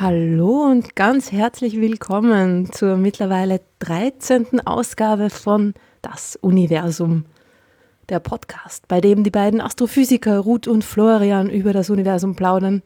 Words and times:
Hallo 0.00 0.64
und 0.64 0.96
ganz 0.96 1.30
herzlich 1.30 1.80
willkommen 1.80 2.72
zur 2.72 2.96
mittlerweile 2.96 3.60
13. 3.78 4.66
Ausgabe 4.66 5.30
von 5.30 5.74
Das 6.02 6.34
Universum, 6.34 7.26
der 8.08 8.18
Podcast, 8.18 8.88
bei 8.88 9.00
dem 9.00 9.22
die 9.22 9.30
beiden 9.30 9.60
Astrophysiker 9.60 10.40
Ruth 10.40 10.66
und 10.66 10.82
Florian 10.82 11.48
über 11.48 11.72
das 11.72 11.90
Universum 11.90 12.34
plaudern. 12.34 12.82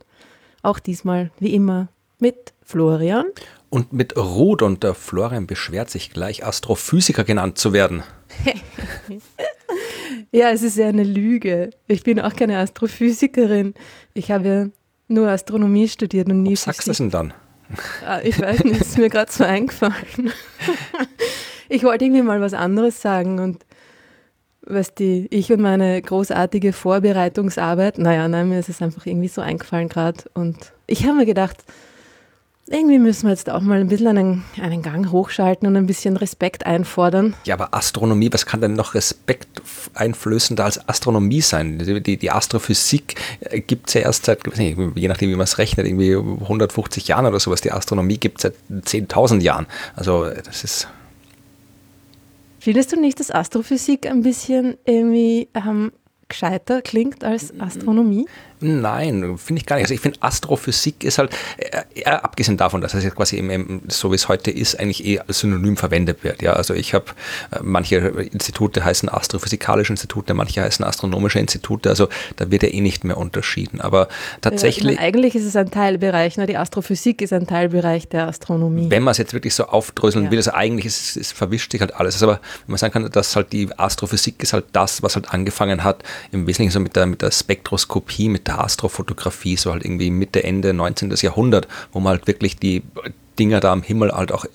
Auch 0.62 0.80
diesmal, 0.80 1.30
wie 1.38 1.54
immer, 1.54 1.88
mit 2.18 2.52
Florian. 2.62 3.24
Und 3.70 3.92
mit 3.92 4.16
Ruth 4.16 4.62
und 4.62 4.82
der 4.82 4.94
Florian 4.94 5.46
beschwert 5.46 5.90
sich 5.90 6.10
gleich, 6.10 6.44
Astrophysiker 6.44 7.22
genannt 7.22 7.56
zu 7.56 7.72
werden. 7.72 8.02
ja, 10.32 10.50
es 10.50 10.62
ist 10.62 10.76
ja 10.76 10.88
eine 10.88 11.04
Lüge. 11.04 11.70
Ich 11.86 12.02
bin 12.02 12.20
auch 12.20 12.34
keine 12.34 12.58
Astrophysikerin. 12.58 13.74
Ich 14.12 14.32
habe 14.32 14.72
nur 15.06 15.28
Astronomie 15.28 15.88
studiert 15.88 16.28
und 16.28 16.42
nie 16.42 16.54
Was 16.54 16.64
sagst 16.64 16.88
du 16.88 16.92
denn 16.92 17.10
dann? 17.10 17.32
Ah, 18.04 18.20
ich 18.24 18.40
weiß 18.40 18.64
nicht, 18.64 18.80
ist 18.80 18.98
mir 18.98 19.08
gerade 19.08 19.30
so 19.30 19.44
eingefallen. 19.44 20.32
ich 21.68 21.84
wollte 21.84 22.04
irgendwie 22.04 22.22
mal 22.22 22.40
was 22.40 22.54
anderes 22.54 23.00
sagen 23.00 23.38
und 23.38 23.64
was 24.62 24.94
die, 24.94 25.28
ich 25.30 25.52
und 25.52 25.60
meine 25.60 26.02
großartige 26.02 26.72
Vorbereitungsarbeit, 26.72 27.98
naja, 27.98 28.26
nein, 28.28 28.48
mir 28.48 28.58
ist 28.58 28.68
es 28.68 28.82
einfach 28.82 29.06
irgendwie 29.06 29.28
so 29.28 29.40
eingefallen 29.40 29.88
gerade 29.88 30.24
und 30.34 30.72
ich 30.86 31.04
habe 31.04 31.18
mir 31.18 31.26
gedacht, 31.26 31.64
irgendwie 32.70 33.00
müssen 33.00 33.24
wir 33.24 33.30
jetzt 33.30 33.50
auch 33.50 33.60
mal 33.60 33.80
ein 33.80 33.88
bisschen 33.88 34.06
einen, 34.06 34.44
einen 34.62 34.80
Gang 34.80 35.10
hochschalten 35.10 35.66
und 35.66 35.76
ein 35.76 35.86
bisschen 35.86 36.16
Respekt 36.16 36.66
einfordern. 36.66 37.34
Ja, 37.44 37.54
aber 37.54 37.74
Astronomie, 37.74 38.32
was 38.32 38.46
kann 38.46 38.60
denn 38.60 38.74
noch 38.74 38.94
Respekt 38.94 39.60
einflößender 39.94 40.64
als 40.64 40.88
Astronomie 40.88 41.40
sein? 41.40 41.78
Die, 41.78 42.16
die, 42.16 42.30
Astrophysik 42.30 43.16
äh, 43.40 43.60
gibt 43.60 43.88
es 43.88 43.94
ja 43.94 44.02
erst 44.02 44.26
seit, 44.26 44.40
je 44.56 45.08
nachdem 45.08 45.30
wie 45.30 45.34
man 45.34 45.44
es 45.44 45.58
rechnet, 45.58 45.86
irgendwie 45.86 46.14
150 46.14 47.08
Jahren 47.08 47.26
oder 47.26 47.40
sowas. 47.40 47.60
Die 47.60 47.72
Astronomie 47.72 48.18
gibt 48.18 48.38
es 48.38 48.42
seit 48.42 48.54
10.000 48.70 49.40
Jahren. 49.40 49.66
Also 49.96 50.30
das 50.30 50.62
ist... 50.62 50.88
Findest 52.60 52.92
du 52.92 53.00
nicht, 53.00 53.18
dass 53.18 53.32
Astrophysik 53.32 54.06
ein 54.06 54.22
bisschen 54.22 54.76
irgendwie 54.84 55.48
ähm, 55.54 55.90
gescheiter 56.28 56.82
klingt 56.82 57.24
als 57.24 57.52
Astronomie? 57.58 58.26
Nein, 58.60 59.38
finde 59.38 59.60
ich 59.60 59.66
gar 59.66 59.76
nicht. 59.76 59.84
Also 59.84 59.94
ich 59.94 60.00
finde 60.00 60.18
Astrophysik 60.20 61.04
ist 61.04 61.18
halt, 61.18 61.30
äh, 61.58 62.04
abgesehen 62.04 62.56
davon, 62.56 62.80
dass 62.80 62.94
es 62.94 63.04
jetzt 63.04 63.16
quasi 63.16 63.36
im, 63.36 63.82
so 63.88 64.10
wie 64.10 64.16
es 64.16 64.28
heute 64.28 64.50
ist, 64.50 64.78
eigentlich 64.78 65.04
eh 65.04 65.20
als 65.20 65.40
Synonym 65.40 65.76
verwendet 65.76 66.24
wird. 66.24 66.42
Ja, 66.42 66.54
also 66.54 66.74
ich 66.74 66.94
habe 66.94 67.06
äh, 67.50 67.58
manche 67.62 67.96
Institute 67.96 68.84
heißen 68.84 69.08
astrophysikalische 69.08 69.92
Institute, 69.92 70.32
manche 70.34 70.62
heißen 70.62 70.84
astronomische 70.84 71.38
Institute. 71.38 71.88
Also 71.88 72.08
da 72.36 72.50
wird 72.50 72.62
ja 72.62 72.70
eh 72.70 72.80
nicht 72.80 73.04
mehr 73.04 73.18
unterschieden. 73.18 73.80
Aber 73.80 74.08
tatsächlich. 74.40 74.96
Ja, 74.96 75.02
eigentlich 75.02 75.34
ist 75.34 75.44
es 75.44 75.56
ein 75.56 75.70
Teilbereich. 75.70 76.36
Ne? 76.36 76.46
Die 76.46 76.56
Astrophysik 76.56 77.22
ist 77.22 77.32
ein 77.32 77.46
Teilbereich 77.46 78.08
der 78.08 78.28
Astronomie. 78.28 78.90
Wenn 78.90 79.02
man 79.02 79.12
es 79.12 79.18
jetzt 79.18 79.34
wirklich 79.34 79.54
so 79.54 79.64
aufdröseln 79.66 80.26
ja. 80.26 80.30
will, 80.30 80.38
also 80.38 80.52
eigentlich 80.52 80.86
ist 80.86 81.16
es 81.16 81.32
verwischt 81.32 81.72
sich 81.72 81.80
halt 81.80 81.94
alles. 81.94 82.14
Also 82.14 82.30
aber 82.30 82.40
wenn 82.66 82.72
man 82.72 82.78
sagen 82.78 82.92
kann, 82.92 83.10
dass 83.10 83.36
halt 83.36 83.52
die 83.52 83.68
Astrophysik 83.76 84.42
ist 84.42 84.52
halt 84.52 84.66
das, 84.72 85.02
was 85.02 85.16
halt 85.16 85.32
angefangen 85.32 85.84
hat, 85.84 86.02
im 86.32 86.46
Wesentlichen 86.46 86.72
so 86.72 86.80
mit 86.80 86.96
der, 86.96 87.06
mit 87.06 87.22
der 87.22 87.30
Spektroskopie, 87.30 88.28
mit 88.28 88.48
der 88.50 88.60
Astrofotografie, 88.64 89.56
so 89.56 89.72
halt 89.72 89.84
irgendwie 89.84 90.10
Mitte, 90.10 90.42
Ende 90.42 90.74
19. 90.74 91.14
Jahrhundert, 91.20 91.68
wo 91.92 92.00
man 92.00 92.10
halt 92.12 92.26
wirklich 92.26 92.56
die 92.56 92.82
Dinger 93.38 93.60
da 93.60 93.72
am 93.72 93.82
Himmel 93.82 94.12
halt 94.12 94.32
auch 94.32 94.44
äh, 94.44 94.48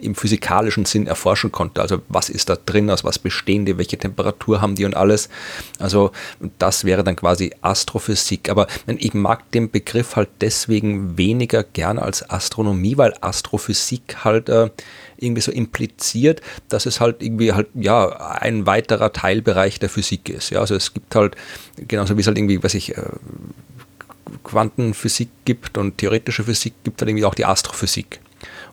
im 0.00 0.14
physikalischen 0.14 0.84
Sinn 0.84 1.06
erforschen 1.06 1.50
konnte. 1.50 1.80
Also 1.80 2.02
was 2.08 2.28
ist 2.28 2.48
da 2.48 2.56
drin, 2.56 2.90
aus 2.90 3.04
was 3.04 3.18
bestehen 3.18 3.66
die, 3.66 3.78
welche 3.78 3.98
Temperatur 3.98 4.60
haben 4.60 4.76
die 4.76 4.84
und 4.84 4.96
alles. 4.96 5.28
Also 5.78 6.12
das 6.58 6.84
wäre 6.84 7.02
dann 7.02 7.16
quasi 7.16 7.52
Astrophysik. 7.62 8.48
Aber 8.48 8.66
ich 8.86 9.14
mag 9.14 9.50
den 9.50 9.70
Begriff 9.70 10.16
halt 10.16 10.28
deswegen 10.40 11.18
weniger 11.18 11.64
gern 11.64 11.98
als 11.98 12.28
Astronomie, 12.28 12.96
weil 12.96 13.14
Astrophysik 13.20 14.24
halt 14.24 14.48
äh, 14.48 14.70
irgendwie 15.16 15.42
so 15.42 15.52
impliziert, 15.52 16.42
dass 16.68 16.86
es 16.86 17.00
halt 17.00 17.22
irgendwie 17.22 17.52
halt, 17.52 17.68
ja, 17.74 18.08
ein 18.40 18.66
weiterer 18.66 19.12
Teilbereich 19.12 19.78
der 19.78 19.88
Physik 19.88 20.28
ist. 20.28 20.50
Ja, 20.50 20.60
also 20.60 20.74
es 20.74 20.94
gibt 20.94 21.14
halt, 21.14 21.36
genauso 21.76 22.16
wie 22.16 22.20
es 22.20 22.26
halt 22.26 22.38
irgendwie, 22.38 22.62
was 22.62 22.74
ich, 22.74 22.96
äh, 22.96 23.02
Quantenphysik 24.44 25.28
gibt 25.44 25.78
und 25.78 25.98
theoretische 25.98 26.44
Physik 26.44 26.74
gibt 26.84 27.00
halt 27.00 27.08
irgendwie 27.08 27.24
auch 27.24 27.34
die 27.34 27.44
Astrophysik. 27.44 28.20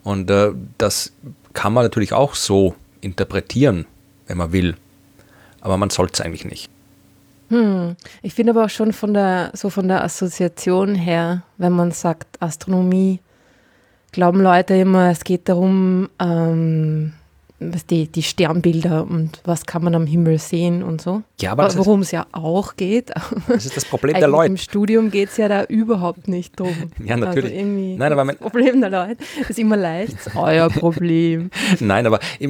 Und 0.03 0.29
äh, 0.29 0.51
das 0.77 1.11
kann 1.53 1.73
man 1.73 1.83
natürlich 1.83 2.13
auch 2.13 2.35
so 2.35 2.75
interpretieren, 3.01 3.85
wenn 4.27 4.37
man 4.37 4.51
will. 4.51 4.75
Aber 5.61 5.77
man 5.77 5.89
sollte 5.89 6.13
es 6.13 6.21
eigentlich 6.21 6.45
nicht. 6.45 6.69
Hm. 7.49 7.95
Ich 8.21 8.33
finde 8.33 8.51
aber 8.51 8.65
auch 8.65 8.69
schon 8.69 8.93
von 8.93 9.13
der, 9.13 9.51
so 9.53 9.69
von 9.69 9.87
der 9.87 10.03
Assoziation 10.03 10.95
her, 10.95 11.43
wenn 11.57 11.73
man 11.73 11.91
sagt 11.91 12.41
Astronomie, 12.41 13.19
glauben 14.11 14.41
Leute 14.41 14.75
immer, 14.75 15.09
es 15.09 15.23
geht 15.23 15.49
darum, 15.49 16.09
ähm, 16.19 17.13
die, 17.59 18.07
die 18.07 18.23
Sternbilder 18.23 19.05
und 19.05 19.41
was 19.43 19.65
kann 19.65 19.83
man 19.83 19.93
am 19.95 20.05
Himmel 20.05 20.39
sehen 20.39 20.81
und 20.81 21.01
so. 21.01 21.23
Ja, 21.39 21.51
aber 21.51 21.75
worum 21.77 22.01
es 22.01 22.11
ja 22.11 22.25
auch 22.31 22.75
geht. 22.75 23.11
Das 23.47 23.65
ist 23.65 23.75
das 23.75 23.85
Problem 23.85 24.15
der 24.15 24.27
Leute. 24.27 24.51
Im 24.51 24.57
Studium 24.57 25.11
geht 25.11 25.29
es 25.29 25.37
ja 25.37 25.47
da 25.47 25.63
überhaupt 25.63 26.27
nicht 26.27 26.59
drum. 26.59 26.73
Ja, 27.03 27.17
natürlich. 27.17 27.57
Also 27.57 27.65
Nein, 27.65 28.11
aber 28.11 28.25
das 28.25 28.37
Problem 28.37 28.81
der 28.81 28.89
Leute 28.89 29.17
ist 29.47 29.57
immer 29.57 29.77
leicht, 29.77 30.15
euer 30.35 30.69
Problem. 30.69 31.49
Nein, 31.79 32.05
aber 32.05 32.19
ich 32.39 32.47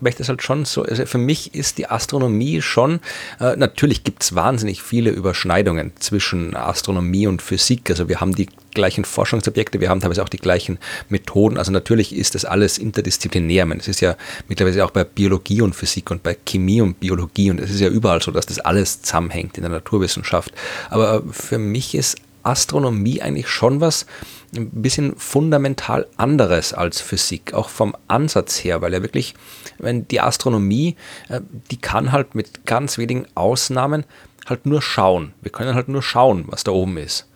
möchte 0.00 0.18
das 0.18 0.28
halt 0.28 0.42
schon 0.42 0.64
so, 0.64 0.82
also 0.82 1.04
für 1.06 1.18
mich 1.18 1.54
ist 1.54 1.78
die 1.78 1.88
Astronomie 1.88 2.62
schon, 2.62 3.00
äh, 3.40 3.56
natürlich 3.56 4.04
gibt 4.04 4.22
es 4.22 4.34
wahnsinnig 4.34 4.82
viele 4.82 5.10
Überschneidungen 5.10 5.92
zwischen 5.98 6.56
Astronomie 6.56 7.26
und 7.26 7.42
Physik. 7.42 7.90
Also 7.90 8.08
wir 8.08 8.20
haben 8.20 8.34
die 8.34 8.48
gleichen 8.72 9.04
Forschungsobjekte, 9.04 9.80
wir 9.80 9.88
haben 9.88 10.00
teilweise 10.00 10.22
auch 10.22 10.28
die 10.28 10.38
gleichen 10.38 10.78
Methoden. 11.08 11.58
Also 11.58 11.72
natürlich 11.72 12.14
ist 12.14 12.34
das 12.34 12.44
alles 12.44 12.78
interdisziplinär. 12.78 13.66
Es 13.78 13.88
ist 13.88 14.00
ja 14.00 14.16
mittlerweile 14.48 14.84
auch 14.84 14.90
bei 14.90 15.04
Biologie 15.04 15.62
und 15.62 15.74
Physik 15.74 16.10
und 16.10 16.22
bei 16.22 16.36
Chemie 16.46 16.80
und 16.80 17.00
Biologie 17.00 17.50
und 17.50 17.60
es 17.60 17.70
ist 17.70 17.80
ja 17.80 17.88
überall 17.88 18.22
so, 18.22 18.30
dass 18.30 18.46
das 18.46 18.58
alles 18.58 19.02
zusammenhängt 19.02 19.56
in 19.56 19.62
der 19.62 19.70
Naturwissenschaft. 19.70 20.52
Aber 20.90 21.22
für 21.30 21.58
mich 21.58 21.94
ist 21.94 22.16
Astronomie 22.42 23.22
eigentlich 23.22 23.48
schon 23.48 23.80
was 23.80 24.06
ein 24.54 24.82
bisschen 24.82 25.16
fundamental 25.16 26.06
anderes 26.16 26.74
als 26.74 27.00
Physik, 27.00 27.54
auch 27.54 27.68
vom 27.68 27.96
Ansatz 28.08 28.62
her, 28.62 28.82
weil 28.82 28.92
ja 28.92 29.02
wirklich, 29.02 29.34
wenn 29.78 30.06
die 30.08 30.20
Astronomie, 30.20 30.96
äh, 31.28 31.40
die 31.70 31.78
kann 31.78 32.12
halt 32.12 32.34
mit 32.34 32.66
ganz 32.66 32.98
wenigen 32.98 33.26
Ausnahmen 33.34 34.04
halt 34.46 34.66
nur 34.66 34.82
schauen. 34.82 35.32
Wir 35.40 35.52
können 35.52 35.74
halt 35.74 35.88
nur 35.88 36.02
schauen, 36.02 36.44
was 36.48 36.64
da 36.64 36.72
oben 36.72 36.98
ist. 36.98 37.26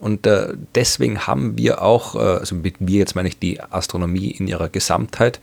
Und 0.00 0.26
äh, 0.26 0.54
deswegen 0.74 1.26
haben 1.26 1.56
wir 1.56 1.82
auch, 1.82 2.14
äh, 2.14 2.18
also 2.18 2.54
mit 2.54 2.80
mir 2.80 2.98
jetzt 2.98 3.14
meine 3.14 3.28
ich 3.28 3.38
die 3.38 3.60
Astronomie 3.60 4.30
in 4.30 4.46
ihrer 4.46 4.68
Gesamtheit, 4.68 5.40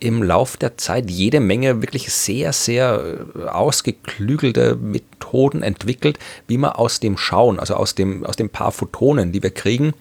im 0.00 0.22
Lauf 0.22 0.56
der 0.56 0.78
Zeit 0.78 1.10
jede 1.10 1.40
Menge 1.40 1.82
wirklich 1.82 2.10
sehr, 2.10 2.52
sehr 2.52 3.18
äh, 3.36 3.44
ausgeklügelte 3.44 4.76
Methoden 4.76 5.62
entwickelt, 5.62 6.18
wie 6.46 6.56
man 6.56 6.72
aus 6.72 7.00
dem 7.00 7.18
Schauen, 7.18 7.60
also 7.60 7.74
aus 7.74 7.94
dem, 7.94 8.24
aus 8.24 8.36
dem 8.36 8.48
paar 8.48 8.72
Photonen, 8.72 9.32
die 9.32 9.42
wir 9.42 9.50
kriegen, 9.50 9.92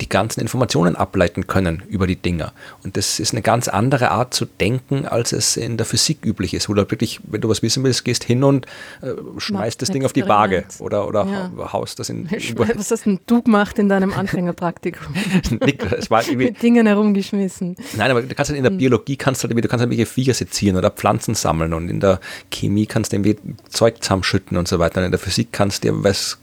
die 0.00 0.08
ganzen 0.08 0.40
Informationen 0.40 0.96
ableiten 0.96 1.46
können 1.46 1.82
über 1.88 2.06
die 2.06 2.16
Dinger. 2.16 2.52
Und 2.82 2.96
das 2.96 3.20
ist 3.20 3.32
eine 3.32 3.42
ganz 3.42 3.68
andere 3.68 4.10
Art 4.10 4.34
zu 4.34 4.44
denken, 4.44 5.06
als 5.06 5.32
es 5.32 5.56
in 5.56 5.76
der 5.76 5.86
Physik 5.86 6.24
üblich 6.24 6.54
ist, 6.54 6.68
wo 6.68 6.74
du 6.74 6.90
wirklich, 6.90 7.20
wenn 7.24 7.40
du 7.40 7.48
was 7.48 7.62
wissen 7.62 7.84
willst, 7.84 8.04
gehst 8.04 8.24
hin 8.24 8.42
und 8.42 8.66
äh, 9.02 9.12
schmeißt 9.38 9.80
das 9.80 9.90
Ding 9.90 10.04
auf 10.04 10.12
die 10.12 10.26
Waage 10.26 10.64
oder, 10.78 11.06
oder 11.06 11.26
ja. 11.26 11.72
haust 11.72 11.98
das 11.98 12.08
in. 12.08 12.28
Was 12.56 12.90
hast 12.90 13.06
denn 13.06 13.20
du 13.26 13.42
gemacht 13.42 13.78
in 13.78 13.88
deinem 13.88 14.12
Anfängerpraktikum? 14.12 15.14
es 15.98 16.10
war 16.10 16.22
Mit 16.34 16.62
Dingen 16.62 16.86
herumgeschmissen. 16.86 17.76
Nein, 17.96 18.10
aber 18.10 18.22
du 18.22 18.34
kannst 18.34 18.50
halt 18.50 18.58
in 18.58 18.64
der 18.64 18.72
hm. 18.72 18.78
Biologie 18.78 19.16
kannst 19.16 19.42
halt, 19.42 19.52
du 19.52 19.60
kannst 19.60 19.72
halt 19.72 19.82
irgendwelche 19.82 20.06
Viecher 20.06 20.34
sezieren 20.34 20.76
oder 20.76 20.90
Pflanzen 20.90 21.34
sammeln 21.34 21.72
und 21.72 21.88
in 21.88 22.00
der 22.00 22.20
Chemie 22.50 22.86
kannst 22.86 23.12
du 23.12 23.16
irgendwie 23.16 23.36
Zeug 23.68 24.02
zusammenschütten 24.02 24.56
und 24.56 24.68
so 24.68 24.78
weiter. 24.78 25.00
Und 25.00 25.06
in 25.06 25.10
der 25.10 25.20
Physik 25.20 25.48
kannst 25.52 25.84
du 25.84 26.04
was 26.04 26.38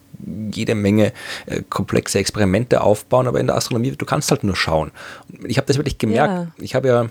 jede 0.53 0.75
Menge 0.75 1.13
äh, 1.45 1.61
komplexe 1.69 2.19
Experimente 2.19 2.81
aufbauen, 2.81 3.27
aber 3.27 3.39
in 3.39 3.47
der 3.47 3.55
Astronomie, 3.55 3.91
du 3.91 4.05
kannst 4.05 4.31
halt 4.31 4.43
nur 4.43 4.55
schauen. 4.55 4.91
Ich 5.45 5.57
habe 5.57 5.67
das 5.67 5.77
wirklich 5.77 5.97
gemerkt. 5.97 6.33
Ja. 6.33 6.47
Ich 6.57 6.75
habe 6.75 6.87
ja 6.87 7.09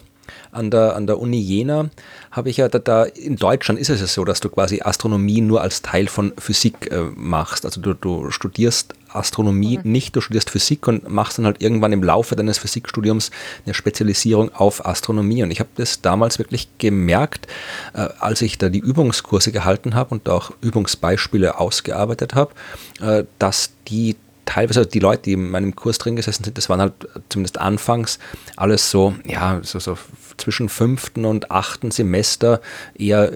an 0.53 0.71
der, 0.71 0.97
an 0.97 1.07
der 1.07 1.19
Uni 1.19 1.39
Jena 1.41 1.91
habe 2.31 2.51
ich 2.51 2.59
ja 2.59 2.69
da, 2.69 2.79
da, 2.79 3.05
in 3.05 3.37
Deutschland 3.37 3.81
ist 3.81 3.91
es 3.91 4.01
ja 4.01 4.07
so, 4.07 4.25
dass 4.25 4.41
du 4.41 4.49
quasi 4.49 4.81
Astronomie 4.81 5.41
nur 5.41 5.61
als 5.61 5.83
Teil 5.83 6.07
von 6.07 6.33
Physik 6.39 6.91
äh, 6.91 7.03
machst. 7.17 7.65
Also 7.65 7.81
du, 7.81 7.95
du 7.95 8.31
studierst 8.31 8.95
Astronomie 9.13 9.79
mhm. 9.79 9.93
nicht, 9.93 10.17
du 10.17 10.21
studierst 10.21 10.51
Physik 10.51 10.87
und 10.89 11.09
machst 11.09 11.39
dann 11.39 11.47
halt 11.47 11.61
irgendwann 11.63 11.93
im 11.93 12.03
Laufe 12.03 12.37
deines 12.37 12.59
Physikstudiums 12.59 13.31
eine 13.65 13.75
Spezialisierung 13.75 14.55
auf 14.55 14.87
Astronomie. 14.87 15.43
Und 15.43 15.51
ich 15.51 15.61
habe 15.61 15.71
das 15.77 16.01
damals 16.01 16.39
wirklich 16.39 16.69
gemerkt, 16.79 17.47
äh, 17.95 18.09
als 18.19 18.43
ich 18.43 18.59
da 18.59 18.69
die 18.69 18.79
Übungskurse 18.79 19.53
gehalten 19.53 19.95
habe 19.95 20.15
und 20.15 20.29
auch 20.29 20.53
Übungsbeispiele 20.61 21.59
ausgearbeitet 21.59 22.35
habe, 22.35 22.53
äh, 23.01 23.25
dass 23.39 23.73
die 23.89 24.17
teilweise 24.51 24.85
die 24.85 24.99
Leute, 24.99 25.23
die 25.23 25.33
in 25.35 25.51
meinem 25.51 25.77
Kurs 25.77 25.99
drin 25.99 26.17
gesessen 26.17 26.43
sind, 26.43 26.59
das 26.59 26.69
waren 26.69 26.81
halt 26.81 26.95
zumindest 27.29 27.59
anfangs 27.59 28.19
alles 28.57 28.91
so, 28.91 29.15
ja, 29.25 29.61
so, 29.63 29.79
so 29.79 29.97
zwischen 30.37 30.69
fünften 30.69 31.25
und 31.25 31.51
achten 31.51 31.91
Semester, 31.91 32.61
eher 32.99 33.33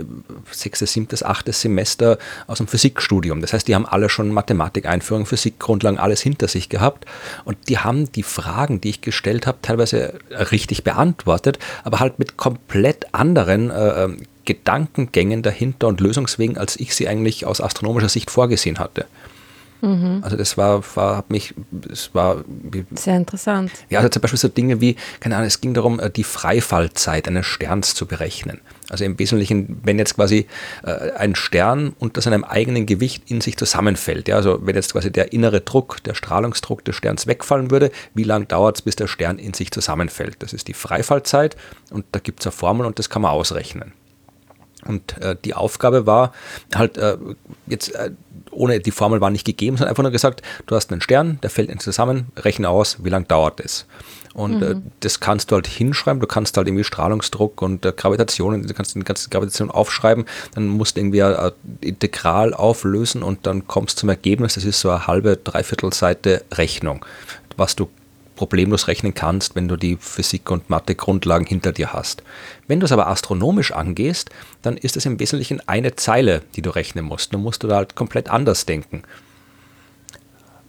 sechstes, 0.50 0.92
siebtes, 0.92 1.22
achtes 1.22 1.60
Semester 1.60 2.18
aus 2.46 2.58
dem 2.58 2.66
Physikstudium. 2.66 3.40
Das 3.40 3.52
heißt, 3.52 3.68
die 3.68 3.74
haben 3.74 3.86
alle 3.86 4.08
schon 4.08 4.30
Mathematik-Einführung, 4.30 5.26
Physikgrundlagen, 5.26 6.00
alles 6.00 6.20
hinter 6.20 6.48
sich 6.48 6.68
gehabt 6.68 7.04
und 7.44 7.68
die 7.68 7.78
haben 7.78 8.10
die 8.10 8.22
Fragen, 8.24 8.80
die 8.80 8.90
ich 8.90 9.00
gestellt 9.00 9.46
habe, 9.46 9.58
teilweise 9.62 10.18
richtig 10.30 10.82
beantwortet, 10.82 11.58
aber 11.84 12.00
halt 12.00 12.18
mit 12.18 12.36
komplett 12.36 13.14
anderen 13.14 13.70
äh, 13.70 14.04
ähm, 14.04 14.22
Gedankengängen 14.44 15.42
dahinter 15.42 15.86
und 15.86 16.00
Lösungswegen, 16.00 16.58
als 16.58 16.76
ich 16.76 16.94
sie 16.94 17.06
eigentlich 17.06 17.46
aus 17.46 17.60
astronomischer 17.60 18.08
Sicht 18.08 18.30
vorgesehen 18.30 18.78
hatte. 18.78 19.06
Mhm. 19.84 20.20
Also 20.22 20.36
das 20.36 20.56
war, 20.56 20.82
war 20.94 21.18
hat 21.18 21.30
mich, 21.30 21.54
es 21.92 22.14
war 22.14 22.42
sehr 22.94 23.16
interessant. 23.16 23.70
Ja, 23.90 23.98
also 23.98 24.08
zum 24.08 24.22
Beispiel 24.22 24.38
so 24.38 24.48
Dinge 24.48 24.80
wie, 24.80 24.96
keine 25.20 25.36
Ahnung, 25.36 25.46
es 25.46 25.60
ging 25.60 25.74
darum, 25.74 26.00
äh, 26.00 26.10
die 26.10 26.24
Freifallzeit 26.24 27.28
eines 27.28 27.46
Sterns 27.46 27.94
zu 27.94 28.06
berechnen. 28.06 28.60
Also 28.88 29.04
im 29.04 29.18
Wesentlichen, 29.18 29.80
wenn 29.82 29.98
jetzt 29.98 30.14
quasi 30.14 30.46
äh, 30.82 31.12
ein 31.12 31.34
Stern 31.34 31.94
unter 31.98 32.22
seinem 32.22 32.44
eigenen 32.44 32.86
Gewicht 32.86 33.30
in 33.30 33.40
sich 33.40 33.56
zusammenfällt, 33.56 34.28
ja, 34.28 34.36
also 34.36 34.58
wenn 34.62 34.74
jetzt 34.74 34.92
quasi 34.92 35.10
der 35.10 35.32
innere 35.32 35.60
Druck, 35.60 36.02
der 36.04 36.14
Strahlungsdruck 36.14 36.84
des 36.84 36.96
Sterns 36.96 37.26
wegfallen 37.26 37.70
würde, 37.70 37.90
wie 38.14 38.24
lange 38.24 38.46
dauert 38.46 38.76
es, 38.76 38.82
bis 38.82 38.96
der 38.96 39.06
Stern 39.06 39.38
in 39.38 39.52
sich 39.52 39.70
zusammenfällt? 39.70 40.36
Das 40.38 40.52
ist 40.54 40.68
die 40.68 40.74
Freifallzeit 40.74 41.56
und 41.90 42.06
da 42.12 42.20
gibt 42.20 42.40
es 42.40 42.46
eine 42.46 42.52
Formel 42.52 42.86
und 42.86 42.98
das 42.98 43.10
kann 43.10 43.22
man 43.22 43.32
ausrechnen. 43.32 43.92
Und 44.86 45.20
äh, 45.20 45.36
die 45.44 45.54
Aufgabe 45.54 46.06
war 46.06 46.32
halt 46.74 46.96
äh, 46.98 47.16
jetzt, 47.66 47.94
äh, 47.94 48.10
ohne 48.50 48.80
die 48.80 48.90
Formel 48.90 49.20
war 49.20 49.30
nicht 49.30 49.44
gegeben, 49.44 49.76
sondern 49.76 49.90
einfach 49.90 50.02
nur 50.02 50.12
gesagt, 50.12 50.42
du 50.66 50.76
hast 50.76 50.92
einen 50.92 51.00
Stern, 51.00 51.38
der 51.42 51.50
fällt 51.50 51.70
in 51.70 51.80
zusammen, 51.80 52.26
rechne 52.36 52.68
aus, 52.68 52.98
wie 53.02 53.10
lange 53.10 53.26
dauert 53.26 53.60
es. 53.60 53.86
Und 54.34 54.62
äh, 54.62 54.74
mhm. 54.74 54.90
das 55.00 55.20
kannst 55.20 55.50
du 55.50 55.54
halt 55.54 55.68
hinschreiben, 55.68 56.20
du 56.20 56.26
kannst 56.26 56.56
halt 56.56 56.66
irgendwie 56.66 56.82
Strahlungsdruck 56.82 57.62
und 57.62 57.86
äh, 57.86 57.92
Gravitation, 57.96 58.66
du 58.66 58.74
kannst 58.74 58.96
die 58.96 59.00
ganze 59.00 59.30
Gravitation 59.30 59.70
aufschreiben, 59.70 60.24
dann 60.54 60.66
musst 60.66 60.96
du 60.96 61.00
irgendwie 61.00 61.22
ein 61.22 61.52
Integral 61.80 62.52
auflösen 62.52 63.22
und 63.22 63.46
dann 63.46 63.68
kommst 63.68 63.98
du 63.98 64.00
zum 64.00 64.08
Ergebnis, 64.08 64.54
das 64.54 64.64
ist 64.64 64.80
so 64.80 64.90
eine 64.90 65.06
halbe, 65.06 65.36
dreiviertel 65.36 65.92
Seite 65.92 66.42
Rechnung, 66.52 67.06
was 67.56 67.76
du 67.76 67.88
problemlos 68.36 68.88
rechnen 68.88 69.14
kannst, 69.14 69.54
wenn 69.54 69.68
du 69.68 69.76
die 69.76 69.96
Physik- 69.96 70.50
und 70.50 70.70
Mathe-Grundlagen 70.70 71.46
hinter 71.46 71.72
dir 71.72 71.92
hast. 71.92 72.22
Wenn 72.66 72.80
du 72.80 72.86
es 72.86 72.92
aber 72.92 73.06
astronomisch 73.06 73.72
angehst, 73.72 74.30
dann 74.62 74.76
ist 74.76 74.96
es 74.96 75.06
im 75.06 75.20
Wesentlichen 75.20 75.60
eine 75.68 75.96
Zeile, 75.96 76.42
die 76.56 76.62
du 76.62 76.70
rechnen 76.70 77.04
musst. 77.04 77.32
Dann 77.32 77.42
musst 77.42 77.62
du 77.62 77.68
da 77.68 77.76
halt 77.76 77.94
komplett 77.94 78.28
anders 78.28 78.66
denken 78.66 79.02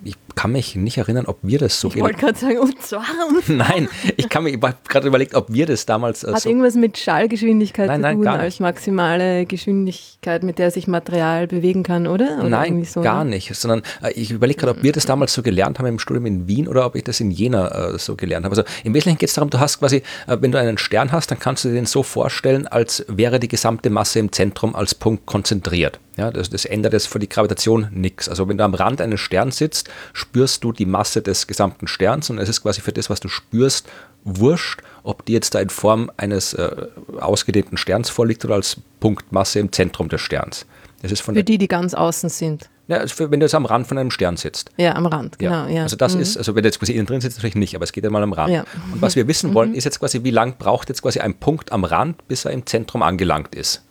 ich 0.05 0.15
kann 0.35 0.51
mich 0.51 0.75
nicht 0.75 0.97
erinnern, 0.97 1.25
ob 1.25 1.37
wir 1.41 1.59
das 1.59 1.79
so. 1.79 1.89
Ich 1.89 1.99
wollte 1.99 2.19
gerade 2.19 2.37
sagen, 2.37 2.59
und 2.59 2.81
zwar. 2.81 3.05
nein, 3.47 3.87
ich 4.17 4.29
kann 4.29 4.43
mich 4.43 4.59
gerade 4.59 5.07
überlegt, 5.07 5.35
ob 5.35 5.51
wir 5.51 5.65
das 5.65 5.85
damals. 5.85 6.23
Äh, 6.23 6.33
Hat 6.33 6.41
so 6.41 6.49
irgendwas 6.49 6.75
mit 6.75 6.97
Schallgeschwindigkeit 6.97 7.87
nein, 7.87 8.01
nein, 8.01 8.17
zu 8.17 8.23
tun 8.23 8.33
als 8.33 8.59
maximale 8.59 9.45
Geschwindigkeit, 9.45 10.43
mit 10.43 10.59
der 10.59 10.71
sich 10.71 10.87
Material 10.87 11.47
bewegen 11.47 11.83
kann, 11.83 12.07
oder? 12.07 12.39
oder 12.39 12.49
nein, 12.49 12.83
so, 12.83 13.01
gar 13.01 13.23
ne? 13.23 13.31
nicht. 13.31 13.55
Sondern 13.55 13.81
äh, 14.03 14.11
ich 14.13 14.31
überlege 14.31 14.59
gerade, 14.59 14.77
ob 14.77 14.83
wir 14.83 14.91
das 14.91 15.05
damals 15.05 15.33
so 15.33 15.41
gelernt 15.41 15.79
haben 15.79 15.85
im 15.87 15.99
Studium 15.99 16.25
in 16.25 16.47
Wien 16.47 16.67
oder 16.67 16.85
ob 16.85 16.95
ich 16.95 17.03
das 17.03 17.19
in 17.19 17.31
Jena 17.31 17.93
äh, 17.93 17.99
so 17.99 18.15
gelernt 18.15 18.45
habe. 18.45 18.55
Also 18.55 18.63
im 18.83 18.93
Wesentlichen 18.93 19.17
geht 19.17 19.29
es 19.29 19.35
darum, 19.35 19.49
du 19.49 19.59
hast 19.59 19.79
quasi, 19.79 20.03
wenn 20.27 20.51
du 20.51 20.59
einen 20.59 20.77
Stern 20.77 21.11
hast, 21.11 21.31
dann 21.31 21.39
kannst 21.39 21.63
du 21.63 21.69
dir 21.69 21.75
den 21.75 21.85
so 21.85 22.03
vorstellen, 22.03 22.67
als 22.67 23.05
wäre 23.07 23.39
die 23.39 23.47
gesamte 23.47 23.89
Masse 23.89 24.19
im 24.19 24.31
Zentrum 24.31 24.75
als 24.75 24.95
Punkt 24.95 25.25
konzentriert. 25.25 25.99
Ja, 26.17 26.31
das, 26.31 26.49
das 26.49 26.63
ändert 26.63 26.93
jetzt 26.93 27.07
für 27.07 27.19
die 27.19 27.27
Gravitation 27.27 27.87
nichts. 27.91 28.29
Also 28.29 28.47
wenn 28.47 28.57
du 28.57 28.63
am 28.63 28.73
Rand 28.73 29.01
eines 29.01 29.19
Sterns 29.19 29.57
sitzt, 29.57 29.89
spürst 30.25 30.63
du 30.63 30.71
die 30.71 30.85
Masse 30.85 31.21
des 31.21 31.47
gesamten 31.47 31.87
Sterns 31.87 32.29
und 32.29 32.39
es 32.39 32.49
ist 32.49 32.61
quasi 32.61 32.81
für 32.81 32.91
das, 32.91 33.09
was 33.09 33.19
du 33.19 33.27
spürst, 33.27 33.87
wurscht, 34.23 34.81
ob 35.03 35.25
die 35.25 35.33
jetzt 35.33 35.53
da 35.53 35.59
in 35.59 35.69
Form 35.69 36.11
eines 36.17 36.53
äh, 36.53 36.87
ausgedehnten 37.19 37.77
Sterns 37.77 38.09
vorliegt 38.09 38.43
oder 38.43 38.55
als 38.55 38.77
Punktmasse 38.99 39.59
im 39.59 39.71
Zentrum 39.71 40.09
des 40.09 40.21
Sterns. 40.21 40.65
Das 41.01 41.11
ist 41.11 41.21
von 41.21 41.35
für 41.35 41.43
die, 41.43 41.59
die 41.59 41.67
ganz 41.67 41.93
außen 41.93 42.29
sind. 42.29 42.69
Ja, 42.87 42.97
also 42.97 43.15
für, 43.15 43.31
wenn 43.31 43.39
du 43.39 43.45
jetzt 43.45 43.55
am 43.55 43.65
Rand 43.65 43.87
von 43.87 43.97
einem 43.97 44.11
Stern 44.11 44.37
sitzt. 44.37 44.71
Ja, 44.77 44.95
am 44.95 45.05
Rand, 45.05 45.39
genau. 45.39 45.67
Ja. 45.67 45.83
Also 45.83 45.95
das 45.95 46.15
mhm. 46.15 46.21
ist, 46.21 46.37
also 46.37 46.55
wenn 46.55 46.63
du 46.63 46.67
jetzt 46.69 46.79
quasi 46.79 46.93
innen 46.93 47.05
drin 47.05 47.21
sitzt, 47.21 47.37
natürlich 47.37 47.55
nicht, 47.55 47.75
aber 47.75 47.83
es 47.83 47.91
geht 47.91 48.03
ja 48.03 48.09
mal 48.09 48.23
am 48.23 48.33
Rand. 48.33 48.53
Ja. 48.53 48.65
Und 48.91 49.01
was 49.01 49.15
wir 49.15 49.27
wissen 49.27 49.53
wollen, 49.53 49.71
mhm. 49.71 49.75
ist 49.75 49.83
jetzt 49.85 49.99
quasi, 49.99 50.23
wie 50.23 50.31
lang 50.31 50.57
braucht 50.57 50.89
jetzt 50.89 51.01
quasi 51.01 51.19
ein 51.19 51.35
Punkt 51.35 51.71
am 51.71 51.83
Rand, 51.83 52.27
bis 52.27 52.45
er 52.45 52.51
im 52.51 52.65
Zentrum 52.65 53.01
angelangt 53.03 53.53
ist 53.53 53.84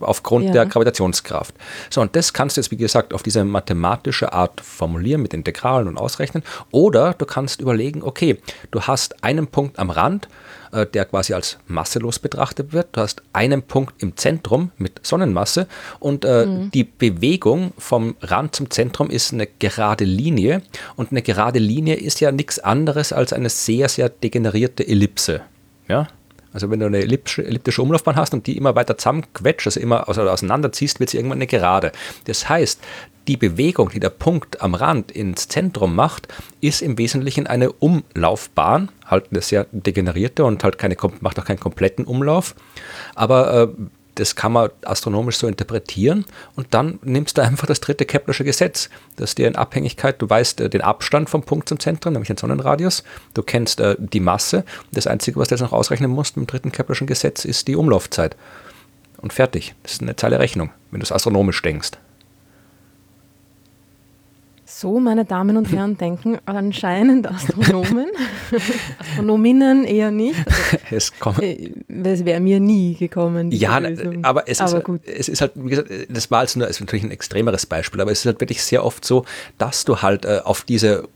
aufgrund 0.00 0.46
ja. 0.46 0.52
der 0.52 0.66
Gravitationskraft. 0.66 1.54
So, 1.90 2.00
und 2.00 2.14
das 2.16 2.32
kannst 2.32 2.56
du 2.56 2.60
jetzt, 2.60 2.70
wie 2.70 2.76
gesagt, 2.76 3.14
auf 3.14 3.22
diese 3.22 3.44
mathematische 3.44 4.32
Art 4.32 4.60
formulieren 4.60 5.22
mit 5.22 5.34
Integralen 5.34 5.88
und 5.88 5.98
ausrechnen. 5.98 6.42
Oder 6.70 7.14
du 7.14 7.26
kannst 7.26 7.60
überlegen, 7.60 8.02
okay, 8.02 8.38
du 8.70 8.82
hast 8.82 9.22
einen 9.24 9.46
Punkt 9.46 9.78
am 9.78 9.90
Rand, 9.90 10.28
äh, 10.72 10.86
der 10.86 11.04
quasi 11.04 11.34
als 11.34 11.58
masselos 11.66 12.18
betrachtet 12.18 12.72
wird. 12.72 12.88
Du 12.92 13.02
hast 13.02 13.22
einen 13.32 13.62
Punkt 13.62 14.02
im 14.02 14.16
Zentrum 14.16 14.70
mit 14.78 15.04
Sonnenmasse 15.04 15.66
und 16.00 16.24
äh, 16.24 16.46
mhm. 16.46 16.70
die 16.70 16.84
Bewegung 16.84 17.72
vom 17.76 18.16
Rand 18.22 18.56
zum 18.56 18.70
Zentrum 18.70 19.10
ist 19.10 19.32
eine 19.32 19.46
gerade 19.46 20.04
Linie. 20.04 20.62
Und 20.96 21.10
eine 21.10 21.22
gerade 21.22 21.58
Linie 21.58 21.96
ist 21.96 22.20
ja 22.20 22.32
nichts 22.32 22.58
anderes 22.58 23.12
als 23.12 23.32
eine 23.32 23.50
sehr, 23.50 23.88
sehr 23.88 24.08
degenerierte 24.08 24.86
Ellipse. 24.86 25.42
Ja, 25.88 26.08
also 26.52 26.70
wenn 26.70 26.80
du 26.80 26.86
eine 26.86 26.98
elliptische 26.98 27.82
Umlaufbahn 27.82 28.16
hast 28.16 28.34
und 28.34 28.46
die 28.46 28.56
immer 28.56 28.74
weiter 28.74 28.98
zusammenquetscht, 28.98 29.66
also 29.66 29.80
immer 29.80 30.08
auseinanderziehst, 30.08 31.00
wird 31.00 31.10
sie 31.10 31.16
irgendwann 31.16 31.38
eine 31.38 31.46
Gerade. 31.46 31.92
Das 32.24 32.48
heißt, 32.48 32.80
die 33.28 33.36
Bewegung, 33.36 33.90
die 33.90 34.00
der 34.00 34.10
Punkt 34.10 34.60
am 34.62 34.74
Rand 34.74 35.12
ins 35.12 35.48
Zentrum 35.48 35.94
macht, 35.94 36.28
ist 36.60 36.82
im 36.82 36.98
Wesentlichen 36.98 37.46
eine 37.46 37.72
Umlaufbahn, 37.72 38.90
halt 39.06 39.26
eine 39.30 39.40
sehr 39.42 39.66
degenerierte 39.70 40.44
und 40.44 40.64
halt 40.64 40.78
keine, 40.78 40.96
macht 41.20 41.38
auch 41.38 41.44
keinen 41.44 41.60
kompletten 41.60 42.04
Umlauf. 42.04 42.54
Aber 43.14 43.62
äh, 43.62 43.68
das 44.16 44.36
kann 44.36 44.52
man 44.52 44.70
astronomisch 44.84 45.36
so 45.36 45.46
interpretieren 45.46 46.24
und 46.54 46.68
dann 46.70 46.98
nimmst 47.02 47.38
du 47.38 47.42
einfach 47.42 47.66
das 47.66 47.80
dritte 47.80 48.04
Keplersche 48.04 48.44
Gesetz, 48.44 48.90
das 49.16 49.34
dir 49.34 49.48
in 49.48 49.56
Abhängigkeit, 49.56 50.20
du 50.20 50.28
weißt 50.28 50.60
äh, 50.60 50.70
den 50.70 50.82
Abstand 50.82 51.30
vom 51.30 51.42
Punkt 51.42 51.68
zum 51.68 51.80
Zentrum, 51.80 52.12
nämlich 52.12 52.28
den 52.28 52.36
Sonnenradius, 52.36 53.04
du 53.34 53.42
kennst 53.42 53.80
äh, 53.80 53.96
die 53.98 54.20
Masse, 54.20 54.64
das 54.92 55.06
Einzige, 55.06 55.38
was 55.38 55.48
du 55.48 55.54
jetzt 55.54 55.62
noch 55.62 55.72
ausrechnen 55.72 56.10
musst 56.10 56.36
im 56.36 56.46
dritten 56.46 56.72
Keplerschen 56.72 57.06
Gesetz, 57.06 57.44
ist 57.44 57.68
die 57.68 57.76
Umlaufzeit. 57.76 58.36
Und 59.18 59.32
fertig. 59.32 59.74
Das 59.84 59.92
ist 59.92 60.02
eine 60.02 60.16
Zeile 60.16 60.40
Rechnung, 60.40 60.70
wenn 60.90 60.98
du 60.98 61.04
es 61.04 61.12
astronomisch 61.12 61.62
denkst. 61.62 61.92
So, 64.82 64.98
meine 64.98 65.24
Damen 65.24 65.56
und 65.56 65.70
Herren, 65.70 65.96
denken 65.96 66.38
anscheinend 66.44 67.30
Astronomen. 67.30 68.08
Astronominnen 68.98 69.84
eher 69.84 70.10
nicht. 70.10 70.34
Also, 70.90 71.12
es, 71.30 71.38
äh, 71.38 71.70
es 72.02 72.24
wäre 72.24 72.40
mir 72.40 72.58
nie 72.58 72.96
gekommen. 72.96 73.52
Ja, 73.52 73.78
Lösung. 73.78 74.24
aber, 74.24 74.48
es, 74.48 74.60
aber 74.60 74.78
ist, 74.78 74.84
gut. 74.84 75.02
es 75.06 75.28
ist 75.28 75.40
halt, 75.40 75.52
wie 75.54 75.70
gesagt, 75.70 75.88
das 76.08 76.32
war 76.32 76.42
jetzt 76.42 76.56
nur, 76.56 76.66
ist 76.66 76.80
natürlich 76.80 77.04
ein 77.04 77.12
extremeres 77.12 77.64
Beispiel, 77.64 78.00
aber 78.00 78.10
es 78.10 78.18
ist 78.18 78.26
halt 78.26 78.40
wirklich 78.40 78.60
sehr 78.60 78.84
oft 78.84 79.04
so, 79.04 79.24
dass 79.56 79.84
du 79.84 79.98
halt 79.98 80.24
äh, 80.24 80.40
auf 80.42 80.62
diese 80.62 81.08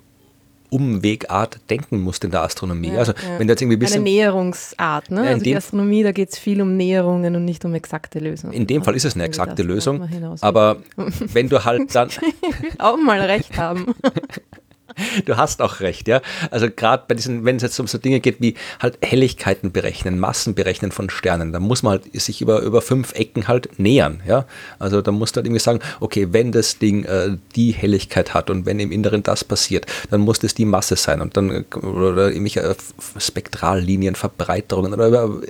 Umwegart 0.70 1.58
denken 1.70 2.00
musst 2.00 2.24
in 2.24 2.30
der 2.30 2.42
Astronomie. 2.42 2.92
Ja, 2.92 2.98
also 2.98 3.12
ja. 3.12 3.38
wenn 3.38 3.46
du 3.46 3.52
jetzt 3.52 3.62
irgendwie 3.62 3.76
bisschen, 3.76 4.02
Eine 4.02 4.10
Näherungsart, 4.10 5.10
ne? 5.10 5.22
Also 5.22 5.42
die 5.42 5.56
Astronomie, 5.56 6.02
da 6.02 6.12
geht 6.12 6.30
es 6.30 6.38
viel 6.38 6.60
um 6.60 6.76
Näherungen 6.76 7.36
und 7.36 7.44
nicht 7.44 7.64
um 7.64 7.74
exakte 7.74 8.18
Lösungen. 8.18 8.52
In 8.52 8.66
dem 8.66 8.82
Fall 8.82 8.94
ist 8.96 9.04
es 9.04 9.14
eine 9.14 9.24
exakte 9.24 9.62
Lösung, 9.62 10.08
aber 10.40 10.78
wenn 10.96 11.48
du 11.48 11.64
halt 11.64 11.94
dann... 11.94 12.10
Auch 12.78 12.96
mal 12.96 13.20
recht 13.20 13.56
haben. 13.56 13.94
du 15.24 15.36
hast 15.36 15.62
auch 15.62 15.80
recht, 15.80 16.08
ja. 16.08 16.20
Also 16.50 16.68
gerade 16.70 17.04
bei 17.08 17.14
diesen, 17.14 17.44
wenn 17.44 17.56
es 17.56 17.62
jetzt 17.62 17.78
um 17.80 17.86
so 17.86 17.98
Dinge 17.98 18.20
geht 18.20 18.40
wie 18.40 18.54
halt 18.80 18.98
Helligkeiten 19.02 19.72
berechnen, 19.72 20.18
Massen 20.18 20.54
berechnen 20.54 20.92
von 20.92 21.10
Sternen, 21.10 21.52
da 21.52 21.60
muss 21.60 21.82
man 21.82 21.92
halt 21.92 22.20
sich 22.20 22.40
über, 22.40 22.60
über 22.62 22.82
fünf 22.82 23.14
Ecken 23.14 23.48
halt 23.48 23.78
nähern, 23.78 24.20
ja. 24.26 24.46
Also 24.78 25.02
da 25.02 25.12
musst 25.12 25.36
du 25.36 25.38
halt 25.38 25.46
irgendwie 25.46 25.62
sagen, 25.62 25.80
okay, 26.00 26.28
wenn 26.30 26.52
das 26.52 26.78
Ding 26.78 27.04
äh, 27.04 27.36
die 27.54 27.72
Helligkeit 27.72 28.34
hat 28.34 28.50
und 28.50 28.66
wenn 28.66 28.80
im 28.80 28.92
Inneren 28.92 29.22
das 29.22 29.44
passiert, 29.44 29.86
dann 30.10 30.20
muss 30.20 30.38
das 30.38 30.54
die 30.54 30.64
Masse 30.64 30.96
sein 30.96 31.20
und 31.20 31.36
dann 31.36 31.64
oder 31.74 32.28
irgendwelche 32.28 32.60
äh, 32.60 32.74
Spektrallinien, 33.18 34.14
Verbreiterungen 34.14 34.94
oder 34.94 35.08
über 35.08 35.40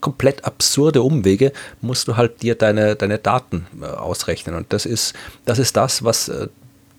komplett 0.00 0.44
absurde 0.44 1.02
Umwege 1.02 1.52
musst 1.80 2.08
du 2.08 2.16
halt 2.16 2.42
dir 2.42 2.54
deine, 2.54 2.96
deine 2.96 3.18
Daten 3.18 3.66
äh, 3.80 3.86
ausrechnen 3.86 4.54
und 4.54 4.72
das 4.72 4.86
ist, 4.86 5.14
das 5.44 5.58
ist 5.58 5.76
das, 5.76 6.04
was 6.04 6.28
äh, 6.28 6.48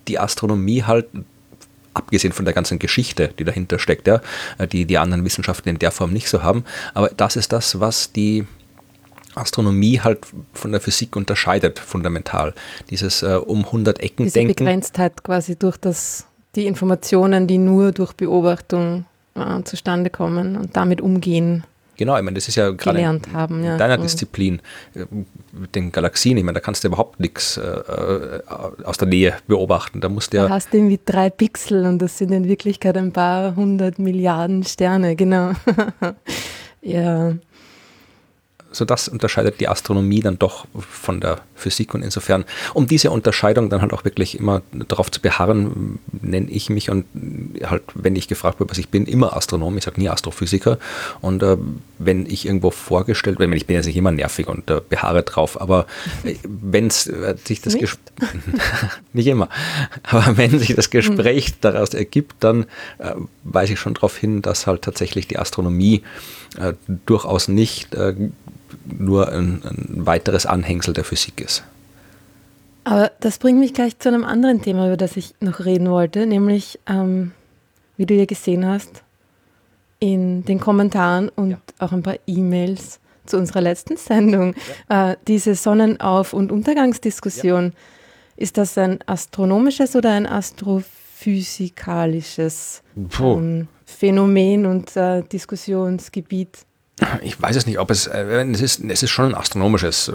die 0.08 0.20
Astronomie 0.20 0.84
halt 0.84 1.08
abgesehen 1.94 2.34
von 2.34 2.46
der 2.46 2.54
ganzen 2.54 2.80
Geschichte, 2.80 3.30
die 3.38 3.44
dahinter 3.44 3.80
steckt, 3.80 4.08
ja, 4.08 4.22
äh, 4.58 4.68
die 4.68 4.86
die 4.86 4.98
anderen 4.98 5.24
Wissenschaften 5.26 5.70
in 5.70 5.80
der 5.80 5.92
Form 5.92 6.12
nicht 6.12 6.30
so 6.30 6.44
haben. 6.44 6.64
Aber 6.94 7.10
das 7.10 7.36
ist 7.36 7.52
das, 7.52 7.80
was 7.80 8.12
die 8.12 8.46
Astronomie 9.36 10.00
halt 10.00 10.20
von 10.54 10.72
der 10.72 10.82
Physik 10.82 11.16
unterscheidet, 11.16 11.80
fundamental. 11.80 12.54
Dieses 12.90 13.24
äh, 13.24 13.36
um 13.36 13.66
100 13.66 14.00
Ecken 14.00 14.24
Diese 14.24 14.40
denken. 14.40 14.56
Begrenztheit 14.56 15.24
quasi 15.24 15.56
durch 15.56 15.78
das, 15.78 16.26
die 16.56 16.68
Informationen, 16.68 17.48
die 17.48 17.58
nur 17.58 17.92
durch 17.92 18.14
Beobachtung 18.14 19.06
äh, 19.36 19.64
zustande 19.64 20.10
kommen 20.10 20.58
und 20.58 20.76
damit 20.76 21.02
umgehen 21.02 21.64
Genau, 22.02 22.18
ich 22.18 22.24
meine, 22.24 22.34
das 22.34 22.48
ist 22.48 22.56
ja 22.56 22.72
gerade 22.72 22.98
gelernt 22.98 23.32
haben. 23.32 23.64
Ja. 23.64 23.74
in 23.74 23.78
deiner 23.78 24.00
Disziplin 24.00 24.60
äh, 24.96 25.06
mit 25.52 25.76
den 25.76 25.92
Galaxien, 25.92 26.36
ich 26.36 26.44
meine, 26.44 26.56
da 26.56 26.60
kannst 26.60 26.84
du 26.84 26.88
überhaupt 26.88 27.20
nichts 27.20 27.58
äh, 27.58 27.62
äh 27.62 28.42
aus 28.84 28.98
der 28.98 29.08
Nähe 29.08 29.36
beobachten. 29.46 30.02
Da 30.02 30.10
musst 30.10 30.34
du 30.34 30.38
ja. 30.38 30.48
Da 30.48 30.56
hast 30.56 30.74
du 30.74 30.78
irgendwie 30.78 31.00
drei 31.06 31.30
Pixel 31.30 31.86
und 31.86 32.00
das 32.00 32.18
sind 32.18 32.32
in 32.32 32.48
Wirklichkeit 32.48 32.98
ein 32.98 33.12
paar 33.12 33.56
hundert 33.56 34.00
Milliarden 34.00 34.64
Sterne, 34.64 35.16
genau. 35.16 35.52
ja 36.82 37.34
so 38.72 38.86
das 38.86 39.08
unterscheidet 39.08 39.60
die 39.60 39.68
Astronomie 39.68 40.22
dann 40.22 40.40
doch 40.40 40.66
von 40.74 41.20
der 41.20 41.42
Physik 41.56 41.94
und 41.94 42.02
insofern, 42.02 42.46
um 42.74 42.88
diese 42.88 43.12
Unterscheidung 43.12 43.70
dann 43.70 43.82
halt 43.82 43.94
auch 43.94 44.04
wirklich 44.06 44.40
immer 44.40 44.62
darauf 44.72 45.12
zu 45.12 45.22
beharren, 45.22 46.00
nenne 46.22 46.50
ich 46.50 46.70
mich 46.70 46.90
und 46.90 47.06
halt, 47.64 47.84
wenn 47.94 48.16
ich 48.16 48.28
gefragt 48.28 48.60
werde, 48.60 48.72
was 48.72 48.78
ich 48.78 48.90
bin, 48.90 49.06
immer 49.06 49.36
Astronom, 49.36 49.78
ich 49.78 49.84
sage 49.84 50.00
nie 50.00 50.10
Astrophysiker. 50.10 50.80
Und 51.22 51.44
äh, 51.44 51.58
wenn 52.00 52.26
ich 52.26 52.46
irgendwo 52.46 52.72
vorgestellt 52.72 53.40
werde, 53.40 53.56
ich 53.56 53.68
bin 53.68 53.76
jetzt 53.76 53.86
nicht 53.86 53.98
immer 53.98 54.12
nervig 54.12 54.48
und 54.48 54.70
äh, 54.70 54.82
beharre 54.88 55.24
drauf, 55.24 55.60
aber 55.60 55.86
äh, 56.24 56.36
wenn 56.44 56.88
es 56.88 57.08
äh, 57.08 57.36
sich 57.44 57.62
das 57.62 57.78
Gespräch, 57.78 58.02
nicht 59.14 59.28
immer, 59.28 59.50
aber 60.04 60.38
wenn 60.38 60.58
sich 60.58 60.76
das 60.76 60.90
Gespräch 60.90 61.48
hm. 61.48 61.54
daraus 61.62 61.94
ergibt, 61.94 62.36
dann 62.40 62.64
äh, 62.98 63.14
weise 63.44 63.74
ich 63.74 63.80
schon 63.80 63.94
darauf 63.94 64.18
hin, 64.18 64.42
dass 64.42 64.66
halt 64.66 64.82
tatsächlich 64.82 65.28
die 65.28 65.38
Astronomie 65.38 66.02
äh, 66.58 66.74
durchaus 67.06 67.48
nicht 67.48 67.96
nur 68.86 69.32
ein, 69.32 69.62
ein 69.64 70.06
weiteres 70.06 70.46
Anhängsel 70.46 70.94
der 70.94 71.04
Physik 71.04 71.42
ist. 71.42 71.64
Aber 72.84 73.12
das 73.20 73.38
bringt 73.38 73.60
mich 73.60 73.74
gleich 73.74 74.00
zu 74.00 74.10
einem 74.10 74.24
anderen 74.24 74.62
Thema, 74.62 74.88
über 74.88 74.98
das 74.98 75.16
ich 75.18 75.36
noch 75.40 75.66
reden 75.66 75.88
wollte, 75.90 76.26
nämlich, 76.26 76.80
ähm, 76.88 77.32
wie 77.98 78.08
du 78.08 78.16
ja 78.16 78.26
gesehen 78.26 78.66
hast, 78.66 79.04
in 80.00 80.46
den 80.46 80.60
Kommentaren 80.60 81.30
und 81.30 81.52
ja. 81.52 81.58
auch 81.78 81.92
ein 81.92 82.02
paar 82.02 82.18
E-Mails 82.26 83.00
zu 83.28 83.38
unserer 83.38 83.62
letzten 83.62 83.98
Sendung, 83.98 84.56
ja. 84.90 85.12
äh, 85.12 85.18
diese 85.28 85.54
Sonnenauf- 85.56 86.34
und 86.34 86.52
Untergangsdiskussion. 86.52 87.66
Ja. 87.66 87.72
Ist 88.38 88.58
das 88.58 88.76
ein 88.80 88.98
astronomisches 89.06 89.96
oder 89.96 90.14
ein 90.14 90.26
astrophysikalisches 90.26 92.82
ähm, 93.20 93.68
Phänomen 93.86 94.66
und 94.66 94.98
äh, 94.98 95.22
Diskussionsgebiet? 95.22 96.66
Ich 97.22 97.42
weiß 97.42 97.56
es 97.56 97.66
nicht, 97.66 97.80
ob 97.80 97.90
es, 97.90 98.08
äh, 98.08 98.24
es, 98.52 98.62
ist, 98.62 98.84
es 98.84 99.04
ist 99.04 99.10
schon 99.10 99.26
ein 99.26 99.36
astronomisches 99.36 100.10
äh, 100.10 100.14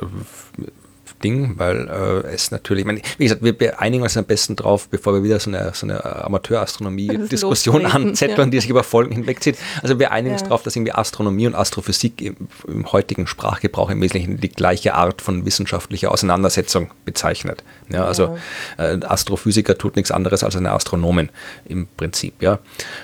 Ding, 1.22 1.58
weil 1.58 1.88
äh, 1.88 2.34
es 2.34 2.50
natürlich, 2.50 2.82
ich 2.82 2.86
meine, 2.86 3.00
wie 3.18 3.24
gesagt, 3.24 3.42
wir 3.42 3.80
einigen 3.80 4.02
uns 4.02 4.16
am 4.16 4.24
besten 4.24 4.56
drauf, 4.56 4.88
bevor 4.88 5.14
wir 5.14 5.22
wieder 5.22 5.40
so 5.40 5.50
eine, 5.50 5.72
so 5.74 5.86
eine 5.86 6.04
Amateurastronomie-Diskussion 6.24 7.86
anzetteln, 7.86 8.48
ja. 8.48 8.50
die 8.50 8.60
sich 8.60 8.70
über 8.70 8.82
Folgen 8.82 9.12
hinwegzieht. 9.12 9.56
Also 9.82 9.98
wir 9.98 10.12
einigen 10.12 10.34
ja. 10.34 10.40
uns 10.40 10.42
darauf, 10.42 10.62
dass 10.62 10.76
irgendwie 10.76 10.92
Astronomie 10.92 11.46
und 11.46 11.54
Astrophysik 11.54 12.20
im, 12.20 12.36
im, 12.66 12.92
heutigen 12.92 13.26
Sprachgebrauch 13.26 13.90
im 13.90 14.00
Wesentlichen 14.00 14.40
die 14.40 14.48
gleiche 14.48 14.94
Art 14.94 15.22
von 15.22 15.44
wissenschaftlicher 15.44 16.12
Auseinandersetzung 16.12 16.90
bezeichnet. 17.04 17.64
Ja, 17.88 18.04
also. 18.04 18.36
Äh, 18.78 18.98
Astrophysiker 19.06 19.78
tut 19.78 19.96
nichts 19.96 20.10
anderes 20.10 20.44
als 20.44 20.56
eine 20.56 20.72
Astronomin 20.72 21.30
im 21.64 21.86
Prinzip, 21.96 22.42
ja. 22.42 22.58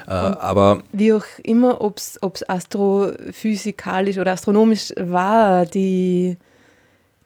Äh, 0.06 0.10
aber 0.10 0.82
wie 0.92 1.12
auch 1.12 1.24
immer, 1.42 1.80
ob 1.80 1.98
es 1.98 2.18
astrophysikalisch 2.48 4.18
oder 4.18 4.32
astronomisch 4.32 4.92
war, 4.96 5.66
die 5.66 6.36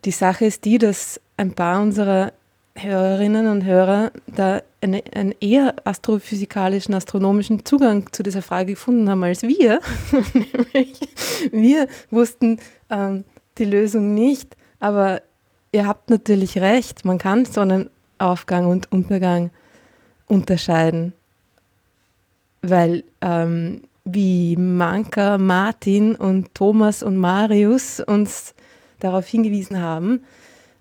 die 0.04 0.10
Sache 0.10 0.44
ist 0.44 0.64
die, 0.64 0.78
dass 0.78 1.20
ein 1.36 1.52
paar 1.52 1.80
unserer 1.82 2.32
Hörerinnen 2.74 3.48
und 3.48 3.64
Hörer 3.64 4.12
da 4.26 4.62
eine, 4.80 5.02
einen 5.14 5.34
eher 5.40 5.74
astrophysikalischen, 5.84 6.94
astronomischen 6.94 7.64
Zugang 7.64 8.12
zu 8.12 8.22
dieser 8.22 8.42
Frage 8.42 8.72
gefunden 8.72 9.08
haben 9.08 9.24
als 9.24 9.42
wir. 9.42 9.80
wir 11.52 11.88
wussten 12.10 12.58
ähm, 12.90 13.24
die 13.58 13.64
Lösung 13.64 14.14
nicht, 14.14 14.56
aber 14.78 15.22
ihr 15.72 15.86
habt 15.86 16.10
natürlich 16.10 16.58
recht, 16.58 17.04
man 17.04 17.18
kann 17.18 17.44
Sonnenaufgang 17.46 18.66
und 18.66 18.92
Untergang 18.92 19.50
unterscheiden, 20.26 21.14
weil 22.62 23.04
ähm, 23.22 23.82
wie 24.04 24.56
Manka, 24.56 25.38
Martin 25.38 26.14
und 26.14 26.54
Thomas 26.54 27.02
und 27.02 27.16
Marius 27.16 28.00
uns 28.00 28.54
darauf 29.00 29.26
hingewiesen 29.26 29.80
haben, 29.80 30.24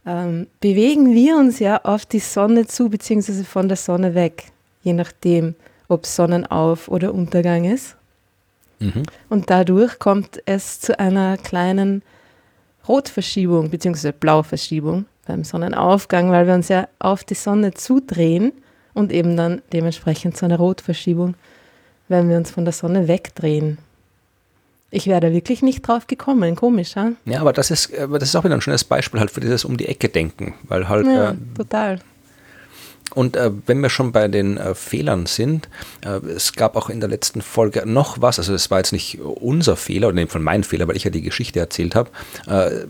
ähm, 0.05 0.47
bewegen 0.59 1.13
wir 1.13 1.37
uns 1.37 1.59
ja 1.59 1.81
auf 1.83 2.05
die 2.05 2.19
Sonne 2.19 2.67
zu, 2.67 2.89
beziehungsweise 2.89 3.43
von 3.43 3.67
der 3.67 3.77
Sonne 3.77 4.13
weg, 4.13 4.45
je 4.83 4.93
nachdem, 4.93 5.55
ob 5.87 6.05
Sonnenauf- 6.05 6.87
oder 6.87 7.13
Untergang 7.13 7.65
ist. 7.65 7.95
Mhm. 8.79 9.03
Und 9.29 9.49
dadurch 9.49 9.99
kommt 9.99 10.41
es 10.45 10.79
zu 10.79 10.99
einer 10.99 11.37
kleinen 11.37 12.03
Rotverschiebung, 12.87 13.69
beziehungsweise 13.69 14.13
Blauverschiebung 14.13 15.05
beim 15.25 15.43
Sonnenaufgang, 15.43 16.29
weil 16.31 16.45
wir 16.45 16.53
uns 16.53 16.67
ja 16.67 16.87
auf 16.99 17.23
die 17.23 17.33
Sonne 17.33 17.73
zudrehen 17.73 18.51
und 18.93 19.11
eben 19.11 19.35
dann 19.35 19.61
dementsprechend 19.73 20.37
zu 20.37 20.45
einer 20.45 20.57
Rotverschiebung, 20.57 21.35
wenn 22.07 22.29
wir 22.29 22.37
uns 22.37 22.51
von 22.51 22.65
der 22.65 22.73
Sonne 22.73 23.07
wegdrehen. 23.07 23.79
Ich 24.95 25.07
wäre 25.07 25.19
da 25.19 25.33
wirklich 25.33 25.61
nicht 25.61 25.85
drauf 25.85 26.07
gekommen, 26.07 26.55
komisch, 26.55 26.95
ha? 26.95 27.11
Ja, 27.25 27.41
aber 27.41 27.51
das 27.51 27.69
ist, 27.69 27.93
aber 27.99 28.17
das 28.17 28.29
ist 28.29 28.35
auch 28.37 28.45
wieder 28.45 28.55
ein 28.55 28.61
schönes 28.61 28.85
Beispiel 28.85 29.19
halt 29.19 29.29
für 29.29 29.41
dieses 29.41 29.65
um 29.65 29.75
die 29.75 29.89
Ecke 29.89 30.07
denken, 30.07 30.53
weil 30.69 30.87
halt 30.87 31.05
ja, 31.05 31.31
äh, 31.31 31.35
total. 31.53 31.99
Und 33.15 33.37
äh, 33.37 33.49
wenn 33.65 33.79
wir 33.81 33.89
schon 33.89 34.11
bei 34.11 34.27
den 34.27 34.57
äh, 34.57 34.75
Fehlern 34.75 35.25
sind, 35.25 35.69
äh, 36.05 36.17
es 36.27 36.53
gab 36.53 36.75
auch 36.75 36.89
in 36.89 36.99
der 36.99 37.09
letzten 37.09 37.41
Folge 37.41 37.83
noch 37.85 38.21
was, 38.21 38.39
also 38.39 38.53
es 38.53 38.69
war 38.69 38.79
jetzt 38.79 38.91
nicht 38.91 39.19
unser 39.21 39.77
Fehler, 39.77 40.09
oder 40.09 40.27
von 40.27 40.43
mein 40.43 40.63
Fehler, 40.63 40.87
weil 40.87 40.97
ich 40.97 41.05
ja 41.05 41.11
die 41.11 41.21
Geschichte 41.21 41.59
erzählt 41.59 41.95
habe. 41.95 42.09
Äh, 42.47 42.85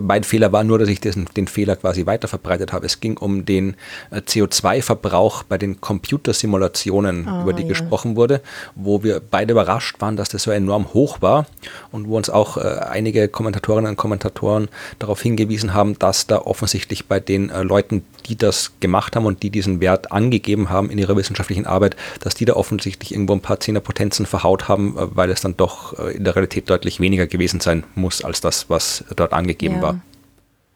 mein 0.00 0.22
Fehler 0.22 0.52
war 0.52 0.62
nur, 0.62 0.78
dass 0.78 0.88
ich 0.88 1.00
diesen, 1.00 1.26
den 1.36 1.48
Fehler 1.48 1.74
quasi 1.76 2.06
weiter 2.06 2.28
verbreitet 2.28 2.72
habe. 2.72 2.86
Es 2.86 3.00
ging 3.00 3.16
um 3.16 3.44
den 3.44 3.74
äh, 4.10 4.18
CO2-Verbrauch 4.18 5.42
bei 5.42 5.58
den 5.58 5.80
Computersimulationen, 5.80 7.26
oh, 7.28 7.42
über 7.42 7.52
die 7.52 7.62
ja. 7.62 7.68
gesprochen 7.68 8.14
wurde, 8.14 8.40
wo 8.76 9.02
wir 9.02 9.20
beide 9.20 9.52
überrascht 9.52 10.00
waren, 10.00 10.16
dass 10.16 10.28
das 10.28 10.44
so 10.44 10.52
enorm 10.52 10.94
hoch 10.94 11.20
war 11.20 11.46
und 11.90 12.08
wo 12.08 12.16
uns 12.16 12.30
auch 12.30 12.56
äh, 12.56 12.60
einige 12.60 13.26
Kommentatorinnen 13.26 13.90
und 13.90 13.96
Kommentatoren 13.96 14.68
darauf 15.00 15.20
hingewiesen 15.20 15.74
haben, 15.74 15.98
dass 15.98 16.28
da 16.28 16.38
offensichtlich 16.38 17.06
bei 17.06 17.18
den 17.18 17.48
Leuten, 17.48 18.04
die 18.26 18.36
das 18.36 18.72
gemacht 18.78 19.16
haben 19.16 19.26
und 19.26 19.39
die 19.42 19.50
diesen 19.50 19.80
Wert 19.80 20.12
angegeben 20.12 20.70
haben 20.70 20.90
in 20.90 20.98
ihrer 20.98 21.16
wissenschaftlichen 21.16 21.66
Arbeit, 21.66 21.96
dass 22.20 22.34
die 22.34 22.44
da 22.44 22.54
offensichtlich 22.54 23.12
irgendwo 23.12 23.32
ein 23.32 23.40
paar 23.40 23.60
Zehnerpotenzen 23.60 24.26
verhaut 24.26 24.68
haben, 24.68 24.96
äh, 24.96 25.16
weil 25.16 25.30
es 25.30 25.40
dann 25.40 25.56
doch 25.56 25.98
äh, 25.98 26.16
in 26.16 26.24
der 26.24 26.36
Realität 26.36 26.68
deutlich 26.70 27.00
weniger 27.00 27.26
gewesen 27.26 27.60
sein 27.60 27.84
muss 27.94 28.24
als 28.24 28.40
das, 28.40 28.70
was 28.70 29.04
dort 29.16 29.32
angegeben 29.32 29.76
ja. 29.76 29.82
war. 29.82 30.00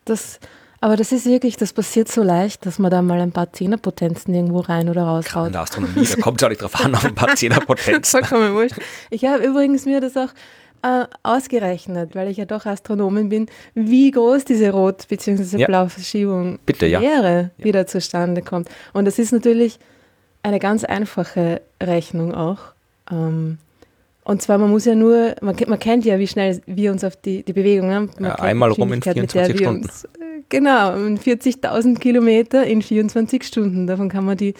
Das, 0.04 0.38
aber 0.80 0.96
das 0.96 1.12
ist 1.12 1.24
wirklich, 1.24 1.56
das 1.56 1.72
passiert 1.72 2.12
so 2.12 2.22
leicht, 2.22 2.66
dass 2.66 2.78
man 2.78 2.90
da 2.90 3.00
mal 3.00 3.20
ein 3.20 3.32
paar 3.32 3.52
Zehnerpotenzen 3.52 4.34
irgendwo 4.34 4.60
rein 4.60 4.88
oder 4.90 5.04
raushaut. 5.04 5.46
In 5.46 5.52
der 5.52 5.62
Astronomie, 5.62 6.06
da 6.06 6.20
kommt 6.20 6.40
es 6.40 6.44
auch 6.44 6.50
nicht 6.50 6.60
drauf 6.60 6.84
an, 6.84 6.94
auf 6.94 7.04
ein 7.04 7.14
paar 7.14 7.34
Zehnerpotenzen. 7.36 8.20
Vollkommen 8.20 8.54
wurscht. 8.54 8.76
Ich 9.10 9.24
habe 9.24 9.44
übrigens 9.44 9.86
mir 9.86 10.00
das 10.00 10.16
auch 10.16 10.28
äh, 10.84 11.06
ausgerechnet, 11.22 12.14
weil 12.14 12.28
ich 12.28 12.36
ja 12.36 12.44
doch 12.44 12.66
Astronomin 12.66 13.30
bin, 13.30 13.46
wie 13.74 14.10
groß 14.10 14.44
diese 14.44 14.70
Rot- 14.70 15.08
bzw. 15.08 15.56
Ja. 15.56 15.66
Blauverschiebung 15.66 16.58
Bitte, 16.66 16.86
ja. 16.86 17.00
wäre, 17.00 17.50
ja. 17.56 17.64
wieder 17.64 17.86
zustande 17.86 18.42
kommt. 18.42 18.68
Und 18.92 19.06
das 19.06 19.18
ist 19.18 19.32
natürlich 19.32 19.78
eine 20.42 20.58
ganz 20.58 20.84
einfache 20.84 21.62
Rechnung 21.82 22.34
auch. 22.34 22.58
Ähm, 23.10 23.56
und 24.24 24.42
zwar, 24.42 24.58
man 24.58 24.70
muss 24.70 24.84
ja 24.84 24.94
nur, 24.94 25.34
man, 25.40 25.56
man, 25.66 25.78
kennt 25.78 26.04
ja, 26.04 26.18
wie 26.18 26.26
schnell 26.26 26.60
wir 26.66 26.92
uns 26.92 27.02
auf 27.02 27.16
die, 27.16 27.42
die 27.42 27.54
Bewegung 27.54 27.90
haben. 27.90 28.10
Ja, 28.20 28.34
einmal 28.34 28.70
rum 28.70 28.92
in 28.92 29.00
24 29.00 29.56
Stunden. 29.56 29.84
Uns, 29.84 30.04
äh, 30.04 30.42
genau, 30.50 30.92
40.000 30.92 31.98
Kilometer 31.98 32.64
in 32.66 32.82
24 32.82 33.42
Stunden. 33.42 33.86
Davon 33.86 34.10
kann 34.10 34.26
man 34.26 34.36
die 34.36 34.52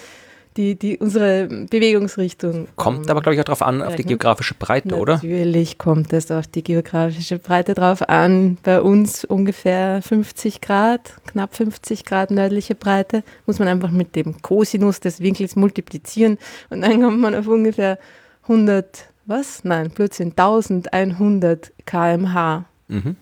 die, 0.57 0.79
die, 0.79 0.99
unsere 0.99 1.47
Bewegungsrichtung. 1.47 2.69
Kommt 2.77 3.11
aber, 3.11 3.21
glaube 3.21 3.35
ich, 3.35 3.41
auch 3.41 3.45
darauf 3.45 3.63
an, 3.63 3.83
auf 3.83 3.97
die 3.97 4.05
geografische 4.05 4.55
Breite, 4.55 4.89
Natürlich 4.89 5.03
oder? 5.03 5.15
Natürlich 5.15 5.79
kommt 5.79 6.13
es 6.13 6.31
auf 6.31 6.47
die 6.47 6.63
geografische 6.63 7.39
Breite 7.39 7.75
drauf 7.75 8.09
an. 8.09 8.59
Bei 8.63 8.81
uns 8.81 9.25
ungefähr 9.25 10.01
50 10.03 10.61
Grad, 10.61 11.15
knapp 11.27 11.57
50 11.57 12.05
Grad 12.05 12.31
nördliche 12.31 12.75
Breite, 12.75 13.25
muss 13.47 13.59
man 13.59 13.69
einfach 13.69 13.91
mit 13.91 14.15
dem 14.15 14.41
Cosinus 14.43 15.01
des 15.01 15.21
Winkels 15.21 15.57
multiplizieren 15.57 16.39
und 16.71 16.83
dann 16.83 17.03
kommt 17.03 17.21
man 17.21 17.35
auf 17.35 17.49
ungefähr 17.49 17.99
100, 18.43 19.09
was? 19.27 19.65
Nein, 19.65 19.91
plötzlich 19.93 20.29
1100 20.29 21.73
kmh. 21.87 22.65
Mhm. 22.89 23.17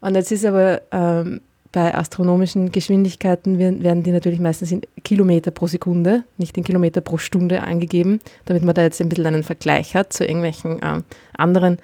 Und 0.00 0.14
jetzt 0.14 0.32
ist 0.32 0.44
aber 0.44 0.80
ähm, 0.90 1.42
bei 1.72 1.94
astronomischen 1.94 2.72
Geschwindigkeiten 2.72 3.58
werden 3.58 4.02
die 4.02 4.10
natürlich 4.10 4.40
meistens 4.40 4.72
in 4.72 4.82
Kilometer 5.04 5.52
pro 5.52 5.68
Sekunde, 5.68 6.24
nicht 6.36 6.56
in 6.58 6.64
Kilometer 6.64 7.00
pro 7.00 7.16
Stunde 7.16 7.62
angegeben, 7.62 8.18
damit 8.46 8.64
man 8.64 8.74
da 8.74 8.82
jetzt 8.82 9.00
ein 9.00 9.08
bisschen 9.08 9.26
einen 9.26 9.44
Vergleich 9.44 9.94
hat 9.94 10.12
zu 10.12 10.24
irgendwelchen 10.24 10.82
äh, 10.82 11.02
anderen 11.36 11.78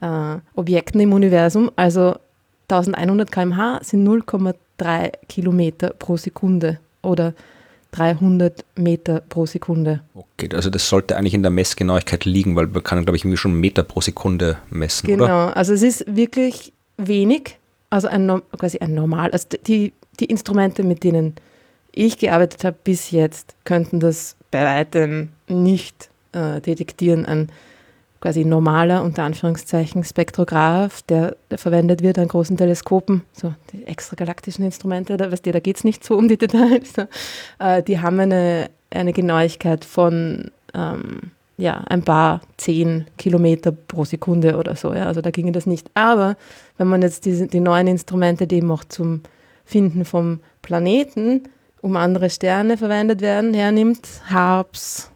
äh, 0.00 0.36
Objekten 0.54 1.00
im 1.00 1.12
Universum. 1.12 1.70
Also 1.76 2.16
1100 2.68 3.30
km/h 3.30 3.80
sind 3.82 4.08
0,3 4.08 5.12
Kilometer 5.28 5.90
pro 5.90 6.16
Sekunde 6.16 6.78
oder 7.02 7.34
300 7.92 8.64
Meter 8.76 9.20
pro 9.20 9.46
Sekunde. 9.46 10.00
Okay, 10.14 10.48
also 10.54 10.70
das 10.70 10.88
sollte 10.88 11.16
eigentlich 11.16 11.34
in 11.34 11.42
der 11.42 11.50
Messgenauigkeit 11.50 12.24
liegen, 12.24 12.56
weil 12.56 12.66
man 12.66 12.82
kann, 12.82 13.02
glaube 13.04 13.16
ich, 13.16 13.24
irgendwie 13.24 13.38
schon 13.38 13.54
Meter 13.54 13.82
pro 13.82 14.00
Sekunde 14.00 14.58
messen, 14.70 15.06
genau. 15.06 15.24
oder? 15.24 15.32
Genau, 15.32 15.52
also 15.52 15.72
es 15.72 15.82
ist 15.82 16.04
wirklich 16.08 16.72
wenig, 16.96 17.58
also 17.90 18.08
ein, 18.08 18.42
quasi 18.58 18.78
ein 18.78 18.94
normal, 18.94 19.30
also 19.30 19.48
die, 19.66 19.92
die 20.20 20.26
Instrumente, 20.26 20.82
mit 20.82 21.04
denen 21.04 21.34
ich 21.92 22.18
gearbeitet 22.18 22.64
habe 22.64 22.76
bis 22.84 23.10
jetzt, 23.10 23.54
könnten 23.64 24.00
das 24.00 24.36
bei 24.50 24.64
weitem 24.64 25.30
nicht 25.48 26.10
äh, 26.32 26.60
detektieren. 26.60 27.24
Ein 27.24 27.50
quasi 28.20 28.44
normaler, 28.44 29.02
unter 29.02 29.22
Anführungszeichen, 29.22 30.04
Spektrograph, 30.04 31.02
der, 31.02 31.36
der, 31.50 31.58
verwendet 31.58 32.02
wird 32.02 32.18
an 32.18 32.28
großen 32.28 32.56
Teleskopen, 32.56 33.22
so 33.32 33.54
die 33.72 33.86
extragalaktischen 33.86 34.64
Instrumente, 34.64 35.16
da, 35.16 35.30
weißt 35.30 35.46
du, 35.46 35.52
da 35.52 35.60
geht 35.60 35.76
es 35.76 35.84
nicht 35.84 36.04
so 36.04 36.16
um 36.16 36.28
die 36.28 36.36
Details. 36.36 36.94
Äh, 37.58 37.82
die 37.82 38.00
haben 38.00 38.20
eine, 38.20 38.70
eine 38.90 39.12
Genauigkeit 39.12 39.84
von 39.84 40.50
ähm, 40.74 41.30
ja, 41.56 41.82
ein 41.88 42.02
paar 42.02 42.42
zehn 42.56 43.06
Kilometer 43.16 43.72
pro 43.72 44.04
Sekunde 44.04 44.56
oder 44.58 44.76
so. 44.76 44.92
Ja. 44.92 45.06
Also 45.06 45.22
da 45.22 45.30
ginge 45.30 45.52
das 45.52 45.66
nicht. 45.66 45.90
Aber 45.94 46.36
wenn 46.78 46.88
man 46.88 47.02
jetzt 47.02 47.24
diese, 47.24 47.46
die 47.46 47.60
neuen 47.60 47.86
Instrumente, 47.86 48.46
die 48.46 48.56
eben 48.56 48.70
auch 48.70 48.84
zum 48.84 49.22
Finden 49.64 50.04
vom 50.04 50.40
Planeten 50.62 51.44
um 51.82 51.96
andere 51.96 52.30
Sterne 52.30 52.76
verwendet 52.76 53.20
werden, 53.20 53.54
hernimmt, 53.54 54.08
Harps, 54.28 55.10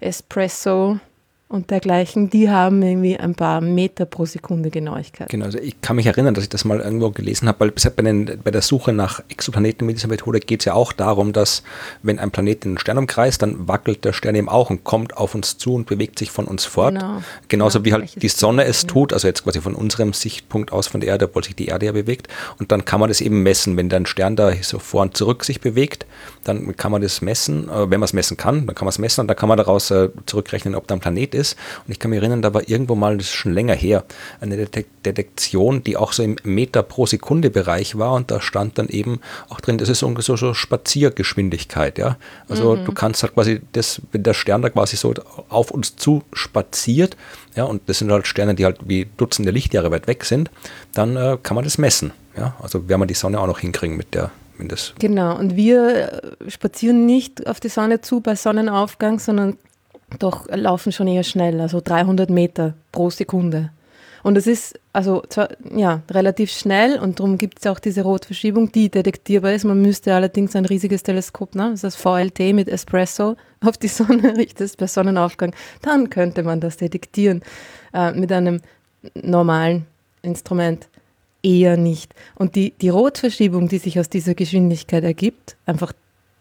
Espresso, 0.00 0.98
und 1.52 1.70
dergleichen, 1.70 2.30
die 2.30 2.48
haben 2.48 2.82
irgendwie 2.82 3.18
ein 3.18 3.34
paar 3.34 3.60
Meter 3.60 4.06
pro 4.06 4.24
Sekunde 4.24 4.70
Genauigkeit. 4.70 5.28
Genau, 5.28 5.44
also 5.44 5.58
ich 5.58 5.80
kann 5.82 5.96
mich 5.96 6.06
erinnern, 6.06 6.32
dass 6.32 6.44
ich 6.44 6.48
das 6.48 6.64
mal 6.64 6.80
irgendwo 6.80 7.10
gelesen 7.10 7.46
habe, 7.46 7.60
weil 7.60 7.70
bei, 7.70 8.02
den, 8.02 8.40
bei 8.42 8.50
der 8.50 8.62
Suche 8.62 8.94
nach 8.94 9.22
Exoplaneten 9.28 9.86
mit 9.86 9.96
dieser 9.98 10.08
Methode 10.08 10.40
geht 10.40 10.60
es 10.60 10.64
ja 10.64 10.72
auch 10.72 10.92
darum, 10.92 11.34
dass 11.34 11.62
wenn 12.02 12.18
ein 12.18 12.30
Planet 12.30 12.64
den 12.64 12.78
Stern 12.78 12.96
umkreist, 12.96 13.42
dann 13.42 13.68
wackelt 13.68 14.02
der 14.04 14.14
Stern 14.14 14.34
eben 14.34 14.48
auch 14.48 14.70
und 14.70 14.82
kommt 14.84 15.16
auf 15.18 15.34
uns 15.34 15.58
zu 15.58 15.74
und 15.74 15.86
bewegt 15.86 16.18
sich 16.18 16.30
von 16.30 16.46
uns 16.46 16.64
fort. 16.64 16.94
Genau. 16.94 17.22
Genauso 17.48 17.80
ja, 17.80 17.84
wie 17.84 17.92
halt 17.92 18.22
die 18.22 18.28
Sonne 18.28 18.64
es 18.64 18.86
tut, 18.86 19.12
also 19.12 19.28
jetzt 19.28 19.44
quasi 19.44 19.60
von 19.60 19.74
unserem 19.74 20.14
Sichtpunkt 20.14 20.72
aus 20.72 20.86
von 20.86 21.02
der 21.02 21.10
Erde, 21.10 21.26
obwohl 21.26 21.44
sich 21.44 21.54
die 21.54 21.66
Erde 21.66 21.84
ja 21.84 21.92
bewegt. 21.92 22.28
Und 22.58 22.72
dann 22.72 22.86
kann 22.86 22.98
man 22.98 23.10
das 23.10 23.20
eben 23.20 23.42
messen, 23.42 23.76
wenn 23.76 23.90
der 23.90 24.06
Stern 24.06 24.36
da 24.36 24.52
so 24.62 24.78
vor 24.78 25.02
und 25.02 25.18
zurück 25.18 25.44
sich 25.44 25.60
bewegt, 25.60 26.06
dann 26.44 26.76
kann 26.76 26.92
man 26.92 27.02
das 27.02 27.20
messen, 27.20 27.68
äh, 27.68 27.90
wenn 27.90 28.00
man 28.00 28.04
es 28.04 28.14
messen 28.14 28.36
kann, 28.38 28.66
dann 28.66 28.74
kann 28.74 28.86
man 28.86 28.90
es 28.90 28.98
messen 28.98 29.20
und 29.20 29.28
dann 29.28 29.36
kann 29.36 29.50
man 29.50 29.58
daraus 29.58 29.90
äh, 29.90 30.08
zurückrechnen, 30.26 30.74
ob 30.74 30.86
da 30.86 30.94
ein 30.94 31.00
Planet 31.00 31.34
ist. 31.34 31.41
Und 31.86 31.92
ich 31.92 31.98
kann 31.98 32.10
mich 32.10 32.20
erinnern, 32.20 32.42
da 32.42 32.54
war 32.54 32.68
irgendwo 32.68 32.94
mal, 32.94 33.16
das 33.16 33.26
ist 33.26 33.34
schon 33.34 33.52
länger 33.52 33.74
her, 33.74 34.04
eine 34.40 34.66
Detektion, 35.04 35.82
die 35.82 35.96
auch 35.96 36.12
so 36.12 36.22
im 36.22 36.36
Meter 36.44 36.82
pro 36.82 37.06
Sekunde 37.06 37.50
Bereich 37.50 37.98
war 37.98 38.12
und 38.14 38.30
da 38.30 38.40
stand 38.40 38.78
dann 38.78 38.88
eben 38.88 39.20
auch 39.48 39.60
drin, 39.60 39.78
das 39.78 39.88
ist 39.88 40.00
so, 40.00 40.14
so, 40.20 40.36
so 40.36 40.54
Spaziergeschwindigkeit, 40.54 41.98
ja. 41.98 42.16
Also 42.48 42.76
mhm. 42.76 42.84
du 42.84 42.92
kannst 42.92 43.22
halt 43.22 43.34
quasi 43.34 43.60
das, 43.72 44.00
wenn 44.12 44.22
der 44.22 44.34
Stern 44.34 44.62
da 44.62 44.70
quasi 44.70 44.96
so 44.96 45.14
auf 45.48 45.70
uns 45.70 45.96
zu 45.96 46.22
spaziert, 46.32 47.16
ja, 47.56 47.64
und 47.64 47.82
das 47.86 47.98
sind 47.98 48.10
halt 48.10 48.26
Sterne, 48.26 48.54
die 48.54 48.64
halt 48.64 48.78
wie 48.86 49.08
Dutzende 49.16 49.50
Lichtjahre 49.50 49.90
weit 49.90 50.06
weg 50.06 50.24
sind, 50.24 50.50
dann 50.94 51.16
äh, 51.16 51.38
kann 51.42 51.54
man 51.54 51.64
das 51.64 51.78
messen. 51.78 52.12
Ja, 52.36 52.56
also 52.62 52.88
werden 52.88 53.02
wir 53.02 53.06
die 53.06 53.14
Sonne 53.14 53.38
auch 53.38 53.46
noch 53.46 53.58
hinkriegen 53.58 53.96
mit 53.96 54.14
der 54.14 54.30
das. 54.68 54.94
Genau, 54.98 55.36
und 55.36 55.56
wir 55.56 56.22
äh, 56.22 56.50
spazieren 56.50 57.06
nicht 57.06 57.46
auf 57.46 57.60
die 57.60 57.68
Sonne 57.68 58.00
zu 58.00 58.20
bei 58.20 58.34
Sonnenaufgang, 58.36 59.18
sondern 59.18 59.56
doch 60.18 60.48
laufen 60.48 60.92
schon 60.92 61.08
eher 61.08 61.22
schnell, 61.22 61.60
also 61.60 61.80
300 61.82 62.30
Meter 62.30 62.74
pro 62.90 63.10
Sekunde. 63.10 63.70
Und 64.22 64.36
es 64.36 64.46
ist 64.46 64.78
also 64.92 65.22
zwar, 65.28 65.48
ja, 65.74 66.02
relativ 66.10 66.52
schnell 66.52 66.98
und 66.98 67.18
darum 67.18 67.38
gibt 67.38 67.58
es 67.58 67.66
auch 67.66 67.80
diese 67.80 68.02
Rotverschiebung, 68.02 68.70
die 68.70 68.88
detektierbar 68.88 69.52
ist. 69.52 69.64
Man 69.64 69.82
müsste 69.82 70.14
allerdings 70.14 70.54
ein 70.54 70.64
riesiges 70.64 71.02
Teleskop, 71.02 71.54
ne, 71.54 71.70
das 71.70 71.82
ist 71.82 71.84
das 71.84 71.96
VLT 71.96 72.54
mit 72.54 72.68
Espresso, 72.68 73.36
auf 73.64 73.78
die 73.78 73.88
Sonne 73.88 74.36
richtet 74.36 74.76
bei 74.76 74.86
Sonnenaufgang. 74.86 75.54
Dann 75.82 76.08
könnte 76.08 76.42
man 76.44 76.60
das 76.60 76.76
detektieren 76.76 77.42
äh, 77.92 78.12
mit 78.12 78.30
einem 78.30 78.60
normalen 79.14 79.86
Instrument 80.22 80.88
eher 81.42 81.76
nicht. 81.76 82.14
Und 82.36 82.54
die, 82.54 82.72
die 82.80 82.90
Rotverschiebung, 82.90 83.68
die 83.68 83.78
sich 83.78 83.98
aus 83.98 84.08
dieser 84.08 84.34
Geschwindigkeit 84.34 85.02
ergibt, 85.02 85.56
einfach 85.66 85.92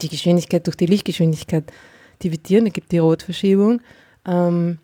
die 0.02 0.10
Geschwindigkeit 0.10 0.68
durch 0.68 0.78
die 0.78 0.86
Lichtgeschwindigkeit 0.86 1.64
dividieren, 2.24 2.66
ergibt 2.66 2.92
die 2.92 3.00
Rotverschiebung. 3.00 3.82
Ähm, 4.26 4.78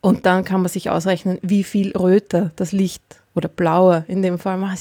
und 0.00 0.26
dann 0.26 0.44
kann 0.44 0.60
man 0.62 0.68
sich 0.68 0.90
ausrechnen, 0.90 1.38
wie 1.42 1.62
viel 1.62 1.92
röter 1.96 2.50
das 2.56 2.72
Licht 2.72 3.02
oder 3.34 3.48
blauer 3.48 4.04
in 4.08 4.22
dem 4.22 4.38
Fall 4.38 4.58
macht 4.58 4.80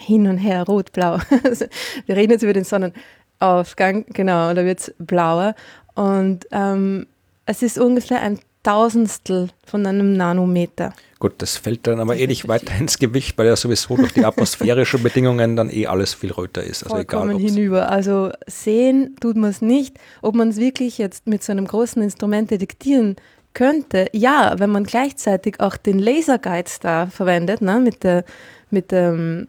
hin 0.00 0.26
und 0.26 0.38
her, 0.38 0.64
rot, 0.64 0.92
blau. 0.92 1.18
Wir 2.06 2.16
reden 2.16 2.32
jetzt 2.32 2.42
über 2.42 2.52
den 2.52 2.64
Sonnenaufgang, 2.64 4.06
genau, 4.08 4.52
da 4.54 4.64
wird 4.64 4.80
es 4.80 4.94
blauer. 4.98 5.54
Und 5.94 6.46
ähm, 6.50 7.06
es 7.46 7.62
ist 7.62 7.78
ungefähr 7.78 8.20
ein 8.22 8.40
Tausendstel 8.62 9.50
von 9.64 9.86
einem 9.86 10.16
Nanometer. 10.16 10.92
Gut, 11.20 11.34
das 11.36 11.58
fällt 11.58 11.86
dann 11.86 12.00
aber 12.00 12.16
eh 12.16 12.26
nicht 12.26 12.48
weiter 12.48 12.74
ins 12.80 12.98
Gewicht, 12.98 13.36
weil 13.36 13.46
ja 13.46 13.54
sowieso 13.54 13.94
durch 13.94 14.14
die 14.14 14.24
atmosphärischen 14.24 15.02
Bedingungen 15.02 15.54
dann 15.54 15.68
eh 15.70 15.86
alles 15.86 16.14
viel 16.14 16.32
röter 16.32 16.64
ist. 16.64 16.82
Also 16.82 16.96
Vollkommen 16.96 17.36
egal, 17.36 17.42
hinüber. 17.42 17.90
Also 17.90 18.30
sehen 18.46 19.16
tut 19.20 19.36
man 19.36 19.50
es 19.50 19.60
nicht. 19.60 19.98
Ob 20.22 20.34
man 20.34 20.48
es 20.48 20.56
wirklich 20.56 20.96
jetzt 20.96 21.26
mit 21.26 21.44
so 21.44 21.52
einem 21.52 21.66
großen 21.66 22.02
Instrument 22.02 22.50
detektieren 22.50 23.16
könnte, 23.52 24.08
ja, 24.12 24.54
wenn 24.58 24.70
man 24.70 24.84
gleichzeitig 24.84 25.60
auch 25.60 25.76
den 25.76 25.98
Laserguide 25.98 26.70
da 26.80 27.06
verwendet, 27.08 27.60
ne, 27.60 27.80
mit 27.80 28.02
der, 28.02 28.24
mit, 28.70 28.90
dem, 28.90 29.48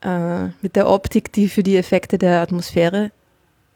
äh, 0.00 0.44
mit 0.62 0.76
der 0.76 0.88
Optik, 0.88 1.32
die 1.32 1.48
für 1.48 1.64
die 1.64 1.76
Effekte 1.76 2.18
der 2.18 2.40
Atmosphäre 2.40 3.10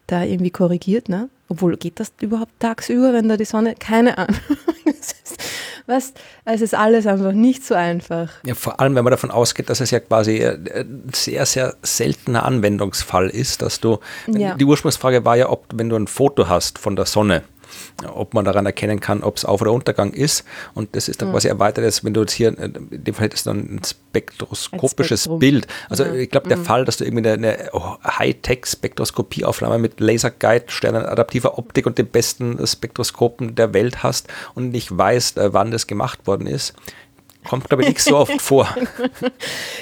da 0.07 0.23
irgendwie 0.23 0.51
korrigiert, 0.51 1.09
ne? 1.09 1.29
Obwohl, 1.49 1.77
geht 1.77 1.99
das 1.99 2.13
überhaupt 2.21 2.53
tagsüber, 2.61 3.13
wenn 3.13 3.29
da 3.29 3.37
die 3.37 3.47
Sonne? 3.47 3.75
Keine 3.75 4.19
Ahnung. 4.19 4.37
Was? 5.87 6.13
Es 6.45 6.61
ist 6.61 6.75
alles 6.75 7.07
einfach 7.07 7.33
nicht 7.33 7.65
so 7.65 7.75
einfach. 7.75 8.31
Ja, 8.45 8.55
vor 8.55 8.79
allem, 8.79 8.95
wenn 8.95 9.05
man 9.05 9.11
davon 9.11 9.31
ausgeht, 9.31 9.71
dass 9.71 9.81
es 9.81 9.91
ja 9.91 10.01
quasi 10.01 10.45
ein 10.45 11.11
sehr, 11.15 11.47
sehr 11.47 11.77
seltener 11.83 12.45
Anwendungsfall 12.45 13.31
ist, 13.31 13.63
dass 13.63 13.81
du, 13.81 13.99
ja. 14.27 14.55
die 14.55 14.67
Ursprungsfrage 14.67 15.25
war 15.25 15.37
ja, 15.37 15.49
ob, 15.49 15.65
wenn 15.73 15.89
du 15.89 15.97
ein 15.97 16.07
Foto 16.07 16.47
hast 16.47 16.79
von 16.79 16.95
der 16.95 17.07
Sonne, 17.07 17.43
ob 18.13 18.35
man 18.35 18.45
daran 18.45 18.67
erkennen 18.67 19.01
kann, 19.01 19.23
ob 19.23 19.37
es 19.37 19.45
Auf- 19.45 19.61
oder 19.61 19.73
Untergang 19.73 20.13
ist. 20.13 20.45
Und 20.75 20.95
das 20.97 21.09
ist 21.09 21.23
dann 21.23 21.29
mhm. 21.29 21.33
quasi 21.33 21.49
erweitert, 21.49 21.85
als 21.85 22.05
wenn 22.05 22.15
du 22.15 22.21
jetzt 22.21 22.33
hier, 22.33 22.57
in 22.59 22.89
dem 22.91 23.15
Fall 23.15 23.25
hättest 23.25 23.47
du 23.47 23.51
ein 23.51 23.81
spektroskopisches 23.85 25.29
ein 25.29 25.39
Bild. 25.39 25.67
Also 25.89 26.05
ja. 26.05 26.15
ich 26.15 26.31
glaube, 26.31 26.49
der 26.49 26.59
mhm. 26.59 26.65
Fall, 26.65 26.85
dass 26.85 26.97
du 26.97 27.05
irgendwie 27.05 27.29
eine, 27.29 27.71
Hightech-Spektroskopieaufnahme 28.05 29.79
mit 29.79 30.01
Laserguide, 30.01 30.67
sternenadaptiver 30.69 31.59
Optik 31.59 31.87
und 31.87 31.99
den 31.99 32.07
besten 32.07 32.65
Spektroskopen 32.67 33.55
der 33.55 33.75
Welt 33.75 34.03
hast 34.03 34.29
und 34.55 34.71
nicht 34.71 34.97
weißt, 34.97 35.39
äh, 35.39 35.53
wann 35.53 35.71
das 35.71 35.87
gemacht 35.87 36.27
worden 36.27 36.47
ist, 36.47 36.75
kommt, 37.49 37.69
glaube 37.69 37.83
ich, 37.83 37.89
nicht 37.89 38.01
so 38.01 38.17
oft 38.17 38.41
vor. 38.41 38.69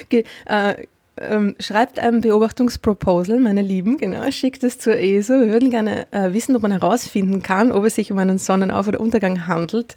okay, 0.05 0.25
äh, 0.47 0.87
ähm, 1.19 1.57
schreibt 1.59 1.99
ein 1.99 2.21
Beobachtungsproposal, 2.21 3.41
meine 3.41 3.63
Lieben, 3.63 3.97
genau, 3.97 4.31
schickt 4.31 4.63
es 4.65 4.79
zur 4.79 4.97
ESO. 4.97 5.35
Wir 5.41 5.49
würden 5.49 5.71
gerne 5.71 6.07
äh, 6.13 6.33
wissen, 6.33 6.55
ob 6.57 6.63
man 6.63 6.73
herausfinden 6.73 7.43
kann, 7.43 7.73
ob 7.73 7.85
es 7.85 7.95
sich 7.95 8.13
um 8.13 8.19
einen 8.19 8.39
Sonnenauf- 8.39 8.89
oder 8.89 9.01
Untergang 9.01 9.47
handelt, 9.47 9.97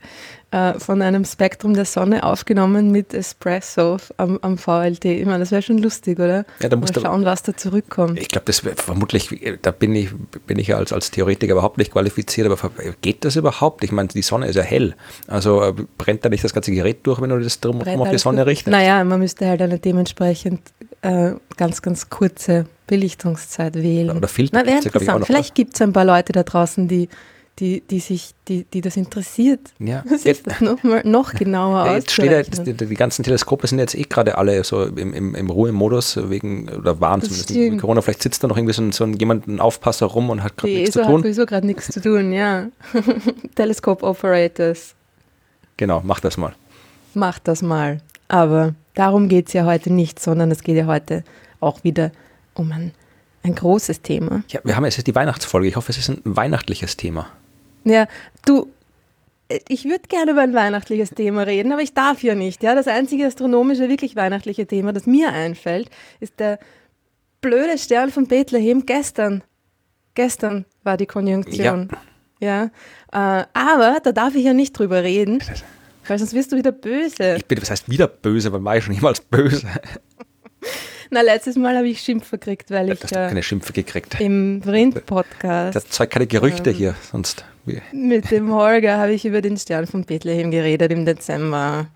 äh, 0.51 0.79
von 0.79 1.01
einem 1.01 1.25
Spektrum 1.25 1.73
der 1.73 1.86
Sonne 1.86 2.23
aufgenommen 2.23 2.91
mit 2.91 3.13
Espresso 3.13 3.97
am, 4.17 4.39
am 4.41 4.58
VLT. 4.58 5.05
Ich 5.05 5.25
meine, 5.25 5.39
das 5.39 5.51
wäre 5.51 5.62
schon 5.62 5.77
lustig, 5.77 6.19
oder? 6.19 6.45
Ja, 6.62 6.69
da 6.69 6.75
musst 6.75 6.95
Mal 6.95 7.01
schauen, 7.01 7.25
was 7.25 7.43
da 7.43 7.55
zurückkommt. 7.55 8.17
Ich 8.17 8.29
glaube, 8.29 8.45
das 8.45 8.63
wäre 8.63 8.75
vermutlich, 8.75 9.29
da 9.62 9.71
bin 9.71 9.93
ich, 9.93 10.10
bin 10.47 10.58
ich 10.58 10.67
ja 10.67 10.77
als, 10.77 10.93
als 10.93 11.12
Theoretiker 11.12 11.51
überhaupt 11.51 11.77
nicht 11.77 11.91
qualifiziert, 11.91 12.49
aber 12.49 12.71
geht 13.01 13.25
das 13.25 13.36
überhaupt? 13.36 13.84
Ich 13.84 13.91
meine, 13.91 14.08
die 14.08 14.21
Sonne 14.21 14.47
ist 14.47 14.55
ja 14.55 14.63
hell. 14.63 14.95
Also 15.27 15.62
äh, 15.62 15.73
brennt 15.97 16.23
da 16.23 16.29
nicht 16.29 16.43
das 16.43 16.53
ganze 16.53 16.71
Gerät 16.71 16.99
durch, 17.03 17.21
wenn 17.21 17.29
du 17.29 17.39
das 17.39 17.60
drum 17.60 17.82
auf 17.82 18.10
die 18.10 18.17
Sonne 18.17 18.45
richtest? 18.45 18.71
Naja, 18.71 19.03
man 19.03 19.19
müsste 19.19 19.47
halt 19.47 19.62
eine 19.62 19.79
dementsprechend 19.79 20.62
äh, 21.02 21.34
ganz, 21.58 21.82
ganz 21.82 22.10
kurze 22.10 22.66
Belichtungszeit 22.88 23.76
wählen. 23.76 24.16
Oder 24.16 24.28
Filter. 24.28 24.64
Na, 24.64 24.72
interessant. 24.72 25.26
Vielleicht 25.26 25.56
gibt 25.56 25.76
es 25.76 25.82
ein 25.82 25.94
paar 25.94 26.06
Leute 26.06 26.34
da 26.34 26.44
draußen, 26.44 26.88
die 26.88 27.10
die, 27.60 27.82
die 27.82 28.00
sich, 28.00 28.32
die, 28.48 28.64
die 28.64 28.82
das 28.82 28.98
interessiert. 28.98 29.60
Ja. 29.80 30.04
Das 30.10 30.26
ist 30.26 30.48
das 30.48 30.62
noch, 30.62 30.82
mal, 30.84 31.02
noch 31.06 31.34
genauer 31.34 31.86
ja, 31.86 31.96
jetzt 31.96 32.12
steht 32.12 32.32
ja, 32.32 32.42
die, 32.42 32.74
die, 32.74 32.96
ganzen 32.96 33.24
Teleskope 33.24 33.68
sind 33.68 33.80
jetzt 33.80 33.96
eh 33.96 34.04
gerade 34.04 34.38
alle 34.38 34.64
so 34.64 34.84
im, 34.84 35.14
im, 35.14 35.36
im 35.36 35.50
Ruhemodus 35.50 36.30
wegen, 36.30 36.68
oder 36.70 37.00
waren 37.00 37.22
zumindest 37.22 37.54
wegen 37.54 37.80
Corona. 37.80 38.02
Vielleicht 38.02 38.24
sitzt 38.24 38.44
da 38.44 38.48
noch 38.48 38.58
irgendwie 38.58 38.74
so 38.74 38.82
ein, 38.82 38.92
so 38.92 39.04
ein 39.04 39.14
jemand, 39.14 39.48
ein 39.48 39.60
Aufpasser 39.60 40.08
rum 40.08 40.30
und 40.30 40.44
hat 40.44 40.58
gerade 40.58 40.74
nichts 40.74 40.90
ESO 40.96 41.00
zu 41.02 41.06
tun. 41.06 41.16
hat 41.18 41.24
sowieso 41.24 41.46
gerade 41.46 41.68
nichts 41.68 41.88
zu 41.92 42.02
tun, 42.02 42.34
ja. 42.34 42.68
Telescope 43.56 44.06
Operators. 44.06 44.96
Genau, 45.78 46.02
mach 46.04 46.20
das 46.20 46.38
mal. 46.38 46.54
Mach 47.14 47.40
das 47.40 47.62
mal. 47.62 48.02
Aber 48.30 48.76
darum 48.94 49.28
geht 49.28 49.48
es 49.48 49.54
ja 49.54 49.65
heute 49.65 49.92
nicht, 49.92 50.20
sondern 50.20 50.50
es 50.52 50.63
geht 50.63 50.78
ja 50.78 50.86
heute 50.86 51.26
auch 51.60 51.84
wieder 51.84 52.12
um 52.54 52.72
ein, 52.72 52.94
ein 53.44 53.56
großes 53.56 54.02
Thema. 54.02 54.44
Ja, 54.48 54.62
wir 54.63 54.78
haben 54.78 54.86
jetzt 54.86 55.06
die 55.06 55.15
Weihnachtsfolge. 55.15 55.68
Ich 55.68 55.76
hoffe, 55.76 55.92
es 55.92 55.98
ist 55.98 56.10
ein 56.10 56.22
weihnachtliches 56.24 56.96
Thema. 56.96 57.28
Ja, 57.84 58.08
du, 58.46 58.68
ich 59.68 59.84
würde 59.84 60.08
gerne 60.08 60.32
über 60.32 60.42
ein 60.42 60.54
weihnachtliches 60.54 61.10
Thema 61.10 61.42
reden, 61.42 61.74
aber 61.74 61.82
ich 61.82 61.94
darf 61.94 62.24
ja 62.24 62.36
nicht. 62.36 62.63
Ja? 62.63 62.76
Das 62.76 62.88
einzige 62.88 63.26
astronomische, 63.26 63.89
wirklich 63.89 64.15
weihnachtliche 64.15 64.65
Thema, 64.65 64.94
das 64.94 65.06
mir 65.06 65.34
einfällt, 65.34 65.89
ist 66.22 66.39
der 66.39 66.60
blöde 67.42 67.78
Stern 67.78 68.12
von 68.12 68.28
Bethlehem 68.28 68.86
gestern 68.86 69.44
Gestern 70.20 70.65
war 70.84 70.98
die 70.98 71.06
Konjunktion. 71.06 71.89
Ja. 72.42 72.70
ja. 73.13 73.42
Äh, 73.42 73.46
aber 73.54 74.00
da 74.04 74.12
darf 74.12 74.36
ich 74.36 74.44
ja 74.44 74.54
nicht 74.54 74.78
drüber 74.78 75.04
reden, 75.04 75.42
weil 76.10 76.19
sonst 76.19 76.34
wirst 76.34 76.52
du 76.52 76.58
wieder 76.58 76.72
böse. 76.72 77.36
Ich 77.38 77.45
bin, 77.45 77.62
was 77.62 77.69
heißt 77.69 77.89
wieder 77.89 78.08
böse, 78.08 78.52
weil 78.52 78.63
war 78.63 78.78
ich 78.78 78.84
schon 78.84 78.93
jemals 78.93 79.22
böse. 79.22 79.67
Na, 81.12 81.22
letztes 81.22 81.56
Mal 81.56 81.76
habe 81.76 81.88
ich 81.88 82.02
Schimpfe 82.02 82.38
gekriegt, 82.38 82.69
weil 82.69 82.91
ich. 82.91 83.00
Du 83.00 83.04
hast 83.06 83.12
äh, 83.13 83.28
keine 83.28 83.41
Schimpfe 83.41 83.74
gekriegt. 83.74 84.19
Im 84.19 84.62
Vrind-Podcast. 84.62 85.76
Das 85.76 85.89
zeugt 85.89 86.13
keine 86.13 86.28
Gerüchte 86.28 86.69
ähm, 86.69 86.76
hier, 86.76 86.95
sonst. 87.12 87.45
Mit 87.91 88.30
dem 88.32 88.54
Holger 88.54 88.98
habe 88.98 89.13
ich 89.13 89.26
über 89.26 89.41
den 89.41 89.58
Stern 89.58 89.88
von 89.88 90.04
Bethlehem 90.04 90.52
geredet 90.52 90.91
im 90.91 91.06
Dezember. 91.06 91.88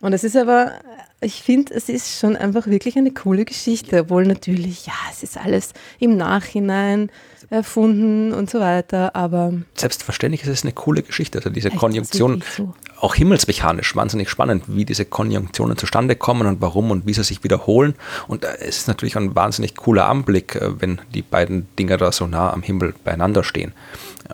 Und 0.00 0.12
es 0.12 0.24
ist 0.24 0.36
aber, 0.36 0.72
ich 1.20 1.42
finde, 1.42 1.74
es 1.74 1.88
ist 1.88 2.18
schon 2.18 2.36
einfach 2.36 2.66
wirklich 2.66 2.96
eine 2.96 3.10
coole 3.10 3.44
Geschichte, 3.44 4.00
obwohl 4.00 4.26
natürlich, 4.26 4.86
ja, 4.86 4.92
es 5.10 5.22
ist 5.22 5.38
alles 5.38 5.72
im 5.98 6.16
Nachhinein 6.16 7.10
erfunden 7.50 8.32
und 8.32 8.50
so 8.50 8.60
weiter, 8.60 9.14
aber. 9.14 9.52
Selbstverständlich 9.74 10.42
ist 10.42 10.48
es 10.48 10.62
eine 10.62 10.72
coole 10.72 11.02
Geschichte. 11.02 11.38
Also 11.38 11.50
diese 11.50 11.70
Konjunktion, 11.70 12.42
so? 12.56 12.74
auch 13.00 13.14
himmelsmechanisch 13.14 13.94
wahnsinnig 13.96 14.28
spannend, 14.28 14.64
wie 14.66 14.84
diese 14.84 15.04
Konjunktionen 15.04 15.76
zustande 15.76 16.16
kommen 16.16 16.46
und 16.46 16.60
warum 16.60 16.90
und 16.90 17.06
wie 17.06 17.14
sie 17.14 17.24
sich 17.24 17.44
wiederholen. 17.44 17.94
Und 18.28 18.44
äh, 18.44 18.56
es 18.60 18.78
ist 18.78 18.88
natürlich 18.88 19.16
ein 19.16 19.34
wahnsinnig 19.34 19.76
cooler 19.76 20.08
Anblick, 20.08 20.56
äh, 20.56 20.80
wenn 20.80 21.00
die 21.14 21.22
beiden 21.22 21.68
Dinger 21.78 21.96
da 21.96 22.12
so 22.12 22.26
nah 22.26 22.52
am 22.52 22.62
Himmel 22.62 22.94
beieinander 23.04 23.44
stehen. 23.44 23.72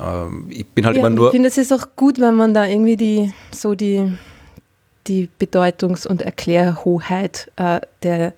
Ähm, 0.01 0.47
ich 0.51 0.67
bin 0.67 0.87
halt 0.87 0.97
ja, 0.97 1.01
immer 1.01 1.11
nur. 1.11 1.27
Ich 1.29 1.33
finde, 1.33 1.49
es 1.49 1.59
ist 1.59 1.73
auch 1.73 1.89
gut, 1.97 2.21
wenn 2.21 2.35
man 2.35 2.55
da 2.55 2.67
irgendwie 2.67 2.97
die, 2.97 3.33
so 3.53 3.75
die, 3.75 4.13
die 5.11 5.29
Bedeutungs- 5.39 6.07
und 6.07 6.23
Erklärhoheit 6.23 7.51
äh, 7.57 7.81
der 8.03 8.33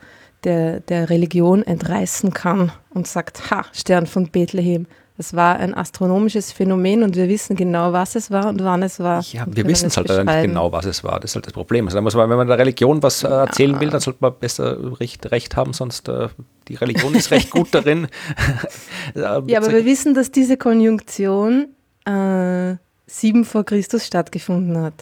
der, 0.45 0.81
der 0.81 1.11
Religion 1.11 1.63
entreißen 1.63 2.33
kann 2.33 2.73
und 2.91 3.07
sagt, 3.07 3.51
ha, 3.51 3.65
Stern 3.73 4.07
von 4.07 4.29
Bethlehem. 4.29 4.87
Das 5.17 5.35
war 5.35 5.57
ein 5.57 5.75
astronomisches 5.75 6.53
Phänomen 6.53 7.03
und 7.03 7.15
wir 7.15 7.29
wissen 7.29 7.55
genau, 7.55 7.93
was 7.93 8.17
es 8.17 8.31
war 8.31 8.49
und 8.49 8.65
wann 8.65 8.83
es 8.83 8.99
war. 8.99 9.23
Ja, 9.31 9.45
wir 9.47 9.67
wissen 9.67 9.87
es 9.87 9.97
halt 9.97 10.09
nicht 10.09 10.43
genau, 10.43 10.73
was 10.73 10.87
es 10.87 11.05
war. 11.05 11.21
Das 11.21 11.31
ist 11.31 11.35
halt 11.37 11.47
das 11.47 11.53
Problem. 11.53 11.87
Also 11.87 12.01
muss 12.01 12.15
man, 12.15 12.29
wenn 12.31 12.39
man 12.39 12.49
der 12.49 12.59
Religion 12.59 13.03
was 13.03 13.23
äh, 13.23 13.29
erzählen 13.29 13.75
ja. 13.75 13.81
will, 13.81 13.91
dann 13.91 14.01
sollte 14.01 14.19
man 14.21 14.33
besser 14.41 14.99
recht, 14.99 15.31
recht 15.31 15.55
haben, 15.55 15.75
sonst 15.75 16.09
äh, 16.09 16.29
die 16.67 16.75
Religion 16.75 17.15
ist 17.15 17.31
recht 17.31 17.51
gut 17.51 17.69
darin. 17.73 18.09
ja, 19.15 19.37
aber 19.37 19.71
wir 19.71 19.85
wissen, 19.85 20.15
dass 20.15 20.33
diese 20.33 20.57
Konjunktion 20.57 21.69
äh, 22.07 22.77
sieben 23.07 23.45
vor 23.45 23.65
Christus 23.65 24.07
stattgefunden 24.07 24.79
hat. 24.79 24.95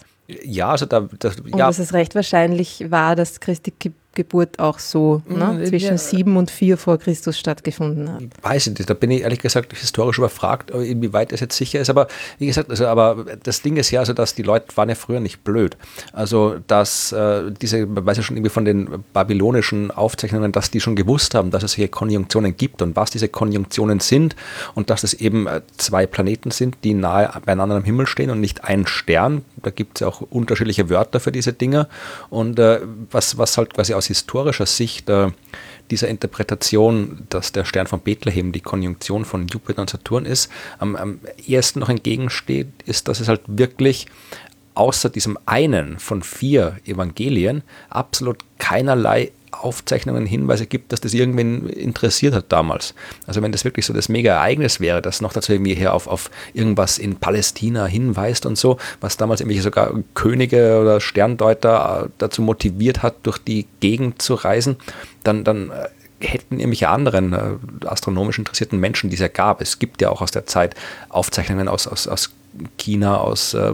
Ja, 0.43 0.71
also 0.71 0.85
da, 0.85 1.07
das, 1.19 1.37
ja. 1.37 1.43
Und 1.43 1.57
dass 1.59 1.79
es 1.79 1.93
recht 1.93 2.15
wahrscheinlich 2.15 2.89
war, 2.89 3.15
dass 3.15 3.39
Christi 3.39 3.71
Geburt 4.13 4.59
auch 4.59 4.79
so 4.79 5.21
ne, 5.25 5.45
mhm, 5.45 5.65
zwischen 5.65 5.97
sieben 5.97 6.35
und 6.35 6.51
vier 6.51 6.77
vor 6.77 6.97
Christus 6.97 7.39
stattgefunden 7.39 8.11
hat. 8.11 8.21
Ich 8.23 8.43
weiß 8.43 8.67
nicht, 8.67 8.89
da 8.89 8.93
bin 8.93 9.09
ich 9.09 9.21
ehrlich 9.21 9.39
gesagt 9.39 9.71
historisch 9.77 10.17
überfragt, 10.17 10.71
inwieweit 10.71 11.31
das 11.31 11.39
jetzt 11.39 11.55
sicher 11.55 11.79
ist. 11.79 11.89
Aber 11.89 12.07
wie 12.37 12.47
gesagt, 12.47 12.69
also, 12.69 12.87
aber 12.87 13.25
das 13.41 13.61
Ding 13.61 13.77
ist 13.77 13.89
ja, 13.89 14.01
also, 14.01 14.11
dass 14.11 14.35
die 14.35 14.43
Leute 14.43 14.75
waren 14.75 14.89
ja 14.89 14.95
früher 14.95 15.21
nicht 15.21 15.45
blöd. 15.45 15.77
Also, 16.11 16.57
dass 16.67 17.13
äh, 17.13 17.51
diese, 17.61 17.85
man 17.85 18.05
weiß 18.05 18.17
ja 18.17 18.23
schon 18.23 18.35
irgendwie 18.35 18.51
von 18.51 18.65
den 18.65 19.03
babylonischen 19.13 19.91
Aufzeichnungen, 19.91 20.51
dass 20.51 20.71
die 20.71 20.81
schon 20.81 20.97
gewusst 20.97 21.33
haben, 21.33 21.51
dass 21.51 21.63
es 21.63 21.73
hier 21.73 21.87
Konjunktionen 21.87 22.57
gibt 22.57 22.81
und 22.81 22.97
was 22.97 23.11
diese 23.11 23.29
Konjunktionen 23.29 24.01
sind 24.01 24.35
und 24.75 24.89
dass 24.89 25.05
es 25.05 25.13
eben 25.13 25.47
äh, 25.47 25.61
zwei 25.77 26.05
Planeten 26.05 26.51
sind, 26.51 26.75
die 26.83 26.93
nahe 26.93 27.31
beieinander 27.45 27.77
am 27.77 27.85
Himmel 27.85 28.07
stehen 28.07 28.29
und 28.29 28.41
nicht 28.41 28.65
ein 28.65 28.87
Stern. 28.87 29.45
Da 29.63 29.69
gibt 29.69 29.97
es 29.97 30.01
ja 30.01 30.07
auch 30.07 30.19
unterschiedliche 30.19 30.89
Wörter 30.89 31.21
für 31.21 31.31
diese 31.31 31.53
Dinge. 31.53 31.87
Und 32.29 32.59
äh, 32.59 32.81
was, 33.09 33.37
was 33.37 33.57
halt 33.57 33.73
quasi 33.73 33.93
aus 33.93 34.00
historischer 34.07 34.65
Sicht 34.65 35.09
äh, 35.09 35.29
dieser 35.89 36.07
Interpretation, 36.07 37.25
dass 37.29 37.51
der 37.51 37.65
Stern 37.65 37.87
von 37.87 37.99
Bethlehem 37.99 38.51
die 38.51 38.61
Konjunktion 38.61 39.25
von 39.25 39.47
Jupiter 39.47 39.81
und 39.81 39.89
Saturn 39.89 40.25
ist, 40.25 40.49
am, 40.79 40.95
am 40.95 41.19
ehesten 41.45 41.79
noch 41.79 41.89
entgegensteht, 41.89 42.67
ist, 42.85 43.07
dass 43.07 43.19
es 43.19 43.27
halt 43.27 43.41
wirklich 43.47 44.07
außer 44.73 45.09
diesem 45.09 45.37
einen 45.45 45.99
von 45.99 46.23
vier 46.23 46.77
Evangelien 46.85 47.61
absolut 47.89 48.37
keinerlei 48.57 49.31
Aufzeichnungen, 49.51 50.25
Hinweise 50.25 50.65
gibt, 50.65 50.91
dass 50.91 51.01
das 51.01 51.13
irgendwen 51.13 51.67
interessiert 51.69 52.33
hat 52.33 52.51
damals. 52.51 52.93
Also 53.27 53.41
wenn 53.41 53.51
das 53.51 53.65
wirklich 53.65 53.85
so 53.85 53.93
das 53.93 54.09
Mega-Ereignis 54.09 54.79
wäre, 54.79 55.01
das 55.01 55.21
noch 55.21 55.33
dazu 55.33 55.53
irgendwie 55.53 55.75
hier 55.75 55.93
auf, 55.93 56.07
auf 56.07 56.31
irgendwas 56.53 56.97
in 56.97 57.17
Palästina 57.17 57.85
hinweist 57.85 58.45
und 58.45 58.57
so, 58.57 58.77
was 58.99 59.17
damals 59.17 59.41
irgendwelche 59.41 59.63
sogar 59.63 59.93
Könige 60.13 60.79
oder 60.81 61.01
Sterndeuter 61.01 62.05
äh, 62.05 62.09
dazu 62.17 62.41
motiviert 62.41 63.03
hat, 63.03 63.15
durch 63.23 63.37
die 63.37 63.67
Gegend 63.79 64.21
zu 64.21 64.35
reisen, 64.35 64.77
dann, 65.23 65.43
dann 65.43 65.69
äh, 65.69 65.89
hätten 66.25 66.59
irgendwelche 66.59 66.89
anderen 66.89 67.33
äh, 67.33 67.85
astronomisch 67.85 68.39
interessierten 68.39 68.79
Menschen, 68.79 69.09
die 69.09 69.15
es 69.15 69.21
ja 69.21 69.27
gab. 69.27 69.61
Es 69.61 69.79
gibt 69.79 70.01
ja 70.01 70.09
auch 70.09 70.21
aus 70.21 70.31
der 70.31 70.45
Zeit 70.45 70.75
Aufzeichnungen 71.09 71.67
aus, 71.67 71.87
aus, 71.87 72.07
aus 72.07 72.31
China, 72.77 73.17
aus 73.17 73.53
äh, 73.53 73.71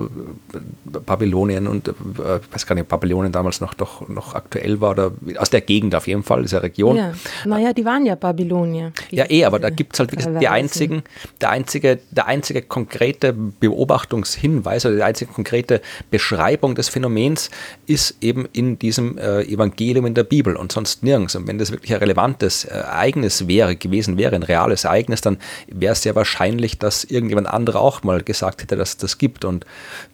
Babylonien 0.86 1.68
und 1.68 1.88
äh, 1.88 1.92
ich 1.92 2.54
weiß 2.54 2.66
gar 2.66 2.76
nicht, 2.76 2.84
ob 2.84 2.90
Babylonien 2.90 3.32
damals 3.32 3.60
noch, 3.60 3.74
doch, 3.74 4.08
noch 4.08 4.36
aktuell 4.36 4.80
war 4.80 4.92
oder 4.92 5.12
aus 5.38 5.50
der 5.50 5.62
Gegend 5.62 5.96
auf 5.96 6.08
jeden 6.08 6.24
Fall, 6.24 6.44
dieser 6.44 6.62
Region. 6.62 6.96
Ja. 6.96 7.14
Naja, 7.46 7.74
die 7.74 7.86
waren 7.86 8.06
ja 8.06 8.16
Babylonier. 8.16 8.92
Ja, 9.10 9.26
eh, 9.30 9.46
aber 9.46 9.60
da 9.60 9.70
gibt 9.70 9.94
es 9.94 10.00
halt 10.00 10.12
wirklich 10.12 10.40
die 10.40 10.48
einzigen, 10.48 11.04
der 11.42 11.50
einzige, 11.50 12.00
der 12.12 12.28
einzige 12.28 12.62
konkrete 12.62 13.34
Beobachtungshinweis 13.34 14.86
oder 14.86 14.96
die 14.96 15.04
einzige 15.04 15.32
konkrete 15.32 15.82
Beschreibung 16.12 16.76
des 16.76 16.90
Phänomens 16.90 17.50
ist 17.88 18.18
eben 18.22 18.48
in 18.54 18.78
diesem 18.78 19.18
äh, 19.18 19.42
Evangelium 19.42 20.06
in 20.06 20.14
der 20.14 20.24
Bibel 20.24 20.56
und 20.56 20.72
sonst 20.72 21.04
nirgends. 21.04 21.36
Und 21.36 21.48
wenn 21.48 21.58
das 21.58 21.72
wirklich 21.72 21.94
ein 21.94 22.00
relevantes 22.00 22.66
Ereignis 22.66 23.48
wäre, 23.48 23.76
gewesen 23.76 24.18
wäre, 24.18 24.36
ein 24.36 24.44
reales 24.44 24.84
Ereignis, 24.84 25.22
dann 25.22 25.38
wäre 25.68 25.94
es 25.94 26.04
sehr 26.04 26.16
wahrscheinlich, 26.16 26.78
dass 26.78 27.04
irgendjemand 27.04 27.48
anderer 27.48 27.82
auch 27.82 28.04
mal 28.04 28.22
gesagt 28.22 28.62
hätte, 28.62 28.67
hätte, 28.68 28.78
dass 28.78 28.90
es 28.90 28.98
das 28.98 29.18
gibt. 29.18 29.46
Und 29.46 29.66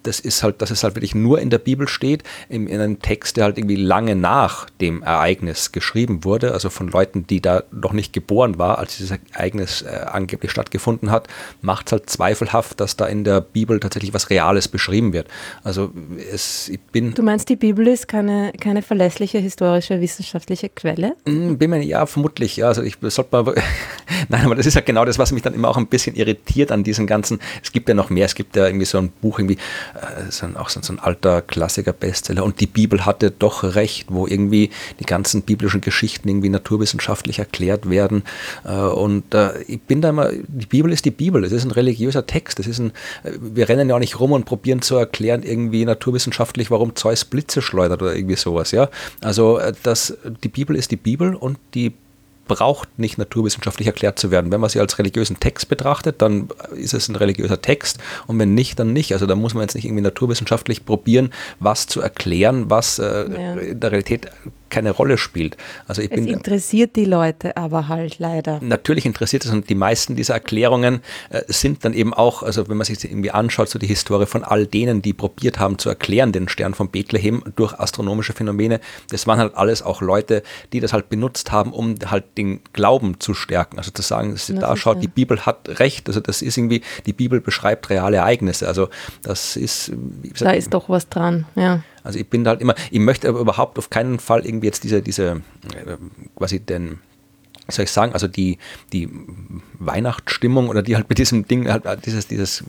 das 0.03 0.19
ist 0.19 0.43
halt, 0.43 0.61
dass 0.61 0.71
es 0.71 0.83
halt 0.83 0.95
wirklich 0.95 1.15
nur 1.15 1.39
in 1.39 1.49
der 1.49 1.57
Bibel 1.57 1.87
steht, 1.87 2.23
in, 2.49 2.67
in 2.67 2.79
einem 2.79 2.99
Text, 2.99 3.37
der 3.37 3.45
halt 3.45 3.57
irgendwie 3.57 3.75
lange 3.75 4.15
nach 4.15 4.69
dem 4.81 5.03
Ereignis 5.03 5.71
geschrieben 5.71 6.23
wurde, 6.23 6.53
also 6.53 6.69
von 6.69 6.87
Leuten, 6.87 7.27
die 7.27 7.41
da 7.41 7.63
noch 7.71 7.93
nicht 7.93 8.13
geboren 8.13 8.57
war, 8.57 8.77
als 8.77 8.97
dieses 8.97 9.17
Ereignis 9.33 9.81
äh, 9.81 10.05
angeblich 10.05 10.51
stattgefunden 10.51 11.11
hat, 11.11 11.27
macht 11.61 11.87
es 11.87 11.91
halt 11.93 12.09
zweifelhaft, 12.09 12.79
dass 12.79 12.95
da 12.97 13.05
in 13.05 13.23
der 13.23 13.41
Bibel 13.41 13.79
tatsächlich 13.79 14.13
was 14.13 14.29
Reales 14.29 14.67
beschrieben 14.67 15.13
wird. 15.13 15.27
Also 15.63 15.91
es, 16.31 16.69
ich 16.69 16.79
bin. 16.79 17.13
Du 17.13 17.23
meinst, 17.23 17.49
die 17.49 17.55
Bibel 17.55 17.87
ist 17.87 18.07
keine, 18.07 18.53
keine 18.59 18.81
verlässliche 18.81 19.39
historische 19.39 20.01
wissenschaftliche 20.01 20.69
Quelle? 20.69 21.15
Mm, 21.25 21.55
bin 21.55 21.69
mir 21.69 21.83
ja 21.83 22.05
vermutlich. 22.05 22.57
Ja, 22.57 22.67
also 22.67 22.81
ich 22.83 22.97
sollte 23.01 23.29
mal. 23.31 23.55
Nein, 24.29 24.45
aber 24.45 24.55
das 24.55 24.65
ist 24.65 24.75
ja 24.75 24.81
genau 24.81 25.05
das, 25.05 25.17
was 25.17 25.31
mich 25.31 25.41
dann 25.41 25.53
immer 25.53 25.69
auch 25.69 25.77
ein 25.77 25.87
bisschen 25.87 26.15
irritiert 26.15 26.71
an 26.71 26.83
diesen 26.83 27.07
ganzen. 27.07 27.39
Es 27.61 27.71
gibt 27.71 27.87
ja 27.89 27.95
noch 27.95 28.09
mehr. 28.09 28.25
Es 28.25 28.35
gibt 28.35 28.42
gibt 28.43 28.57
ja 28.57 28.65
irgendwie 28.65 28.85
so 28.85 28.97
ein 28.97 29.09
Buch, 29.09 29.39
irgendwie, 29.39 29.57
äh, 29.95 30.29
so 30.29 30.45
ein, 30.45 30.57
auch 30.57 30.67
so, 30.67 30.81
ein 30.91 30.99
alter 30.99 31.41
Klassiker-Bestseller 31.41 32.43
und 32.43 32.59
die 32.59 32.67
Bibel 32.67 33.05
hatte 33.05 33.31
doch 33.31 33.63
recht, 33.63 34.07
wo 34.09 34.27
irgendwie 34.27 34.69
die 34.99 35.05
ganzen 35.05 35.43
biblischen 35.43 35.79
Geschichten 35.79 36.27
irgendwie 36.27 36.49
naturwissenschaftlich 36.49 37.39
erklärt 37.39 37.89
werden. 37.89 38.23
Äh, 38.65 38.73
und 38.73 39.33
äh, 39.33 39.61
ich 39.63 39.81
bin 39.81 40.01
da 40.01 40.09
immer, 40.09 40.29
die 40.31 40.65
Bibel 40.65 40.91
ist 40.91 41.05
die 41.05 41.11
Bibel, 41.11 41.45
es 41.45 41.53
ist 41.53 41.63
ein 41.63 41.71
religiöser 41.71 42.25
Text, 42.25 42.59
es 42.59 42.67
ist 42.67 42.79
ein, 42.79 42.91
wir 43.23 43.69
rennen 43.69 43.87
ja 43.87 43.95
auch 43.95 43.99
nicht 43.99 44.19
rum 44.19 44.33
und 44.33 44.43
probieren 44.43 44.81
zu 44.81 44.97
erklären, 44.97 45.43
irgendwie 45.43 45.85
naturwissenschaftlich, 45.85 46.69
warum 46.69 46.97
Zeus 46.97 47.23
Blitze 47.23 47.61
schleudert 47.61 48.01
oder 48.01 48.13
irgendwie 48.13 48.35
sowas, 48.35 48.71
ja. 48.71 48.89
Also 49.21 49.61
das, 49.83 50.17
die 50.43 50.49
Bibel 50.49 50.75
ist 50.75 50.91
die 50.91 50.97
Bibel 50.97 51.33
und 51.33 51.57
die 51.73 51.93
braucht 52.47 52.99
nicht 52.99 53.17
naturwissenschaftlich 53.17 53.87
erklärt 53.87 54.19
zu 54.19 54.31
werden. 54.31 54.51
Wenn 54.51 54.59
man 54.59 54.69
sie 54.69 54.79
als 54.79 54.99
religiösen 54.99 55.39
Text 55.39 55.69
betrachtet, 55.69 56.21
dann 56.21 56.49
ist 56.75 56.93
es 56.93 57.07
ein 57.07 57.15
religiöser 57.15 57.61
Text 57.61 57.99
und 58.27 58.37
wenn 58.39 58.53
nicht, 58.53 58.79
dann 58.79 58.93
nicht. 58.93 59.13
Also 59.13 59.25
da 59.25 59.35
muss 59.35 59.53
man 59.53 59.61
jetzt 59.61 59.75
nicht 59.75 59.85
irgendwie 59.85 60.03
naturwissenschaftlich 60.03 60.85
probieren, 60.85 61.31
was 61.59 61.87
zu 61.87 62.01
erklären, 62.01 62.69
was 62.69 62.99
äh, 62.99 63.29
ja. 63.31 63.53
in 63.55 63.79
der 63.79 63.91
Realität 63.91 64.29
keine 64.73 64.91
Rolle 64.91 65.19
spielt. 65.19 65.55
Also 65.87 66.01
ich 66.01 66.09
es 66.09 66.15
bin, 66.15 66.27
interessiert 66.27 66.95
die 66.95 67.05
Leute 67.05 67.55
aber 67.57 67.87
halt 67.87 68.17
leider. 68.17 68.59
Natürlich 68.61 69.05
interessiert 69.05 69.45
es 69.45 69.51
und 69.51 69.69
die 69.69 69.75
meisten 69.75 70.15
dieser 70.15 70.33
Erklärungen 70.33 71.01
äh, 71.29 71.43
sind 71.47 71.85
dann 71.85 71.93
eben 71.93 72.11
auch, 72.13 72.41
also 72.41 72.67
wenn 72.67 72.77
man 72.77 72.85
sich 72.85 73.03
irgendwie 73.03 73.29
anschaut, 73.29 73.69
so 73.69 73.77
die 73.77 73.85
Historie 73.85 74.25
von 74.25 74.43
all 74.43 74.65
denen, 74.65 75.03
die 75.03 75.13
probiert 75.13 75.59
haben 75.59 75.77
zu 75.77 75.89
erklären, 75.89 76.31
den 76.31 76.49
Stern 76.49 76.73
von 76.73 76.89
Bethlehem 76.89 77.43
durch 77.55 77.79
astronomische 77.79 78.33
Phänomene, 78.33 78.79
das 79.09 79.27
waren 79.27 79.37
halt 79.37 79.55
alles 79.55 79.83
auch 79.83 80.01
Leute, 80.01 80.41
die 80.73 80.79
das 80.79 80.91
halt 80.91 81.09
benutzt 81.09 81.51
haben, 81.51 81.71
um 81.71 81.95
halt 82.09 82.37
den 82.37 82.61
Glauben 82.73 83.19
zu 83.19 83.35
stärken. 83.35 83.77
Also 83.77 83.91
zu 83.91 84.01
sagen, 84.01 84.35
da 84.59 84.75
schaut, 84.75 85.03
die 85.03 85.07
Bibel 85.07 85.45
hat 85.45 85.79
recht, 85.79 86.07
also 86.07 86.19
das 86.19 86.41
ist 86.41 86.57
irgendwie, 86.57 86.81
die 87.05 87.13
Bibel 87.13 87.41
beschreibt 87.41 87.91
reale 87.91 88.17
Ereignisse. 88.17 88.67
Also 88.67 88.89
das 89.21 89.55
ist. 89.55 89.91
Gesagt, 90.23 90.41
da 90.41 90.51
ist 90.51 90.73
doch 90.73 90.89
was 90.89 91.09
dran, 91.09 91.45
ja. 91.55 91.83
Also 92.03 92.19
ich 92.19 92.27
bin 92.27 92.47
halt 92.47 92.61
immer, 92.61 92.75
ich 92.91 92.99
möchte 92.99 93.29
aber 93.29 93.39
überhaupt 93.39 93.77
auf 93.77 93.89
keinen 93.89 94.19
Fall 94.19 94.45
irgendwie 94.45 94.67
jetzt 94.67 94.83
diese, 94.83 95.01
diese 95.01 95.41
äh, 95.73 95.97
quasi 96.35 96.59
den, 96.59 96.99
wie 97.67 97.71
soll 97.71 97.85
ich 97.85 97.91
sagen, 97.91 98.13
also 98.13 98.27
die, 98.27 98.57
die 98.91 99.09
Weihnachtsstimmung 99.79 100.69
oder 100.69 100.81
die 100.81 100.95
halt 100.95 101.09
mit 101.09 101.17
diesem 101.17 101.47
Ding, 101.47 101.69
halt 101.69 101.83
dieses, 102.05 102.27
dieses 102.27 102.63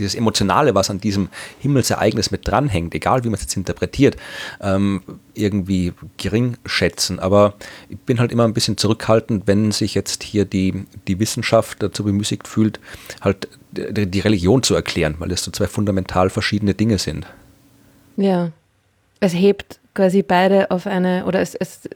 dieses 0.00 0.14
Emotionale, 0.14 0.74
was 0.74 0.90
an 0.90 1.00
diesem 1.00 1.28
Himmelsereignis 1.60 2.30
mit 2.30 2.48
dranhängt, 2.48 2.94
egal 2.94 3.22
wie 3.22 3.28
man 3.28 3.34
es 3.34 3.42
jetzt 3.42 3.56
interpretiert, 3.56 4.16
ähm, 4.60 5.02
irgendwie 5.34 5.92
gering 6.16 6.56
schätzen. 6.64 7.20
Aber 7.20 7.54
ich 7.88 7.98
bin 7.98 8.18
halt 8.18 8.32
immer 8.32 8.44
ein 8.44 8.54
bisschen 8.54 8.76
zurückhaltend, 8.76 9.46
wenn 9.46 9.70
sich 9.70 9.94
jetzt 9.94 10.22
hier 10.22 10.44
die, 10.44 10.86
die 11.06 11.20
Wissenschaft 11.20 11.82
dazu 11.82 12.02
bemüßigt 12.02 12.48
fühlt, 12.48 12.80
halt 13.20 13.48
die 13.72 14.20
Religion 14.20 14.62
zu 14.62 14.74
erklären, 14.74 15.16
weil 15.18 15.28
das 15.28 15.44
so 15.44 15.50
zwei 15.52 15.68
fundamental 15.68 16.30
verschiedene 16.30 16.74
Dinge 16.74 16.98
sind. 16.98 17.26
Ja, 18.20 18.50
es 19.20 19.34
hebt 19.34 19.80
quasi 19.94 20.22
beide 20.22 20.70
auf 20.70 20.86
eine, 20.86 21.24
oder 21.26 21.40
es, 21.40 21.54
es 21.54 21.88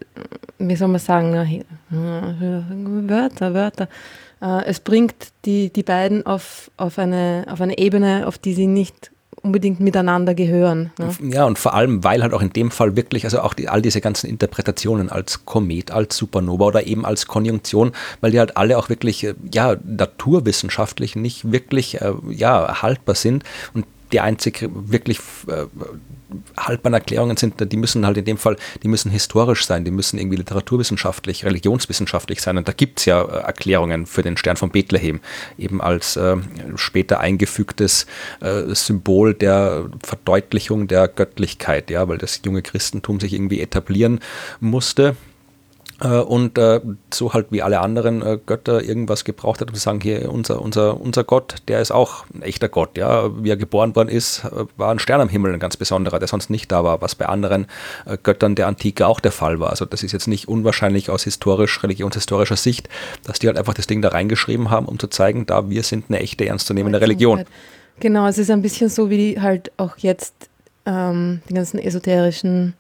wie 0.59 0.77
soll 0.77 0.89
man 0.89 1.01
sagen, 1.01 1.65
Wörter, 1.91 3.55
Wörter. 3.55 3.89
Äh, 4.41 4.65
es 4.65 4.81
bringt 4.81 5.15
die, 5.45 5.71
die 5.71 5.83
beiden 5.83 6.27
auf, 6.27 6.71
auf, 6.77 6.99
eine, 6.99 7.47
auf 7.49 7.61
eine 7.61 7.79
Ebene, 7.79 8.27
auf 8.27 8.39
die 8.39 8.55
sie 8.55 8.67
nicht 8.67 9.11
unbedingt 9.43 9.79
miteinander 9.79 10.35
gehören. 10.35 10.91
Ne? 10.99 11.11
Ja, 11.31 11.45
und 11.45 11.59
vor 11.59 11.75
allem, 11.75 12.03
weil 12.03 12.23
halt 12.23 12.33
auch 12.33 12.41
in 12.41 12.51
dem 12.51 12.71
Fall 12.71 12.97
wirklich, 12.97 13.25
also 13.25 13.41
auch 13.41 13.53
die, 13.53 13.69
all 13.69 13.83
diese 13.83 14.01
ganzen 14.01 14.31
Interpretationen 14.31 15.11
als 15.11 15.45
Komet, 15.45 15.91
als 15.91 16.17
Supernova 16.17 16.65
oder 16.65 16.87
eben 16.87 17.05
als 17.05 17.27
Konjunktion, 17.27 17.93
weil 18.23 18.31
die 18.31 18.39
halt 18.39 18.57
alle 18.57 18.79
auch 18.79 18.89
wirklich, 18.89 19.23
äh, 19.25 19.35
ja, 19.53 19.77
naturwissenschaftlich 19.85 21.15
nicht 21.15 21.53
wirklich, 21.53 22.01
äh, 22.01 22.15
ja, 22.31 22.81
haltbar 22.81 23.17
sind 23.17 23.45
und 23.75 23.85
die 24.14 24.20
einzig 24.20 24.70
wirklich 24.72 25.18
äh, 25.48 25.66
haltbaren 26.57 26.94
Erklärungen 26.94 27.37
sind, 27.37 27.55
die 27.72 27.77
müssen 27.77 28.07
halt 28.07 28.16
in 28.16 28.24
dem 28.24 28.38
Fall, 28.38 28.57
die 28.85 28.87
müssen 28.87 29.11
historisch 29.11 29.66
sein, 29.66 29.85
die 29.85 29.90
müssen 29.90 30.20
irgendwie 30.20 30.37
literaturwissenschaftlich, 30.37 31.44
religionswissenschaftlich 31.44 32.40
sein. 32.40 32.57
Und 32.57 32.68
da 32.68 32.72
gibt 32.72 33.00
es 33.00 33.07
ja 33.07 33.22
äh, 33.22 33.38
Erklärungen 33.42 34.07
für 34.07 34.22
den 34.22 34.37
Stern 34.37 34.57
von 34.57 34.70
Bethlehem, 34.70 35.18
eben 35.59 35.81
als 35.81 36.16
äh, 36.16 36.37
später 36.77 37.18
eingefügtes 37.18 38.07
äh, 38.40 38.72
Symbol 38.72 39.35
der 39.35 39.90
Verdeutlichung 40.05 40.87
der 40.87 41.09
Göttlichkeit, 41.09 41.90
ja, 41.90 42.07
weil 42.07 42.18
das 42.18 42.40
junge 42.44 42.62
Christentum 42.62 43.18
sich 43.18 43.33
irgendwie 43.33 43.61
etablieren 43.61 44.20
musste 44.61 45.16
und 46.09 46.59
äh, 46.59 46.81
so 47.12 47.33
halt 47.33 47.47
wie 47.51 47.62
alle 47.62 47.81
anderen 47.81 48.23
äh, 48.23 48.38
Götter 48.45 48.83
irgendwas 48.83 49.25
gebraucht 49.25 49.61
hat, 49.61 49.69
um 49.69 49.75
zu 49.75 49.81
sagen, 49.81 50.01
hier 50.01 50.31
unser, 50.31 50.61
unser, 50.61 51.01
unser 51.01 51.25
Gott, 51.25 51.57
der 51.69 51.81
ist 51.81 51.93
auch 51.93 52.25
ein 52.35 52.43
echter 52.43 52.69
Gott, 52.69 52.97
ja, 52.97 53.31
wie 53.43 53.51
er 53.51 53.57
geboren 53.57 53.97
worden 53.97 54.09
ist, 54.09 54.43
war 54.77 54.90
ein 54.90 54.99
Stern 54.99 55.21
am 55.21 55.29
Himmel, 55.29 55.53
ein 55.55 55.61
ganz 55.61 55.77
besonderer, 55.77 56.19
der 56.19 56.29
sonst 56.29 56.51
nicht 56.51 56.71
da 56.71 56.85
war, 56.85 57.01
was 57.01 57.14
bei 57.14 57.27
anderen 57.27 57.67
Göttern 58.23 58.55
der 58.55 58.67
Antike 58.67 59.07
auch 59.07 59.21
der 59.21 59.33
Fall 59.33 59.61
war. 59.61 59.71
Also 59.71 59.85
das 59.85 60.03
ist 60.03 60.12
jetzt 60.12 60.29
nicht 60.29 60.49
unwahrscheinlich 60.49 61.11
aus 61.11 61.25
historisch, 61.25 61.83
religionshistorischer 61.83 62.57
Sicht, 62.57 62.88
dass 63.25 63.38
die 63.38 63.47
halt 63.47 63.59
einfach 63.59 63.75
das 63.75 63.87
Ding 63.87 64.03
da 64.03 64.09
reingeschrieben 64.09 64.71
haben, 64.71 64.87
um 64.87 64.99
zu 64.99 65.09
zeigen, 65.09 65.47
da 65.47 65.69
wir 65.71 65.83
sind 65.83 66.07
eine 66.09 66.21
echte, 66.21 66.47
ernstzunehmende 66.47 67.01
Religion. 67.01 67.45
Genau, 68.01 68.27
es 68.27 68.38
ist 68.38 68.51
ein 68.51 68.62
bisschen 68.62 68.88
so 68.88 69.11
wie 69.11 69.40
halt 69.40 69.71
auch 69.77 69.97
jetzt 69.99 70.35
ähm, 70.87 71.40
die 71.49 71.55
ganzen 71.55 71.79
esoterischen 71.79 72.75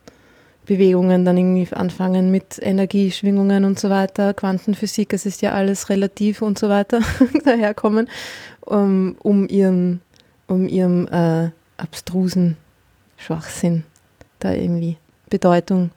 Bewegungen 0.66 1.24
dann 1.24 1.36
irgendwie 1.36 1.72
anfangen 1.74 2.30
mit 2.30 2.58
Energieschwingungen 2.60 3.64
und 3.64 3.78
so 3.78 3.90
weiter, 3.90 4.34
Quantenphysik, 4.34 5.12
es 5.12 5.26
ist 5.26 5.42
ja 5.42 5.52
alles 5.52 5.88
relativ 5.90 6.42
und 6.42 6.58
so 6.58 6.68
weiter 6.68 7.00
daherkommen, 7.44 8.08
um, 8.60 9.16
um 9.20 9.46
ihren, 9.48 10.00
um 10.46 10.66
ihrem 10.66 11.06
äh, 11.08 11.50
abstrusen 11.76 12.56
Schwachsinn 13.16 13.84
da 14.38 14.52
irgendwie 14.52 14.96
Bedeutung 15.30 15.90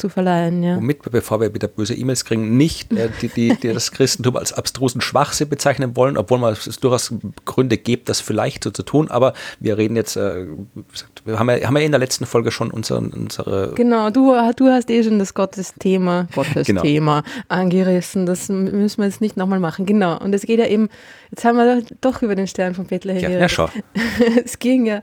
zu 0.00 0.08
verleihen. 0.08 0.62
Ja. 0.62 0.76
Womit 0.76 1.04
wir, 1.04 1.12
bevor 1.12 1.40
wir 1.40 1.54
wieder 1.54 1.68
böse 1.68 1.94
E-Mails 1.94 2.24
kriegen, 2.24 2.56
nicht 2.56 2.92
äh, 2.92 3.08
die, 3.20 3.28
die, 3.28 3.56
die, 3.56 3.72
das 3.72 3.92
Christentum 3.92 4.36
als 4.36 4.52
abstrusen 4.52 5.00
Schwachsinn 5.00 5.48
bezeichnen 5.48 5.94
wollen, 5.96 6.16
obwohl 6.16 6.38
man 6.38 6.52
es 6.52 6.80
durchaus 6.80 7.14
Gründe 7.44 7.76
gibt, 7.76 8.08
das 8.08 8.20
vielleicht 8.20 8.64
so 8.64 8.70
zu 8.70 8.82
tun. 8.82 9.10
Aber 9.10 9.34
wir 9.60 9.78
reden 9.78 9.94
jetzt, 9.96 10.16
äh, 10.16 10.46
wir 11.24 11.38
haben 11.38 11.50
ja, 11.50 11.66
haben 11.66 11.76
ja 11.76 11.82
in 11.82 11.92
der 11.92 12.00
letzten 12.00 12.26
Folge 12.26 12.50
schon 12.50 12.70
unseren, 12.70 13.12
unsere. 13.12 13.74
Genau, 13.74 14.10
du, 14.10 14.34
du 14.56 14.68
hast 14.68 14.90
eh 14.90 15.04
schon 15.04 15.18
das 15.18 15.34
Gottesthema, 15.34 16.26
Gottesthema 16.34 17.20
genau. 17.20 17.44
angerissen. 17.48 18.26
Das 18.26 18.48
müssen 18.48 18.98
wir 18.98 19.06
jetzt 19.06 19.20
nicht 19.20 19.36
nochmal 19.36 19.60
machen. 19.60 19.86
Genau. 19.86 20.18
Und 20.18 20.34
es 20.34 20.42
geht 20.42 20.58
ja 20.58 20.66
eben, 20.66 20.88
jetzt 21.30 21.44
haben 21.44 21.56
wir 21.56 21.82
doch 22.00 22.22
über 22.22 22.34
den 22.34 22.46
Stern 22.46 22.74
von 22.74 22.86
Bethlehem 22.86 23.20
geredet. 23.20 23.34
Ja, 23.34 23.40
ja, 23.40 23.48
schau. 23.48 23.68
es 24.44 24.58
ging 24.58 24.86
ja 24.86 25.02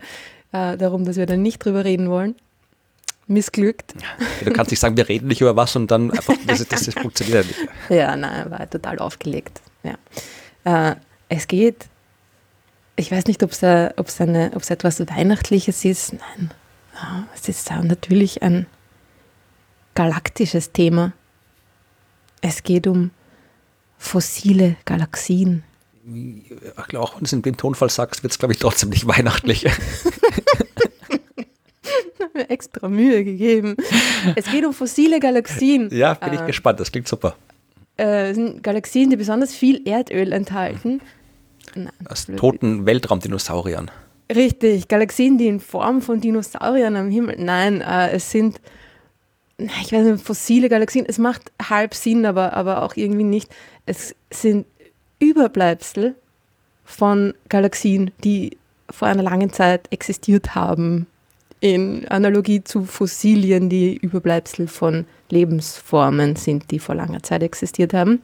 äh, 0.52 0.76
darum, 0.78 1.06
dass 1.06 1.18
wir 1.18 1.26
da 1.26 1.38
nicht 1.38 1.64
drüber 1.64 1.86
reden 1.86 2.10
wollen 2.10 2.36
missglückt. 3.28 3.94
Du 4.44 4.52
kannst 4.52 4.72
nicht 4.72 4.80
sagen, 4.80 4.98
wir 4.98 5.08
reden 5.08 5.28
nicht 5.28 5.42
über 5.42 5.56
was 5.56 5.76
und 5.76 5.92
dann 5.92 6.12
einfach, 6.12 6.36
das, 6.46 6.66
das, 6.68 6.86
das 6.86 6.94
funktioniert 6.94 7.46
nicht. 7.46 7.60
Ja, 7.90 8.16
nein, 8.16 8.50
war 8.50 8.70
total 8.70 9.00
aufgelegt. 9.00 9.62
Ja. 9.84 10.92
Äh, 10.92 10.96
es 11.30 11.48
geht, 11.48 11.86
ich 12.96 13.12
weiß 13.12 13.26
nicht, 13.26 13.44
ob 13.44 13.52
es 13.52 13.62
etwas 13.62 15.00
Weihnachtliches 15.00 15.86
ist. 15.86 16.14
Nein, 16.14 16.52
ja, 16.94 17.28
es 17.36 17.48
ist 17.48 17.70
natürlich 17.70 18.42
ein 18.42 18.66
galaktisches 19.94 20.72
Thema. 20.72 21.14
Es 22.42 22.64
geht 22.64 22.88
um 22.88 23.12
fossile 23.98 24.78
Galaxien. 24.86 25.64
Auch 26.96 27.16
wenn 27.16 27.20
du 27.20 27.26
es 27.26 27.34
in 27.34 27.42
dem 27.42 27.58
Tonfall 27.58 27.90
sagst, 27.90 28.24
wird 28.24 28.32
es, 28.32 28.40
glaube 28.40 28.54
ich, 28.54 28.60
trotzdem 28.60 28.90
nicht 28.90 29.08
weihnachtlich. 29.08 29.66
mir 32.38 32.50
extra 32.50 32.88
Mühe 32.88 33.24
gegeben. 33.24 33.76
Es 34.36 34.46
geht 34.46 34.66
um 34.66 34.74
fossile 34.74 35.20
Galaxien. 35.20 35.90
Ja, 35.98 36.14
bin 36.14 36.34
ich 36.34 36.42
äh, 36.42 36.46
gespannt, 36.46 36.80
das 36.80 36.92
klingt 36.92 37.08
super. 37.08 37.36
Äh, 37.98 38.34
sind 38.34 38.62
Galaxien, 38.62 39.10
die 39.10 39.16
besonders 39.16 39.54
viel 39.54 39.88
Erdöl 39.88 40.32
enthalten. 40.32 41.02
Nein, 41.76 41.90
Aus 42.08 42.26
blöd. 42.26 42.40
toten 42.40 42.86
Weltraumdinosauriern. 42.86 43.90
Richtig, 44.34 44.88
Galaxien, 44.88 45.38
die 45.38 45.48
in 45.48 45.60
Form 45.60 46.02
von 46.02 46.20
Dinosauriern 46.22 46.96
am 46.96 47.10
Himmel. 47.10 47.38
Nein, 47.40 47.82
äh, 47.82 48.12
es 48.12 48.30
sind, 48.32 48.60
ich 49.58 49.92
weiß 49.92 50.06
nicht, 50.06 50.24
fossile 50.24 50.70
Galaxien. 50.70 51.06
Es 51.08 51.18
macht 51.18 51.52
halb 51.62 51.94
Sinn, 51.94 52.26
aber, 52.26 52.54
aber 52.54 52.84
auch 52.84 52.96
irgendwie 52.96 53.24
nicht. 53.24 53.50
Es 53.86 54.16
sind 54.30 54.66
Überbleibsel 55.20 56.16
von 56.84 57.34
Galaxien, 57.50 58.12
die 58.24 58.58
vor 58.90 59.08
einer 59.08 59.24
langen 59.24 59.52
Zeit 59.52 59.88
existiert 59.92 60.56
haben 60.56 61.08
in 61.60 62.08
Analogie 62.08 62.64
zu 62.64 62.86
Fossilien, 62.86 63.70
die 63.70 63.96
Überbleibsel 63.96 64.68
von 64.68 65.06
Lebensformen 65.30 66.36
sind, 66.36 66.72
die 66.72 66.80
vor 66.80 66.96
langer 66.96 67.24
Zeit 67.24 67.44
existiert 67.44 67.94
haben. 67.94 68.22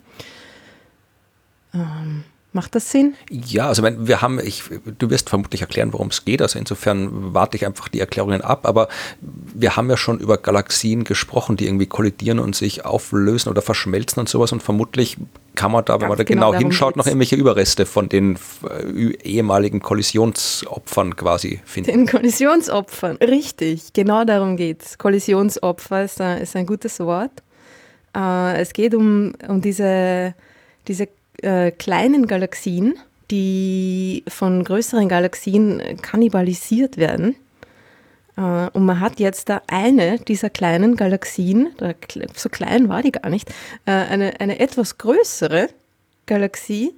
Ähm, 1.74 2.24
Macht 2.54 2.76
das 2.76 2.92
Sinn? 2.92 3.16
Ja, 3.32 3.68
also 3.68 3.84
wir 3.84 4.22
haben, 4.22 4.40
ich, 4.40 4.64
du 5.00 5.10
wirst 5.10 5.30
vermutlich 5.30 5.62
erklären, 5.62 5.92
worum 5.92 6.10
es 6.10 6.24
geht. 6.24 6.40
Also 6.40 6.60
insofern 6.60 7.34
warte 7.34 7.58
ich 7.58 7.66
einfach 7.66 7.88
die 7.88 8.00
Erklärungen 8.00 8.42
ab. 8.42 8.68
Aber 8.68 8.90
wir 9.22 9.76
haben 9.76 9.90
ja 9.90 9.98
schon 9.98 10.20
über 10.20 10.38
Galaxien 10.38 11.04
gesprochen, 11.04 11.58
die 11.58 11.66
irgendwie 11.66 11.88
kollidieren 11.88 12.38
und 12.38 12.56
sich 12.56 12.86
auflösen 12.86 13.50
oder 13.50 13.64
verschmelzen 13.64 14.20
und 14.20 14.30
sowas. 14.30 14.52
Und 14.52 14.62
vermutlich 14.62 15.18
kann 15.56 15.72
man 15.72 15.84
da, 15.84 16.00
wenn 16.00 16.10
man 16.10 16.18
da 16.18 16.24
genau, 16.24 16.52
genau 16.52 16.62
hinschaut, 16.62 16.96
noch 16.96 17.08
irgendwelche 17.08 17.36
Überreste 17.36 17.88
von 17.88 18.08
den 18.08 18.38
äh, 18.70 19.14
ehemaligen 19.24 19.82
Kollisionsopfern 19.82 21.16
quasi 21.16 21.60
finden. 21.66 21.92
Den 21.92 22.08
Kollisionsopfern, 22.08 23.18
richtig. 23.18 23.94
Genau 23.94 24.26
darum 24.26 24.58
geht 24.58 24.84
es. 24.84 24.98
Kollisionsopfer 25.00 26.04
ist 26.04 26.22
ein, 26.22 26.40
ist 26.42 26.56
ein 26.56 26.68
gutes 26.68 27.00
Wort. 27.00 27.32
Äh, 28.16 28.62
es 28.62 28.74
geht 28.74 28.94
um, 28.94 29.34
um 29.48 29.60
diese, 29.60 30.36
diese 30.88 31.08
äh, 31.44 31.72
kleinen 31.72 32.28
Galaxien, 32.28 32.96
die 33.32 34.24
von 34.28 34.64
größeren 34.64 35.10
Galaxien 35.10 35.82
kannibalisiert 36.02 36.98
werden. 36.98 37.36
Äh, 38.38 38.70
und 38.74 38.86
man 38.86 39.00
hat 39.00 39.20
jetzt 39.20 39.50
da 39.50 39.62
eine 39.68 40.20
dieser 40.20 40.50
kleinen 40.50 40.96
Galaxien, 40.96 41.70
so 42.36 42.50
klein 42.50 42.90
war 42.90 43.02
die 43.02 43.12
gar 43.12 43.30
nicht, 43.30 43.50
äh, 43.86 43.92
eine, 43.92 44.40
eine 44.40 44.60
etwas 44.60 44.98
größere 44.98 45.70
Galaxie 46.26 46.94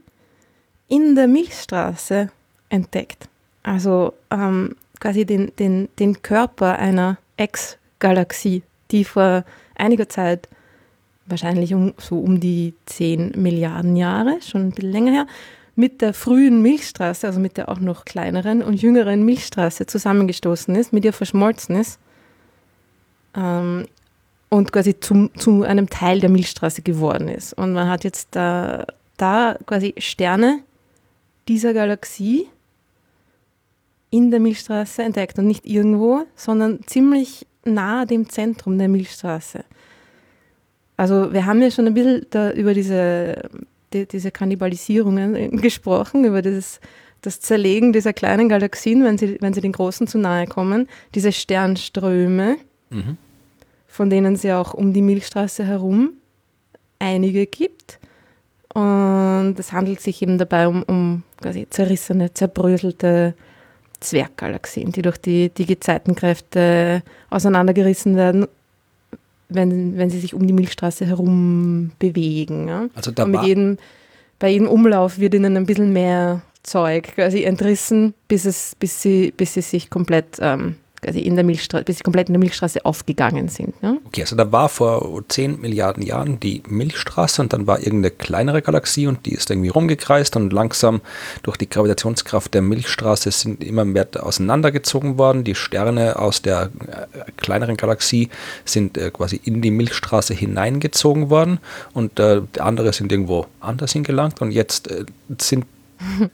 in 0.88 1.16
der 1.16 1.28
Milchstraße 1.28 2.30
entdeckt. 2.70 3.28
Also 3.64 4.14
ähm, 4.32 4.76
quasi 5.00 5.26
den, 5.26 5.52
den, 5.58 5.90
den 6.00 6.22
Körper 6.22 6.78
einer 6.78 7.18
Ex-Galaxie, 7.38 8.64
die 8.92 9.04
vor 9.04 9.44
einiger 9.76 10.08
Zeit 10.08 10.48
wahrscheinlich 11.26 11.74
um, 11.74 11.94
so 11.98 12.20
um 12.20 12.40
die 12.40 12.74
10 12.86 13.34
Milliarden 13.36 13.96
Jahre, 13.96 14.40
schon 14.42 14.68
ein 14.68 14.72
bisschen 14.72 14.92
länger 14.92 15.12
her, 15.12 15.28
mit 15.76 16.02
der 16.02 16.14
frühen 16.14 16.62
Milchstraße, 16.62 17.28
also 17.28 17.40
mit 17.40 17.58
der 17.58 17.70
auch 17.70 17.80
noch 17.80 18.06
kleineren 18.06 18.62
und 18.62 18.82
jüngeren 18.82 19.24
Milchstraße 19.26 19.86
zusammengestoßen 19.86 20.74
ist, 20.76 20.94
mit 20.94 21.04
ihr 21.04 21.14
verschmolzen 21.14 21.76
ist 21.76 22.00
ähm, 23.36 23.86
und 24.50 24.72
quasi 24.72 25.00
zum, 25.00 25.32
zu 25.36 25.64
einem 25.64 25.90
Teil 25.90 26.20
der 26.20 26.30
Milchstraße 26.30 26.82
geworden 26.82 27.28
ist. 27.28 27.54
Und 27.54 27.74
man 27.74 27.90
hat 27.90 28.04
jetzt 28.04 28.30
da, 28.32 28.86
da 29.18 29.58
quasi 29.66 29.94
Sterne 29.98 30.60
dieser 31.48 31.74
Galaxie 31.74 32.48
in 34.12 34.32
der 34.32 34.40
Milchstraße 34.40 35.04
entdeckt 35.04 35.38
und 35.40 35.48
nicht 35.48 35.66
irgendwo, 35.66 36.24
sondern 36.36 36.80
ziemlich 36.86 37.46
nah 37.66 38.06
dem 38.06 38.30
Zentrum 38.30 38.78
der 38.78 38.88
Milchstraße. 38.88 39.66
Also 40.98 41.34
wir 41.34 41.46
haben 41.46 41.62
ja 41.62 41.72
schon 41.72 41.88
ein 41.88 41.94
bisschen 41.94 42.26
da 42.30 42.52
über 42.52 42.74
diese, 42.74 43.50
die, 43.94 44.08
diese 44.08 44.32
Kannibalisierungen 44.32 45.62
gesprochen, 45.62 46.26
über 46.26 46.42
dieses 46.42 46.80
das 47.22 47.40
Zerlegen 47.40 47.92
dieser 47.92 48.14
kleinen 48.14 48.50
Galaxien, 48.50 49.04
wenn 49.04 49.18
sie, 49.18 49.38
wenn 49.42 49.54
sie 49.54 49.62
den 49.62 49.72
großen 49.72 50.08
zu 50.08 50.18
nahe 50.18 50.46
kommen, 50.46 50.88
diese 51.16 51.32
Sternströme, 51.32 52.58
mhm. 52.92 53.18
von 53.88 54.10
denen 54.10 54.36
es 54.36 54.44
ja 54.44 54.62
auch 54.62 54.74
um 54.74 54.94
die 54.94 55.02
Milchstraße 55.02 55.66
herum 55.66 56.14
einige 57.00 57.46
gibt. 57.46 58.00
Und 58.74 59.56
es 59.58 59.72
handelt 59.72 60.02
sich 60.02 60.22
eben 60.22 60.38
dabei 60.38 60.68
um, 60.68 60.84
um 60.84 61.24
quasi 61.42 61.66
zerrissene, 61.70 62.34
zerbröselte 62.34 63.34
Zwerggalaxien, 64.02 64.92
die 64.92 65.02
durch 65.02 65.18
die, 65.18 65.50
die 65.50 65.66
Gezeitenkräfte 65.66 67.02
auseinandergerissen 67.30 68.16
werden, 68.16 68.48
wenn, 69.50 69.98
wenn 69.98 70.10
sie 70.10 70.20
sich 70.20 70.34
um 70.34 70.46
die 70.46 70.54
Milchstraße 70.54 71.06
herum 71.06 71.92
bewegen. 72.00 72.68
Ja? 72.68 72.88
Also 72.96 73.12
da 73.12 73.24
Und 73.24 73.32
mit 73.32 73.44
jedem, 73.44 73.78
bei 74.40 74.50
jedem 74.50 74.68
Umlauf 74.68 75.20
wird 75.20 75.34
ihnen 75.34 75.58
ein 75.58 75.66
bisschen 75.66 75.94
mehr 75.94 76.42
Zeug 76.64 77.16
quasi 77.16 77.44
entrissen, 77.44 78.14
bis, 78.28 78.46
es, 78.46 78.76
bis, 78.80 79.02
sie, 79.02 79.32
bis 79.36 79.54
sie 79.54 79.62
sich 79.62 79.90
komplett 79.90 80.38
ähm, 80.40 80.76
quasi 81.06 81.20
in 81.20 81.36
der 81.36 81.44
Milchstraße, 81.44 81.84
bis 81.84 81.98
sie 81.98 82.04
komplett 82.04 82.30
in 82.30 82.34
der 82.34 82.40
Milchstraße 82.40 82.84
aufgegangen 82.84 83.48
sind. 83.48 83.74
Ja? 83.82 83.98
Okay, 84.06 84.22
also 84.22 84.36
da 84.36 84.52
war 84.52 84.70
vor 84.70 85.24
10 85.28 85.62
Milliarden 85.62 86.04
Jahren 86.04 86.40
die 86.40 86.64
Milchstraße 86.68 87.42
und 87.42 87.54
dann 87.54 87.68
war 87.68 87.80
irgendeine 87.80 88.12
kleinere 88.12 88.62
Galaxie 88.62 89.08
und 89.08 89.26
die 89.26 89.34
ist 89.34 89.50
irgendwie 89.50 89.70
rumgekreist 89.70 90.36
und 90.36 90.52
langsam 90.52 91.02
durch 91.44 91.58
die 91.58 91.70
Gravitationskraft 91.70 92.54
der 92.54 92.62
Milchstraße 92.62 93.32
sind 93.32 93.64
immer 93.64 93.86
mehr 93.86 94.08
auseinandergezogen 94.20 95.18
worden. 95.18 95.44
Die 95.44 95.56
Sterne 95.56 96.18
aus 96.18 96.42
der 96.42 96.70
äh, 96.88 97.32
kleineren 97.38 97.78
Galaxie 97.78 98.30
sind 98.66 98.98
äh, 98.98 99.12
quasi 99.12 99.40
in 99.44 99.62
die 99.62 99.72
Milchstraße 99.72 100.34
hineingezogen 100.34 101.30
worden 101.30 101.60
und 101.94 102.20
äh, 102.20 102.42
andere 102.60 102.94
sind 102.94 103.12
irgendwo 103.12 103.46
anders 103.60 103.94
hingelangt 103.94 104.42
und 104.42 104.52
jetzt 104.52 104.90
äh, 104.90 105.06
sind 105.40 105.66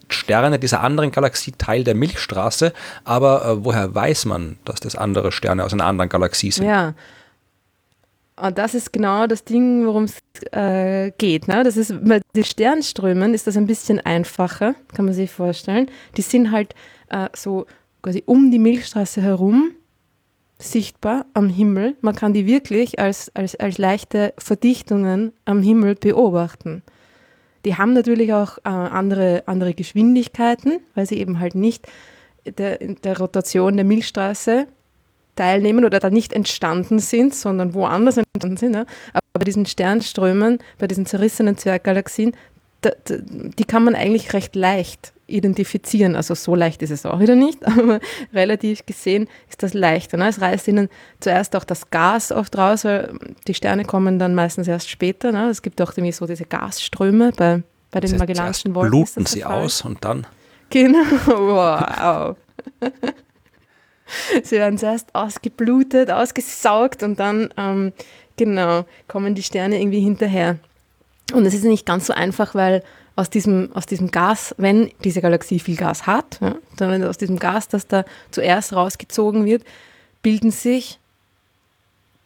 Sterne 0.10 0.60
dieser 0.60 0.82
anderen 0.82 1.12
Galaxie 1.12 1.54
Teil 1.58 1.84
der 1.84 1.96
Milchstraße, 1.96 2.74
aber 3.04 3.46
äh, 3.46 3.66
woher 3.66 3.94
weiß 3.94 4.26
man, 4.26 4.58
dass 4.66 4.80
das 4.80 4.96
andere 4.96 5.32
Sterne 5.32 5.64
aus 5.64 5.74
einer 5.74 5.86
anderen 5.86 6.10
Galaxie 6.10 6.52
sind? 6.52 6.68
Ja. 6.68 6.94
Und 8.38 8.58
das 8.58 8.74
ist 8.74 8.92
genau 8.92 9.28
das 9.28 9.44
Ding, 9.44 9.86
worum 9.86 10.06
es 10.06 10.18
äh, 10.52 11.12
geht. 11.18 11.48
Ne? 11.48 11.64
Das 11.64 11.78
ist, 11.78 11.94
bei 12.04 12.22
den 12.36 12.44
Sternströmen 12.44 13.34
ist 13.36 13.46
das 13.46 13.56
ein 13.56 13.68
bisschen 13.68 14.00
einfacher, 14.00 14.74
kann 14.96 15.06
man 15.06 15.14
sich 15.14 15.30
vorstellen. 15.30 15.92
Die 16.18 16.24
sind 16.24 16.52
halt 16.52 16.74
äh, 17.10 17.30
so 17.36 17.68
quasi 18.02 18.24
um 18.26 18.50
die 18.50 18.58
Milchstraße 18.58 19.22
herum 19.22 19.72
sichtbar 20.58 21.26
am 21.34 21.50
Himmel. 21.50 21.96
Man 22.02 22.16
kann 22.16 22.34
die 22.34 22.46
wirklich 22.46 23.00
als, 23.00 23.32
als, 23.36 23.56
als 23.56 23.78
leichte 23.78 24.34
Verdichtungen 24.38 25.34
am 25.46 25.62
Himmel 25.62 25.96
beobachten. 25.96 26.84
Die 27.66 27.76
haben 27.76 27.94
natürlich 27.94 28.34
auch 28.34 28.58
äh, 28.60 28.70
andere, 28.70 29.44
andere 29.46 29.74
Geschwindigkeiten, 29.74 30.80
weil 30.96 31.06
sie 31.06 31.18
eben 31.18 31.40
halt 31.40 31.56
nicht 31.56 31.88
der, 32.46 32.78
der 32.78 33.18
Rotation 33.18 33.76
der 33.76 33.86
Milchstraße 33.86 34.68
teilnehmen 35.36 35.86
oder 35.86 36.00
da 36.00 36.10
nicht 36.10 36.34
entstanden 36.34 37.00
sind, 37.00 37.34
sondern 37.34 37.74
woanders 37.74 38.18
entstanden 38.18 38.58
sind. 38.58 38.76
Ja. 38.76 38.86
Aber 39.14 39.40
bei 39.40 39.44
diesen 39.46 39.66
Sternströmen, 39.66 40.60
bei 40.78 40.88
diesen 40.88 41.06
zerrissenen 41.06 41.58
Zwerggalaxien, 41.58 42.36
da, 42.82 42.92
da, 43.06 43.16
die 43.20 43.64
kann 43.64 43.84
man 43.84 43.96
eigentlich 43.96 44.34
recht 44.34 44.56
leicht 44.56 45.14
identifizieren. 45.32 46.16
Also 46.16 46.36
so 46.36 46.56
leicht 46.56 46.82
ist 46.82 46.92
es 46.92 47.06
auch 47.06 47.20
wieder 47.20 47.36
nicht, 47.36 47.66
aber 47.68 48.00
relativ 48.34 48.86
gesehen 48.86 49.28
ist 49.50 49.64
das 49.64 49.74
leichter. 49.74 50.18
Ne? 50.18 50.28
Es 50.28 50.42
reißt 50.42 50.68
ihnen 50.68 50.90
zuerst 51.20 51.56
auch 51.56 51.64
das 51.64 51.90
Gas 51.90 52.32
oft 52.32 52.58
raus, 52.58 52.86
weil 52.86 53.14
die 53.48 53.54
Sterne 53.54 53.86
kommen 53.86 54.20
dann 54.20 54.36
meistens 54.36 54.68
erst 54.68 54.90
später. 54.90 55.32
Ne? 55.32 55.50
Es 55.50 55.62
gibt 55.62 55.82
auch 55.82 55.92
irgendwie 55.92 56.12
so 56.12 56.26
diese 56.26 56.46
Gasströme 56.46 57.32
bei, 57.36 57.64
bei 57.92 58.00
den 58.00 58.02
das 58.02 58.12
heißt, 58.14 58.20
Magellanischen 58.20 58.76
Wolken. 58.76 58.92
Bluten 58.92 59.26
sie 59.26 59.44
aus 59.46 59.82
und 59.82 60.04
dann. 60.04 60.28
Genau, 60.70 61.04
wow. 61.26 62.36
sie 64.44 64.56
werden 64.56 64.78
zuerst 64.78 65.14
ausgeblutet, 65.14 66.12
ausgesaugt 66.12 67.04
und 67.04 67.20
dann, 67.20 67.50
ähm, 67.58 67.92
genau, 68.38 68.86
kommen 69.08 69.36
die 69.36 69.44
Sterne 69.44 69.82
irgendwie 69.82 70.00
hinterher. 70.00 70.58
Und 71.34 71.46
es 71.46 71.54
ist 71.54 71.64
nicht 71.64 71.86
ganz 71.86 72.08
so 72.08 72.14
einfach, 72.14 72.56
weil 72.56 72.84
aus 73.22 73.30
diesem, 73.30 73.70
aus 73.76 73.86
diesem 73.86 74.10
Gas, 74.10 74.56
wenn 74.58 74.90
diese 75.04 75.22
Galaxie 75.22 75.60
viel 75.60 75.78
Gas 75.78 76.08
hat, 76.08 76.40
ja, 76.42 76.56
dann 76.78 77.04
aus 77.04 77.20
diesem 77.20 77.38
Gas, 77.38 77.68
das 77.68 77.86
da 77.86 78.04
zuerst 78.32 78.74
rausgezogen 78.74 79.46
wird, 79.46 79.64
bilden 80.24 80.50
sich 80.50 80.98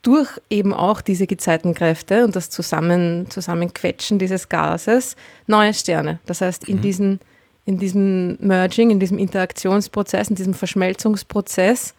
durch 0.04 0.30
eben 0.50 0.74
auch 0.74 1.02
diese 1.02 1.28
Gezeitenkräfte 1.28 2.24
und 2.24 2.36
das 2.36 2.50
Zusammen, 2.50 3.30
Zusammenquetschen 3.30 4.20
dieses 4.20 4.48
Gases 4.48 5.18
neue 5.48 5.74
Sterne. 5.74 6.20
Das 6.28 6.40
heißt, 6.40 6.70
in, 6.70 6.78
mhm. 6.78 6.82
diesen, 6.82 7.20
in 7.66 7.78
diesem 7.78 8.38
Merging, 8.40 8.90
in 8.90 9.02
diesem 9.02 9.18
Interaktionsprozess, 9.18 10.30
in 10.30 10.36
diesem 10.36 10.54
Verschmelzungsprozess 10.54 11.94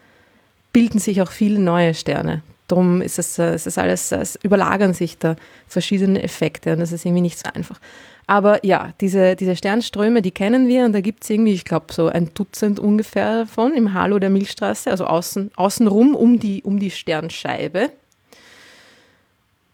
bilden 0.72 1.00
sich 1.00 1.20
auch 1.20 1.30
viele 1.30 1.58
neue 1.58 1.92
Sterne. 1.92 2.42
Darum 2.68 3.02
ist 3.02 3.18
es, 3.18 3.38
es 3.38 3.66
ist 3.66 3.76
alles, 3.76 4.10
es 4.10 4.36
überlagern 4.42 4.94
sich 4.94 5.18
da 5.18 5.36
verschiedene 5.68 6.22
Effekte 6.22 6.72
und 6.72 6.78
das 6.78 6.92
ist 6.92 7.04
irgendwie 7.04 7.22
nicht 7.22 7.38
so 7.38 7.50
einfach. 7.52 7.78
Aber 8.26 8.64
ja, 8.64 8.92
diese, 9.00 9.36
diese 9.36 9.54
Sternströme, 9.54 10.20
die 10.20 10.32
kennen 10.32 10.66
wir 10.66 10.84
und 10.84 10.92
da 10.92 11.00
gibt 11.00 11.22
es 11.22 11.30
irgendwie, 11.30 11.52
ich 11.52 11.64
glaube, 11.64 11.92
so 11.92 12.08
ein 12.08 12.30
Dutzend 12.34 12.80
ungefähr 12.80 13.44
davon 13.44 13.72
im 13.74 13.94
Halo 13.94 14.18
der 14.18 14.30
Milchstraße, 14.30 14.90
also 14.90 15.06
außen, 15.06 15.52
außenrum 15.54 16.16
um 16.16 16.40
die, 16.40 16.62
um 16.64 16.80
die 16.80 16.90
Sternscheibe. 16.90 17.90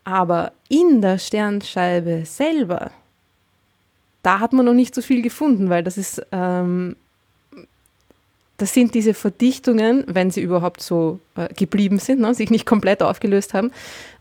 Aber 0.05 0.53
in 0.69 1.01
der 1.01 1.19
Sternscheibe 1.19 2.25
selber, 2.27 2.91
da 4.23 4.41
hat 4.41 4.53
man 4.53 4.67
noch 4.67 4.75
nicht 4.75 4.95
so 4.95 5.01
viel 5.01 5.23
gefunden, 5.23 5.71
weil 5.71 5.83
das 5.83 5.97
ist 5.97 6.23
ähm, 6.31 6.97
das 8.63 8.73
sind 8.73 8.95
diese 8.95 9.13
Verdichtungen, 9.13 10.05
wenn 10.07 10.31
sie 10.31 10.41
überhaupt 10.41 10.83
so 10.83 11.19
äh, 11.35 11.53
geblieben 11.53 11.99
sind, 11.99 12.21
ne, 12.21 12.33
sich 12.33 12.49
nicht 12.49 12.65
komplett 12.65 13.03
aufgelöst 13.03 13.55
haben, 13.55 13.73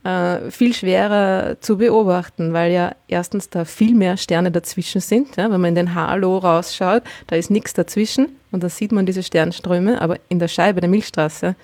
äh, 0.03 0.49
viel 0.49 0.73
schwerer 0.73 1.61
zu 1.61 1.77
beobachten, 1.77 2.51
weil 2.51 2.71
ja 2.71 2.95
erstens 3.07 3.51
da 3.51 3.65
viel 3.65 3.93
mehr 3.93 4.17
Sterne 4.17 4.49
dazwischen 4.49 4.99
sind. 4.99 5.35
Ja, 5.35 5.51
wenn 5.51 5.61
man 5.61 5.69
in 5.69 5.75
den 5.75 5.93
Halo 5.93 6.39
rausschaut, 6.39 7.03
da 7.27 7.35
ist 7.35 7.51
nichts 7.51 7.75
dazwischen 7.75 8.29
und 8.49 8.63
da 8.63 8.69
sieht 8.69 8.91
man 8.91 9.05
diese 9.05 9.21
Sternströme, 9.21 10.01
aber 10.01 10.17
in 10.27 10.39
der 10.39 10.47
Scheibe 10.47 10.81
der 10.81 10.89
Milchstraße, 10.89 11.55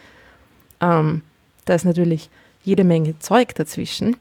ähm, 0.80 1.24
da 1.66 1.74
ist 1.74 1.86
natürlich 1.86 2.30
jede 2.64 2.84
Menge 2.84 3.18
Zeug 3.18 3.56
dazwischen. 3.56 4.18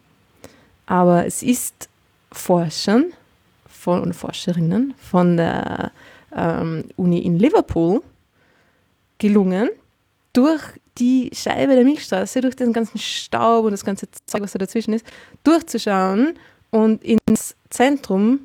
Aber 0.87 1.27
es 1.27 1.43
ist 1.43 1.91
Forschern 2.33 3.13
von, 3.69 4.01
und 4.01 4.15
Forscherinnen 4.15 4.95
von 4.97 5.37
der 5.37 5.91
ähm, 6.35 6.85
Uni 6.97 7.19
in 7.19 7.39
Liverpool 7.39 8.01
gelungen, 9.19 9.71
durch 10.33 10.63
die 10.99 11.31
Scheibe 11.35 11.75
der 11.75 11.85
Milchstraße, 11.85 12.41
durch 12.41 12.57
den 12.57 12.73
ganzen 12.73 12.99
Staub 12.99 13.65
und 13.65 13.73
das 13.73 13.85
ganze 13.85 14.07
Zeug, 14.27 14.43
was 14.43 14.53
da 14.53 14.59
dazwischen 14.59 14.95
ist, 14.95 15.07
durchzuschauen 15.45 16.35
und 16.71 17.03
ins 17.05 17.55
Zentrum 17.71 18.41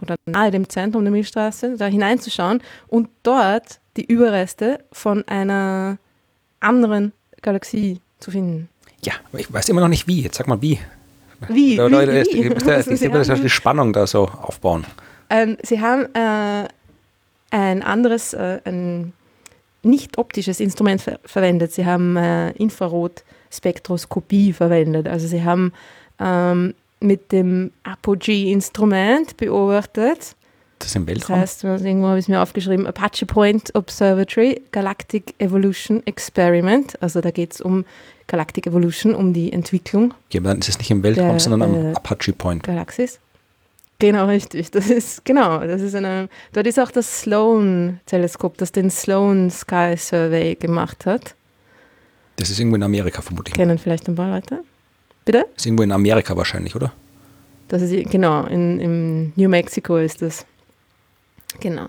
oder 0.00 0.16
nahe 0.26 0.50
dem 0.50 0.68
Zentrum 0.68 1.04
der 1.04 1.12
Milchstraße 1.12 1.76
da 1.76 1.86
hineinzuschauen 1.86 2.62
und 2.88 3.08
dort 3.22 3.80
die 3.96 4.04
Überreste 4.04 4.80
von 4.92 5.26
einer 5.28 5.98
anderen 6.60 7.12
Galaxie 7.42 8.00
zu 8.20 8.30
finden. 8.30 8.68
Ja, 9.02 9.14
aber 9.28 9.40
ich 9.40 9.52
weiß 9.52 9.68
immer 9.68 9.80
noch 9.80 9.88
nicht 9.88 10.06
wie. 10.06 10.22
Jetzt 10.22 10.36
sag 10.36 10.46
mal 10.46 10.60
wie. 10.62 10.78
Wie? 11.48 11.76
Da, 11.76 11.90
wie, 11.90 11.92
wie? 11.92 13.00
Ich 13.00 13.12
muss 13.12 13.40
die 13.42 13.50
Spannung 13.50 13.92
da 13.92 14.06
so 14.06 14.28
aufbauen. 14.28 14.84
Ähm, 15.30 15.56
sie 15.62 15.80
haben 15.80 16.06
äh, 16.14 16.68
ein 17.50 17.82
anderes, 17.82 18.34
äh, 18.34 18.60
ein 18.64 19.12
nicht 19.84 20.18
optisches 20.18 20.60
Instrument 20.60 21.02
ver 21.02 21.18
verwendet. 21.24 21.72
Sie 21.72 21.86
haben 21.86 22.16
äh, 22.16 22.50
Infrarotspektroskopie 22.52 24.52
verwendet. 24.52 25.08
Also 25.08 25.26
sie 25.26 25.44
haben 25.44 25.72
ähm, 26.18 26.74
mit 27.00 27.32
dem 27.32 27.70
Apogee-Instrument 27.84 29.36
beobachtet. 29.36 30.36
Das 30.78 30.88
ist 30.88 30.96
im 30.96 31.06
Weltraum? 31.06 31.40
Das 31.40 31.62
heißt, 31.62 31.84
irgendwo 31.84 32.08
habe 32.08 32.18
ich 32.18 32.24
es 32.24 32.28
mir 32.28 32.42
aufgeschrieben, 32.42 32.86
Apache 32.86 33.26
Point 33.26 33.74
Observatory 33.74 34.60
Galactic 34.72 35.34
Evolution 35.38 36.02
Experiment. 36.06 37.00
Also 37.02 37.20
da 37.20 37.30
geht 37.30 37.54
es 37.54 37.60
um 37.60 37.84
Galactic 38.26 38.66
Evolution, 38.66 39.14
um 39.14 39.32
die 39.32 39.52
Entwicklung. 39.52 40.14
Ja, 40.32 40.40
aber 40.40 40.50
dann 40.50 40.58
ist 40.58 40.68
es 40.68 40.78
nicht 40.78 40.90
im 40.90 41.02
Weltraum, 41.02 41.30
der, 41.30 41.40
sondern 41.40 41.62
am 41.62 41.74
äh, 41.74 41.94
Apache 41.94 42.32
Point. 42.32 42.64
Galaxis. 42.64 43.20
Genau, 43.98 44.26
richtig. 44.26 44.70
Das 44.70 44.90
ist, 44.90 45.24
genau, 45.24 45.60
das 45.60 45.80
ist 45.80 45.94
eine, 45.94 46.28
dort 46.52 46.66
ist 46.66 46.78
auch 46.78 46.90
das 46.90 47.20
Sloan-Teleskop, 47.20 48.58
das 48.58 48.72
den 48.72 48.90
Sloan 48.90 49.50
Sky 49.50 49.94
Survey 49.96 50.56
gemacht 50.56 51.06
hat. 51.06 51.34
Das 52.36 52.50
ist 52.50 52.58
irgendwo 52.58 52.76
in 52.76 52.82
Amerika 52.82 53.22
vermutlich. 53.22 53.54
Kennen 53.54 53.78
vielleicht 53.78 54.08
ein 54.08 54.16
paar 54.16 54.30
Leute? 54.30 54.64
Bitte? 55.24 55.46
Das 55.54 55.62
ist 55.62 55.66
irgendwo 55.66 55.84
in 55.84 55.92
Amerika 55.92 56.36
wahrscheinlich, 56.36 56.74
oder? 56.74 56.92
Das 57.68 57.82
ist, 57.82 58.10
genau, 58.10 58.44
in, 58.46 58.80
in 58.80 59.32
New 59.36 59.48
Mexico 59.48 59.96
ist 59.96 60.20
das. 60.20 60.44
Genau. 61.60 61.86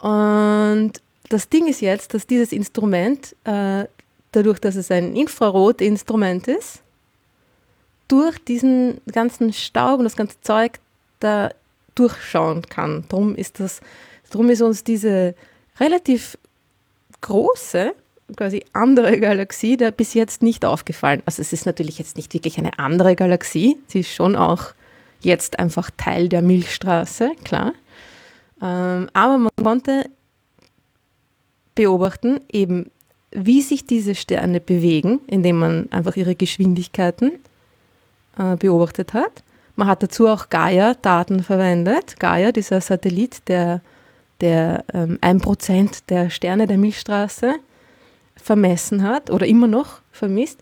Und 0.00 0.92
das 1.28 1.48
Ding 1.48 1.66
ist 1.66 1.80
jetzt, 1.80 2.14
dass 2.14 2.26
dieses 2.26 2.52
Instrument, 2.52 3.34
äh, 3.44 3.84
dadurch, 4.32 4.60
dass 4.60 4.76
es 4.76 4.90
ein 4.90 5.16
Infrarotinstrument 5.16 6.48
ist, 6.48 6.82
durch 8.08 8.38
diesen 8.38 9.00
ganzen 9.10 9.52
Staub 9.52 9.98
und 9.98 10.04
das 10.04 10.16
ganze 10.16 10.40
Zeug 10.40 10.78
da 11.20 11.50
durchschauen 11.94 12.62
kann. 12.62 13.04
Darum 13.08 13.34
ist 13.34 13.60
das 13.60 13.80
Darum 14.30 14.50
ist 14.50 14.62
uns 14.62 14.84
diese 14.84 15.34
relativ 15.78 16.38
große, 17.20 17.94
quasi 18.36 18.64
andere 18.72 19.18
Galaxie 19.20 19.76
da 19.76 19.90
bis 19.90 20.14
jetzt 20.14 20.42
nicht 20.42 20.64
aufgefallen. 20.64 21.22
Also 21.26 21.42
es 21.42 21.52
ist 21.52 21.66
natürlich 21.66 21.98
jetzt 21.98 22.16
nicht 22.16 22.34
wirklich 22.34 22.58
eine 22.58 22.78
andere 22.78 23.14
Galaxie, 23.14 23.76
sie 23.86 24.00
ist 24.00 24.12
schon 24.12 24.36
auch 24.36 24.74
jetzt 25.20 25.58
einfach 25.58 25.90
Teil 25.96 26.28
der 26.28 26.42
Milchstraße, 26.42 27.32
klar. 27.44 27.72
Ähm, 28.62 29.08
aber 29.12 29.38
man 29.38 29.50
konnte 29.62 30.08
beobachten, 31.74 32.40
eben 32.50 32.90
wie 33.30 33.60
sich 33.60 33.86
diese 33.86 34.14
Sterne 34.14 34.60
bewegen, 34.60 35.20
indem 35.26 35.58
man 35.58 35.92
einfach 35.92 36.16
ihre 36.16 36.34
Geschwindigkeiten 36.34 37.32
äh, 38.38 38.56
beobachtet 38.56 39.12
hat. 39.12 39.42
Man 39.76 39.88
hat 39.88 40.02
dazu 40.02 40.26
auch 40.26 40.48
Gaia-Daten 40.48 41.42
verwendet. 41.42 42.18
Gaia, 42.18 42.50
dieser 42.50 42.80
Satellit, 42.80 43.46
der, 43.48 43.82
der 44.40 44.84
ähm, 44.92 45.18
1% 45.20 46.02
der 46.08 46.30
Sterne 46.30 46.66
der 46.66 46.78
Milchstraße 46.78 47.54
vermessen 48.36 49.02
hat 49.02 49.30
oder 49.30 49.46
immer 49.46 49.66
noch 49.66 50.00
vermisst. 50.12 50.60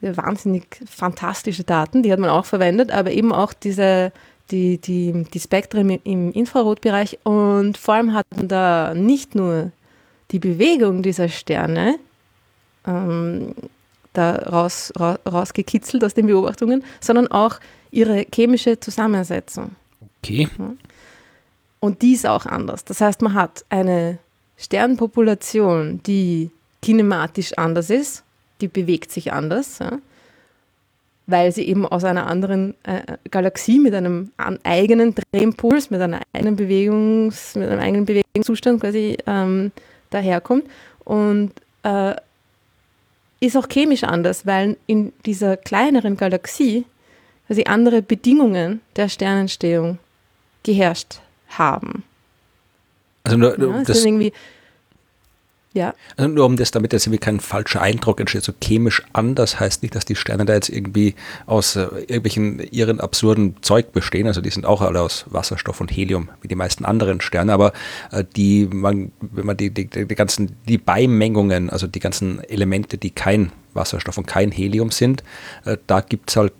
Wahnsinnig 0.00 0.82
fantastische 0.88 1.62
Daten, 1.62 2.02
die 2.02 2.10
hat 2.10 2.18
man 2.18 2.30
auch 2.30 2.46
verwendet, 2.46 2.90
aber 2.90 3.12
eben 3.12 3.32
auch 3.32 3.52
diese, 3.52 4.12
die, 4.50 4.78
die, 4.78 5.26
die 5.32 5.40
Spektren 5.40 5.90
im 5.90 6.32
Infrarotbereich 6.32 7.18
und 7.22 7.76
vor 7.76 7.94
allem 7.94 8.14
hat 8.14 8.26
man 8.34 8.48
da 8.48 8.94
nicht 8.94 9.34
nur 9.34 9.72
die 10.30 10.38
Bewegung 10.38 11.02
dieser 11.02 11.28
Sterne 11.28 11.96
ähm, 12.86 13.54
da 14.14 14.36
raus, 14.36 14.92
ra, 14.96 15.18
rausgekitzelt 15.30 16.02
aus 16.02 16.14
den 16.14 16.26
Beobachtungen, 16.26 16.82
sondern 17.00 17.28
auch 17.28 17.60
ihre 17.90 18.26
chemische 18.32 18.78
Zusammensetzung. 18.78 19.76
Okay. 20.18 20.48
Und 21.80 22.02
die 22.02 22.12
ist 22.12 22.26
auch 22.26 22.46
anders. 22.46 22.84
Das 22.84 23.00
heißt, 23.00 23.22
man 23.22 23.34
hat 23.34 23.64
eine 23.70 24.18
Sternpopulation, 24.56 26.02
die 26.04 26.50
kinematisch 26.82 27.56
anders 27.56 27.90
ist, 27.90 28.22
die 28.60 28.68
bewegt 28.68 29.10
sich 29.10 29.32
anders, 29.32 29.78
ja, 29.78 29.98
weil 31.26 31.52
sie 31.52 31.66
eben 31.66 31.86
aus 31.86 32.04
einer 32.04 32.26
anderen 32.26 32.74
äh, 32.82 33.16
Galaxie 33.30 33.78
mit 33.78 33.94
einem 33.94 34.30
eigenen 34.64 35.14
Drehimpuls, 35.14 35.90
mit, 35.90 36.00
einer 36.00 36.20
eigenen 36.32 36.56
Bewegungs, 36.56 37.54
mit 37.54 37.68
einem 37.68 37.80
eigenen 37.80 38.04
Bewegungszustand 38.04 38.80
quasi 38.80 39.16
ähm, 39.26 39.72
daherkommt 40.10 40.64
und 41.04 41.52
äh, 41.84 42.14
ist 43.40 43.56
auch 43.56 43.68
chemisch 43.68 44.04
anders, 44.04 44.44
weil 44.44 44.76
in 44.86 45.12
dieser 45.24 45.56
kleineren 45.56 46.16
Galaxie 46.16 46.84
quasi 47.50 47.64
andere 47.64 48.00
Bedingungen 48.00 48.80
der 48.94 49.08
Sternentstehung 49.08 49.98
geherrscht 50.62 51.18
haben. 51.48 52.04
Also 53.24 53.36
nur, 53.36 53.58
ja, 53.58 53.82
das, 53.82 54.04
irgendwie 54.04 54.32
ja. 55.72 55.94
Also 56.16 56.28
nur 56.28 56.46
um 56.46 56.56
das, 56.56 56.72
damit 56.72 56.92
jetzt 56.92 57.06
irgendwie 57.06 57.20
kein 57.20 57.38
falscher 57.38 57.80
Eindruck 57.80 58.18
entsteht, 58.18 58.42
so 58.42 58.52
chemisch 58.60 59.02
anders 59.12 59.60
heißt 59.60 59.82
nicht, 59.82 59.94
dass 59.94 60.04
die 60.04 60.16
Sterne 60.16 60.44
da 60.44 60.54
jetzt 60.54 60.68
irgendwie 60.68 61.14
aus 61.46 61.76
äh, 61.76 61.82
irgendwelchen 61.82 62.58
ihren 62.72 63.00
absurden 63.00 63.54
Zeug 63.62 63.92
bestehen. 63.92 64.26
Also 64.26 64.40
die 64.40 64.50
sind 64.50 64.66
auch 64.66 64.80
alle 64.80 65.00
aus 65.00 65.26
Wasserstoff 65.28 65.80
und 65.80 65.90
Helium, 65.90 66.28
wie 66.42 66.48
die 66.48 66.56
meisten 66.56 66.84
anderen 66.84 67.20
Sterne. 67.20 67.52
Aber 67.52 67.72
äh, 68.10 68.24
die, 68.36 68.66
man, 68.66 69.12
wenn 69.20 69.46
man 69.46 69.56
die, 69.56 69.70
die, 69.70 69.86
die 69.86 70.14
ganzen, 70.16 70.56
die 70.66 70.78
Beimengungen, 70.78 71.70
also 71.70 71.86
die 71.86 72.00
ganzen 72.00 72.42
Elemente, 72.44 72.98
die 72.98 73.10
kein 73.10 73.52
Wasserstoff 73.72 74.18
und 74.18 74.26
kein 74.26 74.50
Helium 74.50 74.90
sind, 74.90 75.22
äh, 75.66 75.76
da 75.86 76.00
gibt 76.00 76.30
es 76.30 76.36
halt 76.36 76.52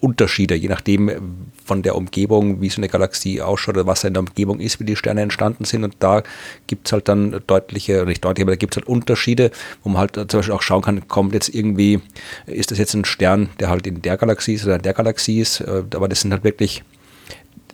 Unterschiede, 0.00 0.54
je 0.54 0.68
nachdem 0.68 1.10
von 1.64 1.82
der 1.82 1.94
Umgebung, 1.94 2.60
wie 2.60 2.70
so 2.70 2.78
eine 2.78 2.88
Galaxie 2.88 3.42
ausschaut 3.42 3.76
oder 3.76 3.86
was 3.86 4.02
in 4.04 4.14
der 4.14 4.20
Umgebung 4.20 4.58
ist, 4.58 4.80
wie 4.80 4.84
die 4.84 4.96
Sterne 4.96 5.20
entstanden 5.20 5.64
sind. 5.64 5.84
Und 5.84 5.96
da 5.98 6.22
gibt 6.66 6.88
es 6.88 6.92
halt 6.92 7.08
dann 7.08 7.42
deutliche, 7.46 8.04
nicht 8.06 8.24
deutliche, 8.24 8.44
aber 8.44 8.52
da 8.52 8.56
gibt 8.56 8.74
es 8.74 8.78
halt 8.78 8.88
Unterschiede, 8.88 9.50
wo 9.82 9.90
man 9.90 9.98
halt 9.98 10.14
zum 10.14 10.26
Beispiel 10.26 10.54
auch 10.54 10.62
schauen 10.62 10.82
kann, 10.82 11.06
kommt 11.08 11.34
jetzt 11.34 11.54
irgendwie, 11.54 12.00
ist 12.46 12.70
das 12.70 12.78
jetzt 12.78 12.94
ein 12.94 13.04
Stern, 13.04 13.50
der 13.60 13.68
halt 13.68 13.86
in 13.86 14.00
der 14.00 14.16
Galaxie 14.16 14.54
ist 14.54 14.64
oder 14.64 14.76
in 14.76 14.82
der 14.82 14.94
Galaxie 14.94 15.40
ist, 15.40 15.60
äh, 15.60 15.84
aber 15.94 16.08
das 16.08 16.22
sind 16.22 16.32
halt 16.32 16.44
wirklich, 16.44 16.82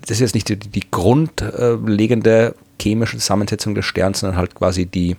das 0.02 0.12
ist 0.12 0.20
jetzt 0.20 0.34
nicht 0.34 0.48
die, 0.48 0.56
die 0.56 0.82
grundlegende 0.90 2.54
chemische 2.80 3.18
Zusammensetzung 3.18 3.74
des 3.74 3.84
Sterns, 3.84 4.20
sondern 4.20 4.36
halt 4.36 4.54
quasi 4.56 4.86
die, 4.86 5.16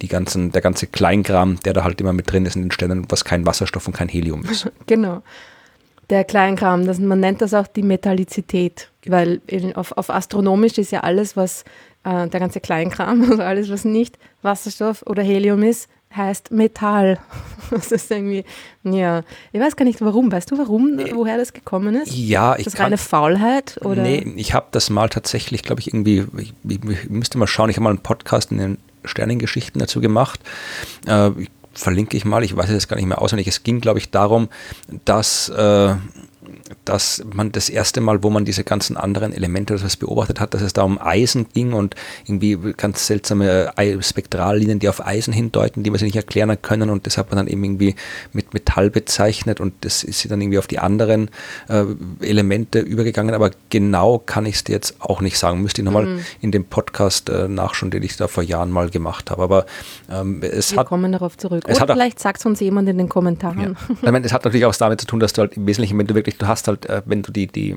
die 0.00 0.08
ganzen, 0.08 0.52
der 0.52 0.62
ganze 0.62 0.86
Kleinkram, 0.86 1.58
der 1.64 1.72
da 1.72 1.82
halt 1.82 2.00
immer 2.00 2.12
mit 2.12 2.30
drin 2.30 2.46
ist 2.46 2.54
in 2.54 2.62
den 2.62 2.70
Sternen, 2.70 3.06
was 3.08 3.24
kein 3.24 3.44
Wasserstoff 3.46 3.88
und 3.88 3.96
kein 3.96 4.08
Helium 4.08 4.44
ist. 4.44 4.70
Genau 4.86 5.22
der 6.10 6.24
Kleinkram. 6.24 6.86
Das, 6.86 6.98
man 6.98 7.20
nennt 7.20 7.42
das 7.42 7.54
auch 7.54 7.66
die 7.66 7.82
Metallizität, 7.82 8.90
weil 9.06 9.40
auf, 9.74 9.92
auf 9.92 10.10
astronomisch 10.10 10.78
ist 10.78 10.92
ja 10.92 11.00
alles, 11.00 11.36
was 11.36 11.64
äh, 12.04 12.28
der 12.28 12.40
ganze 12.40 12.60
Kleinkram, 12.60 13.22
also 13.30 13.42
alles, 13.42 13.70
was 13.70 13.84
nicht 13.84 14.18
Wasserstoff 14.42 15.02
oder 15.06 15.22
Helium 15.22 15.62
ist, 15.62 15.88
heißt 16.14 16.50
Metall. 16.50 17.18
Das 17.68 17.90
ist 17.90 18.12
irgendwie, 18.12 18.44
ja, 18.84 19.22
ich 19.50 19.60
weiß 19.60 19.74
gar 19.74 19.84
nicht 19.84 20.00
warum. 20.00 20.30
Weißt 20.30 20.52
du, 20.52 20.56
warum, 20.56 21.00
woher 21.14 21.36
das 21.36 21.52
gekommen 21.52 21.96
ist? 21.96 22.14
Ja, 22.14 22.54
ich. 22.54 22.64
Ist 22.64 22.74
das 22.74 22.80
reine 22.80 22.96
Faulheit? 22.96 23.80
Oder? 23.84 24.02
Nee, 24.02 24.34
ich 24.36 24.54
habe 24.54 24.66
das 24.70 24.88
mal 24.88 25.08
tatsächlich, 25.08 25.64
glaube 25.64 25.80
ich, 25.80 25.88
irgendwie, 25.88 26.24
ich, 26.38 26.54
ich, 26.68 27.10
müsste 27.10 27.38
mal 27.38 27.48
schauen, 27.48 27.68
ich 27.70 27.76
habe 27.76 27.82
mal 27.82 27.90
einen 27.90 27.98
Podcast 27.98 28.52
in 28.52 28.58
den 28.58 28.78
Sternengeschichten 29.04 29.80
dazu 29.80 30.00
gemacht. 30.00 30.38
Äh, 31.08 31.30
ich 31.30 31.50
verlinke 31.76 32.16
ich 32.16 32.24
mal, 32.24 32.42
ich 32.42 32.56
weiß 32.56 32.70
jetzt 32.70 32.88
gar 32.88 32.96
nicht 32.96 33.06
mehr 33.06 33.20
auswendig. 33.20 33.46
Es 33.46 33.62
ging, 33.62 33.80
glaube 33.80 33.98
ich, 33.98 34.10
darum, 34.10 34.48
dass 35.04 35.48
äh, 35.50 35.94
dass 36.84 37.24
man 37.32 37.52
das 37.52 37.68
erste 37.68 38.00
Mal, 38.00 38.22
wo 38.22 38.30
man 38.30 38.44
diese 38.44 38.64
ganzen 38.64 38.96
anderen 38.96 39.32
Elemente 39.32 39.76
das 39.76 39.96
beobachtet 39.96 40.40
hat, 40.40 40.54
dass 40.54 40.62
es 40.62 40.72
da 40.72 40.82
um 40.82 41.00
Eisen 41.00 41.46
ging 41.52 41.72
und 41.72 41.94
irgendwie 42.24 42.56
ganz 42.76 43.06
seltsame 43.06 43.72
Spektrallinien, 44.00 44.78
die 44.78 44.88
auf 44.88 45.04
Eisen 45.04 45.32
hindeuten, 45.32 45.82
die 45.82 45.90
man 45.90 45.98
sich 45.98 46.06
nicht 46.06 46.16
erklären 46.16 46.56
können 46.60 46.90
und 46.90 47.06
das 47.06 47.18
hat 47.18 47.30
man 47.30 47.38
dann 47.38 47.48
eben 47.48 47.64
irgendwie 47.64 47.94
mit 48.32 48.45
Metall 48.52 48.90
bezeichnet 48.90 49.60
und 49.60 49.74
das 49.82 50.04
ist 50.04 50.30
dann 50.30 50.40
irgendwie 50.40 50.58
auf 50.58 50.66
die 50.66 50.78
anderen 50.78 51.30
äh, 51.68 51.84
Elemente 52.20 52.80
übergegangen, 52.80 53.34
aber 53.34 53.50
genau 53.70 54.18
kann 54.18 54.46
ich 54.46 54.56
es 54.56 54.64
dir 54.64 54.72
jetzt 54.72 54.96
auch 55.00 55.20
nicht 55.20 55.38
sagen. 55.38 55.62
Müsste 55.62 55.82
ich 55.82 55.84
nochmal 55.84 56.06
mhm. 56.06 56.24
in 56.40 56.52
dem 56.52 56.64
Podcast 56.64 57.28
äh, 57.28 57.48
nachschauen, 57.48 57.90
den 57.90 58.02
ich 58.02 58.16
da 58.16 58.28
vor 58.28 58.42
Jahren 58.42 58.70
mal 58.70 58.90
gemacht 58.90 59.30
habe. 59.30 59.42
Aber 59.42 59.66
ähm, 60.10 60.42
es 60.42 60.72
Wir 60.72 60.80
hat. 60.80 60.86
kommen 60.88 61.12
darauf 61.12 61.36
zurück. 61.36 61.64
Oder 61.68 61.86
vielleicht 61.86 62.18
sagt 62.18 62.40
es 62.40 62.46
uns 62.46 62.60
jemand 62.60 62.88
in 62.88 62.98
den 62.98 63.08
Kommentaren. 63.08 63.60
Ja. 63.60 63.94
Ich 64.02 64.10
meine, 64.10 64.26
es 64.26 64.32
hat 64.32 64.44
natürlich 64.44 64.66
auch 64.66 64.74
damit 64.74 65.00
zu 65.00 65.06
tun, 65.06 65.20
dass 65.20 65.32
du 65.32 65.42
halt 65.42 65.56
im 65.56 65.66
Wesentlichen, 65.66 65.98
wenn 65.98 66.06
du 66.06 66.14
wirklich, 66.14 66.38
du 66.38 66.46
hast 66.46 66.68
halt, 66.68 66.86
äh, 66.86 67.02
wenn 67.06 67.22
du 67.22 67.32
die, 67.32 67.46
die 67.46 67.76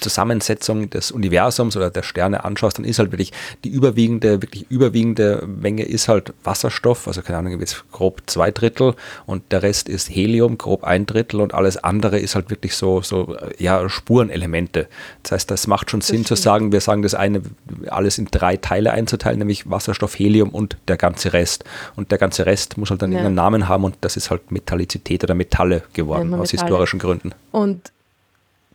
Zusammensetzung 0.00 0.90
des 0.90 1.10
Universums 1.10 1.76
oder 1.76 1.90
der 1.90 2.02
Sterne 2.02 2.44
anschaust, 2.44 2.78
dann 2.78 2.84
ist 2.84 2.98
halt 2.98 3.12
wirklich 3.12 3.32
die 3.64 3.70
überwiegende, 3.70 4.42
wirklich 4.42 4.66
überwiegende 4.70 5.46
Menge 5.46 5.84
ist 5.84 6.08
halt 6.08 6.32
Wasserstoff, 6.44 7.06
also 7.08 7.22
keine 7.22 7.38
Ahnung, 7.38 7.60
jetzt 7.60 7.84
grob 7.92 8.22
zwei 8.26 8.50
Drittel 8.50 8.94
und 9.26 9.52
der 9.52 9.62
Rest 9.62 9.88
ist 9.88 10.08
Helium, 10.08 10.58
grob 10.58 10.84
ein 10.84 11.06
Drittel 11.06 11.40
und 11.40 11.54
alles 11.54 11.76
andere 11.76 12.18
ist 12.18 12.34
halt 12.34 12.50
wirklich 12.50 12.74
so, 12.74 13.02
so 13.02 13.36
ja, 13.58 13.88
Spurenelemente. 13.88 14.88
Das 15.22 15.32
heißt, 15.32 15.50
das 15.50 15.66
macht 15.66 15.90
schon 15.90 16.00
das 16.00 16.08
Sinn 16.08 16.24
stimmt. 16.24 16.28
zu 16.28 16.36
sagen, 16.36 16.72
wir 16.72 16.80
sagen 16.80 17.02
das 17.02 17.14
eine, 17.14 17.42
alles 17.88 18.18
in 18.18 18.26
drei 18.26 18.56
Teile 18.56 18.92
einzuteilen, 18.92 19.38
nämlich 19.38 19.68
Wasserstoff, 19.68 20.18
Helium 20.18 20.50
und 20.50 20.76
der 20.88 20.96
ganze 20.96 21.32
Rest. 21.32 21.64
Und 21.96 22.10
der 22.10 22.18
ganze 22.18 22.46
Rest 22.46 22.78
muss 22.78 22.90
halt 22.90 23.02
dann 23.02 23.12
ja. 23.12 23.18
irgendeinen 23.18 23.36
Namen 23.36 23.68
haben 23.68 23.84
und 23.84 23.96
das 24.00 24.16
ist 24.16 24.30
halt 24.30 24.50
Metallizität 24.50 25.24
oder 25.24 25.34
Metalle 25.34 25.82
geworden, 25.92 26.32
ja, 26.32 26.38
aus 26.38 26.52
Metalle. 26.52 26.68
historischen 26.68 26.98
Gründen. 26.98 27.32
Und 27.52 27.92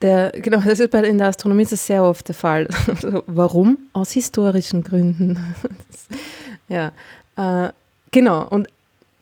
der, 0.02 0.32
genau, 0.32 0.62
das 0.62 0.80
ist 0.80 0.91
bei, 0.91 1.04
in 1.04 1.18
der 1.18 1.28
Astronomie 1.28 1.64
ist 1.64 1.72
das 1.72 1.86
sehr 1.86 2.04
oft 2.04 2.28
der 2.28 2.36
Fall. 2.36 2.68
Warum? 3.28 3.78
Aus 3.93 4.12
historischen 4.12 4.84
Gründen. 4.84 5.56
ja, 6.68 6.91
äh, 7.38 7.72
genau. 8.12 8.47
Und 8.47 8.68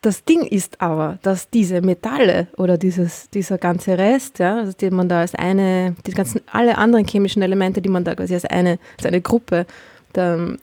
das 0.02 0.24
Ding 0.24 0.42
ist 0.42 0.80
aber, 0.80 1.18
dass 1.22 1.50
diese 1.50 1.82
Metalle 1.82 2.48
oder 2.56 2.78
dieses, 2.78 3.28
dieser 3.30 3.58
ganze 3.58 3.98
Rest, 3.98 4.38
ja, 4.38 4.58
also 4.58 4.72
die 4.72 4.90
man 4.90 5.08
da 5.08 5.20
als 5.20 5.34
eine, 5.34 5.94
die 6.06 6.12
ganzen, 6.12 6.40
alle 6.50 6.78
anderen 6.78 7.06
chemischen 7.06 7.42
Elemente, 7.42 7.82
die 7.82 7.90
man 7.90 8.04
da 8.04 8.14
quasi 8.14 8.34
als 8.34 8.46
eine, 8.46 8.78
als 8.96 9.06
eine 9.06 9.20
Gruppe 9.20 9.66
da, 10.14 10.34
ähm, 10.34 10.58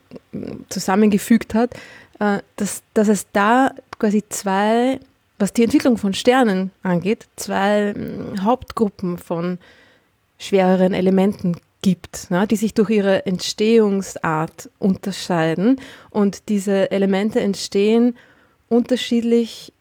zusammengefügt 0.70 1.54
hat, 1.54 1.76
äh, 2.20 2.40
dass, 2.56 2.82
dass 2.94 3.08
es 3.08 3.28
da 3.32 3.74
quasi 4.00 4.24
zwei, 4.30 5.00
was 5.38 5.54
die 5.54 5.64
Entwicklung 5.64 5.98
von 5.98 6.14
Sternen 6.14 6.72
angeht, 6.82 7.28
zwei 7.36 7.94
äh, 7.96 8.40
Hauptgruppen 8.42 9.20
von 9.20 9.60
schwereren 10.38 10.94
Elementen 10.94 11.58
gibt, 11.82 12.32
ne, 12.32 12.48
die 12.48 12.56
sich 12.56 12.74
durch 12.74 12.90
ihre 12.90 13.26
Entstehungsart 13.26 14.70
unterscheiden. 14.80 15.80
Und 16.10 16.50
diese 16.50 16.92
Elemente 16.92 17.40
entstehen 17.40 18.16
unterschiedlich 18.70 19.74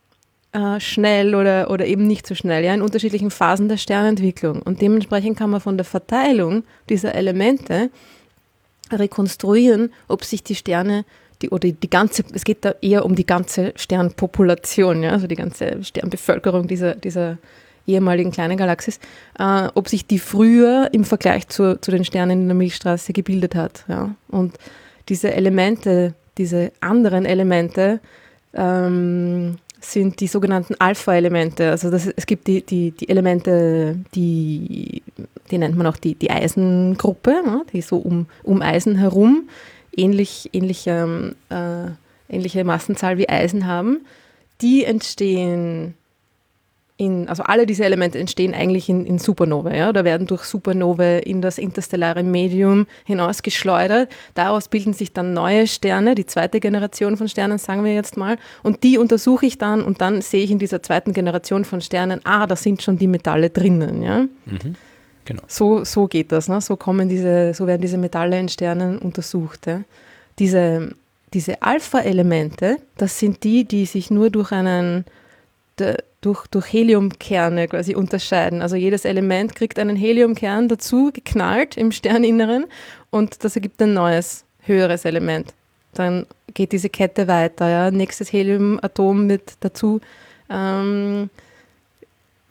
äh, 0.52 0.80
schnell 0.80 1.34
oder, 1.34 1.70
oder 1.70 1.86
eben 1.86 2.06
nicht 2.06 2.26
so 2.26 2.34
schnell, 2.34 2.64
ja, 2.64 2.74
in 2.74 2.82
unterschiedlichen 2.82 3.30
Phasen 3.30 3.68
der 3.68 3.76
Sternentwicklung. 3.76 4.62
Und 4.62 4.80
dementsprechend 4.80 5.36
kann 5.38 5.50
man 5.50 5.60
von 5.60 5.76
der 5.76 5.84
Verteilung 5.84 6.64
dieser 6.88 7.14
Elemente 7.14 7.90
rekonstruieren, 8.92 9.92
ob 10.08 10.24
sich 10.24 10.44
die 10.44 10.54
Sterne 10.54 11.04
die, 11.42 11.50
oder 11.50 11.70
die 11.70 11.90
ganze, 11.90 12.24
es 12.32 12.44
geht 12.44 12.64
da 12.64 12.74
eher 12.80 13.04
um 13.04 13.14
die 13.14 13.26
ganze 13.26 13.72
Sternpopulation, 13.76 15.02
ja, 15.02 15.10
also 15.10 15.26
die 15.26 15.34
ganze 15.34 15.82
Sternbevölkerung 15.82 16.68
dieser, 16.68 16.94
dieser 16.94 17.38
ehemaligen 17.86 18.30
kleinen 18.30 18.56
Galaxis, 18.56 18.98
äh, 19.38 19.68
ob 19.74 19.88
sich 19.88 20.06
die 20.06 20.18
früher 20.18 20.88
im 20.92 21.04
Vergleich 21.04 21.48
zu, 21.48 21.80
zu 21.80 21.90
den 21.90 22.04
Sternen 22.04 22.42
in 22.42 22.48
der 22.48 22.54
Milchstraße 22.54 23.12
gebildet 23.12 23.54
hat. 23.54 23.84
Ja? 23.88 24.14
Und 24.28 24.56
diese 25.08 25.32
Elemente, 25.32 26.14
diese 26.38 26.72
anderen 26.80 27.24
Elemente, 27.24 28.00
ähm, 28.54 29.56
sind 29.80 30.20
die 30.20 30.26
sogenannten 30.26 30.74
Alpha-Elemente. 30.78 31.70
Also 31.70 31.90
das, 31.90 32.06
es 32.06 32.26
gibt 32.26 32.46
die, 32.46 32.62
die, 32.62 32.90
die 32.90 33.08
Elemente, 33.08 33.96
die, 34.14 35.02
die 35.50 35.58
nennt 35.58 35.76
man 35.76 35.86
auch 35.86 35.96
die, 35.96 36.14
die 36.14 36.30
Eisengruppe, 36.30 37.42
ne, 37.44 37.64
die 37.72 37.82
so 37.82 37.98
um, 37.98 38.26
um 38.42 38.62
Eisen 38.62 38.96
herum 38.96 39.48
ähnlich, 39.96 40.50
ähnliche, 40.52 41.34
äh, 41.48 42.34
ähnliche 42.34 42.64
Massenzahl 42.64 43.18
wie 43.18 43.28
Eisen 43.28 43.66
haben. 43.66 44.04
Die 44.60 44.84
entstehen 44.84 45.94
in, 46.98 47.28
also 47.28 47.42
alle 47.42 47.66
diese 47.66 47.84
Elemente 47.84 48.18
entstehen 48.18 48.54
eigentlich 48.54 48.88
in, 48.88 49.04
in 49.04 49.18
Supernovae, 49.18 49.76
ja, 49.76 49.88
oder 49.90 50.04
werden 50.04 50.26
durch 50.26 50.44
Supernovae 50.44 51.18
in 51.18 51.42
das 51.42 51.58
interstellare 51.58 52.22
Medium 52.22 52.86
hinausgeschleudert. 53.04 54.10
Daraus 54.34 54.68
bilden 54.68 54.94
sich 54.94 55.12
dann 55.12 55.34
neue 55.34 55.66
Sterne, 55.66 56.14
die 56.14 56.24
zweite 56.24 56.58
Generation 56.58 57.18
von 57.18 57.28
Sternen, 57.28 57.58
sagen 57.58 57.84
wir 57.84 57.94
jetzt 57.94 58.16
mal, 58.16 58.38
und 58.62 58.82
die 58.82 58.96
untersuche 58.96 59.44
ich 59.44 59.58
dann 59.58 59.82
und 59.82 60.00
dann 60.00 60.22
sehe 60.22 60.42
ich 60.42 60.50
in 60.50 60.58
dieser 60.58 60.82
zweiten 60.82 61.12
Generation 61.12 61.66
von 61.66 61.82
Sternen, 61.82 62.20
ah, 62.24 62.46
da 62.46 62.56
sind 62.56 62.82
schon 62.82 62.96
die 62.96 63.08
Metalle 63.08 63.50
drinnen, 63.50 64.02
ja. 64.02 64.20
Mhm, 64.46 64.76
genau. 65.26 65.42
So, 65.48 65.84
so 65.84 66.06
geht 66.06 66.32
das, 66.32 66.48
ne? 66.48 66.62
so 66.62 66.76
kommen 66.76 67.10
diese, 67.10 67.52
so 67.52 67.66
werden 67.66 67.82
diese 67.82 67.98
Metalle 67.98 68.40
in 68.40 68.48
Sternen 68.48 68.98
untersucht. 68.98 69.66
Ja? 69.66 69.82
Diese, 70.38 70.94
diese 71.34 71.60
Alpha-Elemente, 71.60 72.78
das 72.96 73.18
sind 73.18 73.44
die, 73.44 73.64
die 73.64 73.84
sich 73.84 74.10
nur 74.10 74.30
durch 74.30 74.52
einen 74.52 75.04
durch, 75.76 76.46
durch 76.48 76.72
Heliumkerne 76.72 77.68
quasi 77.68 77.94
unterscheiden. 77.94 78.62
Also 78.62 78.76
jedes 78.76 79.04
Element 79.04 79.54
kriegt 79.54 79.78
einen 79.78 79.96
Heliumkern 79.96 80.68
dazu 80.68 81.10
geknallt 81.12 81.76
im 81.76 81.92
Sterninneren 81.92 82.66
und 83.10 83.44
das 83.44 83.56
ergibt 83.56 83.80
ein 83.82 83.94
neues, 83.94 84.44
höheres 84.60 85.04
Element. 85.04 85.54
Dann 85.94 86.26
geht 86.54 86.72
diese 86.72 86.88
Kette 86.88 87.28
weiter. 87.28 87.68
Ja. 87.68 87.90
Nächstes 87.90 88.32
Heliumatom 88.32 89.26
mit 89.26 89.54
dazu, 89.60 90.00
ähm, 90.50 91.30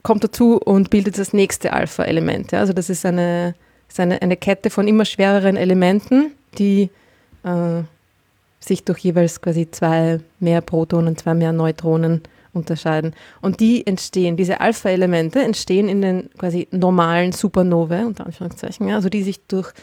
kommt 0.03 0.23
dazu 0.23 0.57
und 0.57 0.89
bildet 0.89 1.17
das 1.17 1.33
nächste 1.33 1.73
Alpha-Element. 1.73 2.51
Ja. 2.51 2.59
Also 2.59 2.73
das 2.73 2.89
ist 2.89 3.05
eine, 3.05 3.55
ist 3.89 3.99
eine, 3.99 4.21
eine 4.21 4.37
Kette 4.37 4.69
von 4.69 4.87
immer 4.87 5.05
schwereren 5.05 5.57
Elementen, 5.57 6.31
die 6.57 6.89
äh, 7.43 7.81
sich 8.59 8.83
durch 8.83 8.99
jeweils 8.99 9.41
quasi 9.41 9.69
zwei 9.69 10.19
mehr 10.39 10.61
Protonen, 10.61 11.17
zwei 11.17 11.33
mehr 11.33 11.51
Neutronen 11.51 12.21
unterscheiden. 12.55 13.13
Und 13.41 13.59
die 13.59 13.85
entstehen, 13.85 14.37
diese 14.37 14.61
Alpha-Elemente 14.61 15.41
entstehen 15.41 15.89
in 15.89 16.01
den 16.01 16.29
quasi 16.37 16.67
normalen 16.71 17.31
Supernovae, 17.31 18.05
unter 18.05 18.25
Anführungszeichen, 18.25 18.87
ja, 18.87 18.95
also 18.95 19.09
die 19.09 19.23
sich 19.23 19.45
durch 19.47 19.73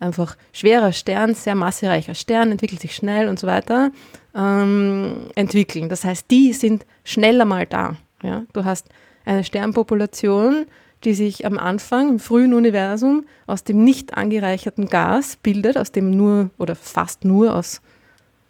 einfach 0.00 0.36
schwerer 0.52 0.92
Stern, 0.92 1.34
sehr 1.34 1.54
massereicher 1.54 2.14
Stern, 2.14 2.52
entwickelt 2.52 2.80
sich 2.80 2.94
schnell 2.94 3.28
und 3.28 3.38
so 3.38 3.46
weiter, 3.46 3.90
ähm, 4.34 5.30
entwickeln. 5.34 5.88
Das 5.88 6.04
heißt, 6.04 6.30
die 6.30 6.52
sind 6.52 6.86
schneller 7.04 7.44
mal 7.44 7.66
da. 7.66 7.96
Ja? 8.22 8.44
Du 8.52 8.64
hast 8.64 8.86
eine 9.24 9.44
Sternpopulation, 9.44 10.66
die 11.04 11.14
sich 11.14 11.46
am 11.46 11.58
Anfang 11.58 12.08
im 12.08 12.18
frühen 12.18 12.54
Universum 12.54 13.24
aus 13.46 13.64
dem 13.64 13.84
nicht 13.84 14.16
angereicherten 14.16 14.88
Gas 14.88 15.36
bildet, 15.36 15.76
aus 15.76 15.92
dem 15.92 16.10
nur 16.10 16.50
oder 16.58 16.74
fast 16.74 17.24
nur 17.24 17.54
aus 17.54 17.80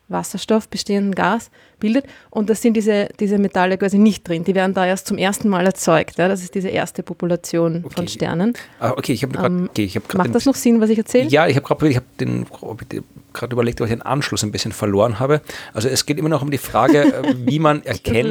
Wasserstoff 0.09 0.69
bestehenden 0.69 1.15
Gas 1.15 1.51
bildet. 1.79 2.07
Und 2.31 2.51
das 2.51 2.63
sind 2.63 2.75
diese, 2.75 3.09
diese 3.21 3.39
Metalle 3.39 3.79
quasi 3.79 3.99
nicht 3.99 4.29
drin. 4.29 4.45
Die 4.45 4.55
werden 4.55 4.75
da 4.75 4.87
erst 4.87 5.07
zum 5.07 5.19
ersten 5.19 5.49
Mal 5.49 5.67
erzeugt. 5.67 6.19
Ja? 6.19 6.29
Das 6.29 6.43
ist 6.43 6.55
diese 6.55 6.69
erste 6.69 7.03
Population 7.03 7.83
okay. 7.85 7.95
von 7.95 8.09
Sternen. 8.09 8.55
Ah, 8.81 8.93
okay, 8.97 9.13
ich 9.13 9.23
habe 9.23 9.33
gerade. 9.33 9.55
Ähm, 9.55 9.69
okay, 9.71 9.89
hab 9.89 10.15
macht 10.15 10.35
das 10.35 10.45
noch 10.45 10.55
Sinn, 10.55 10.81
was 10.81 10.91
ich 10.91 10.99
erzähle? 10.99 11.29
Ja, 11.29 11.47
ich 11.47 11.57
habe 11.57 11.67
gerade 11.67 11.95
hab 11.95 12.05
gerade 13.39 13.53
überlegt, 13.53 13.81
ob 13.81 13.87
ich 13.87 13.93
den 13.93 14.03
Anschluss 14.03 14.43
ein 14.43 14.53
bisschen 14.53 14.73
verloren 14.73 15.19
habe. 15.21 15.41
Also 15.73 15.89
es 15.89 16.07
geht 16.07 16.19
immer 16.19 16.29
noch 16.29 16.43
um 16.43 16.51
die 16.51 16.59
Frage, 16.59 17.05
äh, 17.05 17.35
wie 17.37 17.59
man 17.59 17.83
erkennt, 17.85 18.29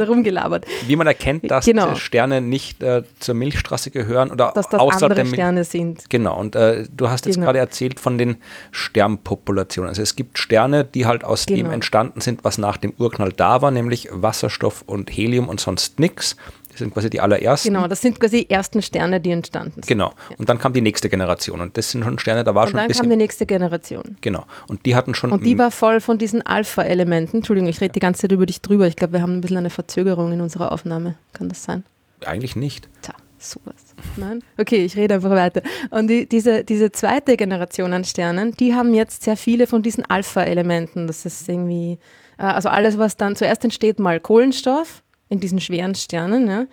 wie 0.87 0.95
man 0.95 1.07
erkennt, 1.07 1.49
dass 1.49 1.65
genau. 1.65 1.95
Sterne 1.95 2.41
nicht 2.41 2.83
äh, 2.83 3.03
zur 3.19 3.35
Milchstraße 3.35 3.91
gehören 3.91 4.31
oder 4.31 4.51
dass 4.53 4.69
das 4.69 4.79
außer 4.79 5.09
andere 5.09 5.25
Sterne 5.25 5.63
sind. 5.63 6.09
Genau. 6.09 6.39
Und 6.39 6.55
äh, 6.55 6.85
du 6.95 7.09
hast 7.09 7.25
jetzt 7.25 7.35
genau. 7.35 7.45
gerade 7.45 7.59
erzählt 7.59 7.99
von 7.99 8.17
den 8.17 8.37
Sternpopulationen. 8.71 9.89
Also 9.89 10.01
es 10.01 10.15
gibt 10.15 10.37
Sterne, 10.37 10.83
die 10.83 11.05
halt 11.05 11.23
aus 11.23 11.45
genau. 11.45 11.63
dem 11.63 11.71
entstanden 11.71 12.21
sind, 12.21 12.43
was 12.43 12.57
nach 12.57 12.77
dem 12.77 12.93
Urknall 12.97 13.31
da 13.39 13.61
war, 13.61 13.71
nämlich 13.71 14.09
Wasserstoff 14.11 14.83
und 14.85 15.09
Helium 15.09 15.49
und 15.49 15.59
sonst 15.59 15.99
nichts. 15.99 16.35
Das 16.69 16.79
sind 16.83 16.93
quasi 16.93 17.09
die 17.09 17.19
allerersten. 17.19 17.73
Genau, 17.73 17.87
das 17.87 18.01
sind 18.01 18.19
quasi 18.19 18.41
die 18.41 18.49
ersten 18.51 18.83
Sterne, 18.83 19.19
die 19.19 19.31
entstanden 19.31 19.73
sind. 19.73 19.87
Genau. 19.87 20.13
Und 20.37 20.47
dann 20.47 20.59
kam 20.59 20.73
die 20.73 20.81
nächste 20.81 21.09
Generation. 21.09 21.59
Und 21.59 21.75
das 21.75 21.89
sind 21.89 22.03
schon 22.03 22.19
Sterne, 22.19 22.43
da 22.43 22.53
war 22.53 22.65
und 22.65 22.69
schon 22.69 22.79
ein 22.79 22.87
bisschen. 22.87 23.03
Dann 23.03 23.09
kam 23.09 23.17
die 23.17 23.23
nächste 23.23 23.47
Generation. 23.47 24.17
Genau. 24.21 24.45
Und 24.67 24.85
die 24.85 24.95
hatten 24.95 25.15
schon. 25.15 25.31
Und 25.31 25.43
die 25.43 25.57
war 25.57 25.71
voll 25.71 26.01
von 26.01 26.19
diesen 26.19 26.45
Alpha-Elementen. 26.45 27.37
Entschuldigung, 27.37 27.67
ich 27.67 27.81
rede 27.81 27.93
die 27.93 27.99
ganze 27.99 28.21
Zeit 28.21 28.31
über 28.31 28.45
dich 28.45 28.61
drüber. 28.61 28.85
Ich 28.85 28.95
glaube, 28.95 29.13
wir 29.13 29.21
haben 29.23 29.37
ein 29.37 29.41
bisschen 29.41 29.57
eine 29.57 29.71
Verzögerung 29.71 30.31
in 30.33 30.41
unserer 30.41 30.71
Aufnahme. 30.71 31.15
Kann 31.33 31.49
das 31.49 31.63
sein? 31.63 31.83
Eigentlich 32.23 32.55
nicht. 32.55 32.87
Tja, 33.01 33.15
sowas. 33.39 33.95
Nein? 34.15 34.43
Okay, 34.59 34.85
ich 34.85 34.95
rede 34.95 35.15
einfach 35.15 35.31
weiter. 35.31 35.63
Und 35.89 36.07
die, 36.09 36.27
diese, 36.27 36.63
diese 36.63 36.91
zweite 36.91 37.37
Generation 37.37 37.91
an 37.93 38.03
Sternen, 38.03 38.51
die 38.51 38.75
haben 38.75 38.93
jetzt 38.93 39.23
sehr 39.23 39.37
viele 39.37 39.65
von 39.65 39.81
diesen 39.81 40.05
Alpha-Elementen. 40.05 41.07
Das 41.07 41.25
ist 41.25 41.49
irgendwie, 41.49 41.97
also 42.37 42.69
alles, 42.69 42.97
was 42.97 43.17
dann 43.17 43.35
zuerst 43.35 43.63
entsteht, 43.63 43.99
mal 43.99 44.19
Kohlenstoff, 44.19 45.03
in 45.29 45.39
diesen 45.39 45.59
schweren 45.59 45.95
Sternen. 45.95 46.47
Ja? 46.47 46.65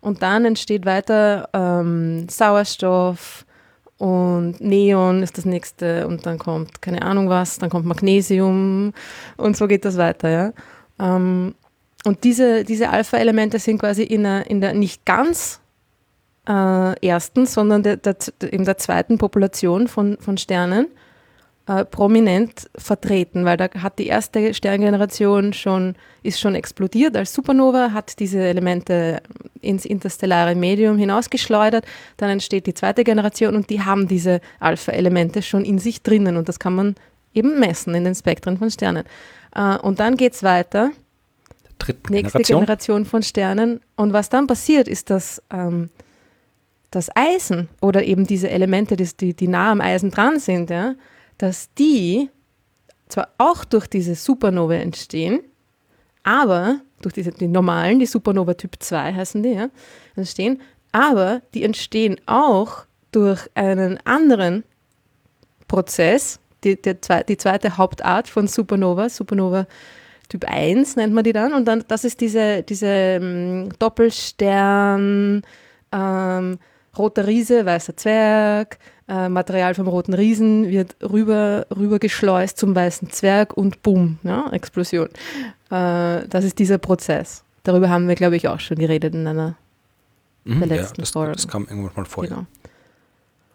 Und 0.00 0.22
dann 0.22 0.44
entsteht 0.44 0.86
weiter 0.86 1.48
ähm, 1.52 2.28
Sauerstoff 2.28 3.44
und 3.98 4.60
Neon 4.60 5.22
ist 5.22 5.38
das 5.38 5.46
nächste 5.46 6.06
und 6.06 6.26
dann 6.26 6.38
kommt 6.38 6.82
keine 6.82 7.02
Ahnung 7.02 7.30
was, 7.30 7.58
dann 7.58 7.70
kommt 7.70 7.86
Magnesium 7.86 8.92
und 9.36 9.56
so 9.56 9.66
geht 9.66 9.84
das 9.84 9.96
weiter. 9.96 10.28
Ja? 10.28 10.52
Ähm, 10.98 11.54
und 12.04 12.22
diese, 12.22 12.62
diese 12.62 12.90
Alpha-Elemente 12.90 13.58
sind 13.58 13.78
quasi 13.78 14.02
in 14.02 14.22
der, 14.22 14.48
in 14.48 14.60
der 14.60 14.74
nicht 14.74 15.04
ganz 15.04 15.60
äh, 16.48 17.06
ersten, 17.06 17.46
sondern 17.46 17.82
der, 17.82 17.96
der, 17.96 18.16
in 18.50 18.64
der 18.64 18.78
zweiten 18.78 19.18
Population 19.18 19.88
von, 19.88 20.18
von 20.20 20.38
Sternen 20.38 20.88
äh, 21.68 21.84
prominent 21.84 22.70
vertreten, 22.76 23.44
weil 23.44 23.56
da 23.56 23.68
hat 23.82 23.98
die 23.98 24.06
erste 24.06 24.54
Sterngeneration 24.54 25.52
schon, 25.52 25.96
ist 26.22 26.38
schon 26.38 26.54
explodiert 26.54 27.16
als 27.16 27.34
Supernova, 27.34 27.90
hat 27.92 28.20
diese 28.20 28.40
Elemente 28.40 29.20
ins 29.60 29.84
interstellare 29.84 30.54
Medium 30.54 30.96
hinausgeschleudert, 30.96 31.84
dann 32.18 32.30
entsteht 32.30 32.66
die 32.66 32.74
zweite 32.74 33.02
Generation 33.02 33.56
und 33.56 33.68
die 33.68 33.82
haben 33.82 34.06
diese 34.06 34.40
Alpha-Elemente 34.60 35.42
schon 35.42 35.64
in 35.64 35.78
sich 35.78 36.02
drinnen 36.02 36.36
und 36.36 36.48
das 36.48 36.60
kann 36.60 36.74
man 36.74 36.94
eben 37.34 37.58
messen 37.58 37.94
in 37.94 38.04
den 38.04 38.14
Spektren 38.14 38.58
von 38.58 38.70
Sternen. 38.70 39.04
Äh, 39.54 39.76
und 39.78 39.98
dann 39.98 40.16
geht 40.16 40.34
es 40.34 40.42
weiter. 40.44 40.90
Dritte 41.78 42.12
nächste 42.12 42.38
Generation. 42.38 42.60
Generation 42.60 43.04
von 43.04 43.22
Sternen. 43.22 43.80
Und 43.96 44.12
was 44.12 44.28
dann 44.28 44.46
passiert, 44.46 44.86
ist, 44.86 45.10
dass 45.10 45.42
ähm, 45.52 45.90
das 46.92 47.10
Eisen 47.16 47.68
oder 47.80 48.04
eben 48.04 48.26
diese 48.26 48.48
Elemente, 48.48 48.96
die, 48.96 49.34
die 49.34 49.48
nah 49.48 49.72
am 49.72 49.80
Eisen 49.80 50.12
dran 50.12 50.38
sind, 50.38 50.70
ja, 50.70 50.94
dass 51.38 51.72
die 51.74 52.30
zwar 53.08 53.28
auch 53.38 53.64
durch 53.64 53.86
diese 53.86 54.14
Supernova 54.14 54.74
entstehen, 54.74 55.40
aber 56.22 56.80
durch 57.02 57.14
diese, 57.14 57.30
die 57.30 57.48
normalen, 57.48 57.98
die 57.98 58.06
Supernova 58.06 58.54
Typ 58.54 58.76
2 58.78 59.14
heißen 59.14 59.42
die, 59.42 59.50
ja, 59.50 59.68
entstehen, 60.16 60.60
aber 60.92 61.42
die 61.54 61.62
entstehen 61.62 62.16
auch 62.26 62.84
durch 63.12 63.48
einen 63.54 63.98
anderen 64.04 64.64
Prozess, 65.68 66.40
die, 66.64 66.80
die, 66.80 66.96
die 67.28 67.36
zweite 67.36 67.76
Hauptart 67.76 68.28
von 68.28 68.48
Supernova, 68.48 69.08
Supernova 69.08 69.66
Typ 70.28 70.44
1 70.44 70.96
nennt 70.96 71.14
man 71.14 71.22
die 71.22 71.32
dann, 71.32 71.52
und 71.52 71.66
dann, 71.66 71.84
das 71.86 72.04
ist 72.04 72.20
diese, 72.20 72.62
diese 72.62 72.86
ähm, 72.86 73.68
Doppelstern, 73.78 75.42
ähm, 75.92 76.58
roter 76.98 77.26
Riese, 77.26 77.64
weißer 77.64 77.96
Zwerg, 77.96 78.78
äh, 79.08 79.28
Material 79.28 79.74
vom 79.74 79.88
Roten 79.88 80.14
Riesen 80.14 80.68
wird 80.68 80.96
rüber, 81.02 81.66
rüber 81.74 81.98
geschleust 81.98 82.58
zum 82.58 82.74
Weißen 82.74 83.10
Zwerg 83.10 83.56
und 83.56 83.82
bumm, 83.82 84.18
ja, 84.22 84.50
Explosion. 84.50 85.08
Äh, 85.70 86.26
das 86.28 86.44
ist 86.44 86.58
dieser 86.58 86.78
Prozess. 86.78 87.44
Darüber 87.62 87.88
haben 87.88 88.08
wir, 88.08 88.14
glaube 88.14 88.36
ich, 88.36 88.48
auch 88.48 88.60
schon 88.60 88.78
geredet 88.78 89.14
in 89.14 89.26
einer 89.26 89.54
mhm, 90.44 90.60
der 90.60 90.68
letzten 90.68 90.96
ja, 90.96 91.02
das, 91.02 91.10
Folge. 91.10 91.32
Das 91.32 91.48
kam 91.48 91.66
irgendwann 91.68 91.92
mal 91.94 92.04
vor. 92.04 92.24
Genau. 92.24 92.46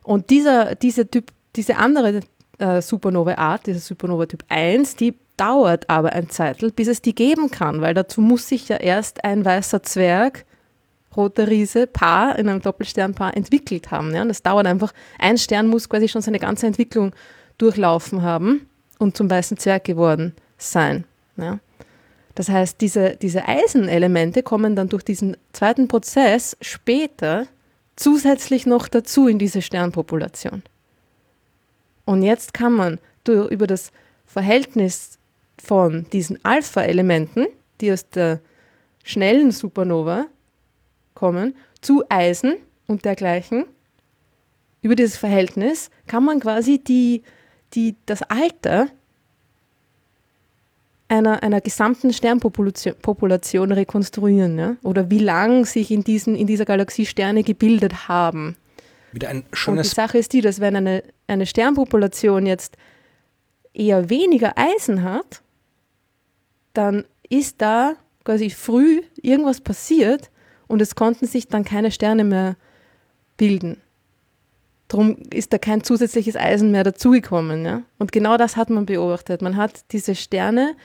Und 0.04 0.30
dieser, 0.30 0.76
dieser 0.76 1.10
Typ, 1.10 1.32
diese 1.56 1.78
andere 1.78 2.22
äh, 2.58 2.82
Supernova-Art, 2.82 3.68
dieser 3.68 3.80
Supernova 3.80 4.26
Typ 4.26 4.44
1, 4.50 4.96
die 4.96 5.16
dauert 5.38 5.90
aber 5.90 6.14
ein 6.14 6.30
Zeitl, 6.30 6.72
bis 6.72 6.88
es 6.88 7.02
die 7.02 7.16
geben 7.16 7.50
kann, 7.52 7.82
weil 7.82 7.94
dazu 7.94 8.22
muss 8.22 8.48
sich 8.48 8.70
ja 8.70 8.78
erst 8.78 9.24
ein 9.24 9.44
weißer 9.44 9.84
Zwerg 9.84 10.46
roter 11.16 11.48
Riese 11.48 11.88
Paar 11.88 12.38
in 12.38 12.48
einem 12.48 12.62
Doppelsternpaar 12.62 13.36
entwickelt 13.36 13.92
haben. 13.92 14.14
Ja? 14.14 14.22
Und 14.22 14.30
das 14.30 14.44
dauert 14.44 14.68
einfach, 14.68 14.94
ein 15.20 15.38
Stern 15.38 15.68
muss 15.68 15.90
quasi 15.90 16.08
schon 16.08 16.22
seine 16.22 16.40
ganze 16.40 16.68
Entwicklung 16.68 17.14
durchlaufen 17.58 18.22
haben 18.22 18.70
und 19.00 19.18
zum 19.18 19.30
weißen 19.30 19.58
Zwerg 19.58 19.84
geworden 19.84 20.34
sein. 20.58 21.06
Ja? 21.38 21.60
Das 22.36 22.50
heißt, 22.50 22.80
diese, 22.80 23.18
diese 23.18 23.48
Eisenelemente 23.48 24.44
kommen 24.44 24.76
dann 24.76 24.90
durch 24.90 25.04
diesen 25.04 25.36
zweiten 25.54 25.88
Prozess 25.88 26.56
später 26.62 27.48
zusätzlich 27.96 28.66
noch 28.66 28.88
dazu 28.88 29.28
in 29.28 29.38
diese 29.38 29.62
Sternpopulation. 29.62 30.64
Und 32.06 32.24
jetzt 32.24 32.54
kann 32.54 32.74
man 32.74 33.00
durch, 33.24 33.52
über 33.52 33.68
das 33.68 33.92
Verhältnis 34.26 35.20
von 35.62 36.08
diesen 36.12 36.44
Alpha-Elementen, 36.44 37.48
die 37.80 37.92
aus 37.92 38.10
der 38.10 38.40
schnellen 39.04 39.52
Supernova 39.52 40.26
kommen, 41.14 41.56
zu 41.82 42.04
Eisen 42.10 42.56
und 42.88 43.06
dergleichen, 43.06 43.66
über 44.82 44.96
dieses 44.96 45.18
Verhältnis 45.18 45.90
kann 46.08 46.26
man 46.26 46.40
quasi 46.40 46.80
die, 46.80 47.24
die, 47.74 47.96
das 48.06 48.24
Alter 48.24 48.88
einer, 51.08 51.44
einer 51.44 51.62
gesamten 51.62 52.14
Sternpopulation 52.14 52.96
Population 53.02 53.72
rekonstruieren. 53.72 54.58
Ja? 54.58 54.78
Oder 54.82 55.12
wie 55.12 55.20
lang 55.20 55.66
sich 55.66 55.92
in, 55.92 56.04
diesen, 56.04 56.36
in 56.36 56.48
dieser 56.48 56.66
Galaxie 56.66 57.06
Sterne 57.06 57.44
gebildet 57.44 58.08
haben. 58.08 58.56
Wieder 59.12 59.30
ein 59.30 59.44
schönes 59.52 59.88
Und 59.88 59.92
die 59.92 59.96
Sache 59.96 60.18
ist 60.18 60.34
die, 60.34 60.42
dass 60.42 60.60
wenn 60.62 60.76
eine, 60.76 61.04
eine 61.28 61.46
Sternpopulation 61.46 62.46
jetzt 62.46 62.78
eher 63.74 64.10
weniger 64.10 64.58
Eisen 64.58 65.04
hat, 65.04 65.42
dann 66.74 67.06
ist 67.30 67.62
da 67.62 67.96
quasi 68.24 68.50
früh 68.50 69.02
irgendwas 69.22 69.62
passiert 69.62 70.31
und 70.72 70.82
es 70.82 70.96
konnten 70.96 71.28
sich 71.28 71.48
dann 71.48 71.64
keine 71.64 71.92
Sterne 71.92 72.24
mehr 72.24 72.56
bilden. 73.38 73.78
Darum 74.88 75.18
ist 75.34 75.54
da 75.54 75.58
kein 75.58 75.84
zusätzliches 75.84 76.36
Eisen 76.36 76.72
mehr 76.72 76.84
dazugekommen. 76.84 77.64
Ja? 77.66 77.84
Und 77.98 78.12
genau 78.12 78.38
das 78.38 78.58
hat 78.58 78.70
man 78.70 78.86
beobachtet. 78.86 79.42
Man 79.42 79.56
hat 79.56 79.92
diese 79.92 80.16
Sterne 80.16 80.76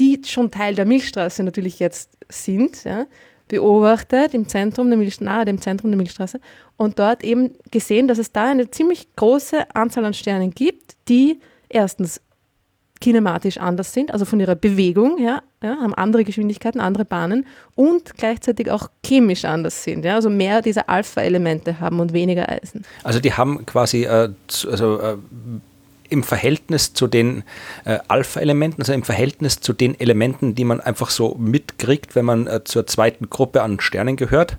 die 0.00 0.20
schon 0.24 0.50
Teil 0.50 0.74
der 0.74 0.86
Milchstraße 0.86 1.44
natürlich 1.44 1.78
jetzt 1.78 2.16
sind, 2.28 2.84
ja, 2.84 3.06
beobachtet 3.48 4.32
im 4.34 4.48
Zentrum 4.48 4.88
der 4.88 4.96
Milch, 4.96 5.20
nahe 5.20 5.44
dem 5.44 5.60
Zentrum 5.60 5.90
der 5.90 5.98
Milchstraße 5.98 6.40
und 6.76 6.98
dort 6.98 7.22
eben 7.22 7.52
gesehen, 7.70 8.08
dass 8.08 8.18
es 8.18 8.32
da 8.32 8.50
eine 8.50 8.70
ziemlich 8.70 9.14
große 9.16 9.74
Anzahl 9.74 10.04
an 10.04 10.14
Sternen 10.14 10.52
gibt, 10.52 10.96
die 11.08 11.40
erstens 11.68 12.20
kinematisch 13.00 13.58
anders 13.58 13.92
sind, 13.92 14.12
also 14.12 14.24
von 14.24 14.40
ihrer 14.40 14.54
Bewegung 14.54 15.18
her, 15.18 15.42
ja, 15.62 15.76
haben 15.76 15.94
andere 15.94 16.24
Geschwindigkeiten, 16.24 16.80
andere 16.80 17.04
Bahnen 17.04 17.46
und 17.74 18.16
gleichzeitig 18.16 18.70
auch 18.70 18.88
chemisch 19.04 19.44
anders 19.44 19.84
sind, 19.84 20.04
ja, 20.04 20.14
also 20.14 20.30
mehr 20.30 20.62
dieser 20.62 20.88
Alpha-Elemente 20.88 21.80
haben 21.80 22.00
und 22.00 22.12
weniger 22.12 22.48
Eisen. 22.48 22.84
Also 23.02 23.20
die 23.20 23.34
haben 23.34 23.66
quasi 23.66 24.04
äh, 24.04 24.30
also, 24.70 25.00
äh, 25.00 25.16
im 26.08 26.22
Verhältnis 26.22 26.92
zu 26.92 27.06
den 27.06 27.44
äh, 27.84 27.98
Alpha-Elementen, 28.08 28.82
also 28.82 28.92
im 28.92 29.04
Verhältnis 29.04 29.60
zu 29.60 29.72
den 29.72 29.98
Elementen, 29.98 30.54
die 30.54 30.64
man 30.64 30.80
einfach 30.80 31.10
so 31.10 31.36
mitkriegt, 31.38 32.14
wenn 32.14 32.24
man 32.24 32.46
äh, 32.46 32.64
zur 32.64 32.86
zweiten 32.86 33.30
Gruppe 33.30 33.62
an 33.62 33.80
Sternen 33.80 34.16
gehört, 34.16 34.56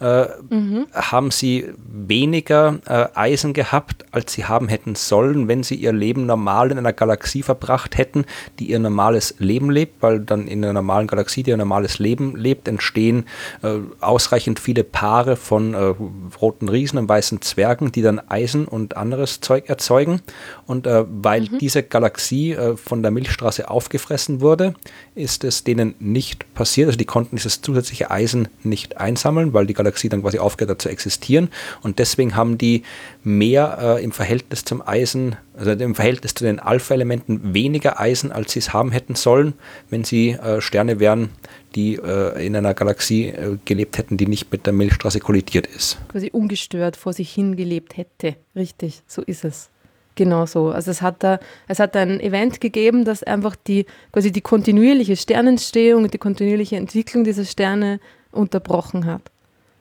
äh, 0.00 0.26
mhm. 0.50 0.86
haben 0.92 1.30
sie 1.30 1.68
weniger 1.76 2.78
äh, 2.86 3.08
Eisen 3.14 3.52
gehabt, 3.52 4.04
als 4.12 4.32
sie 4.32 4.44
haben 4.44 4.68
hätten 4.68 4.94
sollen, 4.94 5.48
wenn 5.48 5.62
sie 5.62 5.76
ihr 5.76 5.92
Leben 5.92 6.26
normal 6.26 6.70
in 6.70 6.78
einer 6.78 6.92
Galaxie 6.92 7.42
verbracht 7.42 7.96
hätten, 7.98 8.24
die 8.58 8.70
ihr 8.70 8.78
normales 8.78 9.36
Leben 9.38 9.70
lebt, 9.70 10.02
weil 10.02 10.20
dann 10.20 10.46
in 10.46 10.64
einer 10.64 10.72
normalen 10.72 11.06
Galaxie, 11.06 11.42
die 11.42 11.50
ihr 11.50 11.56
normales 11.56 11.98
Leben 11.98 12.36
lebt, 12.36 12.68
entstehen 12.68 13.26
äh, 13.62 13.78
ausreichend 14.00 14.58
viele 14.58 14.84
Paare 14.84 15.36
von 15.36 15.74
äh, 15.74 15.94
roten 16.40 16.68
Riesen 16.68 16.98
und 16.98 17.08
weißen 17.08 17.42
Zwergen, 17.42 17.92
die 17.92 18.02
dann 18.02 18.20
Eisen 18.28 18.66
und 18.66 18.96
anderes 18.96 19.40
Zeug 19.40 19.68
erzeugen. 19.68 20.20
Und 20.66 20.86
äh, 20.86 21.04
weil 21.08 21.42
mhm. 21.42 21.58
diese 21.58 21.82
Galaxie 21.82 22.52
äh, 22.52 22.76
von 22.76 23.02
der 23.02 23.10
Milchstraße 23.10 23.70
aufgefressen 23.70 24.40
wurde, 24.40 24.74
ist 25.14 25.44
es 25.44 25.64
denen 25.64 25.94
nicht 25.98 26.52
passiert. 26.54 26.86
Also 26.88 26.98
die 26.98 27.04
konnten 27.04 27.36
dieses 27.36 27.60
zusätzliche 27.60 28.10
Eisen 28.10 28.48
nicht 28.62 28.96
einsammeln, 28.96 29.52
weil 29.52 29.66
die 29.66 29.74
Galaxie 29.74 30.08
dann 30.08 30.22
quasi 30.22 30.38
aufgehört 30.38 30.70
hat 30.70 30.82
zu 30.82 30.88
existieren. 30.88 31.48
Und 31.82 31.98
deswegen 31.98 32.36
haben 32.36 32.58
die 32.58 32.82
mehr 33.22 33.78
äh, 33.98 34.04
im 34.04 34.12
Verhältnis 34.12 34.64
zum 34.64 34.86
Eisen, 34.86 35.36
also 35.56 35.70
im 35.72 35.94
Verhältnis 35.94 36.34
zu 36.34 36.44
den 36.44 36.58
Alpha-Elementen 36.58 37.54
weniger 37.54 38.00
Eisen, 38.00 38.32
als 38.32 38.52
sie 38.52 38.58
es 38.60 38.72
haben 38.72 38.90
hätten 38.90 39.14
sollen, 39.14 39.54
wenn 39.90 40.04
sie 40.04 40.30
äh, 40.30 40.60
Sterne 40.60 40.98
wären, 40.98 41.30
die 41.74 41.96
äh, 41.96 42.46
in 42.46 42.56
einer 42.56 42.74
Galaxie 42.74 43.26
äh, 43.26 43.58
gelebt 43.64 43.98
hätten, 43.98 44.16
die 44.16 44.26
nicht 44.26 44.50
mit 44.52 44.66
der 44.66 44.72
Milchstraße 44.72 45.20
kollidiert 45.20 45.66
ist. 45.66 45.98
Quasi 46.08 46.30
ungestört 46.32 46.96
vor 46.96 47.12
sich 47.12 47.32
hin 47.32 47.56
gelebt 47.56 47.96
hätte. 47.96 48.36
Richtig, 48.54 49.02
so 49.06 49.22
ist 49.22 49.44
es. 49.44 49.70
Genau 50.16 50.46
so. 50.46 50.68
Also 50.68 50.90
es 50.90 51.02
hat 51.02 51.22
da, 51.24 51.40
es 51.66 51.80
hat 51.80 51.96
ein 51.96 52.20
Event 52.20 52.60
gegeben, 52.60 53.04
das 53.04 53.22
einfach 53.22 53.56
die, 53.56 53.86
quasi 54.12 54.30
die 54.30 54.40
kontinuierliche 54.40 55.16
Sternentstehung 55.16 56.04
und 56.04 56.14
die 56.14 56.18
kontinuierliche 56.18 56.76
Entwicklung 56.76 57.24
dieser 57.24 57.44
Sterne 57.44 57.98
unterbrochen 58.30 59.06
hat. 59.06 59.22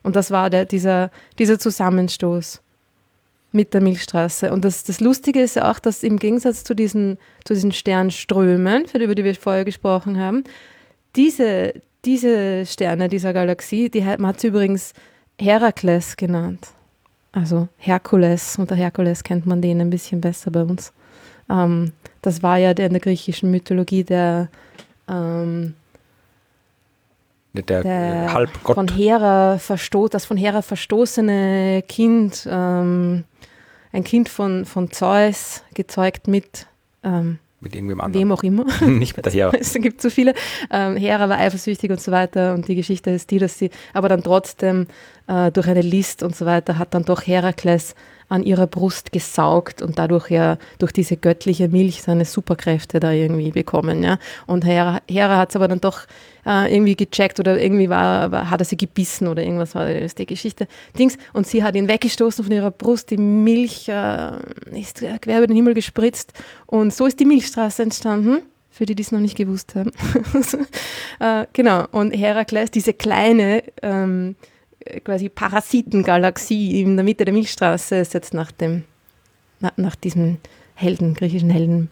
Und 0.02 0.16
das 0.16 0.32
war 0.32 0.50
der, 0.50 0.66
dieser, 0.66 1.12
dieser 1.38 1.60
Zusammenstoß 1.60 2.62
mit 3.52 3.74
der 3.74 3.82
Milchstraße. 3.82 4.52
Und 4.52 4.66
das, 4.66 4.84
das 4.84 5.00
Lustige 5.00 5.42
ist 5.42 5.56
ja 5.56 5.72
auch, 5.72 5.80
dass 5.80 6.04
im 6.04 6.18
Gegensatz 6.18 6.64
zu 6.64 6.74
diesen, 6.74 7.18
zu 7.46 7.54
diesen 7.54 7.72
Sternströmen, 7.72 8.86
über 8.94 9.16
die 9.16 9.24
wir 9.24 9.36
vorher 9.36 9.64
gesprochen 9.64 10.20
haben, 10.20 10.44
diese, 11.16 11.74
diese 12.04 12.66
Sterne 12.66 13.08
dieser 13.08 13.34
Galaxie, 13.34 13.90
die 13.90 14.02
man 14.02 14.28
hat 14.28 14.42
sie 14.42 14.48
übrigens 14.48 14.94
Herakles 15.40 16.18
genannt. 16.18 16.68
Also 17.34 17.68
Herkules, 17.78 18.58
unter 18.58 18.76
Herkules 18.76 19.24
kennt 19.24 19.46
man 19.46 19.62
den 19.62 19.82
ein 19.82 19.90
bisschen 19.90 20.22
besser 20.22 20.52
bei 20.52 20.62
uns. 20.64 20.94
Ähm, 21.50 21.92
das 22.22 22.42
war 22.42 22.58
ja 22.58 22.74
der 22.74 22.88
in 22.88 22.94
der 22.94 23.02
griechischen 23.02 23.52
Mythologie 23.52 24.04
der 24.04 24.48
ähm, 25.10 25.74
der, 27.54 27.84
der 27.84 28.34
Halbgott. 28.34 28.76
Von 28.76 28.88
Hera 28.88 29.58
versto 29.60 30.08
das 30.08 30.26
von 30.26 30.38
Hera 30.38 30.62
verstoßene 30.62 31.84
Kind, 31.88 32.48
ähm, 32.50 33.26
ein 33.92 34.04
Kind 34.04 34.30
von, 34.30 34.66
von 34.66 34.92
Zeus, 34.92 35.64
gezeugt 35.76 36.28
mit, 36.28 36.68
ähm, 37.04 37.38
mit 37.64 37.76
irgendwem 37.76 38.02
anderen. 38.02 38.26
Wem 38.26 38.32
auch 38.32 38.44
immer. 38.44 38.66
Nicht 38.86 39.16
mit 39.16 39.26
der 39.26 39.34
Hera. 39.34 39.52
es 39.60 39.74
gibt 39.74 40.02
so 40.02 40.10
viele. 40.10 40.34
Ähm, 40.72 40.98
Hera 40.98 41.30
war 41.30 41.40
eifersüchtig 41.40 41.90
und 41.90 42.02
so 42.02 42.12
weiter. 42.12 42.54
Und 42.54 42.68
die 42.68 42.76
Geschichte 42.76 43.10
ist 43.10 43.32
die, 43.32 43.40
dass 43.40 43.58
sie 43.58 43.72
aber 43.94 44.10
dann 44.10 44.24
trotzdem 44.24 44.88
äh, 45.28 45.52
durch 45.52 45.68
eine 45.68 45.82
List 45.82 46.24
und 46.24 46.36
so 46.36 46.46
weiter 46.46 46.78
hat 46.78 46.94
dann 46.94 47.06
doch 47.06 47.26
Herakles 47.26 47.96
an 48.34 48.42
ihrer 48.42 48.66
Brust 48.66 49.12
gesaugt 49.12 49.84
und 49.84 50.00
dadurch 50.00 50.32
ja 50.32 50.58
durch 50.80 50.92
diese 50.92 51.18
göttliche 51.18 51.70
Milch 51.70 52.02
seine 52.02 52.26
Superkräfte 52.26 53.00
da 53.00 53.12
irgendwie 53.12 53.52
bekommen. 53.52 54.02
Ja. 54.02 54.18
Und 54.48 54.66
Hera, 54.66 55.02
Hera 55.08 55.38
hat 55.38 55.52
es 55.52 55.56
aber 55.56 55.68
dann 55.68 55.80
doch 55.80 56.08
äh, 56.44 56.74
irgendwie 56.74 56.96
gecheckt 56.96 57.40
oder 57.40 57.62
irgendwie 57.62 57.90
war, 57.90 58.32
war, 58.32 58.50
hat 58.50 58.60
er 58.60 58.66
sie 58.66 58.76
gebissen 58.76 59.28
oder 59.28 59.44
irgendwas 59.44 59.76
war 59.76 59.88
das 59.88 60.16
die 60.16 60.26
Geschichte. 60.26 60.68
Dings. 60.98 61.20
Und 61.34 61.46
sie 61.46 61.64
hat 61.64 61.76
ihn 61.76 61.88
weggestoßen 61.88 62.44
von 62.44 62.52
ihrer 62.52 62.72
Brust, 62.72 63.12
die 63.12 63.18
Milch 63.18 63.88
äh, 63.88 64.32
ist 64.72 65.04
quer 65.22 65.38
über 65.38 65.46
den 65.46 65.56
Himmel 65.56 65.76
gespritzt 65.76 66.34
und 66.66 66.92
so 66.92 67.06
ist 67.06 67.20
die 67.20 67.26
Milchstraße 67.26 67.84
entstanden 67.84 68.42
für 68.72 68.88
die, 68.88 68.96
die 68.96 69.04
es 69.04 69.12
noch 69.12 69.20
nicht 69.20 69.38
gewusst 69.38 69.76
haben. 69.76 69.92
äh, 71.20 71.46
genau, 71.54 71.86
und 71.92 72.10
Herakles, 72.10 72.72
diese 72.72 72.94
kleine 72.94 73.62
ähm, 73.84 74.36
quasi 75.04 75.30
Parasitengalaxie 75.30 76.82
in 76.82 76.96
der 76.96 77.04
Mitte 77.04 77.26
der 77.26 77.34
Milchstraße 77.34 77.98
ist 77.98 78.14
jetzt 78.14 78.34
nach 78.34 78.52
dem, 78.52 78.84
nach, 79.60 79.72
nach 79.78 79.96
diesem 79.96 80.38
Helden, 80.76 81.14
griechischen 81.14 81.50
Helden. 81.50 81.90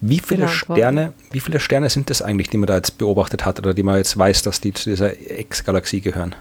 Wie 0.00 0.18
viele 0.18 0.48
Sterne, 0.48 1.14
wie 1.30 1.40
viele 1.40 1.58
Sterne 1.58 1.88
sind 1.88 2.10
das 2.10 2.20
eigentlich, 2.20 2.50
die 2.50 2.58
man 2.58 2.66
da 2.66 2.76
jetzt 2.76 2.98
beobachtet 2.98 3.46
hat 3.46 3.58
oder 3.58 3.72
die 3.72 3.82
man 3.82 3.96
jetzt 3.96 4.16
weiß, 4.16 4.42
dass 4.42 4.60
die 4.60 4.74
zu 4.74 4.90
dieser 4.90 5.18
Ex-Galaxie 5.30 6.00
gehören? 6.00 6.34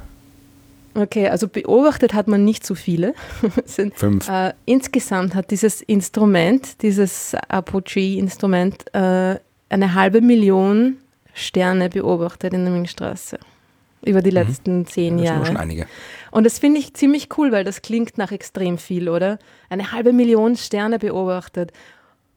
Okay, 0.94 1.30
also 1.30 1.48
beobachtet 1.48 2.14
hat 2.14 2.28
man 2.28 2.44
nicht 2.44 2.66
so 2.66 2.76
viele. 2.76 3.14
sind, 3.66 3.96
Fünf. 3.96 4.28
Äh, 4.28 4.54
insgesamt 4.66 5.36
hat 5.36 5.52
dieses 5.52 5.82
Instrument, 5.82 6.82
dieses 6.82 7.36
Apogee-Instrument, 7.48 8.94
äh, 8.94 9.40
eine 9.70 9.94
halbe 9.94 10.20
Million 10.20 10.98
Sterne 11.34 11.90
beobachtet 11.90 12.54
in 12.54 12.66
der 12.66 12.74
Milchstraße 12.74 13.40
über 14.04 14.22
die 14.22 14.32
mhm. 14.32 14.36
letzten 14.36 14.78
mhm. 14.80 14.86
zehn 14.88 15.18
das 15.18 15.28
Jahre. 15.28 15.46
Schon 15.46 15.58
einige. 15.58 15.88
Und 16.32 16.46
das 16.46 16.60
finde 16.60 16.80
ich 16.80 16.94
ziemlich 16.94 17.30
cool, 17.38 17.52
weil 17.52 17.64
das 17.64 17.82
klingt 17.82 18.18
nach 18.18 18.32
extrem 18.32 18.78
viel, 18.78 19.10
oder? 19.10 19.40
Eine 19.70 19.92
halbe 19.92 20.14
Million 20.14 20.56
Sterne 20.56 21.00
beobachtet. 21.00 21.72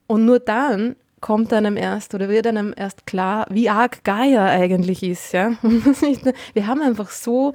Und 0.06 0.24
nur 0.24 0.40
dann 0.40 0.96
kommt 1.20 1.52
einem 1.52 1.76
erst 1.76 2.14
oder 2.14 2.28
wird 2.28 2.46
einem 2.46 2.74
erst 2.76 3.06
klar, 3.06 3.46
wie 3.48 3.70
arg 3.70 4.04
Gaia 4.04 4.46
eigentlich 4.46 5.02
ist. 5.02 5.32
Ja? 5.32 5.52
Wir 6.52 6.66
haben 6.66 6.82
einfach 6.82 7.10
so 7.10 7.54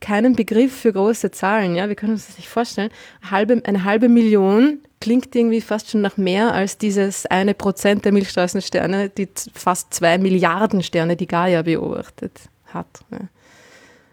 keinen 0.00 0.36
Begriff 0.36 0.74
für 0.74 0.92
große 0.92 1.32
Zahlen. 1.32 1.74
Ja? 1.74 1.88
Wir 1.88 1.96
können 1.96 2.12
uns 2.12 2.28
das 2.28 2.38
nicht 2.38 2.48
vorstellen. 2.48 2.90
Eine 3.20 3.30
halbe, 3.30 3.62
eine 3.64 3.84
halbe 3.84 4.08
Million 4.08 4.78
klingt 5.00 5.34
irgendwie 5.34 5.60
fast 5.60 5.90
schon 5.90 6.00
nach 6.00 6.16
mehr 6.16 6.54
als 6.54 6.78
dieses 6.78 7.26
eine 7.26 7.54
Prozent 7.54 8.04
der 8.04 8.12
Milchstraßensterne, 8.12 9.10
die 9.10 9.28
fast 9.52 9.92
zwei 9.92 10.18
Milliarden 10.18 10.82
Sterne, 10.82 11.16
die 11.16 11.26
Gaia 11.26 11.62
beobachtet 11.62 12.32
hat. 12.66 12.86
Ja. 13.10 13.18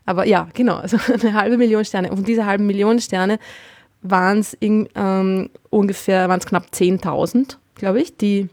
Aber 0.06 0.26
ja, 0.26 0.48
genau, 0.54 0.76
also 0.76 0.98
eine 1.14 1.34
halbe 1.34 1.58
Million 1.58 1.86
Sterne. 1.86 2.10
Und 2.10 2.18
von 2.18 2.26
dieser 2.26 2.46
halben 2.46 2.66
Million 2.68 3.00
Sterne 3.00 3.40
waren 4.02 4.40
es 4.40 4.56
ähm, 4.62 5.50
ungefähr, 5.70 6.30
waren 6.30 6.40
knapp 6.40 6.68
10.000, 6.72 7.58
glaube 7.76 8.02
ich, 8.02 8.16
die, 8.18 8.50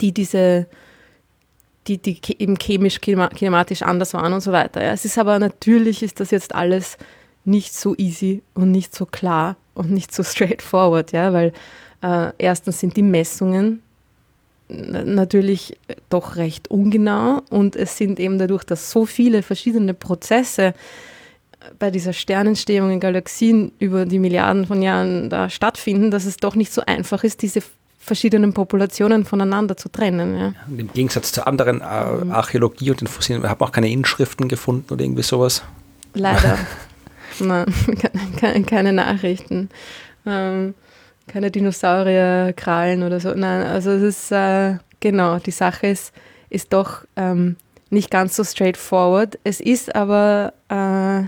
die 0.00 0.12
diese 0.12 0.66
die, 1.86 1.98
die 1.98 2.20
eben 2.38 2.56
chemisch, 2.56 3.00
kinematisch 3.00 3.82
anders 3.82 4.14
waren 4.14 4.32
und 4.32 4.40
so 4.40 4.52
weiter. 4.52 4.82
Ja. 4.82 4.92
Es 4.92 5.04
ist 5.04 5.18
aber 5.18 5.38
natürlich, 5.38 6.02
ist 6.02 6.20
das 6.20 6.30
jetzt 6.30 6.54
alles 6.54 6.96
nicht 7.44 7.74
so 7.74 7.94
easy 7.96 8.42
und 8.54 8.70
nicht 8.70 8.94
so 8.94 9.06
klar 9.06 9.56
und 9.74 9.90
nicht 9.90 10.14
so 10.14 10.22
straightforward, 10.22 11.12
ja, 11.12 11.32
weil 11.32 11.52
äh, 12.02 12.32
erstens 12.38 12.80
sind 12.80 12.96
die 12.96 13.02
Messungen 13.02 13.82
natürlich 14.72 15.78
doch 16.08 16.36
recht 16.36 16.70
ungenau 16.70 17.42
und 17.50 17.76
es 17.76 17.96
sind 17.96 18.18
eben 18.18 18.38
dadurch, 18.38 18.64
dass 18.64 18.90
so 18.90 19.06
viele 19.06 19.42
verschiedene 19.42 19.94
Prozesse 19.94 20.74
bei 21.78 21.90
dieser 21.90 22.12
Sternentstehung 22.12 22.90
in 22.90 23.00
Galaxien 23.00 23.72
über 23.78 24.04
die 24.04 24.18
Milliarden 24.18 24.66
von 24.66 24.82
Jahren 24.82 25.30
da 25.30 25.48
stattfinden, 25.48 26.10
dass 26.10 26.24
es 26.24 26.36
doch 26.36 26.54
nicht 26.54 26.72
so 26.72 26.82
einfach 26.86 27.24
ist, 27.24 27.42
diese 27.42 27.62
verschiedenen 27.98 28.52
Populationen 28.52 29.24
voneinander 29.24 29.76
zu 29.76 29.88
trennen. 29.88 30.36
Ja. 30.36 30.52
Im 30.76 30.92
Gegensatz 30.92 31.32
zur 31.32 31.46
anderen 31.46 31.80
äh. 31.80 31.84
Archäologie 31.84 32.90
und 32.90 33.00
den 33.00 33.06
Fossilien, 33.06 33.42
wir 33.42 33.50
haben 33.50 33.60
auch 33.60 33.72
keine 33.72 33.90
Inschriften 33.90 34.48
gefunden 34.48 34.92
oder 34.92 35.04
irgendwie 35.04 35.22
sowas. 35.22 35.62
Leider. 36.14 36.58
Nein, 37.38 37.66
keine, 38.40 38.64
keine 38.64 38.92
Nachrichten. 38.92 39.70
Ähm, 40.26 40.74
keine 41.32 41.50
Dinosaurierkrallen 41.50 43.02
oder 43.02 43.18
so. 43.18 43.30
Nein, 43.34 43.66
also 43.66 43.90
es 43.90 44.02
ist, 44.02 44.32
äh, 44.32 44.76
genau, 45.00 45.38
die 45.38 45.50
Sache 45.50 45.86
ist, 45.86 46.12
ist 46.50 46.72
doch 46.72 47.04
ähm, 47.16 47.56
nicht 47.88 48.10
ganz 48.10 48.36
so 48.36 48.44
straightforward. 48.44 49.38
Es 49.42 49.60
ist 49.60 49.94
aber, 49.94 50.52
äh, 50.68 51.26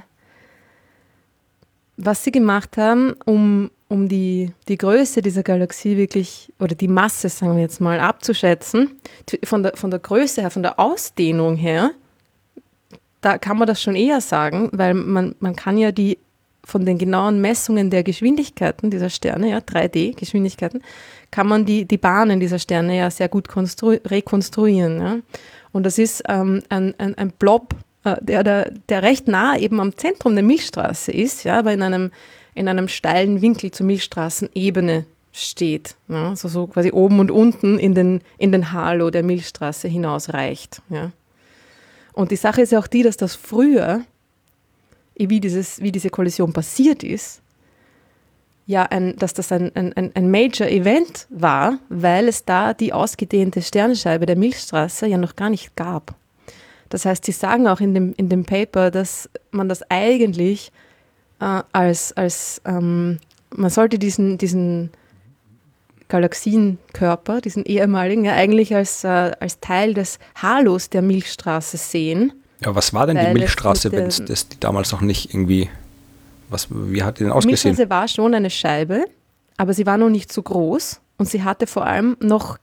was 1.97 2.23
sie 2.23 2.33
gemacht 2.33 2.77
haben, 2.77 3.15
um, 3.25 3.71
um 3.89 4.09
die, 4.09 4.53
die 4.69 4.77
Größe 4.77 5.23
dieser 5.23 5.43
Galaxie 5.43 5.97
wirklich, 5.97 6.53
oder 6.61 6.75
die 6.75 6.89
Masse, 6.89 7.31
sagen 7.31 7.55
wir 7.55 7.63
jetzt 7.63 7.81
mal, 7.81 7.99
abzuschätzen, 7.99 9.01
von 9.45 9.63
der, 9.63 9.75
von 9.75 9.91
der 9.91 10.01
Größe 10.01 10.43
her, 10.43 10.51
von 10.51 10.63
der 10.63 10.79
Ausdehnung 10.79 11.57
her, 11.57 11.93
da 13.23 13.39
kann 13.39 13.57
man 13.57 13.67
das 13.67 13.81
schon 13.81 13.97
eher 13.97 14.21
sagen, 14.21 14.69
weil 14.73 14.93
man, 14.93 15.35
man 15.39 15.57
kann 15.57 15.79
ja 15.79 15.93
die 15.93 16.19
von 16.65 16.85
den 16.85 16.99
genauen 16.99 17.41
Messungen 17.41 17.91
der 17.91 18.03
Geschwindigkeiten 18.03 18.91
dieser 18.91 19.11
Sterne, 19.11 19.51
ja, 19.51 19.59
3D-Geschwindigkeiten, 19.59 20.83
kann 21.31 21.47
man 21.47 21.65
die, 21.65 21.85
die 21.85 21.99
Bahnen 21.99 22.41
dieser 22.41 22.59
Sterne 22.59 22.97
ja 22.97 23.11
sehr 23.11 23.29
gut 23.29 23.49
rekonstruieren. 23.57 25.01
Ja. 25.01 25.17
Und 25.73 25.85
das 25.85 25.99
ist 25.99 26.23
ähm, 26.29 26.63
ein, 26.69 26.95
ein, 26.99 27.17
ein 27.17 27.31
Blob, 27.31 27.75
äh, 28.05 28.17
der, 28.21 28.45
der, 28.45 28.71
der 28.89 29.03
recht 29.03 29.29
nah 29.29 29.59
eben 29.59 29.81
am 29.81 29.97
Zentrum 29.97 30.35
der 30.35 30.45
Milchstraße 30.45 31.13
ist, 31.13 31.45
ja, 31.45 31.59
aber 31.59 31.73
in 31.73 31.83
einem, 31.83 32.11
in 32.55 32.69
einem 32.69 32.89
steilen 32.89 33.43
Winkel 33.43 33.71
zur 33.71 33.87
Milchstraßenebene 33.87 35.07
steht. 35.33 35.97
Ja, 36.09 36.31
also 36.31 36.49
so 36.49 36.67
quasi 36.69 36.93
oben 36.93 37.19
und 37.19 37.31
unten 37.31 37.79
in 37.79 37.95
den, 37.95 38.21
in 38.39 38.53
den 38.53 38.73
Halo 38.73 39.11
der 39.11 39.25
Milchstraße 39.25 39.89
hinaus 39.89 40.33
reicht. 40.33 40.81
Ja. 40.89 41.11
Und 42.13 42.31
die 42.31 42.37
Sache 42.37 42.63
ist 42.63 42.71
ja 42.71 42.79
auch 42.79 42.87
die, 42.87 43.03
dass 43.03 43.17
das 43.17 43.35
früher 43.35 44.03
wie, 45.17 45.41
dieses, 45.41 45.81
wie 45.81 45.93
diese 45.93 46.11
Kollision 46.11 46.53
passiert 46.53 47.03
ist, 47.03 47.41
ja, 48.67 48.85
ein, 48.85 49.17
dass 49.17 49.35
das 49.35 49.53
ein, 49.53 49.71
ein, 49.75 50.13
ein 50.15 50.31
Major 50.31 50.67
Event 50.67 51.27
war, 51.29 51.79
weil 51.91 52.29
es 52.29 52.45
da 52.45 52.73
die 52.73 52.93
ausgedehnte 52.93 53.61
Sternscheibe 53.61 54.25
der 54.25 54.37
Milchstraße 54.37 55.07
ja 55.07 55.19
noch 55.19 55.37
gar 55.37 55.51
nicht 55.51 55.77
gab. 55.77 56.15
Das 56.89 57.05
heißt, 57.05 57.25
sie 57.27 57.33
sagen 57.33 57.69
auch 57.69 57.81
in 57.81 57.93
dem, 57.93 58.15
in 58.17 58.29
dem 58.29 58.45
Paper, 58.45 58.91
dass 58.91 59.29
man 59.51 59.69
das 59.69 59.83
eigentlich 59.91 60.73
äh, 61.41 61.63
als, 61.73 62.13
als 62.13 62.63
ähm, 62.65 63.19
man 63.51 63.71
sollte 63.71 63.99
diesen, 63.99 64.39
diesen 64.39 64.91
Galaxienkörper, 66.09 67.41
diesen 67.41 67.65
ehemaligen, 67.65 68.25
ja 68.25 68.33
eigentlich 68.33 68.75
als, 68.75 69.05
äh, 69.05 69.33
als 69.41 69.61
Teil 69.61 69.93
des 69.93 70.19
Halos 70.37 70.89
der 70.89 71.03
Milchstraße 71.03 71.77
sehen 71.77 72.33
ja, 72.65 72.75
was 72.75 72.95
war 72.95 73.07
denn 73.07 73.19
die 73.19 73.33
Milchstraße, 73.33 73.93
wenn 73.93 74.07
es 74.07 74.25
das 74.25 74.49
die 74.49 74.61
damals 74.61 74.93
noch 74.93 75.01
nicht 75.01 75.33
irgendwie, 75.33 75.69
was, 76.49 76.69
wie 76.71 77.03
hat 77.03 77.19
die 77.19 77.25
denn 77.25 77.33
ausgesehen? 77.33 77.75
Die 77.75 77.81
Milchstraße 77.81 77.91
war 77.91 78.09
schon 78.09 78.35
eine 78.35 78.51
Scheibe, 78.51 79.05
aber 79.57 79.75
sie 79.75 79.87
war 79.87 79.99
noch 79.99 80.11
nicht 80.11 80.33
so 80.33 80.43
groß 80.43 81.01
und 81.19 81.29
sie 81.29 81.43
hatte 81.43 81.67
vor 81.67 81.87
allem 81.87 82.17
noch 82.21 82.59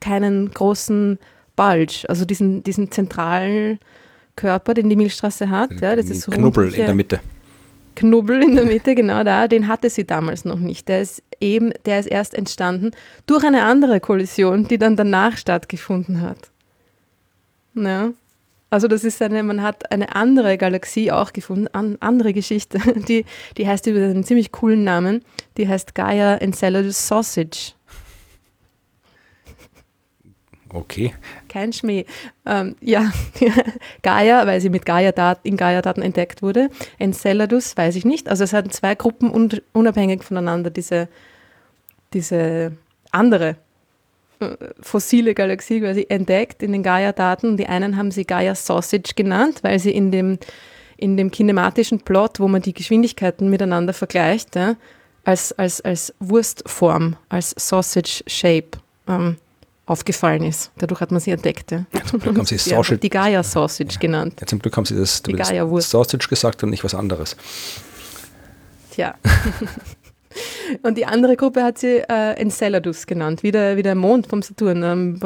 keinen 0.00 0.50
großen 0.50 1.18
Bulge, 1.56 2.04
also 2.08 2.24
diesen, 2.24 2.62
diesen 2.62 2.90
zentralen 2.90 3.78
Körper, 4.36 4.74
den 4.74 4.88
die 4.88 4.96
Milchstraße 4.96 5.50
hat. 5.50 5.72
Ja, 5.80 5.96
das 5.96 6.08
ist 6.08 6.30
Knubbel 6.30 6.74
in 6.74 6.86
der 6.86 6.94
Mitte. 6.94 7.20
Knubbel 7.96 8.42
in 8.42 8.56
der 8.56 8.64
Mitte, 8.64 8.94
genau 8.94 9.24
da, 9.24 9.48
den 9.48 9.68
hatte 9.68 9.90
sie 9.90 10.06
damals 10.06 10.44
noch 10.44 10.58
nicht. 10.58 10.88
Der 10.88 11.02
ist 11.02 11.22
eben, 11.40 11.72
der 11.84 12.00
ist 12.00 12.06
erst 12.06 12.34
entstanden 12.34 12.92
durch 13.26 13.44
eine 13.44 13.64
andere 13.64 14.00
Kollision, 14.00 14.66
die 14.68 14.78
dann 14.78 14.96
danach 14.96 15.36
stattgefunden 15.36 16.20
hat. 16.20 16.50
Ja. 17.74 18.10
Also 18.70 18.86
das 18.86 19.02
ist 19.02 19.20
eine, 19.20 19.42
man 19.42 19.62
hat 19.62 19.90
eine 19.90 20.14
andere 20.14 20.56
Galaxie 20.56 21.10
auch 21.10 21.32
gefunden, 21.32 21.66
an, 21.72 21.96
andere 22.00 22.32
Geschichte, 22.32 22.78
die, 23.08 23.24
die 23.56 23.66
heißt 23.68 23.86
über 23.88 24.00
einen 24.00 24.24
ziemlich 24.24 24.52
coolen 24.52 24.84
Namen, 24.84 25.22
die 25.56 25.68
heißt 25.68 25.94
Gaia 25.94 26.36
Enceladus 26.36 27.08
Sausage. 27.08 27.72
Okay. 30.72 31.12
Kein 31.48 31.72
Schmäh. 31.72 32.04
Ähm, 32.46 32.76
ja, 32.80 33.10
Gaia, 34.02 34.46
weil 34.46 34.60
sie 34.60 34.70
mit 34.70 34.86
Gaia 34.86 35.36
in 35.42 35.56
Gaia-Daten 35.56 36.00
entdeckt 36.00 36.42
wurde. 36.42 36.70
Enceladus 36.98 37.76
weiß 37.76 37.96
ich 37.96 38.04
nicht. 38.04 38.28
Also 38.28 38.44
es 38.44 38.52
hatten 38.52 38.70
zwei 38.70 38.94
Gruppen 38.94 39.60
unabhängig 39.72 40.22
voneinander 40.22 40.70
diese, 40.70 41.08
diese 42.12 42.72
andere 43.10 43.56
fossile 44.80 45.34
Galaxie 45.34 45.80
quasi 45.80 46.06
entdeckt 46.08 46.62
in 46.62 46.72
den 46.72 46.82
Gaia-Daten. 46.82 47.56
Die 47.56 47.66
einen 47.66 47.96
haben 47.96 48.10
sie 48.10 48.24
Gaia 48.24 48.54
Sausage 48.54 49.12
genannt, 49.14 49.58
weil 49.62 49.78
sie 49.78 49.90
in 49.90 50.10
dem, 50.10 50.38
in 50.96 51.16
dem 51.16 51.30
kinematischen 51.30 52.00
Plot, 52.00 52.40
wo 52.40 52.48
man 52.48 52.62
die 52.62 52.72
Geschwindigkeiten 52.72 53.50
miteinander 53.50 53.92
vergleicht, 53.92 54.56
ja, 54.56 54.76
als, 55.24 55.52
als, 55.52 55.80
als 55.82 56.14
Wurstform, 56.20 57.16
als 57.28 57.54
Sausage 57.58 58.22
Shape 58.26 58.70
ähm, 59.06 59.36
aufgefallen 59.86 60.44
ist. 60.44 60.70
Dadurch 60.78 61.00
hat 61.00 61.10
man 61.10 61.20
sie 61.20 61.32
entdeckt. 61.32 61.72
Ja. 61.72 61.84
Ja, 61.92 62.04
zum 62.04 62.20
Glück 62.20 62.38
haben 62.38 62.46
sie 62.46 62.56
Sausage, 62.58 62.98
die 62.98 63.10
Gaia 63.10 63.42
Sausage 63.42 63.98
genannt. 63.98 64.34
Ja, 64.40 64.46
zum 64.46 64.60
Glück 64.60 64.76
haben 64.76 64.86
sie 64.86 64.96
das, 64.96 65.22
die 65.22 65.32
das 65.32 65.50
Sausage 65.90 66.28
gesagt 66.28 66.62
und 66.62 66.70
nicht 66.70 66.84
was 66.84 66.94
anderes. 66.94 67.36
Tja. 68.90 69.14
Und 70.82 70.96
die 70.96 71.06
andere 71.06 71.36
Gruppe 71.36 71.64
hat 71.64 71.78
sie 71.78 71.98
äh, 72.08 72.34
Enceladus 72.34 73.06
genannt, 73.06 73.42
wie 73.42 73.50
der, 73.50 73.76
wie 73.76 73.82
der 73.82 73.94
Mond 73.94 74.28
vom 74.28 74.42
Saturn. 74.42 74.82
Ähm, 74.82 75.20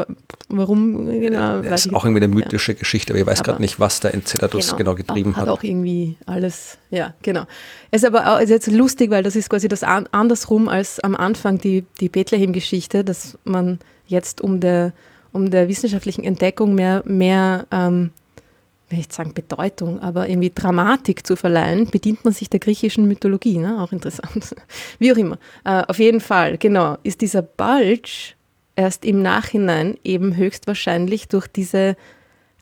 warum 0.48 1.06
genau? 1.06 1.60
Das 1.60 1.86
ist 1.86 1.94
auch 1.94 2.04
irgendwie 2.04 2.24
eine 2.24 2.34
mythische 2.34 2.72
ja. 2.72 2.78
Geschichte, 2.78 3.12
aber 3.12 3.20
ich 3.20 3.26
weiß 3.26 3.42
gerade 3.42 3.60
nicht, 3.60 3.78
was 3.78 4.00
der 4.00 4.14
Enceladus 4.14 4.68
genau, 4.68 4.78
genau 4.78 4.94
getrieben 4.94 5.36
hat. 5.36 5.42
Hat 5.42 5.48
auch 5.50 5.62
irgendwie 5.62 6.16
alles, 6.26 6.78
ja, 6.90 7.14
genau. 7.22 7.44
Es 7.90 8.02
ist 8.02 8.08
aber 8.08 8.32
auch, 8.32 8.40
ist 8.40 8.50
jetzt 8.50 8.70
lustig, 8.70 9.10
weil 9.10 9.22
das 9.22 9.36
ist 9.36 9.50
quasi 9.50 9.68
das 9.68 9.82
an, 9.82 10.08
andersrum 10.12 10.68
als 10.68 11.00
am 11.00 11.14
Anfang 11.14 11.58
die, 11.58 11.84
die 12.00 12.08
Bethlehem-Geschichte, 12.08 13.04
dass 13.04 13.38
man 13.44 13.78
jetzt 14.06 14.40
um 14.40 14.60
der, 14.60 14.92
um 15.32 15.50
der 15.50 15.68
wissenschaftlichen 15.68 16.24
Entdeckung 16.24 16.74
mehr, 16.74 17.02
mehr 17.04 17.66
ähm, 17.70 18.10
will 18.94 19.00
ich 19.00 19.12
sagen 19.12 19.34
Bedeutung, 19.34 20.00
aber 20.00 20.28
irgendwie 20.28 20.52
Dramatik 20.54 21.26
zu 21.26 21.36
verleihen, 21.36 21.90
bedient 21.90 22.24
man 22.24 22.32
sich 22.32 22.48
der 22.48 22.60
griechischen 22.60 23.06
Mythologie, 23.06 23.58
ne? 23.58 23.82
auch 23.82 23.92
interessant. 23.92 24.54
Wie 24.98 25.12
auch 25.12 25.16
immer. 25.16 25.38
Äh, 25.64 25.82
auf 25.86 25.98
jeden 25.98 26.20
Fall, 26.20 26.58
genau, 26.58 26.96
ist 27.02 27.20
dieser 27.20 27.42
Bulge 27.42 28.34
erst 28.76 29.04
im 29.04 29.22
Nachhinein 29.22 29.96
eben 30.04 30.36
höchstwahrscheinlich 30.36 31.28
durch 31.28 31.46
diese 31.46 31.96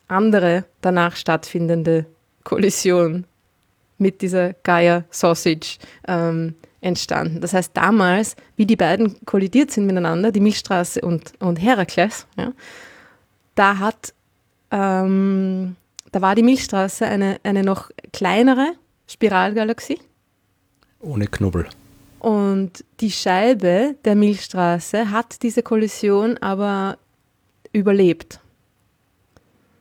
andere 0.07 0.65
danach 0.81 1.15
stattfindende 1.15 2.05
Kollision 2.43 3.25
mit 3.97 4.21
dieser 4.21 4.53
Gaia 4.63 5.05
Sausage 5.09 5.77
ähm, 6.07 6.55
entstanden. 6.81 7.41
Das 7.41 7.53
heißt, 7.53 7.71
damals, 7.75 8.35
wie 8.55 8.65
die 8.65 8.75
beiden 8.75 9.25
kollidiert 9.25 9.71
sind 9.71 9.85
miteinander, 9.85 10.31
die 10.31 10.41
Milchstraße 10.41 11.01
und, 11.01 11.33
und 11.39 11.57
Herakles, 11.57 12.27
ja, 12.37 12.51
da 13.55 13.77
hat 13.79 14.13
ähm, 14.71 15.75
da 16.13 16.21
war 16.21 16.35
die 16.35 16.43
Milchstraße 16.43 17.05
eine, 17.05 17.39
eine 17.43 17.63
noch 17.63 17.89
kleinere 18.13 18.73
Spiralgalaxie. 19.07 19.99
Ohne 21.01 21.27
Knubbel. 21.27 21.67
Und 22.19 22.85
die 23.01 23.11
Scheibe 23.11 23.95
der 24.05 24.15
Milchstraße 24.15 25.09
hat 25.11 25.41
diese 25.41 25.63
Kollision 25.63 26.37
aber 26.37 26.97
überlebt. 27.73 28.39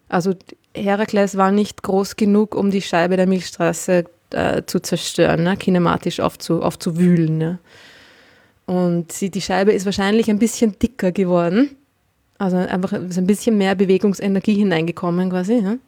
Also 0.08 0.34
Herakles 0.74 1.36
war 1.36 1.52
nicht 1.52 1.82
groß 1.82 2.16
genug, 2.16 2.54
um 2.54 2.70
die 2.70 2.82
Scheibe 2.82 3.16
der 3.16 3.26
Milchstraße 3.26 4.06
äh, 4.30 4.62
zu 4.64 4.80
zerstören, 4.80 5.42
ne? 5.44 5.56
kinematisch 5.58 6.18
aufzu, 6.18 6.62
aufzuwühlen. 6.62 7.36
Ne? 7.36 7.58
Und 8.64 9.12
sie, 9.12 9.30
die 9.30 9.42
Scheibe 9.42 9.72
ist 9.72 9.84
wahrscheinlich 9.84 10.30
ein 10.30 10.38
bisschen 10.38 10.78
dicker 10.78 11.12
geworden. 11.12 11.76
Also 12.38 12.56
einfach 12.56 12.92
ist 12.92 13.18
ein 13.18 13.26
bisschen 13.26 13.58
mehr 13.58 13.74
Bewegungsenergie 13.74 14.54
hineingekommen 14.54 15.28
quasi. 15.28 15.60
Ne? 15.60 15.78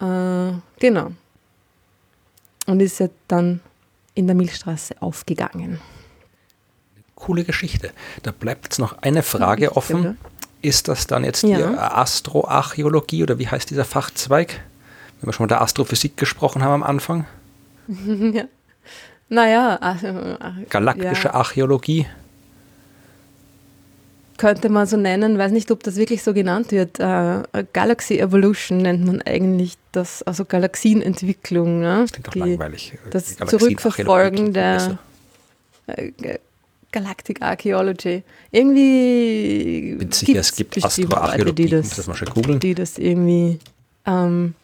Äh, 0.00 0.52
genau. 0.78 1.12
Und 2.66 2.80
ist 2.80 3.00
ja 3.00 3.08
dann 3.28 3.60
in 4.14 4.26
der 4.26 4.34
Milchstraße 4.36 4.96
aufgegangen. 5.00 5.80
Coole 7.14 7.44
Geschichte. 7.44 7.90
Da 8.22 8.32
bleibt 8.32 8.66
jetzt 8.66 8.78
noch 8.78 8.98
eine 9.02 9.22
Frage 9.22 9.76
offen. 9.76 10.18
ist 10.62 10.88
das 10.88 11.06
dann 11.06 11.22
jetzt 11.22 11.42
Ja. 11.44 11.58
die 11.58 11.78
Astroarchäologie 11.78 13.22
oder 13.22 13.38
wie 13.38 13.46
heißt 13.48 13.70
dieser 13.70 13.84
Fachzweig? 13.84 14.60
Wenn 15.20 15.28
wir 15.28 15.32
schon 15.32 15.44
mal 15.44 15.48
der 15.48 15.62
Astrophysik 15.62 16.16
gesprochen 16.16 16.62
haben 16.62 16.72
am 16.72 16.82
Anfang. 16.82 17.24
ja. 18.32 18.44
Naja, 19.28 19.76
also, 19.76 20.36
Galaktische 20.68 21.28
ja, 21.28 21.34
Archäologie. 21.34 22.06
Könnte 24.38 24.68
man 24.68 24.86
so 24.86 24.96
nennen, 24.96 25.38
weiß 25.38 25.52
nicht, 25.52 25.70
ob 25.70 25.82
das 25.82 25.96
wirklich 25.96 26.22
so 26.22 26.32
genannt 26.34 26.70
wird. 26.72 26.98
Äh, 27.00 27.42
Galaxy 27.72 28.18
Evolution 28.18 28.78
nennt 28.78 29.04
man 29.04 29.22
eigentlich 29.22 29.74
das, 29.92 30.22
also 30.22 30.44
Galaxienentwicklung. 30.44 31.80
Ne? 31.80 32.06
Klingt 32.10 32.26
doch 32.28 32.34
langweilig. 32.34 32.92
das 33.10 33.26
Die 33.26 33.36
Galaxienarchäologie 33.36 33.58
Zurückverfolgen 33.76 34.52
der- 34.52 34.98
äh, 35.88 36.10
Ga- 36.20 36.38
Galactic 36.92 37.42
Archaeology. 37.42 38.22
Irgendwie 38.50 39.96
Bin 39.98 40.12
sicher, 40.12 40.40
es 40.40 40.54
gibt 40.54 40.82
Astroarchäologie. 40.82 41.64
die 41.64 41.68
das, 41.70 41.90
das 41.90 42.06
mal 42.06 42.14
schnell 42.14 42.30
googeln. 42.32 42.58
die 42.60 42.74
das 42.74 42.96
irgendwie 42.98 43.58
ähm, 44.06 44.54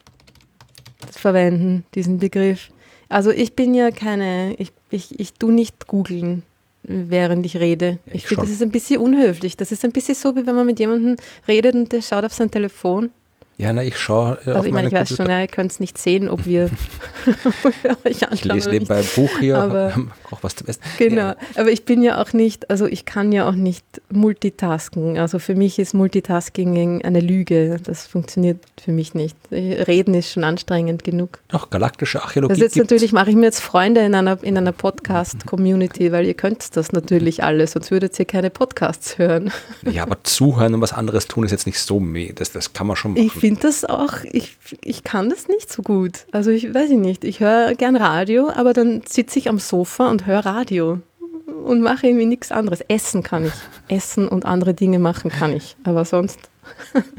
verwenden, 1.10 1.84
diesen 1.94 2.18
Begriff. 2.18 2.68
Also 3.08 3.30
ich 3.30 3.54
bin 3.54 3.74
ja 3.74 3.90
keine, 3.90 4.54
ich, 4.58 4.72
ich, 4.90 5.18
ich 5.20 5.34
tu 5.34 5.50
nicht 5.50 5.86
googeln, 5.86 6.42
während 6.82 7.46
ich 7.46 7.56
rede. 7.56 7.98
Ja, 8.06 8.12
ich 8.12 8.14
ich 8.14 8.26
finde, 8.26 8.42
das 8.42 8.50
ist 8.50 8.62
ein 8.62 8.70
bisschen 8.70 9.00
unhöflich. 9.00 9.56
Das 9.56 9.72
ist 9.72 9.84
ein 9.84 9.92
bisschen 9.92 10.14
so, 10.14 10.34
wie 10.36 10.46
wenn 10.46 10.54
man 10.54 10.66
mit 10.66 10.78
jemandem 10.78 11.16
redet 11.46 11.74
und 11.74 11.92
der 11.92 12.02
schaut 12.02 12.24
auf 12.24 12.32
sein 12.32 12.50
Telefon. 12.50 13.10
Ja, 13.58 13.72
na, 13.72 13.84
ich 13.84 13.96
schaue 13.98 14.38
äh, 14.44 14.48
Also 14.48 14.60
auf 14.60 14.66
ich 14.66 14.72
meine, 14.72 14.88
ich 14.88 14.94
weiß 14.94 15.08
Computer. 15.08 15.22
schon, 15.24 15.30
ja, 15.30 15.40
ihr 15.40 15.46
könnt 15.46 15.70
es 15.72 15.78
nicht 15.80 15.98
sehen, 15.98 16.28
ob 16.28 16.46
wir, 16.46 16.70
ob 17.64 17.72
wir 17.84 17.96
euch 18.04 18.22
anschauen 18.22 18.34
Ich 18.34 18.44
lese 18.44 18.70
nebenbei 18.70 18.96
ein 18.98 19.04
Buch 19.14 19.30
hier, 19.38 19.58
Aber- 19.58 19.92
auch 20.30 20.42
was 20.42 20.56
zu 20.56 20.66
essen. 20.66 20.80
Genau, 20.98 21.20
Ja, 21.28 21.36
aber 21.56 21.70
ich 21.70 21.84
bin 21.84 22.02
ja 22.02 22.20
auch 22.20 22.32
nicht, 22.32 22.70
also 22.70 22.86
ich 22.86 23.04
kann 23.04 23.30
ja 23.30 23.48
auch 23.48 23.54
nicht 23.54 23.84
multitasken. 24.10 25.18
Also 25.18 25.38
für 25.38 25.54
mich 25.54 25.78
ist 25.78 25.94
Multitasking 25.94 27.02
eine 27.04 27.20
Lüge. 27.20 27.78
Das 27.84 28.06
funktioniert 28.06 28.58
für 28.82 28.90
mich 28.92 29.14
nicht. 29.14 29.36
Reden 29.52 30.14
ist 30.14 30.32
schon 30.32 30.44
anstrengend 30.44 31.04
genug. 31.04 31.38
doch, 31.48 31.70
galaktische 31.70 32.22
Archäologie 32.22 32.48
Das 32.54 32.58
ist 32.58 32.62
jetzt 32.62 32.74
gibt's. 32.74 32.90
natürlich, 32.90 33.12
mache 33.12 33.30
ich 33.30 33.36
mir 33.36 33.44
jetzt 33.46 33.60
Freunde 33.60 34.00
in 34.00 34.14
einer, 34.14 34.42
in 34.42 34.56
einer 34.56 34.72
Podcast-Community, 34.72 36.12
weil 36.12 36.26
ihr 36.26 36.34
könnt 36.34 36.76
das 36.76 36.92
natürlich 36.92 37.44
alles, 37.44 37.72
sonst 37.72 37.90
würdet 37.90 38.18
ihr 38.18 38.24
keine 38.24 38.50
Podcasts 38.50 39.18
hören. 39.18 39.52
Ja, 39.90 40.02
aber 40.02 40.18
zuhören 40.24 40.74
und 40.74 40.80
was 40.80 40.92
anderes 40.92 41.28
tun 41.28 41.44
ist 41.44 41.50
jetzt 41.50 41.66
nicht 41.66 41.78
so, 41.78 42.00
meh. 42.00 42.32
das, 42.34 42.52
das 42.52 42.72
kann 42.72 42.86
man 42.86 42.96
schon 42.96 43.12
machen. 43.12 43.24
Ich 43.26 43.41
finde 43.42 43.62
das 43.62 43.84
auch, 43.84 44.22
ich, 44.22 44.56
ich 44.84 45.02
kann 45.02 45.28
das 45.28 45.48
nicht 45.48 45.68
so 45.68 45.82
gut. 45.82 46.26
Also 46.30 46.52
ich 46.52 46.72
weiß 46.72 46.90
ich 46.90 46.96
nicht, 46.96 47.24
ich 47.24 47.40
höre 47.40 47.74
gern 47.74 47.96
Radio, 47.96 48.48
aber 48.50 48.72
dann 48.72 49.02
sitze 49.04 49.40
ich 49.40 49.48
am 49.48 49.58
Sofa 49.58 50.08
und 50.10 50.26
höre 50.26 50.46
Radio 50.46 51.00
und 51.64 51.80
mache 51.80 52.06
irgendwie 52.06 52.26
nichts 52.26 52.52
anderes. 52.52 52.82
Essen 52.82 53.24
kann 53.24 53.46
ich. 53.46 53.52
Essen 53.88 54.28
und 54.28 54.46
andere 54.46 54.74
Dinge 54.74 55.00
machen 55.00 55.28
kann 55.28 55.56
ich, 55.56 55.74
aber 55.82 56.04
sonst 56.04 56.38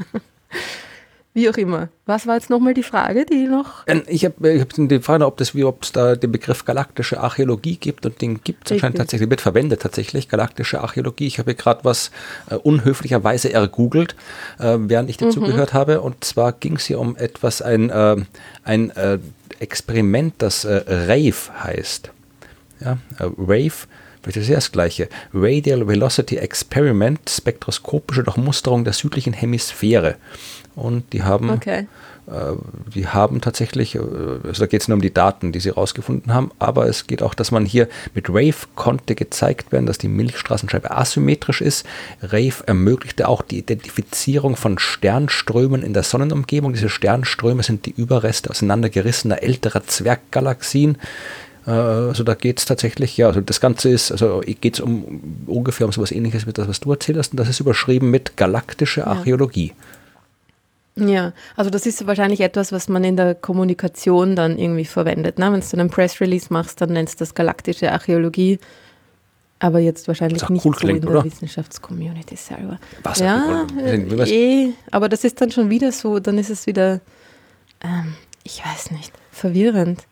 wie 1.34 1.50
auch 1.50 1.56
immer. 1.56 1.88
Was 2.06 2.28
war 2.28 2.36
jetzt 2.36 2.48
nochmal 2.48 2.74
die 2.74 2.84
Frage, 2.84 3.26
die 3.26 3.48
noch? 3.48 3.82
Ähm, 3.88 4.02
Ich 4.06 4.24
habe 4.24 4.52
ich 4.52 4.60
hab 4.60 4.72
die 4.72 5.00
Frage, 5.00 5.26
ob 5.26 5.36
das 5.36 5.54
wie 5.54 5.64
ob 5.64 5.82
es 5.82 5.90
da 5.90 6.14
den 6.14 6.30
Begriff 6.30 6.64
galaktische 6.64 7.18
Archäologie 7.20 7.76
gibt 7.76 8.06
und 8.06 8.22
den 8.22 8.42
gibt 8.42 8.66
es 8.66 8.72
anscheinend 8.72 8.98
tatsächlich, 8.98 9.28
wird 9.28 9.40
verwendet 9.40 9.82
tatsächlich, 9.82 10.28
galaktische 10.28 10.80
Archäologie. 10.80 11.26
Ich 11.26 11.38
habe 11.40 11.50
hier 11.50 11.56
gerade 11.56 11.84
was 11.84 12.12
äh, 12.48 12.54
unhöflicherweise 12.54 13.52
ergoogelt, 13.52 14.14
äh, 14.60 14.76
während 14.78 15.10
ich 15.10 15.16
dir 15.16 15.30
zugehört 15.30 15.74
habe. 15.74 16.00
Und 16.02 16.24
zwar 16.24 16.52
ging 16.52 16.76
es 16.76 16.84
hier 16.84 17.00
um 17.00 17.16
etwas, 17.16 17.60
ein, 17.60 17.90
äh, 17.90 18.16
ein 18.62 18.90
äh, 18.90 19.18
Experiment, 19.58 20.34
das 20.38 20.64
äh, 20.64 20.84
RAVE 20.86 21.64
heißt. 21.64 22.10
Ja, 22.80 22.98
äh, 23.18 23.24
RAVE, 23.38 23.88
vielleicht 24.22 24.36
ist 24.36 24.50
das 24.50 24.56
das 24.56 24.72
gleiche. 24.72 25.08
Radial 25.32 25.88
Velocity 25.88 26.36
Experiment, 26.36 27.28
spektroskopische 27.28 28.22
Durchmusterung 28.22 28.84
der 28.84 28.92
südlichen 28.92 29.32
Hemisphäre. 29.32 30.14
Und 30.76 31.12
die 31.12 31.22
haben 31.22 31.50
Okay. 31.50 31.86
äh, 32.26 32.52
die 32.92 33.06
haben 33.06 33.40
tatsächlich, 33.40 33.94
äh, 33.94 33.98
also 33.98 34.60
da 34.60 34.66
geht 34.66 34.82
es 34.82 34.88
nur 34.88 34.96
um 34.96 35.02
die 35.02 35.14
Daten, 35.14 35.52
die 35.52 35.60
sie 35.60 35.68
rausgefunden 35.68 36.34
haben, 36.34 36.50
aber 36.58 36.88
es 36.88 37.06
geht 37.06 37.22
auch, 37.22 37.34
dass 37.34 37.52
man 37.52 37.64
hier 37.64 37.88
mit 38.14 38.28
Rave 38.28 38.66
konnte 38.74 39.14
gezeigt 39.14 39.70
werden, 39.70 39.86
dass 39.86 39.98
die 39.98 40.08
Milchstraßenscheibe 40.08 40.90
asymmetrisch 40.90 41.60
ist. 41.60 41.86
Rave 42.22 42.66
ermöglichte 42.66 43.28
auch 43.28 43.42
die 43.42 43.58
Identifizierung 43.58 44.56
von 44.56 44.78
Sternströmen 44.78 45.82
in 45.82 45.92
der 45.92 46.02
Sonnenumgebung. 46.02 46.72
Diese 46.72 46.88
Sternströme 46.88 47.62
sind 47.62 47.86
die 47.86 47.94
Überreste 47.96 48.50
auseinandergerissener 48.50 49.42
älterer 49.42 49.86
Zwerggalaxien. 49.86 50.96
Äh, 51.66 51.70
Also 51.70 52.24
da 52.24 52.34
geht 52.34 52.58
es 52.58 52.64
tatsächlich, 52.64 53.16
ja, 53.16 53.28
also 53.28 53.40
das 53.40 53.60
Ganze 53.60 53.88
ist, 53.90 54.12
also 54.12 54.42
geht 54.60 54.74
es 54.74 54.80
um 54.80 55.20
ungefähr 55.46 55.86
um 55.86 55.92
sowas 55.92 56.12
ähnliches 56.12 56.46
wie 56.46 56.52
das, 56.52 56.68
was 56.68 56.80
du 56.80 56.90
erzählt 56.92 57.16
hast, 57.18 57.32
und 57.32 57.38
das 57.38 57.48
ist 57.48 57.60
überschrieben 57.60 58.10
mit 58.10 58.36
galaktische 58.36 59.06
Archäologie. 59.06 59.68
Ja, 59.68 59.74
also 61.56 61.70
das 61.70 61.86
ist 61.86 62.06
wahrscheinlich 62.06 62.40
etwas, 62.40 62.70
was 62.70 62.88
man 62.88 63.02
in 63.04 63.16
der 63.16 63.34
Kommunikation 63.34 64.36
dann 64.36 64.58
irgendwie 64.58 64.84
verwendet. 64.84 65.38
Ne? 65.38 65.50
Wenn 65.52 65.60
du 65.60 65.76
einen 65.78 65.90
Press 65.90 66.20
Release 66.20 66.46
machst, 66.52 66.80
dann 66.80 66.92
nennst 66.92 67.20
du 67.20 67.24
das 67.24 67.34
galaktische 67.34 67.90
Archäologie. 67.90 68.58
Aber 69.58 69.78
jetzt 69.78 70.06
wahrscheinlich 70.08 70.46
nicht 70.48 70.64
cool 70.66 70.72
so 70.74 70.78
klingt, 70.80 71.04
in 71.04 71.10
der? 71.10 71.24
Wissenschaftscommunity 71.24 72.36
selber. 72.36 72.78
Was 73.02 73.18
ja, 73.18 73.66
was- 74.08 74.30
eh, 74.30 74.72
aber 74.90 75.08
das 75.08 75.24
ist 75.24 75.40
dann 75.40 75.50
schon 75.50 75.70
wieder 75.70 75.90
so, 75.90 76.18
dann 76.18 76.38
ist 76.38 76.50
es 76.50 76.66
wieder, 76.66 77.00
ähm, 77.82 78.14
ich 78.42 78.62
weiß 78.64 78.90
nicht, 78.90 79.12
verwirrend 79.30 80.06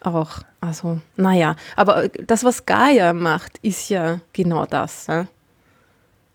auch. 0.00 0.40
Also, 0.60 1.00
naja, 1.16 1.56
aber 1.74 2.08
das, 2.08 2.44
was 2.44 2.66
Gaia 2.66 3.12
macht, 3.12 3.58
ist 3.62 3.88
ja 3.88 4.20
genau 4.32 4.66
das. 4.66 5.06
Ja? 5.06 5.26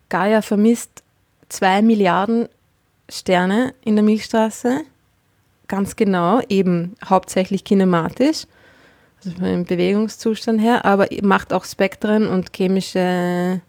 Gaia 0.10 0.42
vermisst 0.42 1.04
zwei 1.50 1.82
Milliarden 1.82 2.48
Sterne 3.12 3.74
in 3.84 3.96
der 3.96 4.04
Milchstraße, 4.04 4.82
ganz 5.68 5.96
genau, 5.96 6.42
eben 6.50 6.96
hauptsächlich 7.04 7.64
kinematisch, 7.64 8.46
also 9.18 9.38
von 9.38 9.46
dem 9.46 9.66
Bewegungszustand 9.66 10.62
her, 10.62 10.86
aber 10.86 11.08
macht 11.22 11.54
auch 11.54 11.66
Spektren 11.66 12.28
und 12.28 12.56
chemische 12.56 13.62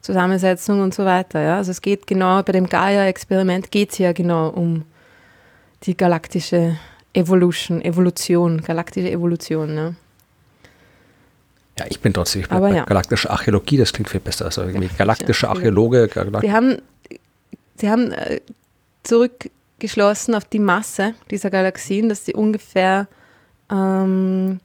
Zusammensetzung 0.00 0.80
und 0.82 0.92
so 0.92 1.04
weiter. 1.04 1.40
Ja? 1.40 1.56
Also 1.56 1.70
es 1.70 1.80
geht 1.80 2.06
genau, 2.06 2.42
bei 2.42 2.52
dem 2.52 2.68
Gaia-Experiment 2.68 3.70
geht 3.70 3.92
es 3.92 3.98
ja 3.98 4.12
genau 4.12 4.50
um 4.50 4.84
die 5.84 5.96
galaktische 5.96 6.76
Evolution, 7.14 7.80
Evolution, 7.80 8.60
galaktische 8.60 9.10
Evolution. 9.10 9.74
Ne? 9.74 9.94
Ja, 11.78 11.86
ich 11.88 12.00
bin 12.00 12.12
trotzdem, 12.12 12.42
ich 12.42 12.48
bleib 12.48 12.58
Aber 12.58 12.70
bei 12.70 12.76
ja. 12.76 12.84
galaktische 12.84 13.30
Archäologie, 13.30 13.78
das 13.78 13.92
klingt 13.92 14.10
viel 14.10 14.20
besser. 14.20 14.46
Also 14.46 14.62
irgendwie 14.62 14.88
galaktische 14.88 15.48
Archäologe, 15.48 16.08
Galak 16.08 16.42
Sie 16.42 16.52
haben, 16.52 16.82
sie 17.76 17.90
haben 17.90 18.12
äh, 18.12 18.40
zurückgeschlossen 19.04 20.34
auf 20.34 20.44
die 20.44 20.58
Masse 20.58 21.14
dieser 21.30 21.50
Galaxien, 21.50 22.08
dass 22.08 22.24
sie 22.24 22.34
ungefähr 22.34 23.06
ähm, 23.70 24.60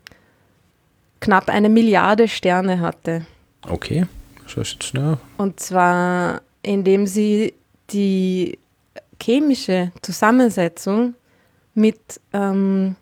knapp 1.20 1.50
eine 1.50 1.70
Milliarde 1.70 2.28
Sterne 2.28 2.80
hatte. 2.80 3.26
okay. 3.68 4.06
Das 4.44 4.58
ist 4.58 4.82
jetzt, 4.82 4.94
ne, 4.96 5.20
Und 5.38 5.60
zwar, 5.60 6.42
indem 6.64 7.06
sie 7.06 7.54
die 7.92 8.58
chemische 9.22 9.92
Zusammensetzung 10.02 11.14
mit 11.76 12.00
ähm, 12.34 12.96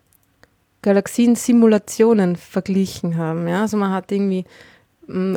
Galaxien-Simulationen 0.81 2.35
verglichen 2.35 3.17
haben. 3.17 3.47
Ja? 3.47 3.61
Also 3.61 3.77
man 3.77 3.91
hat 3.91 4.11
irgendwie, 4.11 4.43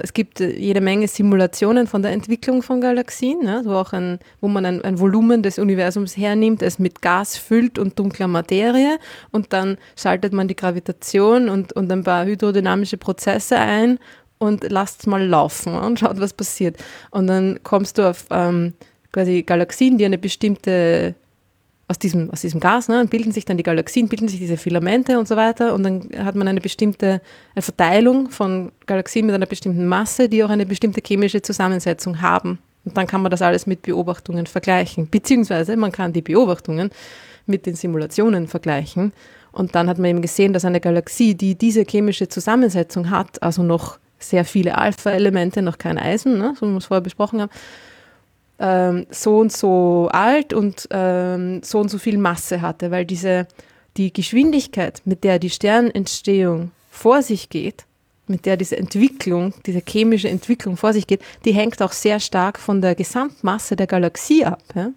es 0.02 0.12
gibt 0.12 0.40
äh, 0.40 0.50
jede 0.50 0.80
Menge 0.80 1.06
Simulationen 1.06 1.86
von 1.86 2.02
der 2.02 2.12
Entwicklung 2.12 2.62
von 2.62 2.80
Galaxien, 2.80 3.42
ja? 3.44 3.62
so 3.62 3.72
auch 3.72 3.92
ein, 3.92 4.18
wo 4.40 4.48
man 4.48 4.66
ein, 4.66 4.82
ein 4.82 4.98
Volumen 4.98 5.42
des 5.42 5.58
Universums 5.58 6.16
hernimmt, 6.16 6.62
es 6.62 6.78
mit 6.78 7.02
Gas 7.02 7.36
füllt 7.36 7.78
und 7.78 7.98
dunkler 7.98 8.28
Materie 8.28 8.98
und 9.30 9.52
dann 9.52 9.78
schaltet 9.96 10.32
man 10.32 10.48
die 10.48 10.56
Gravitation 10.56 11.48
und, 11.48 11.72
und 11.72 11.90
ein 11.92 12.02
paar 12.02 12.24
hydrodynamische 12.24 12.96
Prozesse 12.96 13.58
ein 13.58 13.98
und 14.38 14.68
lasst 14.70 15.00
es 15.00 15.06
mal 15.06 15.24
laufen 15.24 15.74
und 15.74 15.98
schaut, 16.00 16.20
was 16.20 16.32
passiert. 16.32 16.76
Und 17.10 17.28
dann 17.28 17.60
kommst 17.62 17.98
du 17.98 18.08
auf 18.08 18.26
ähm, 18.30 18.72
quasi 19.12 19.42
Galaxien, 19.42 19.98
die 19.98 20.04
eine 20.04 20.18
bestimmte, 20.18 21.14
aus 21.90 21.98
diesem, 21.98 22.30
aus 22.30 22.42
diesem 22.42 22.60
Gas, 22.60 22.88
ne, 22.88 23.00
und 23.00 23.10
bilden 23.10 23.32
sich 23.32 23.44
dann 23.44 23.56
die 23.56 23.64
Galaxien, 23.64 24.08
bilden 24.08 24.28
sich 24.28 24.38
diese 24.38 24.56
Filamente 24.56 25.18
und 25.18 25.26
so 25.26 25.34
weiter 25.34 25.74
und 25.74 25.82
dann 25.82 26.08
hat 26.24 26.36
man 26.36 26.46
eine 26.46 26.60
bestimmte 26.60 27.20
eine 27.56 27.62
Verteilung 27.62 28.30
von 28.30 28.70
Galaxien 28.86 29.26
mit 29.26 29.34
einer 29.34 29.46
bestimmten 29.46 29.86
Masse, 29.86 30.28
die 30.28 30.44
auch 30.44 30.50
eine 30.50 30.66
bestimmte 30.66 31.00
chemische 31.04 31.42
Zusammensetzung 31.42 32.22
haben. 32.22 32.60
Und 32.84 32.96
dann 32.96 33.08
kann 33.08 33.22
man 33.22 33.30
das 33.32 33.42
alles 33.42 33.66
mit 33.66 33.82
Beobachtungen 33.82 34.46
vergleichen. 34.46 35.10
Beziehungsweise 35.10 35.76
man 35.76 35.90
kann 35.90 36.12
die 36.12 36.22
Beobachtungen 36.22 36.90
mit 37.46 37.66
den 37.66 37.74
Simulationen 37.74 38.46
vergleichen. 38.46 39.12
Und 39.50 39.74
dann 39.74 39.88
hat 39.88 39.98
man 39.98 40.10
eben 40.10 40.22
gesehen, 40.22 40.52
dass 40.52 40.64
eine 40.64 40.80
Galaxie, 40.80 41.34
die 41.34 41.56
diese 41.56 41.82
chemische 41.82 42.28
Zusammensetzung 42.28 43.10
hat, 43.10 43.42
also 43.42 43.64
noch 43.64 43.98
sehr 44.20 44.44
viele 44.44 44.78
Alpha-Elemente, 44.78 45.60
noch 45.60 45.76
kein 45.76 45.98
Eisen, 45.98 46.38
ne, 46.38 46.54
so 46.58 46.66
wie 46.66 46.70
wir 46.70 46.78
es 46.78 46.86
vorher 46.86 47.02
besprochen 47.02 47.40
haben, 47.40 47.50
ähm, 48.60 49.06
so 49.10 49.38
und 49.38 49.52
so 49.52 50.08
alt 50.12 50.52
und 50.52 50.86
ähm, 50.90 51.62
so 51.62 51.80
und 51.80 51.90
so 51.90 51.98
viel 51.98 52.18
Masse 52.18 52.60
hatte, 52.60 52.90
weil 52.90 53.04
diese, 53.06 53.48
die 53.96 54.12
Geschwindigkeit, 54.12 55.02
mit 55.06 55.24
der 55.24 55.38
die 55.38 55.50
Sternentstehung 55.50 56.70
vor 56.90 57.22
sich 57.22 57.48
geht, 57.48 57.84
mit 58.26 58.46
der 58.46 58.56
diese 58.56 58.76
Entwicklung, 58.76 59.54
diese 59.66 59.82
chemische 59.86 60.28
Entwicklung 60.28 60.76
vor 60.76 60.92
sich 60.92 61.06
geht, 61.06 61.22
die 61.44 61.52
hängt 61.52 61.82
auch 61.82 61.92
sehr 61.92 62.20
stark 62.20 62.58
von 62.60 62.80
der 62.80 62.94
Gesamtmasse 62.94 63.74
der 63.74 63.88
Galaxie 63.88 64.44
ab. 64.44 64.62
Ja? 64.74 64.92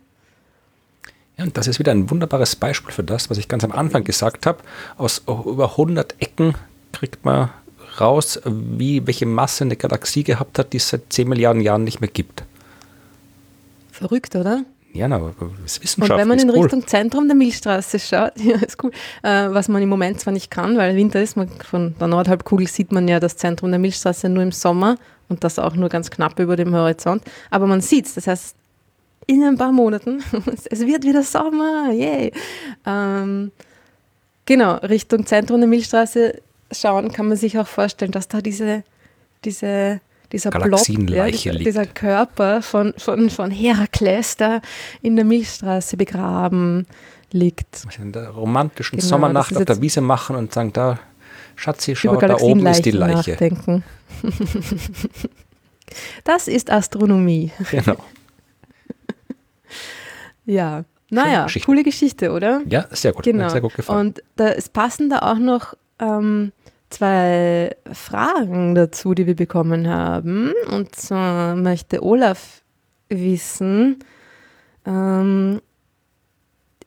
Ja, 1.37 1.45
und 1.45 1.57
das 1.57 1.67
ist 1.67 1.79
wieder 1.79 1.91
ein 1.91 2.11
wunderbares 2.11 2.55
Beispiel 2.55 2.93
für 2.93 3.03
das, 3.03 3.29
was 3.29 3.39
ich 3.39 3.47
ganz 3.47 3.63
am 3.63 3.71
Anfang 3.71 4.03
gesagt 4.03 4.45
habe. 4.45 4.59
Aus 4.97 5.23
über 5.27 5.71
100 5.71 6.15
Ecken 6.19 6.53
kriegt 6.91 7.25
man 7.25 7.49
raus, 7.99 8.39
wie, 8.45 9.07
welche 9.07 9.25
Masse 9.25 9.63
eine 9.63 9.75
Galaxie 9.75 10.23
gehabt 10.23 10.59
hat, 10.59 10.73
die 10.73 10.77
es 10.77 10.89
seit 10.89 11.11
10 11.11 11.27
Milliarden 11.27 11.61
Jahren 11.61 11.83
nicht 11.83 12.01
mehr 12.01 12.09
gibt. 12.09 12.43
Verrückt, 13.93 14.35
oder? 14.35 14.65
Ja, 14.91 15.07
na, 15.07 15.33
das 15.61 15.77
ist. 15.77 15.99
Und 15.99 16.09
wenn 16.09 16.27
man 16.27 16.39
in 16.39 16.49
cool. 16.49 16.61
Richtung 16.61 16.85
Zentrum 16.87 17.27
der 17.27 17.35
Milchstraße 17.35 17.99
schaut, 17.99 18.33
ja, 18.39 18.55
ist 18.57 18.83
cool, 18.83 18.91
äh, 19.21 19.47
was 19.49 19.67
man 19.67 19.83
im 19.83 19.89
Moment 19.89 20.19
zwar 20.19 20.33
nicht 20.33 20.49
kann, 20.49 20.77
weil 20.77 20.95
Winter 20.95 21.21
ist, 21.21 21.37
man, 21.37 21.47
von 21.49 21.95
der 21.99 22.07
Nordhalbkugel 22.07 22.67
sieht 22.67 22.91
man 22.91 23.07
ja 23.07 23.19
das 23.19 23.37
Zentrum 23.37 23.69
der 23.69 23.79
Milchstraße 23.79 24.29
nur 24.29 24.41
im 24.41 24.51
Sommer 24.51 24.97
und 25.29 25.43
das 25.43 25.59
auch 25.59 25.75
nur 25.75 25.89
ganz 25.89 26.09
knapp 26.09 26.39
über 26.39 26.55
dem 26.55 26.73
Horizont, 26.75 27.23
aber 27.51 27.67
man 27.67 27.81
sieht 27.81 28.07
es, 28.07 28.15
das 28.15 28.27
heißt, 28.27 28.55
in 29.27 29.43
ein 29.43 29.57
paar 29.57 29.71
Monaten, 29.71 30.23
es 30.69 30.81
wird 30.81 31.03
wieder 31.03 31.21
Sommer, 31.21 31.91
yay. 31.91 32.31
Ähm, 32.85 33.51
genau, 34.45 34.75
Richtung 34.77 35.25
Zentrum 35.27 35.59
der 35.59 35.69
Milchstraße 35.69 36.41
schauen, 36.71 37.11
kann 37.11 37.27
man 37.27 37.37
sich 37.37 37.59
auch 37.59 37.67
vorstellen, 37.67 38.11
dass 38.11 38.27
da 38.27 38.41
diese, 38.41 38.83
diese 39.45 40.01
dieser 40.33 40.49
Blob, 40.49 40.87
ja, 41.09 41.27
dieser, 41.27 41.53
dieser, 41.53 41.85
Körper 41.85 42.61
von, 42.63 42.93
von, 42.97 43.29
von 43.29 43.51
Herakles 43.51 44.35
da 44.35 44.61
in 45.01 45.15
der 45.15 45.25
Milchstraße 45.25 45.95
begraben 45.95 46.87
liegt. 47.31 47.85
In 47.99 48.11
der 48.11 48.29
romantischen 48.29 48.97
genau, 48.97 49.09
Sommernacht 49.09 49.55
auf 49.55 49.65
der 49.65 49.79
Wiese 49.79 50.01
machen 50.01 50.35
und 50.35 50.51
sagen, 50.51 50.73
da, 50.73 50.99
Schatzi, 51.55 51.95
schau, 51.95 52.15
da 52.15 52.35
oben 52.37 52.65
ist 52.65 52.83
die 52.83 52.91
Leiche. 52.91 53.31
Nachdenken. 53.31 53.83
das 56.23 56.47
ist 56.47 56.71
Astronomie. 56.71 57.51
Genau. 57.69 57.97
ja. 60.45 60.83
Naja, 61.11 61.43
Geschichte. 61.43 61.65
coole 61.67 61.83
Geschichte, 61.83 62.31
oder? 62.31 62.61
Ja, 62.65 62.87
sehr 62.89 63.13
gut. 63.13 63.23
Genau. 63.23 63.49
Sehr 63.49 63.61
gut 63.61 63.75
gefallen. 63.75 64.07
Und 64.07 64.23
da, 64.35 64.47
es 64.47 64.67
passen 64.67 65.11
da 65.11 65.19
auch 65.19 65.37
noch 65.37 65.75
ähm, 65.99 66.51
zwei 66.93 67.75
Fragen 67.91 68.75
dazu, 68.75 69.13
die 69.13 69.27
wir 69.27 69.35
bekommen 69.35 69.87
haben. 69.87 70.53
Und 70.71 70.95
zwar 70.95 71.55
möchte 71.55 72.03
Olaf 72.03 72.61
wissen, 73.09 73.99
ähm, 74.85 75.61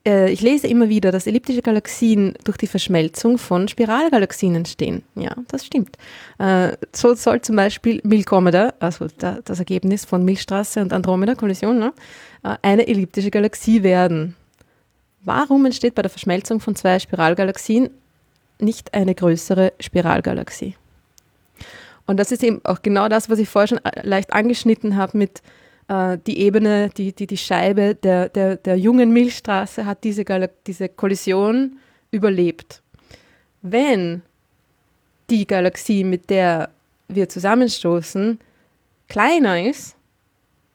äh, 0.07 0.31
ich 0.31 0.41
lese 0.41 0.69
immer 0.69 0.89
wieder, 0.89 1.11
dass 1.11 1.27
elliptische 1.27 1.63
Galaxien 1.63 2.35
durch 2.45 2.57
die 2.57 2.67
Verschmelzung 2.67 3.39
von 3.39 3.69
Spiralgalaxien 3.69 4.55
entstehen. 4.55 5.03
Ja, 5.17 5.35
das 5.49 5.67
stimmt. 5.67 5.97
Äh, 6.39 6.77
so 6.95 7.15
soll 7.15 7.41
zum 7.41 7.57
Beispiel 7.57 8.01
Milkomeda, 8.05 8.75
also 8.79 9.09
da, 9.19 9.41
das 9.45 9.59
Ergebnis 9.59 10.05
von 10.05 10.25
Milchstraße 10.25 10.81
und 10.81 10.93
Andromeda-Kollision, 10.93 11.79
ne, 11.79 11.93
äh, 12.45 12.57
eine 12.63 12.87
elliptische 12.87 13.31
Galaxie 13.31 13.83
werden. 13.83 14.37
Warum 15.25 15.67
entsteht 15.67 15.97
bei 15.97 16.03
der 16.03 16.11
Verschmelzung 16.11 16.61
von 16.61 16.77
zwei 16.77 17.01
Spiralgalaxien 17.01 17.91
nicht 18.59 18.95
eine 18.95 19.15
größere 19.15 19.73
Spiralgalaxie. 19.81 20.77
Und 22.07 22.19
das 22.19 22.33
ist 22.33 22.43
eben 22.43 22.61
auch 22.65 22.83
genau 22.83 23.09
das, 23.09 23.29
was 23.29 23.39
ich 23.39 23.49
vorher 23.49 23.69
schon 23.69 23.85
äh, 23.85 24.07
leicht 24.07 24.33
angeschnitten 24.33 24.97
habe 24.97 25.19
mit 25.19 25.43
äh, 25.89 26.19
die 26.27 26.39
Ebene, 26.39 26.91
die, 26.97 27.13
die, 27.13 27.27
die 27.27 27.37
Scheibe 27.37 27.95
der, 27.95 28.29
der, 28.29 28.57
der 28.57 28.77
jungen 28.77 29.13
Milchstraße 29.13 29.85
hat 29.87 30.05
diese, 30.05 30.25
diese 30.67 30.89
Kollision 30.89 31.79
überlebt. 32.11 32.83
Wenn 33.63 34.23
die 35.31 35.47
Galaxie, 35.47 36.05
mit 36.05 36.31
der 36.31 36.71
wir 37.09 37.29
zusammenstoßen, 37.29 38.39
kleiner 39.09 39.63
ist, 39.63 39.97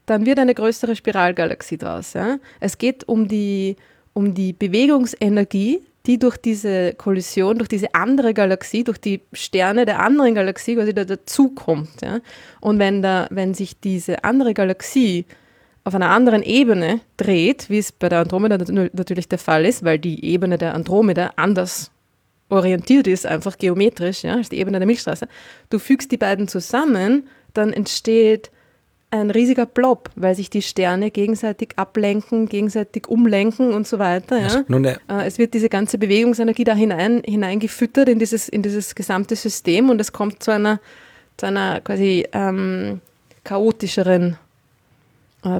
dann 0.05 0.25
wird 0.25 0.39
eine 0.39 0.53
größere 0.53 0.95
Spiralgalaxie 0.95 1.77
draus. 1.77 2.13
Ja? 2.13 2.37
Es 2.59 2.77
geht 2.77 3.07
um 3.07 3.27
die, 3.27 3.77
um 4.13 4.33
die 4.33 4.51
Bewegungsenergie, 4.51 5.81
die 6.05 6.17
durch 6.17 6.37
diese 6.37 6.93
Kollision, 6.93 7.57
durch 7.57 7.69
diese 7.69 7.93
andere 7.93 8.33
Galaxie, 8.33 8.83
durch 8.83 8.99
die 8.99 9.21
Sterne 9.33 9.85
der 9.85 9.99
anderen 9.99 10.33
Galaxie 10.35 10.75
quasi 10.75 10.93
da 10.93 11.05
dazukommt. 11.05 12.01
Ja? 12.01 12.19
Und 12.59 12.79
wenn, 12.79 13.01
da, 13.01 13.27
wenn 13.29 13.53
sich 13.53 13.79
diese 13.79 14.23
andere 14.23 14.53
Galaxie 14.53 15.25
auf 15.83 15.95
einer 15.95 16.09
anderen 16.09 16.43
Ebene 16.43 17.01
dreht, 17.17 17.69
wie 17.69 17.79
es 17.79 17.91
bei 17.91 18.09
der 18.09 18.19
Andromeda 18.19 18.57
natürlich 18.57 19.27
der 19.27 19.39
Fall 19.39 19.65
ist, 19.65 19.83
weil 19.83 19.99
die 19.99 20.23
Ebene 20.25 20.57
der 20.57 20.75
Andromeda 20.75 21.33
anders 21.35 21.91
orientiert 22.49 23.07
ist, 23.07 23.25
einfach 23.25 23.57
geometrisch, 23.57 24.23
ja, 24.23 24.35
als 24.35 24.49
die 24.49 24.59
Ebene 24.59 24.79
der 24.79 24.85
Milchstraße, 24.85 25.27
du 25.69 25.79
fügst 25.79 26.11
die 26.11 26.17
beiden 26.17 26.47
zusammen, 26.47 27.27
dann 27.53 27.73
entsteht 27.73 28.51
ein 29.11 29.29
riesiger 29.29 29.65
Blob, 29.65 30.09
weil 30.15 30.35
sich 30.35 30.49
die 30.49 30.61
Sterne 30.61 31.11
gegenseitig 31.11 31.73
ablenken, 31.75 32.47
gegenseitig 32.47 33.07
umlenken 33.07 33.73
und 33.73 33.85
so 33.85 33.99
weiter. 33.99 34.39
Ja. 34.39 34.63
Äh, 35.09 35.27
es 35.27 35.37
wird 35.37 35.53
diese 35.53 35.69
ganze 35.69 35.97
Bewegungsenergie 35.97 36.63
da 36.63 36.73
hinein, 36.73 37.21
hineingefüttert 37.25 38.07
in 38.09 38.19
dieses, 38.19 38.47
in 38.47 38.63
dieses 38.63 38.95
gesamte 38.95 39.35
System 39.35 39.89
und 39.89 39.99
es 39.99 40.13
kommt 40.13 40.41
zu 40.41 40.51
einer, 40.51 40.79
zu 41.37 41.45
einer 41.45 41.81
quasi 41.81 42.25
ähm, 42.31 43.01
chaotischeren 43.43 44.37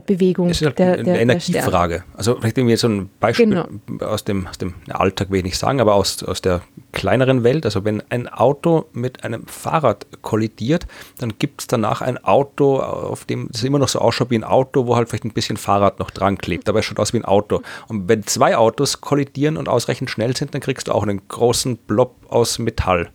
Bewegung. 0.05 0.47
Das 0.47 0.61
ist 0.61 0.67
halt 0.67 0.77
der, 0.77 0.97
der, 0.97 1.15
eine 1.15 1.21
Energiefrage. 1.21 2.03
Also 2.15 2.35
vielleicht 2.35 2.57
irgendwie 2.57 2.75
so 2.75 2.87
ein 2.87 3.09
Beispiel 3.19 3.47
genau. 3.47 3.65
aus, 4.05 4.23
dem, 4.23 4.45
aus 4.45 4.59
dem 4.59 4.75
Alltag 4.89 5.31
will 5.31 5.39
ich 5.39 5.43
nicht 5.43 5.57
sagen, 5.57 5.81
aber 5.81 5.95
aus, 5.95 6.23
aus 6.23 6.41
der 6.41 6.61
kleineren 6.91 7.43
Welt. 7.43 7.65
Also 7.65 7.83
wenn 7.83 8.03
ein 8.09 8.27
Auto 8.27 8.85
mit 8.93 9.23
einem 9.23 9.47
Fahrrad 9.47 10.05
kollidiert, 10.21 10.85
dann 11.17 11.33
gibt 11.39 11.61
es 11.61 11.67
danach 11.67 12.01
ein 12.01 12.23
Auto, 12.23 12.79
auf 12.79 13.25
dem 13.25 13.49
es 13.51 13.63
immer 13.63 13.79
noch 13.79 13.87
so 13.87 13.97
ausschaut 13.97 14.29
wie 14.29 14.37
ein 14.37 14.43
Auto, 14.43 14.85
wo 14.85 14.95
halt 14.95 15.09
vielleicht 15.09 15.25
ein 15.25 15.33
bisschen 15.33 15.57
Fahrrad 15.57 15.97
noch 15.97 16.11
dran 16.11 16.37
klebt, 16.37 16.69
aber 16.69 16.79
es 16.79 16.85
schaut 16.85 16.99
aus 16.99 17.13
wie 17.13 17.17
ein 17.17 17.25
Auto. 17.25 17.63
Und 17.87 18.07
wenn 18.07 18.21
zwei 18.23 18.55
Autos 18.55 19.01
kollidieren 19.01 19.57
und 19.57 19.67
ausreichend 19.67 20.11
schnell 20.11 20.35
sind, 20.37 20.53
dann 20.53 20.61
kriegst 20.61 20.89
du 20.89 20.91
auch 20.91 21.01
einen 21.01 21.27
großen 21.27 21.77
Blob 21.77 22.17
aus 22.29 22.59
Metall, 22.59 23.09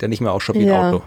der 0.00 0.08
nicht 0.08 0.20
mehr 0.20 0.32
ausschaut 0.32 0.56
wie 0.56 0.62
ein 0.62 0.68
ja. 0.68 0.90
Auto. 0.90 1.04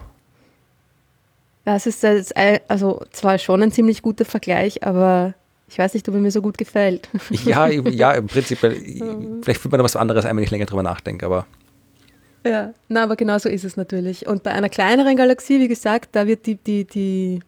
Das 1.65 1.85
ist 1.85 2.05
also 2.05 3.01
zwar 3.11 3.37
schon 3.37 3.61
ein 3.61 3.71
ziemlich 3.71 4.01
guter 4.01 4.25
Vergleich, 4.25 4.83
aber 4.83 5.33
ich 5.67 5.77
weiß 5.77 5.93
nicht, 5.93 6.07
ob 6.09 6.15
er 6.15 6.21
mir 6.21 6.31
so 6.31 6.41
gut 6.41 6.57
gefällt. 6.57 7.09
Ja, 7.45 7.67
ja, 7.67 8.13
im 8.13 8.27
Prinzip, 8.27 8.57
vielleicht 8.57 9.61
fühlt 9.61 9.71
man 9.71 9.79
da 9.79 9.83
was 9.83 9.95
anderes 9.95 10.25
ein, 10.25 10.35
wenn 10.35 10.43
ich 10.43 10.51
länger 10.51 10.65
drüber 10.65 10.83
nachdenke, 10.83 11.25
aber. 11.25 11.45
Ja, 12.45 12.73
na, 12.87 13.03
aber 13.03 13.15
genau 13.15 13.37
so 13.37 13.49
ist 13.49 13.65
es 13.65 13.77
natürlich. 13.77 14.25
Und 14.25 14.43
bei 14.43 14.51
einer 14.51 14.69
kleineren 14.69 15.15
Galaxie, 15.15 15.59
wie 15.59 15.67
gesagt, 15.67 16.09
da 16.13 16.25
wird 16.25 16.45
die, 16.45 16.55
die, 16.55 16.85
die, 16.85 17.41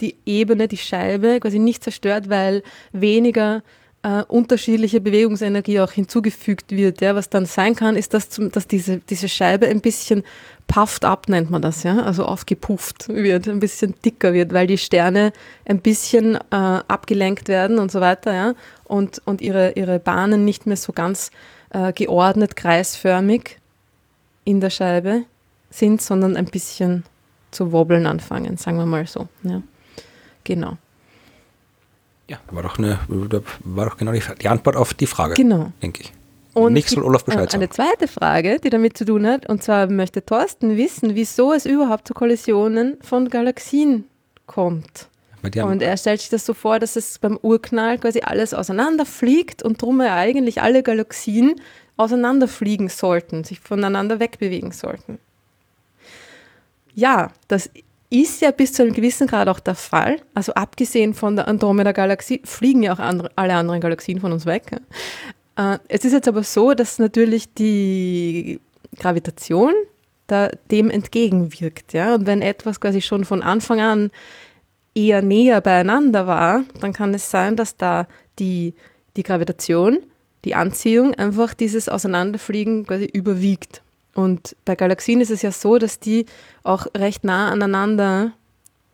die 0.00 0.16
Ebene, 0.24 0.68
die 0.68 0.76
Scheibe 0.76 1.40
quasi 1.40 1.58
nicht 1.58 1.82
zerstört, 1.82 2.30
weil 2.30 2.62
weniger 2.92 3.62
äh, 4.02 4.22
unterschiedliche 4.22 5.00
Bewegungsenergie 5.00 5.80
auch 5.80 5.92
hinzugefügt 5.92 6.72
wird. 6.72 7.00
Ja. 7.00 7.14
Was 7.14 7.28
dann 7.28 7.46
sein 7.46 7.76
kann, 7.76 7.96
ist, 7.96 8.14
dass, 8.14 8.30
zum, 8.30 8.50
dass 8.50 8.66
diese, 8.66 8.98
diese 8.98 9.28
Scheibe 9.28 9.66
ein 9.66 9.80
bisschen 9.80 10.24
pufft 10.66 11.04
ab, 11.04 11.28
nennt 11.28 11.50
man 11.50 11.62
das, 11.62 11.82
ja, 11.82 11.98
also 12.00 12.24
aufgepufft 12.24 13.08
wird, 13.08 13.48
ein 13.48 13.58
bisschen 13.58 13.94
dicker 14.04 14.32
wird, 14.32 14.52
weil 14.52 14.68
die 14.68 14.78
Sterne 14.78 15.32
ein 15.64 15.80
bisschen 15.80 16.36
äh, 16.36 16.38
abgelenkt 16.50 17.48
werden 17.48 17.80
und 17.80 17.90
so 17.90 18.00
weiter, 18.00 18.32
ja, 18.32 18.54
und, 18.84 19.20
und 19.24 19.40
ihre, 19.40 19.72
ihre 19.72 19.98
Bahnen 19.98 20.44
nicht 20.44 20.66
mehr 20.66 20.76
so 20.76 20.92
ganz 20.92 21.32
äh, 21.70 21.92
geordnet, 21.92 22.54
kreisförmig 22.54 23.58
in 24.44 24.60
der 24.60 24.70
Scheibe 24.70 25.24
sind, 25.70 26.00
sondern 26.00 26.36
ein 26.36 26.46
bisschen 26.46 27.04
zu 27.50 27.72
wobbeln 27.72 28.06
anfangen, 28.06 28.56
sagen 28.56 28.78
wir 28.78 28.86
mal 28.86 29.06
so. 29.08 29.28
Ja. 29.42 29.62
Genau. 30.44 30.76
Ja, 32.30 32.38
war 32.52 32.62
doch, 32.62 32.78
eine, 32.78 33.00
war 33.64 33.86
doch 33.86 33.96
genau 33.96 34.12
die, 34.12 34.22
die 34.40 34.46
Antwort 34.46 34.76
auf 34.76 34.94
die 34.94 35.06
Frage, 35.06 35.34
genau. 35.34 35.72
denke 35.82 36.02
ich. 36.02 36.12
Und 36.54 36.74
Nicht 36.74 36.88
soll 36.88 37.02
Olaf 37.02 37.24
Bescheid 37.24 37.50
sagen. 37.50 37.60
Eine 37.60 37.70
zweite 37.70 38.06
Frage, 38.06 38.60
die 38.62 38.70
damit 38.70 38.96
zu 38.96 39.04
tun 39.04 39.26
hat, 39.26 39.48
und 39.48 39.64
zwar 39.64 39.88
möchte 39.88 40.24
Thorsten 40.24 40.76
wissen, 40.76 41.16
wieso 41.16 41.52
es 41.52 41.66
überhaupt 41.66 42.06
zu 42.06 42.14
Kollisionen 42.14 42.98
von 43.00 43.30
Galaxien 43.30 44.04
kommt. 44.46 45.08
Und 45.42 45.82
er 45.82 45.96
stellt 45.96 46.20
sich 46.20 46.28
das 46.28 46.46
so 46.46 46.54
vor, 46.54 46.78
dass 46.78 46.94
es 46.94 47.18
beim 47.18 47.36
Urknall 47.42 47.98
quasi 47.98 48.20
alles 48.20 48.54
auseinanderfliegt 48.54 49.64
und 49.64 49.82
drum 49.82 50.00
ja 50.00 50.14
eigentlich 50.14 50.62
alle 50.62 50.84
Galaxien 50.84 51.56
auseinanderfliegen 51.96 52.88
sollten, 52.88 53.42
sich 53.42 53.58
voneinander 53.58 54.20
wegbewegen 54.20 54.70
sollten. 54.70 55.18
Ja, 56.94 57.32
das 57.48 57.70
ist 58.10 58.42
ja 58.42 58.50
bis 58.50 58.72
zu 58.72 58.82
einem 58.82 58.92
gewissen 58.92 59.28
Grad 59.28 59.48
auch 59.48 59.60
der 59.60 59.76
Fall. 59.76 60.20
Also 60.34 60.52
abgesehen 60.54 61.14
von 61.14 61.36
der 61.36 61.46
Andromeda-Galaxie 61.46 62.42
fliegen 62.44 62.82
ja 62.82 62.92
auch 62.92 62.98
andere, 62.98 63.30
alle 63.36 63.54
anderen 63.54 63.80
Galaxien 63.80 64.20
von 64.20 64.32
uns 64.32 64.46
weg. 64.46 64.80
Äh, 65.56 65.78
es 65.88 66.04
ist 66.04 66.12
jetzt 66.12 66.28
aber 66.28 66.42
so, 66.42 66.74
dass 66.74 66.98
natürlich 66.98 67.54
die 67.54 68.60
Gravitation 68.98 69.72
da 70.26 70.50
dem 70.70 70.90
entgegenwirkt. 70.90 71.92
Ja? 71.92 72.14
Und 72.14 72.26
wenn 72.26 72.42
etwas 72.42 72.80
quasi 72.80 73.00
schon 73.00 73.24
von 73.24 73.42
Anfang 73.42 73.80
an 73.80 74.10
eher 74.94 75.22
näher 75.22 75.60
beieinander 75.60 76.26
war, 76.26 76.64
dann 76.80 76.92
kann 76.92 77.14
es 77.14 77.30
sein, 77.30 77.56
dass 77.56 77.76
da 77.76 78.08
die, 78.38 78.74
die 79.16 79.22
Gravitation, 79.22 79.98
die 80.44 80.54
Anziehung 80.54 81.14
einfach 81.14 81.54
dieses 81.54 81.88
Auseinanderfliegen 81.88 82.86
quasi 82.86 83.04
überwiegt. 83.04 83.82
Und 84.14 84.56
bei 84.64 84.74
Galaxien 84.74 85.20
ist 85.20 85.30
es 85.30 85.42
ja 85.42 85.52
so, 85.52 85.78
dass 85.78 86.00
die 86.00 86.26
auch 86.62 86.86
recht 86.96 87.24
nah 87.24 87.50
aneinander 87.50 88.32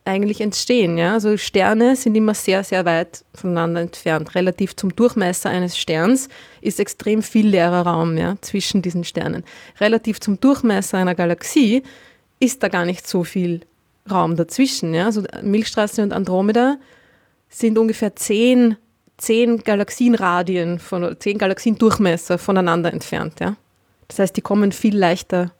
eigentlich 0.07 0.41
entstehen. 0.41 0.97
Ja? 0.97 1.13
Also 1.13 1.37
Sterne 1.37 1.95
sind 1.95 2.15
immer 2.15 2.33
sehr, 2.33 2.63
sehr 2.63 2.85
weit 2.85 3.23
voneinander 3.35 3.81
entfernt. 3.81 4.33
Relativ 4.35 4.75
zum 4.75 4.95
Durchmesser 4.95 5.49
eines 5.49 5.77
Sterns 5.77 6.29
ist 6.61 6.79
extrem 6.79 7.21
viel 7.21 7.47
leerer 7.47 7.81
Raum 7.81 8.17
ja, 8.17 8.37
zwischen 8.41 8.81
diesen 8.81 9.03
Sternen. 9.03 9.43
Relativ 9.79 10.19
zum 10.19 10.39
Durchmesser 10.39 10.97
einer 10.97 11.15
Galaxie 11.15 11.83
ist 12.39 12.63
da 12.63 12.69
gar 12.69 12.85
nicht 12.85 13.07
so 13.07 13.23
viel 13.23 13.61
Raum 14.09 14.35
dazwischen. 14.35 14.93
Ja? 14.93 15.05
Also 15.05 15.23
Milchstraße 15.41 16.01
und 16.01 16.13
Andromeda 16.13 16.77
sind 17.49 17.77
ungefähr 17.77 18.15
zehn, 18.15 18.77
zehn 19.17 19.63
Galaxienradien, 19.63 20.79
von, 20.79 21.15
zehn 21.19 21.37
Galaxiendurchmesser 21.37 22.37
voneinander 22.37 22.93
entfernt. 22.93 23.39
Ja? 23.39 23.55
Das 24.07 24.19
heißt, 24.19 24.37
die 24.37 24.41
kommen 24.41 24.71
viel 24.71 24.97
leichter 24.97 25.51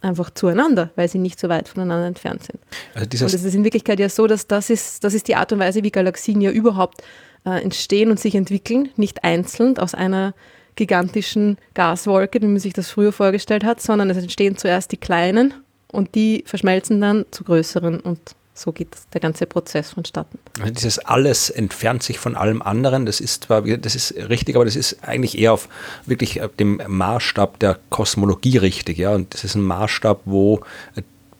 einfach 0.00 0.30
zueinander, 0.30 0.90
weil 0.96 1.08
sie 1.08 1.18
nicht 1.18 1.40
so 1.40 1.48
weit 1.48 1.68
voneinander 1.68 2.06
entfernt 2.06 2.42
sind. 2.44 2.60
Also 2.94 3.24
und 3.24 3.34
es 3.34 3.42
ist 3.42 3.54
in 3.54 3.64
Wirklichkeit 3.64 3.98
ja 3.98 4.08
so, 4.08 4.26
dass 4.26 4.46
das 4.46 4.70
ist, 4.70 5.02
das 5.02 5.14
ist 5.14 5.28
die 5.28 5.34
Art 5.34 5.52
und 5.52 5.58
Weise, 5.58 5.82
wie 5.82 5.90
Galaxien 5.90 6.40
ja 6.40 6.50
überhaupt 6.50 7.02
äh, 7.46 7.62
entstehen 7.62 8.10
und 8.10 8.20
sich 8.20 8.34
entwickeln, 8.34 8.90
nicht 8.96 9.24
einzeln 9.24 9.78
aus 9.78 9.94
einer 9.94 10.34
gigantischen 10.76 11.56
Gaswolke, 11.74 12.40
wie 12.42 12.46
man 12.46 12.58
sich 12.58 12.72
das 12.72 12.90
früher 12.90 13.12
vorgestellt 13.12 13.64
hat, 13.64 13.80
sondern 13.80 14.10
es 14.10 14.16
entstehen 14.16 14.56
zuerst 14.56 14.92
die 14.92 14.96
kleinen 14.96 15.54
und 15.90 16.14
die 16.14 16.44
verschmelzen 16.46 17.00
dann 17.00 17.24
zu 17.30 17.44
größeren 17.44 18.00
und 18.00 18.18
so 18.54 18.70
geht 18.72 18.88
der 19.12 19.20
ganze 19.20 19.46
Prozess 19.46 19.90
vonstatten. 19.90 20.38
Also 20.60 20.72
dieses 20.72 20.98
alles 21.00 21.50
entfernt 21.50 22.04
sich 22.04 22.18
von 22.20 22.36
allem 22.36 22.62
anderen, 22.62 23.04
das 23.04 23.20
ist 23.20 23.44
zwar, 23.44 23.62
das 23.62 23.96
ist 23.96 24.14
richtig, 24.14 24.54
aber 24.54 24.64
das 24.64 24.76
ist 24.76 25.02
eigentlich 25.02 25.36
eher 25.36 25.52
auf 25.52 25.68
wirklich 26.06 26.40
dem 26.60 26.80
Maßstab 26.86 27.58
der 27.58 27.80
Kosmologie 27.90 28.58
richtig, 28.58 28.98
ja. 28.98 29.10
Und 29.10 29.34
das 29.34 29.42
ist 29.42 29.56
ein 29.56 29.62
Maßstab, 29.62 30.20
wo 30.24 30.60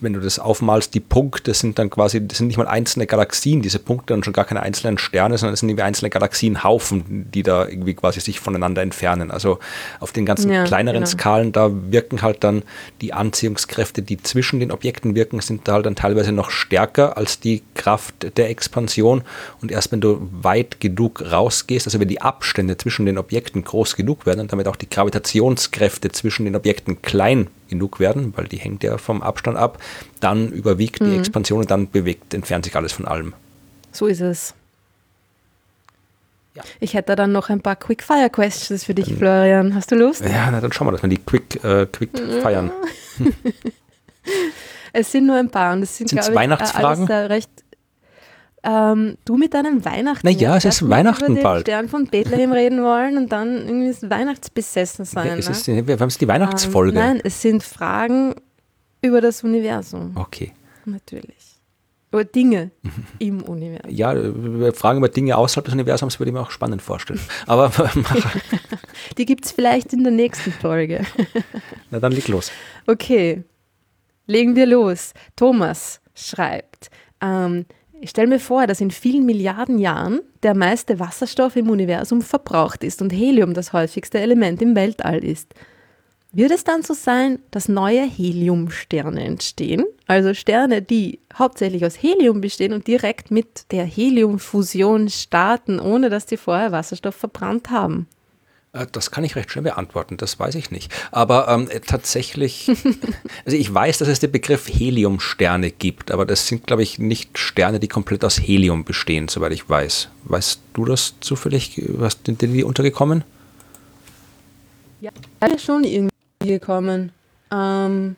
wenn 0.05 0.13
du 0.13 0.21
das 0.21 0.39
aufmalst, 0.39 0.95
die 0.95 1.01
Punkte 1.01 1.55
sind 1.55 1.79
dann 1.79 1.91
quasi, 1.91 2.27
das 2.27 2.39
sind 2.39 2.47
nicht 2.47 2.57
mal 2.57 2.69
einzelne 2.69 3.07
Galaxien, 3.07 3.63
diese 3.63 3.79
Punkte 3.79 4.15
und 4.15 4.25
schon 4.25 4.33
gar 4.33 4.45
keine 4.45 4.63
einzelnen 4.63 4.99
Sterne, 4.99 5.39
sondern 5.39 5.55
es 5.55 5.61
sind 5.61 5.69
irgendwie 5.69 5.83
einzelne 5.83 6.11
Galaxienhaufen, 6.11 7.27
die 7.33 7.43
da 7.43 7.67
irgendwie 7.67 7.95
quasi 7.95 8.21
sich 8.21 8.41
voneinander 8.41 8.83
entfernen. 8.83 9.31
Also 9.31 9.59
auf 10.01 10.13
den 10.13 10.27
ganzen 10.27 10.53
ja, 10.53 10.65
kleineren 10.65 11.05
genau. 11.05 11.11
Skalen, 11.11 11.53
da 11.53 11.71
wirken 11.91 12.23
halt 12.23 12.45
dann 12.45 12.63
die 13.01 13.13
Anziehungskräfte, 13.13 14.03
die 14.03 14.23
zwischen 14.23 14.61
den 14.61 14.71
Objekten 14.71 15.15
wirken, 15.15 15.41
sind 15.41 15.67
da 15.67 15.73
halt 15.75 15.87
dann 15.87 15.97
teilweise 15.97 16.33
noch 16.33 16.51
stärker 16.51 17.17
als 17.17 17.41
die 17.41 17.63
Kraft 17.75 18.37
der 18.37 18.51
Expansion. 18.51 19.23
Und 19.61 19.73
erst 19.73 19.91
wenn 19.91 20.01
du 20.01 20.29
weit 20.31 20.81
genug 20.81 21.23
rausgehst, 21.23 21.87
also 21.87 21.99
wenn 21.99 22.09
die 22.09 22.21
Abstände 22.21 22.77
zwischen 22.77 23.07
den 23.07 23.19
Objekten 23.19 23.65
groß 23.65 23.97
genug 23.97 24.27
werden 24.27 24.41
und 24.41 24.53
damit 24.53 24.69
auch 24.69 24.77
die 24.77 24.89
Gravitationskräfte 24.89 26.11
zwischen 26.13 26.45
den 26.45 26.57
Objekten 26.57 27.03
klein 27.03 27.49
genug 27.69 27.99
werden, 28.01 28.33
weil 28.37 28.47
die 28.47 28.59
hängt 28.59 28.83
ja 28.83 28.99
vom 28.99 29.23
Abstand 29.23 29.57
ab, 29.57 29.79
dann 30.20 30.49
überwiegt 30.51 31.01
mhm. 31.01 31.11
die 31.11 31.16
Expansion 31.18 31.61
und 31.61 31.70
dann 31.70 31.90
bewegt, 31.90 32.34
entfernt 32.34 32.64
sich 32.64 32.76
alles 32.76 32.92
von 32.92 33.07
allem. 33.07 33.32
So 33.92 34.07
ist 34.07 34.20
es. 34.20 34.55
Ja. 36.55 36.62
Ich 36.78 36.95
hätte 36.95 37.16
dann 37.16 37.32
noch 37.32 37.51
ein 37.51 37.61
paar 37.61 37.76
Quick-Fire-Questions 37.76 38.84
für 38.84 38.95
dich, 38.95 39.11
mhm. 39.11 39.18
Florian. 39.18 39.74
Hast 39.74 39.90
du 39.90 39.97
Lust? 39.97 40.24
Ja, 40.24 40.51
na, 40.51 40.61
dann 40.61 40.72
schauen 40.72 40.86
wir, 40.86 40.92
dass 40.92 41.03
wir 41.03 41.09
die 41.09 41.18
quick, 41.18 41.62
äh, 41.64 41.86
quick 41.86 42.11
feiern. 42.42 42.70
es 44.92 45.11
sind 45.11 45.26
nur 45.26 45.36
ein 45.36 45.51
paar 45.51 45.72
und 45.72 45.82
es 45.82 45.97
sind, 45.97 46.11
sind 46.11 46.20
glaube 46.20 46.36
Weihnachtsfragen? 46.36 47.11
alles 47.11 47.30
recht 47.30 47.51
ähm, 48.64 49.18
du 49.24 49.36
mit 49.36 49.53
deinem 49.53 49.84
Weihnachten. 49.84 50.26
Naja, 50.26 50.57
es 50.57 50.64
ist 50.64 50.88
Weihnachten 50.88 51.32
über 51.32 51.42
bald. 51.42 51.66
Stern 51.66 51.88
von 51.88 52.07
Bethlehem 52.07 52.53
reden 52.53 52.82
wollen 52.82 53.18
und 53.18 53.30
dann 53.30 53.57
irgendwie 53.57 54.11
Weihnachtsbesessen 54.11 55.05
sein. 55.05 55.26
Ja, 55.26 55.36
es 55.36 55.49
ist, 55.49 55.68
ne? 55.68 55.86
wir 55.86 55.99
haben 55.99 56.09
es 56.09 56.18
die 56.18 56.26
Weihnachtsfolge. 56.26 56.99
Ähm, 56.99 57.07
nein, 57.07 57.20
es 57.22 57.42
sind 57.42 57.62
Fragen 57.62 58.34
über 59.05 59.21
das 59.21 59.45
Universum. 59.45 60.13
Okay. 60.15 60.53
Natürlich. 60.87 61.61
Über 62.11 62.25
Dinge 62.25 62.71
im 63.19 63.43
Universum. 63.43 63.91
Ja, 63.91 64.15
Fragen 64.73 64.99
über 64.99 65.09
Dinge 65.09 65.37
außerhalb 65.37 65.65
des 65.65 65.75
Universums 65.75 66.19
würde 66.19 66.31
ich 66.31 66.35
mir 66.35 66.41
auch 66.41 66.51
spannend 66.51 66.81
vorstellen. 66.81 67.21
Aber 67.47 67.71
die 69.19 69.27
gibt 69.27 69.45
es 69.45 69.53
vielleicht 69.53 69.93
in 69.93 70.05
der 70.05 70.13
nächsten 70.13 70.53
Folge. 70.53 71.05
Na 71.91 72.01
dann 72.01 72.13
leg 72.13 72.29
los. 72.29 72.51
Okay, 72.87 73.45
legen 74.27 74.57
wir 74.57 74.67
los. 74.67 75.13
Thomas 75.37 76.01
schreibt, 76.15 76.89
ähm, 77.21 77.67
ich 78.01 78.11
stelle 78.11 78.29
mir 78.29 78.41
vor, 78.41 78.67
dass 78.67 78.81
in 78.81 78.91
vielen 78.91 79.27
Milliarden 79.27 79.79
Jahren 79.79 80.21
der 80.43 80.55
meiste 80.55 81.01
Wasserstoff 81.01 81.57
im 81.57 81.69
Universum 81.69 82.23
verbraucht 82.23 82.85
ist 82.85 83.03
und 83.03 83.11
Helium 83.11 83.55
das 83.55 83.73
häufigste 83.73 84.21
Element 84.21 84.63
im 84.63 84.77
Weltall 84.77 85.25
ist. 85.25 85.55
Wird 86.37 86.51
es 86.51 86.64
dann 86.64 86.82
so 86.82 86.95
sein, 86.95 87.39
dass 87.53 87.68
neue 87.68 88.03
Heliumsterne 88.03 89.22
entstehen? 89.22 89.85
Also 90.09 90.35
Sterne, 90.35 90.82
die 90.82 91.20
hauptsächlich 91.39 91.87
aus 91.87 91.95
Helium 91.95 92.41
bestehen 92.41 92.72
und 92.72 92.89
direkt 92.89 93.30
mit 93.30 93.70
der 93.70 93.85
Heliumfusion 93.85 95.09
starten, 95.11 95.78
ohne 95.78 96.11
dass 96.11 96.28
sie 96.28 96.37
vorher 96.37 96.72
Wasserstoff 96.72 97.14
verbrannt 97.14 97.70
haben? 97.70 98.09
Äh, 98.72 98.89
das 98.91 99.12
kann 99.12 99.22
ich 99.22 99.37
recht 99.37 99.53
schnell 99.53 99.62
beantworten, 99.62 100.16
das 100.16 100.37
weiß 100.41 100.57
ich 100.57 100.72
nicht. 100.72 100.93
Aber 101.12 101.47
ähm, 101.47 101.68
tatsächlich, 101.87 102.68
also 103.45 103.57
ich 103.57 103.72
weiß, 103.72 103.99
dass 103.99 104.09
es 104.09 104.18
den 104.18 104.32
Begriff 104.32 104.68
Heliumsterne 104.68 105.70
gibt, 105.70 106.11
aber 106.11 106.26
das 106.26 106.49
sind, 106.49 106.66
glaube 106.66 106.82
ich, 106.82 106.99
nicht 106.99 107.39
Sterne, 107.39 107.78
die 107.78 107.87
komplett 107.87 108.24
aus 108.24 108.41
Helium 108.41 108.85
bestehen, 108.85 109.28
soweit 109.28 109.53
ich 109.53 109.70
weiß. 109.70 110.09
Weißt 110.24 110.61
du 110.72 110.85
das 110.85 111.14
zufällig? 111.20 111.80
Was 111.87 112.18
sind 112.26 112.43
dir 112.43 112.49
die 112.49 112.64
untergekommen? 112.64 113.22
Ja, 115.01 115.11
alle 115.39 115.59
schon 115.59 115.85
irgendwie 115.85 116.14
gekommen. 116.47 117.12
Ähm, 117.53 118.16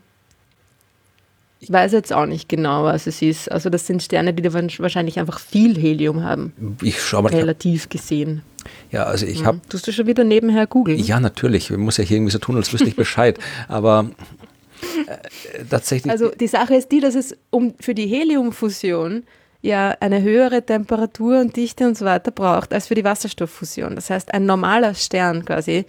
ich 1.60 1.72
weiß 1.72 1.92
jetzt 1.92 2.12
auch 2.12 2.26
nicht 2.26 2.48
genau, 2.48 2.84
was 2.84 3.06
es 3.06 3.22
ist. 3.22 3.50
Also 3.50 3.70
das 3.70 3.86
sind 3.86 4.02
Sterne, 4.02 4.34
die 4.34 4.44
wahrscheinlich 4.44 5.18
einfach 5.18 5.40
viel 5.40 5.76
Helium 5.76 6.22
haben. 6.22 6.76
Ich 6.82 7.02
schau 7.02 7.22
mal. 7.22 7.32
Relativ 7.32 7.88
gesehen. 7.88 8.42
Ja, 8.90 9.04
also 9.04 9.26
ich 9.26 9.44
habe. 9.44 9.60
Tust 9.68 9.86
du 9.86 9.92
schon 9.92 10.06
wieder 10.06 10.24
nebenher 10.24 10.66
googeln? 10.66 10.98
Ja, 10.98 11.18
natürlich. 11.18 11.70
Ich 11.70 11.76
muss 11.76 11.96
ja 11.96 12.04
hier 12.04 12.18
irgendwie 12.18 12.32
so 12.32 12.38
tun, 12.38 12.56
als 12.56 12.72
wüsste 12.72 12.88
ich 12.88 12.96
Bescheid. 13.04 13.38
Aber 13.68 14.10
äh, 15.06 15.64
tatsächlich. 15.68 16.10
Also 16.10 16.30
die 16.30 16.46
Sache 16.46 16.74
ist 16.74 16.92
die, 16.92 17.00
dass 17.00 17.14
es 17.14 17.36
um 17.50 17.74
für 17.80 17.94
die 17.94 18.06
Heliumfusion 18.06 19.24
ja 19.62 19.96
eine 20.00 20.22
höhere 20.22 20.64
Temperatur 20.64 21.40
und 21.40 21.56
Dichte 21.56 21.86
und 21.86 21.96
so 21.96 22.04
weiter 22.04 22.30
braucht 22.30 22.72
als 22.72 22.88
für 22.88 22.94
die 22.94 23.04
Wasserstofffusion. 23.04 23.94
Das 23.94 24.10
heißt, 24.10 24.32
ein 24.34 24.46
normaler 24.46 24.94
Stern 24.94 25.44
quasi 25.44 25.86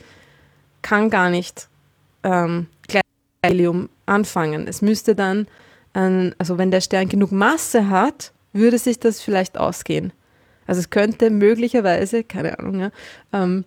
kann 0.82 1.10
gar 1.10 1.30
nicht 1.30 1.68
ähm, 2.28 2.68
Helium 3.46 3.90
anfangen. 4.06 4.68
Es 4.68 4.82
müsste 4.82 5.16
dann, 5.16 5.48
ein, 5.94 6.36
also 6.38 6.58
wenn 6.58 6.72
der 6.72 6.82
Stern 6.82 7.08
genug 7.08 7.32
Masse 7.32 7.90
hat, 7.90 8.34
würde 8.54 8.78
sich 8.78 9.00
das 9.00 9.22
vielleicht 9.22 9.58
ausgehen. 9.58 10.12
Also 10.66 10.80
es 10.80 10.90
könnte 10.90 11.30
möglicherweise, 11.30 12.24
keine 12.24 12.60
Ahnung, 12.60 12.80
ja, 12.80 12.92
ähm, 13.32 13.64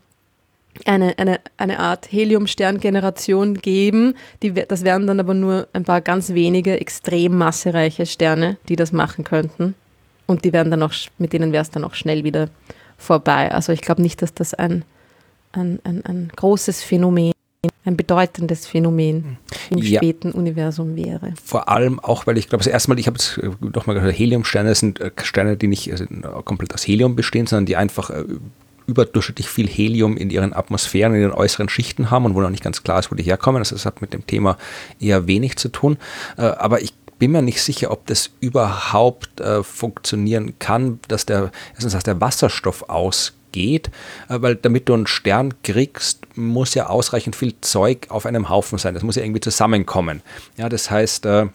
eine, 0.84 1.18
eine, 1.18 1.40
eine 1.56 1.78
Art 1.80 2.12
Helium-Sterngeneration 2.12 3.54
geben. 3.54 4.14
Die, 4.42 4.52
das 4.52 4.84
wären 4.84 5.06
dann 5.06 5.18
aber 5.18 5.34
nur 5.34 5.66
ein 5.72 5.84
paar 5.84 6.00
ganz 6.00 6.30
wenige 6.30 6.78
extrem 6.78 7.36
massereiche 7.36 8.06
Sterne, 8.06 8.56
die 8.68 8.76
das 8.76 8.92
machen 8.92 9.24
könnten. 9.24 9.74
Und 10.26 10.44
die 10.44 10.52
werden 10.52 10.70
dann 10.70 10.82
auch, 10.82 10.92
mit 11.18 11.32
denen 11.32 11.52
wäre 11.52 11.62
es 11.62 11.70
dann 11.70 11.84
auch 11.84 11.94
schnell 11.94 12.22
wieder 12.22 12.48
vorbei. 12.98 13.50
Also 13.50 13.72
ich 13.72 13.80
glaube 13.80 14.02
nicht, 14.02 14.22
dass 14.22 14.32
das 14.32 14.54
ein, 14.54 14.84
ein, 15.52 15.80
ein, 15.84 16.04
ein 16.04 16.30
großes 16.36 16.84
Phänomen 16.84 17.32
ein 17.84 17.96
bedeutendes 17.96 18.66
Phänomen 18.66 19.36
im 19.68 19.78
ja. 19.78 19.98
späten 19.98 20.32
Universum 20.32 20.96
wäre. 20.96 21.34
Vor 21.44 21.68
allem 21.68 22.00
auch, 22.00 22.26
weil 22.26 22.38
ich 22.38 22.48
glaube, 22.48 22.64
das 22.64 22.72
erste 22.72 22.90
Mal, 22.90 22.98
ich 22.98 23.06
habe 23.06 23.18
nochmal 23.60 23.96
äh, 23.96 24.00
gehört, 24.00 24.18
Heliumsterne 24.18 24.74
sind 24.74 25.00
äh, 25.00 25.10
Sterne, 25.22 25.56
die 25.56 25.66
nicht 25.66 25.90
also 25.90 26.06
komplett 26.44 26.72
aus 26.72 26.86
Helium 26.86 27.16
bestehen, 27.16 27.46
sondern 27.46 27.66
die 27.66 27.76
einfach 27.76 28.10
äh, 28.10 28.24
überdurchschnittlich 28.86 29.48
viel 29.48 29.68
Helium 29.68 30.16
in 30.16 30.30
ihren 30.30 30.54
Atmosphären, 30.54 31.14
in 31.14 31.20
den 31.20 31.32
äußeren 31.32 31.68
Schichten 31.68 32.10
haben 32.10 32.24
und 32.24 32.34
wo 32.34 32.40
noch 32.40 32.50
nicht 32.50 32.64
ganz 32.64 32.82
klar 32.82 32.98
ist, 32.98 33.10
wo 33.10 33.14
die 33.14 33.22
herkommen. 33.22 33.60
Also 33.60 33.74
das 33.74 33.84
hat 33.84 34.00
mit 34.00 34.14
dem 34.14 34.26
Thema 34.26 34.56
eher 34.98 35.26
wenig 35.26 35.56
zu 35.56 35.68
tun. 35.68 35.96
Aber 36.36 36.82
ich 36.82 36.92
bin 37.20 37.30
mir 37.30 37.42
nicht 37.42 37.62
sicher, 37.62 37.92
ob 37.92 38.06
das 38.06 38.30
überhaupt 38.40 39.40
funktionieren 39.62 40.54
kann, 40.58 40.98
dass 41.06 41.24
der, 41.24 41.52
dass 41.80 42.02
der 42.02 42.20
Wasserstoff 42.20 42.88
ausgeht 42.88 43.39
geht, 43.52 43.88
äh, 44.28 44.40
weil 44.40 44.56
damit 44.56 44.88
du 44.88 44.94
einen 44.94 45.06
Stern 45.06 45.54
kriegst, 45.62 46.20
muss 46.36 46.74
ja 46.74 46.88
ausreichend 46.88 47.36
viel 47.36 47.54
Zeug 47.60 48.06
auf 48.08 48.26
einem 48.26 48.48
Haufen 48.48 48.78
sein. 48.78 48.94
Das 48.94 49.02
muss 49.02 49.16
ja 49.16 49.22
irgendwie 49.22 49.40
zusammenkommen. 49.40 50.22
Ja, 50.56 50.68
das 50.68 50.90
heißt, 50.90 51.26
äh, 51.26 51.46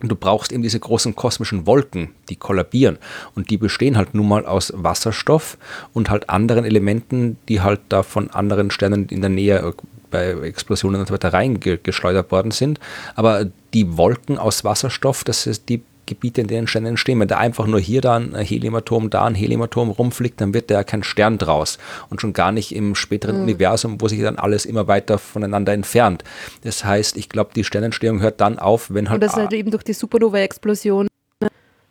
du 0.00 0.16
brauchst 0.16 0.52
eben 0.52 0.62
diese 0.62 0.80
großen 0.80 1.14
kosmischen 1.14 1.66
Wolken, 1.66 2.10
die 2.28 2.36
kollabieren. 2.36 2.98
Und 3.34 3.50
die 3.50 3.56
bestehen 3.56 3.96
halt 3.96 4.14
nun 4.14 4.28
mal 4.28 4.46
aus 4.46 4.72
Wasserstoff 4.74 5.58
und 5.92 6.10
halt 6.10 6.30
anderen 6.30 6.64
Elementen, 6.64 7.36
die 7.48 7.60
halt 7.60 7.80
da 7.88 8.02
von 8.02 8.30
anderen 8.30 8.70
Sternen 8.70 9.08
in 9.08 9.20
der 9.20 9.30
Nähe 9.30 9.58
äh, 9.58 9.72
bei 10.10 10.30
Explosionen 10.46 11.00
und 11.00 11.08
so 11.08 11.14
weiter 11.14 11.32
reingeschleudert 11.32 12.30
worden 12.30 12.52
sind. 12.52 12.78
Aber 13.16 13.46
die 13.72 13.96
Wolken 13.96 14.38
aus 14.38 14.62
Wasserstoff, 14.62 15.24
das 15.24 15.46
ist, 15.46 15.68
die 15.68 15.82
Gebiete, 16.06 16.40
in 16.40 16.46
denen 16.46 16.66
Sterne 16.66 16.88
entstehen. 16.88 17.20
Wenn 17.20 17.28
da 17.28 17.38
einfach 17.38 17.66
nur 17.66 17.80
hier 17.80 18.00
da 18.00 18.16
ein 18.16 18.34
Heliumatom, 18.34 19.10
da 19.10 19.24
ein 19.24 19.34
Heliumatom 19.34 19.90
rumfliegt, 19.90 20.40
dann 20.40 20.54
wird 20.54 20.70
da 20.70 20.74
ja 20.74 20.84
kein 20.84 21.02
Stern 21.02 21.38
draus. 21.38 21.78
Und 22.10 22.20
schon 22.20 22.32
gar 22.32 22.52
nicht 22.52 22.74
im 22.74 22.94
späteren 22.94 23.36
mhm. 23.36 23.42
Universum, 23.42 24.00
wo 24.00 24.08
sich 24.08 24.20
dann 24.20 24.38
alles 24.38 24.66
immer 24.66 24.86
weiter 24.88 25.18
voneinander 25.18 25.72
entfernt. 25.72 26.24
Das 26.62 26.84
heißt, 26.84 27.16
ich 27.16 27.28
glaube, 27.28 27.50
die 27.54 27.64
Sternentstehung 27.64 28.20
hört 28.20 28.40
dann 28.40 28.58
auf, 28.58 28.92
wenn 28.92 29.08
halt. 29.08 29.22
Und 29.22 29.24
das 29.28 29.36
halt 29.36 29.52
eben 29.52 29.70
durch 29.70 29.84
die 29.84 29.92
Supernova-Explosion 29.92 31.08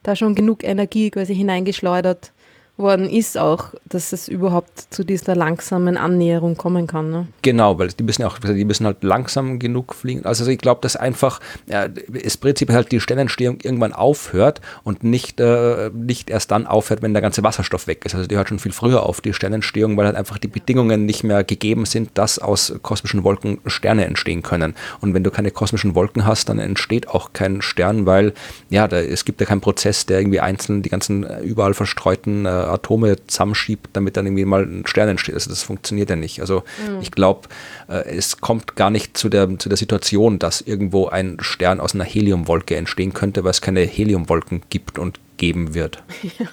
da 0.03 0.15
schon 0.15 0.35
genug 0.35 0.63
Energie 0.63 1.09
quasi 1.09 1.33
hineingeschleudert 1.33 2.33
worden 2.75 3.07
ist 3.07 3.37
auch, 3.37 3.67
dass 3.85 4.13
es 4.13 4.27
überhaupt 4.27 4.87
zu 4.89 5.03
dieser 5.03 5.35
langsamen 5.35 5.95
Annäherung 5.95 6.57
kommen 6.57 6.87
kann. 6.87 7.11
Ne? 7.11 7.27
Genau, 7.43 7.77
weil 7.77 7.89
die 7.89 8.03
müssen 8.03 8.23
auch, 8.23 8.39
die 8.39 8.65
müssen 8.65 8.87
halt 8.87 9.03
langsam 9.03 9.59
genug 9.59 9.93
fliegen. 9.93 10.25
Also 10.25 10.47
ich 10.47 10.57
glaube, 10.57 10.81
dass 10.81 10.95
einfach 10.95 11.39
ja, 11.67 11.87
das 11.87 12.37
Prinzip 12.37 12.71
halt 12.71 12.91
die 12.91 12.99
Stellentstehung 12.99 13.59
irgendwann 13.61 13.93
aufhört 13.93 14.59
und 14.83 15.03
nicht, 15.03 15.39
äh, 15.39 15.91
nicht 15.93 16.31
erst 16.31 16.49
dann 16.49 16.65
aufhört, 16.65 17.03
wenn 17.03 17.13
der 17.13 17.21
ganze 17.21 17.43
Wasserstoff 17.43 17.85
weg 17.85 18.05
ist. 18.05 18.15
Also 18.15 18.27
die 18.27 18.35
hört 18.35 18.49
schon 18.49 18.57
viel 18.57 18.71
früher 18.71 19.03
auf, 19.03 19.21
die 19.21 19.33
Stellentstehung, 19.33 19.95
weil 19.95 20.07
halt 20.07 20.15
einfach 20.15 20.39
die 20.39 20.47
Bedingungen 20.47 21.05
nicht 21.05 21.23
mehr 21.23 21.43
gegeben 21.43 21.85
sind, 21.85 22.09
dass 22.15 22.39
aus 22.39 22.73
kosmischen 22.81 23.23
Wolken 23.23 23.59
Sterne 23.67 24.05
entstehen 24.05 24.41
können. 24.41 24.73
Und 24.99 25.13
wenn 25.13 25.23
du 25.23 25.29
keine 25.29 25.51
kosmischen 25.51 25.93
Wolken 25.93 26.25
hast, 26.25 26.49
dann 26.49 26.57
entsteht 26.57 27.07
auch 27.07 27.33
kein 27.33 27.61
Stern, 27.61 28.07
weil 28.07 28.33
ja, 28.71 28.87
da, 28.87 28.97
es 28.97 29.25
gibt 29.25 29.41
ja 29.41 29.45
keinen 29.45 29.61
Prozess, 29.61 30.07
der 30.07 30.19
irgendwie 30.19 30.39
einzeln 30.39 30.81
die 30.81 30.89
ganzen 30.89 31.23
äh, 31.23 31.41
überall 31.41 31.75
verstreuten 31.75 32.47
äh, 32.47 32.62
Atome 32.69 33.17
zusammenschiebt, 33.27 33.89
damit 33.93 34.17
dann 34.17 34.25
irgendwie 34.25 34.45
mal 34.45 34.63
ein 34.63 34.85
Stern 34.85 35.09
entsteht. 35.09 35.35
Also 35.35 35.49
das 35.49 35.63
funktioniert 35.63 36.09
ja 36.09 36.15
nicht. 36.15 36.41
Also 36.41 36.63
mhm. 36.87 37.01
ich 37.01 37.11
glaube, 37.11 37.49
äh, 37.87 38.15
es 38.15 38.41
kommt 38.41 38.75
gar 38.75 38.89
nicht 38.89 39.17
zu 39.17 39.29
der, 39.29 39.57
zu 39.59 39.69
der 39.69 39.77
Situation, 39.77 40.39
dass 40.39 40.61
irgendwo 40.61 41.07
ein 41.07 41.37
Stern 41.41 41.79
aus 41.79 41.95
einer 41.95 42.03
Heliumwolke 42.03 42.75
entstehen 42.75 43.13
könnte, 43.13 43.43
weil 43.43 43.51
es 43.51 43.61
keine 43.61 43.81
Heliumwolken 43.81 44.61
gibt 44.69 44.99
und 44.99 45.19
geben 45.37 45.73
wird. 45.73 46.03
Ja. 46.39 46.47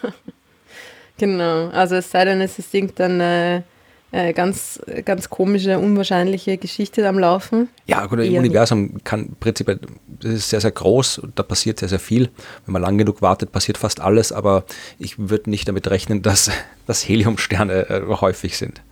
Genau, 1.18 1.68
also 1.68 1.96
es 1.96 2.10
sei 2.10 2.24
denn, 2.24 2.40
es 2.40 2.58
ist 2.58 2.72
irgendeine 2.72 3.58
äh, 3.58 3.69
ganz, 4.10 4.80
ganz 5.04 5.30
komische, 5.30 5.78
unwahrscheinliche 5.78 6.58
Geschichte 6.58 7.08
am 7.08 7.18
Laufen. 7.18 7.68
Ja, 7.86 8.06
gut, 8.06 8.18
im 8.20 8.34
Universum 8.34 9.02
kann 9.04 9.36
prinzipiell, 9.38 9.78
das 10.08 10.32
ist 10.32 10.50
sehr, 10.50 10.60
sehr 10.60 10.72
groß 10.72 11.18
und 11.18 11.38
da 11.38 11.42
passiert 11.42 11.78
sehr, 11.78 11.88
sehr 11.88 12.00
viel. 12.00 12.28
Wenn 12.66 12.72
man 12.72 12.82
lang 12.82 12.98
genug 12.98 13.22
wartet, 13.22 13.52
passiert 13.52 13.78
fast 13.78 14.00
alles, 14.00 14.32
aber 14.32 14.64
ich 14.98 15.18
würde 15.18 15.50
nicht 15.50 15.68
damit 15.68 15.88
rechnen, 15.88 16.22
dass, 16.22 16.50
dass 16.86 17.08
Heliumsterne 17.08 17.88
äh, 17.88 18.02
häufig 18.08 18.56
sind. 18.56 18.82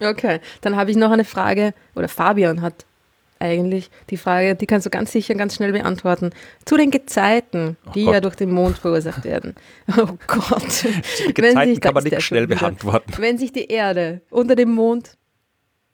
Okay, 0.00 0.40
dann 0.60 0.76
habe 0.76 0.90
ich 0.90 0.96
noch 0.96 1.10
eine 1.10 1.24
Frage, 1.24 1.74
oder 1.96 2.08
Fabian 2.08 2.62
hat 2.62 2.86
eigentlich 3.40 3.90
die 4.10 4.16
Frage, 4.16 4.54
die 4.54 4.66
kannst 4.66 4.86
du 4.86 4.90
ganz 4.90 5.12
sicher 5.12 5.34
ganz 5.34 5.54
schnell 5.54 5.72
beantworten. 5.72 6.30
Zu 6.64 6.76
den 6.76 6.90
Gezeiten, 6.90 7.76
oh 7.86 7.90
die 7.92 8.04
Gott. 8.04 8.14
ja 8.14 8.20
durch 8.20 8.36
den 8.36 8.52
Mond 8.52 8.78
verursacht 8.78 9.24
werden. 9.24 9.54
Oh 9.96 10.18
Gott. 10.26 10.84
Die 11.26 11.34
Gezeiten 11.34 11.80
kann 11.80 11.94
man 11.94 12.04
nicht 12.04 12.22
schnell 12.22 12.46
beantworten. 12.46 13.12
Wenn 13.18 13.38
sich 13.38 13.52
die 13.52 13.66
Erde 13.66 14.20
unter 14.30 14.54
dem 14.54 14.70
Mond, 14.70 15.16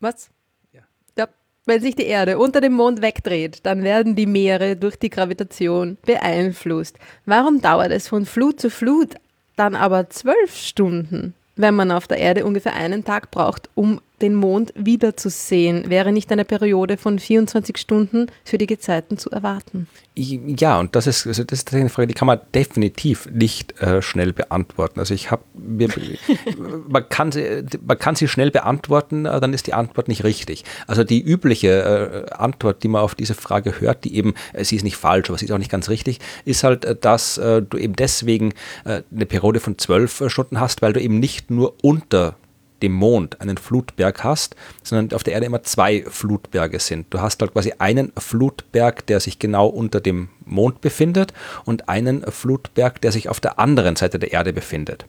was? 0.00 0.30
Ja. 0.72 0.82
ja. 1.16 1.28
Wenn 1.64 1.80
sich 1.80 1.94
die 1.94 2.06
Erde 2.06 2.38
unter 2.38 2.60
dem 2.60 2.72
Mond 2.72 3.02
wegdreht, 3.02 3.60
dann 3.64 3.82
werden 3.82 4.16
die 4.16 4.26
Meere 4.26 4.76
durch 4.76 4.96
die 4.96 5.10
Gravitation 5.10 5.96
beeinflusst. 6.04 6.98
Warum 7.24 7.60
dauert 7.60 7.92
es 7.92 8.08
von 8.08 8.26
Flut 8.26 8.60
zu 8.60 8.68
Flut 8.68 9.14
dann 9.56 9.74
aber 9.76 10.10
zwölf 10.10 10.56
Stunden? 10.56 11.34
wenn 11.56 11.74
man 11.74 11.90
auf 11.90 12.06
der 12.06 12.18
Erde 12.18 12.44
ungefähr 12.44 12.74
einen 12.74 13.04
Tag 13.04 13.30
braucht, 13.30 13.68
um 13.74 14.00
den 14.24 14.34
Mond 14.34 14.72
wiederzusehen, 14.74 15.90
wäre 15.90 16.10
nicht 16.10 16.32
eine 16.32 16.46
Periode 16.46 16.96
von 16.96 17.18
24 17.18 17.76
Stunden 17.76 18.26
für 18.42 18.56
die 18.56 18.66
Gezeiten 18.66 19.18
zu 19.18 19.30
erwarten? 19.30 19.86
Ja, 20.16 20.80
und 20.80 20.96
das 20.96 21.06
ist, 21.06 21.26
also 21.26 21.44
das 21.44 21.58
ist 21.60 21.74
eine 21.74 21.90
Frage, 21.90 22.06
die 22.06 22.14
kann 22.14 22.26
man 22.26 22.40
definitiv 22.54 23.28
nicht 23.30 23.80
äh, 23.80 24.00
schnell 24.00 24.32
beantworten. 24.32 25.00
Also 25.00 25.12
ich 25.12 25.30
habe, 25.30 25.42
man, 25.54 26.86
man 26.88 27.98
kann 27.98 28.16
sie 28.16 28.28
schnell 28.28 28.50
beantworten, 28.50 29.26
äh, 29.26 29.40
dann 29.40 29.52
ist 29.52 29.66
die 29.66 29.74
Antwort 29.74 30.08
nicht 30.08 30.24
richtig. 30.24 30.64
Also 30.86 31.04
die 31.04 31.20
übliche 31.20 32.28
äh, 32.30 32.32
Antwort, 32.32 32.82
die 32.82 32.88
man 32.88 33.02
auf 33.02 33.14
diese 33.14 33.34
Frage 33.34 33.80
hört, 33.80 34.04
die 34.04 34.16
eben, 34.16 34.34
äh, 34.54 34.64
sie 34.64 34.76
ist 34.76 34.84
nicht 34.84 34.96
falsch, 34.96 35.28
aber 35.28 35.38
sie 35.38 35.44
ist 35.44 35.52
auch 35.52 35.58
nicht 35.58 35.70
ganz 35.70 35.90
richtig, 35.90 36.20
ist 36.44 36.64
halt, 36.64 36.84
äh, 36.84 36.96
dass 36.96 37.34
du 37.34 37.76
eben 37.76 37.96
deswegen 37.96 38.54
eine 38.84 39.26
Periode 39.26 39.60
von 39.60 39.76
zwölf 39.78 40.22
Stunden 40.28 40.60
hast, 40.60 40.80
weil 40.80 40.92
du 40.92 41.00
eben 41.00 41.18
nicht 41.18 41.50
nur 41.50 41.74
unter 41.82 42.36
dem 42.84 42.92
Mond 42.92 43.40
einen 43.40 43.56
Flutberg 43.56 44.22
hast, 44.22 44.56
sondern 44.82 45.16
auf 45.16 45.24
der 45.24 45.34
Erde 45.34 45.46
immer 45.46 45.62
zwei 45.62 46.04
Flutberge 46.06 46.78
sind. 46.78 47.06
Du 47.10 47.20
hast 47.20 47.40
halt 47.40 47.52
quasi 47.52 47.72
einen 47.78 48.12
Flutberg, 48.18 49.06
der 49.06 49.20
sich 49.20 49.38
genau 49.38 49.66
unter 49.66 50.00
dem 50.00 50.28
Mond 50.44 50.82
befindet 50.82 51.32
und 51.64 51.88
einen 51.88 52.22
Flutberg, 52.30 53.00
der 53.00 53.12
sich 53.12 53.30
auf 53.30 53.40
der 53.40 53.58
anderen 53.58 53.96
Seite 53.96 54.18
der 54.18 54.32
Erde 54.32 54.52
befindet. 54.52 55.06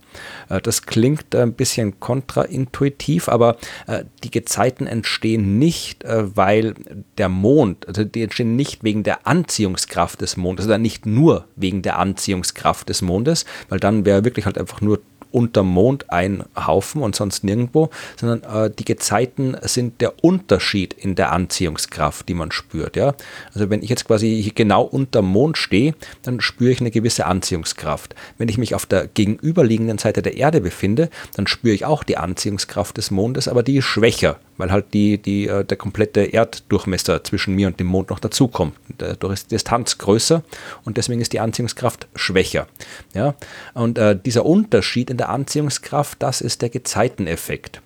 Äh, 0.50 0.62
das 0.62 0.84
klingt 0.84 1.36
ein 1.36 1.54
bisschen 1.54 2.00
kontraintuitiv, 2.00 3.28
aber 3.28 3.58
äh, 3.88 4.06
die 4.24 4.32
Gezeiten 4.32 4.88
entstehen 4.88 5.60
nicht, 5.60 6.06
äh, 6.06 6.36
weil 6.36 6.76
der 7.18 7.28
Mond, 7.28 7.88
also 7.88 8.06
die 8.06 8.24
entstehen 8.24 8.56
nicht 8.56 8.84
wegen 8.84 9.04
der 9.04 9.28
Anziehungskraft 9.28 10.22
des 10.22 10.38
Mondes, 10.38 10.66
oder 10.66 10.78
nicht 10.78 11.06
nur 11.06 11.46
wegen 11.58 11.82
der 11.82 12.00
Anziehungskraft 12.00 12.88
des 12.88 13.02
Mondes, 13.02 13.46
weil 13.68 13.80
dann 13.80 14.06
wäre 14.06 14.24
wirklich 14.24 14.46
halt 14.46 14.58
einfach 14.58 14.80
nur 14.80 15.02
unterm 15.36 15.68
Mond 15.68 16.12
ein 16.12 16.46
Haufen 16.56 17.02
und 17.02 17.14
sonst 17.14 17.44
nirgendwo, 17.44 17.90
sondern 18.16 18.44
äh, 18.44 18.72
die 18.72 18.86
Gezeiten 18.86 19.58
sind 19.64 20.00
der 20.00 20.24
Unterschied 20.24 20.94
in 20.94 21.16
der 21.16 21.34
Anziehungskraft, 21.34 22.30
die 22.30 22.34
man 22.34 22.52
spürt. 22.52 22.96
Ja? 22.96 23.16
Also 23.54 23.70
wenn 23.70 23.84
ich 23.84 23.90
jetzt 23.90 24.06
quasi 24.06 24.50
genau 24.56 24.84
unterm 24.84 25.26
Mond 25.26 25.58
stehe, 25.58 25.94
dann 26.24 26.40
spüre 26.40 26.72
ich 26.72 26.80
eine 26.80 26.90
gewisse 26.90 27.26
Anziehungskraft. 27.26 28.16
Wenn 28.38 28.48
ich 28.48 28.58
mich 28.58 28.76
auf 28.76 28.86
der 28.86 29.08
gegenüberliegenden 29.08 29.98
Seite 29.98 30.22
der 30.22 30.38
Erde 30.38 30.62
befinde, 30.62 31.10
dann 31.36 31.48
spüre 31.48 31.76
ich 31.76 31.84
auch 31.84 32.04
die 32.04 32.18
Anziehungskraft 32.18 32.96
des 32.96 33.12
Mondes, 33.12 33.50
aber 33.50 33.62
die 33.62 33.78
ist 33.78 33.86
schwächer 33.86 34.40
weil 34.58 34.72
halt 34.72 34.94
die, 34.94 35.18
die, 35.18 35.48
äh, 35.48 35.64
der 35.64 35.78
komplette 35.78 36.22
Erddurchmesser 36.34 37.24
zwischen 37.24 37.56
mir 37.56 37.68
und 37.68 37.80
dem 37.80 37.88
Mond 37.88 38.10
noch 38.10 38.20
dazukommt. 38.20 38.76
Dadurch 38.98 39.34
ist 39.34 39.52
die 39.52 39.56
Distanz 39.56 39.98
größer 39.98 40.44
und 40.84 40.98
deswegen 40.98 41.22
ist 41.22 41.34
die 41.34 41.40
Anziehungskraft 41.40 42.08
schwächer. 42.16 42.68
Ja? 43.14 43.36
Und 43.74 43.98
äh, 43.98 44.18
dieser 44.18 44.46
Unterschied 44.46 45.10
in 45.10 45.18
der 45.18 45.30
Anziehungskraft, 45.30 46.22
das 46.22 46.42
ist 46.42 46.62
der 46.62 46.70
Gezeiteneffekt. 46.70 47.82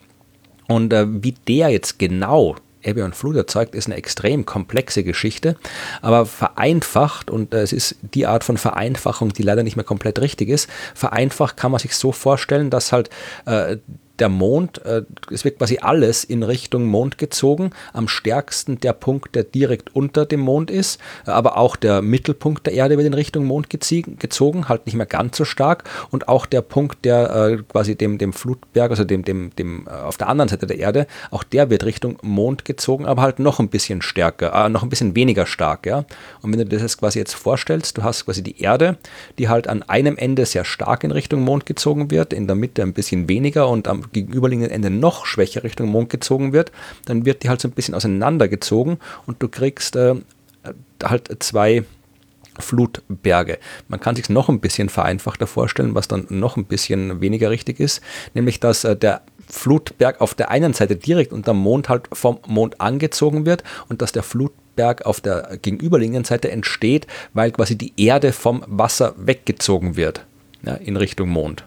Und 0.68 0.94
äh, 0.94 1.06
wie 1.08 1.36
der 1.48 1.70
jetzt 1.70 1.98
genau 1.98 2.56
Ebbe 2.82 3.04
und 3.04 3.16
Flut 3.16 3.36
erzeugt, 3.36 3.76
ist 3.76 3.88
eine 3.88 3.98
extrem 3.98 4.46
komplexe 4.46 5.04
Geschichte, 5.04 5.58
aber 6.02 6.26
vereinfacht, 6.26 7.30
und 7.30 7.54
äh, 7.54 7.62
es 7.62 7.74
ist 7.74 7.98
die 8.02 8.26
Art 8.26 8.44
von 8.44 8.58
Vereinfachung, 8.58 9.34
die 9.34 9.44
leider 9.44 9.64
nicht 9.64 9.76
mehr 9.76 9.86
komplett 9.86 10.20
richtig 10.20 10.50
ist, 10.50 10.70
vereinfacht 10.96 11.58
kann 11.58 11.72
man 11.72 11.80
sich 11.80 11.96
so 11.96 12.12
vorstellen, 12.12 12.70
dass 12.70 12.92
halt 12.92 13.10
äh, 13.46 13.78
der 14.20 14.30
Mond, 14.30 14.84
äh, 14.86 15.04
es 15.32 15.46
wird 15.46 15.58
quasi 15.58 15.80
alles 15.82 16.24
in 16.24 16.44
Richtung 16.44 16.86
Mond 16.86 17.18
gezogen. 17.18 17.72
Am 17.94 18.08
stärksten 18.08 18.80
der 18.80 18.94
Punkt, 18.94 19.36
der 19.36 19.44
direkt 19.44 19.96
unter 19.96 20.26
dem 20.26 20.42
Mond 20.42 20.72
ist, 20.72 21.00
äh, 21.26 21.32
aber 21.32 21.58
auch 21.58 21.76
der 21.76 22.02
Mittelpunkt 22.02 22.66
der 22.66 22.74
Erde 22.74 22.98
wird 22.98 23.08
in 23.08 23.14
Richtung 23.14 23.46
Mond 23.46 23.70
gezogen, 23.70 24.70
halt 24.70 24.86
nicht 24.86 24.96
mehr 24.96 25.06
ganz 25.06 25.38
so 25.38 25.46
stark. 25.46 25.84
Und 26.12 26.28
auch 26.28 26.46
der 26.46 26.62
Punkt, 26.62 27.06
der 27.06 27.36
äh, 27.36 27.58
quasi 27.64 27.96
dem, 27.96 28.18
dem 28.18 28.34
Flutberg, 28.34 28.92
also 28.92 29.04
dem, 29.04 29.24
dem, 29.24 29.56
dem 29.56 29.88
auf 29.88 30.18
der 30.18 30.28
anderen 30.28 30.50
Seite 30.50 30.68
der 30.68 30.80
Erde, 30.80 31.08
auch 31.32 31.44
der 31.44 31.70
wird 31.70 31.86
Richtung 31.86 32.18
Mond 32.22 32.66
gezogen, 32.66 33.06
aber 33.06 33.22
halt 33.22 33.40
noch 33.40 33.60
ein 33.60 33.70
bisschen 33.70 34.02
stärker, 34.02 34.54
äh, 34.54 34.70
noch 34.70 34.84
ein 34.84 34.90
bisschen 34.90 35.16
weniger 35.16 35.46
stark, 35.46 35.86
ja. 35.86 36.06
Und 36.42 36.52
wenn 36.52 36.60
du 36.60 36.66
dir 36.66 36.80
das 36.80 36.98
quasi 36.98 37.20
jetzt 37.20 37.34
vorstellst, 37.34 37.98
du 37.98 38.04
hast 38.04 38.26
quasi 38.26 38.44
die 38.44 38.62
Erde, 38.62 38.98
die 39.38 39.50
halt 39.50 39.68
an 39.68 39.84
einem 39.84 40.18
Ende 40.18 40.46
sehr 40.46 40.66
stark 40.66 41.04
in 41.04 41.12
Richtung 41.12 41.42
Mond 41.42 41.66
gezogen 41.66 42.12
wird, 42.12 42.34
in 42.34 42.48
der 42.48 42.56
Mitte 42.56 42.82
ein 42.82 42.94
bisschen 42.94 43.30
weniger 43.30 43.70
und 43.70 43.88
am 43.88 44.09
gegenüberliegenden 44.12 44.72
Ende 44.72 44.90
noch 44.90 45.26
schwächer 45.26 45.64
Richtung 45.64 45.90
Mond 45.90 46.10
gezogen 46.10 46.54
wird, 46.54 46.72
dann 47.06 47.26
wird 47.26 47.44
die 47.44 47.50
halt 47.50 47.62
so 47.62 47.68
ein 47.68 47.72
bisschen 47.72 47.96
auseinandergezogen 47.96 48.98
und 49.26 49.42
du 49.42 49.48
kriegst 49.48 49.96
äh, 49.96 50.16
halt 51.04 51.30
zwei 51.40 51.84
Flutberge. 52.60 53.58
Man 53.88 54.00
kann 54.00 54.16
sich 54.16 54.30
noch 54.30 54.50
ein 54.50 54.60
bisschen 54.60 54.90
vereinfachter 54.90 55.48
vorstellen, 55.48 55.96
was 55.96 56.08
dann 56.08 56.28
noch 56.30 56.58
ein 56.58 56.66
bisschen 56.66 57.22
weniger 57.22 57.50
richtig 57.50 57.80
ist, 57.80 58.02
nämlich 58.34 58.60
dass 58.60 58.84
äh, 58.84 58.96
der 58.96 59.22
Flutberg 59.48 60.22
auf 60.22 60.36
der 60.36 60.52
einen 60.52 60.74
Seite 60.74 60.96
direkt 60.96 61.34
unter 61.34 61.54
Mond 61.54 61.90
halt 61.90 62.08
vom 62.14 62.40
Mond 62.48 62.80
angezogen 62.80 63.46
wird 63.46 63.64
und 63.88 64.02
dass 64.02 64.12
der 64.12 64.24
Flutberg 64.24 65.06
auf 65.06 65.22
der 65.22 65.58
gegenüberliegenden 65.62 66.24
Seite 66.24 66.52
entsteht, 66.52 67.08
weil 67.34 67.52
quasi 67.52 67.76
die 67.76 67.94
Erde 67.98 68.32
vom 68.32 68.64
Wasser 68.68 69.16
weggezogen 69.18 69.96
wird 69.96 70.26
ja, 70.62 70.76
in 70.76 70.98
Richtung 70.98 71.30
Mond. 71.30 71.66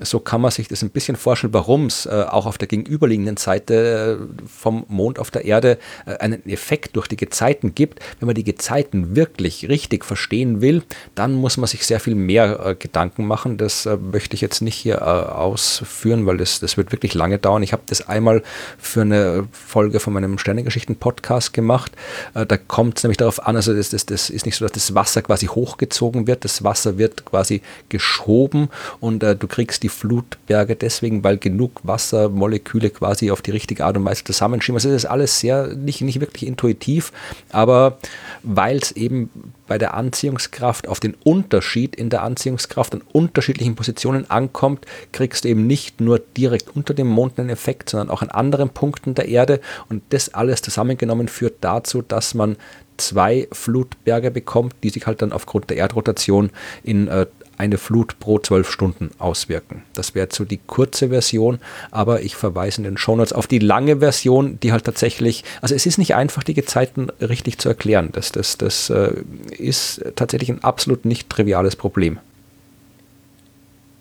So 0.00 0.18
kann 0.18 0.40
man 0.40 0.50
sich 0.50 0.66
das 0.66 0.82
ein 0.82 0.90
bisschen 0.90 1.14
vorstellen, 1.14 1.52
warum 1.52 1.86
es 1.86 2.06
äh, 2.06 2.24
auch 2.28 2.46
auf 2.46 2.58
der 2.58 2.66
gegenüberliegenden 2.66 3.36
Seite 3.36 4.18
äh, 4.20 4.42
vom 4.48 4.84
Mond 4.88 5.20
auf 5.20 5.30
der 5.30 5.44
Erde 5.44 5.78
äh, 6.04 6.16
einen 6.16 6.44
Effekt 6.48 6.96
durch 6.96 7.06
die 7.06 7.16
Gezeiten 7.16 7.76
gibt. 7.76 8.00
Wenn 8.18 8.26
man 8.26 8.34
die 8.34 8.42
Gezeiten 8.42 9.14
wirklich 9.14 9.68
richtig 9.68 10.04
verstehen 10.04 10.60
will, 10.60 10.82
dann 11.14 11.34
muss 11.34 11.58
man 11.58 11.68
sich 11.68 11.86
sehr 11.86 12.00
viel 12.00 12.16
mehr 12.16 12.58
äh, 12.64 12.74
Gedanken 12.74 13.26
machen. 13.26 13.56
Das 13.56 13.86
äh, 13.86 13.96
möchte 13.96 14.34
ich 14.34 14.40
jetzt 14.40 14.62
nicht 14.62 14.74
hier 14.74 14.96
äh, 14.96 15.04
ausführen, 15.04 16.26
weil 16.26 16.38
das, 16.38 16.58
das 16.58 16.76
wird 16.76 16.90
wirklich 16.90 17.14
lange 17.14 17.38
dauern. 17.38 17.62
Ich 17.62 17.72
habe 17.72 17.84
das 17.86 18.08
einmal 18.08 18.42
für 18.78 19.02
eine 19.02 19.46
Folge 19.52 20.00
von 20.00 20.12
meinem 20.12 20.38
Sternegeschichten-Podcast 20.38 21.52
gemacht. 21.52 21.92
da 22.34 22.56
kommt 22.56 22.98
es 22.98 23.04
nämlich 23.04 23.16
darauf 23.16 23.46
an, 23.46 23.56
also 23.56 23.74
das, 23.74 23.90
das, 23.90 24.06
das 24.06 24.30
ist 24.30 24.46
nicht 24.46 24.56
so, 24.56 24.64
dass 24.64 24.72
das 24.72 24.94
Wasser 24.94 25.22
quasi 25.22 25.46
hochgezogen 25.46 26.26
wird, 26.26 26.44
das 26.44 26.64
Wasser 26.64 26.98
wird 26.98 27.24
quasi 27.24 27.62
geschoben 27.88 28.68
und 29.00 29.22
du 29.22 29.46
kriegst 29.46 29.83
die 29.84 29.90
Flutberge 29.90 30.76
deswegen, 30.76 31.22
weil 31.22 31.36
genug 31.36 31.80
Wassermoleküle 31.82 32.88
quasi 32.88 33.30
auf 33.30 33.42
die 33.42 33.50
richtige 33.50 33.84
Art 33.84 33.98
und 33.98 34.04
Weise 34.06 34.24
zusammenschieben. 34.24 34.76
Also 34.76 34.88
das 34.88 35.04
ist 35.04 35.10
alles 35.10 35.38
sehr, 35.40 35.74
nicht, 35.74 36.00
nicht 36.00 36.20
wirklich 36.20 36.46
intuitiv, 36.46 37.12
aber 37.50 37.98
weil 38.42 38.78
es 38.78 38.92
eben 38.92 39.28
bei 39.66 39.76
der 39.76 39.92
Anziehungskraft 39.92 40.88
auf 40.88 41.00
den 41.00 41.14
Unterschied 41.22 41.96
in 41.96 42.08
der 42.08 42.22
Anziehungskraft 42.22 42.94
an 42.94 43.02
unterschiedlichen 43.12 43.74
Positionen 43.74 44.30
ankommt, 44.30 44.86
kriegst 45.12 45.44
du 45.44 45.48
eben 45.48 45.66
nicht 45.66 46.00
nur 46.00 46.18
direkt 46.18 46.74
unter 46.74 46.94
dem 46.94 47.08
Mond 47.08 47.38
einen 47.38 47.50
Effekt, 47.50 47.90
sondern 47.90 48.08
auch 48.08 48.22
an 48.22 48.30
anderen 48.30 48.70
Punkten 48.70 49.14
der 49.14 49.28
Erde. 49.28 49.60
Und 49.90 50.02
das 50.10 50.32
alles 50.32 50.62
zusammengenommen 50.62 51.28
führt 51.28 51.56
dazu, 51.60 52.00
dass 52.00 52.32
man 52.32 52.56
zwei 52.96 53.48
Flutberge 53.52 54.30
bekommt, 54.30 54.74
die 54.82 54.90
sich 54.90 55.06
halt 55.06 55.20
dann 55.20 55.32
aufgrund 55.32 55.68
der 55.68 55.76
Erdrotation 55.76 56.50
in 56.84 57.08
äh, 57.08 57.26
eine 57.58 57.78
Flut 57.78 58.18
pro 58.18 58.38
zwölf 58.38 58.70
Stunden 58.70 59.10
auswirken. 59.18 59.82
Das 59.94 60.14
wäre 60.14 60.28
so 60.30 60.44
die 60.44 60.60
kurze 60.66 61.08
Version, 61.08 61.58
aber 61.90 62.22
ich 62.22 62.36
verweise 62.36 62.78
in 62.78 62.84
den 62.84 62.96
Shownotes 62.96 63.32
auf 63.32 63.46
die 63.46 63.58
lange 63.58 63.98
Version, 63.98 64.58
die 64.60 64.72
halt 64.72 64.84
tatsächlich, 64.84 65.44
also 65.60 65.74
es 65.74 65.86
ist 65.86 65.98
nicht 65.98 66.14
einfach, 66.14 66.42
die 66.42 66.54
Gezeiten 66.54 67.10
richtig 67.20 67.58
zu 67.58 67.68
erklären. 67.68 68.10
Das, 68.12 68.32
das, 68.32 68.58
das 68.58 68.90
äh, 68.90 69.12
ist 69.56 70.02
tatsächlich 70.16 70.50
ein 70.50 70.64
absolut 70.64 71.04
nicht 71.04 71.30
triviales 71.30 71.76
Problem. 71.76 72.18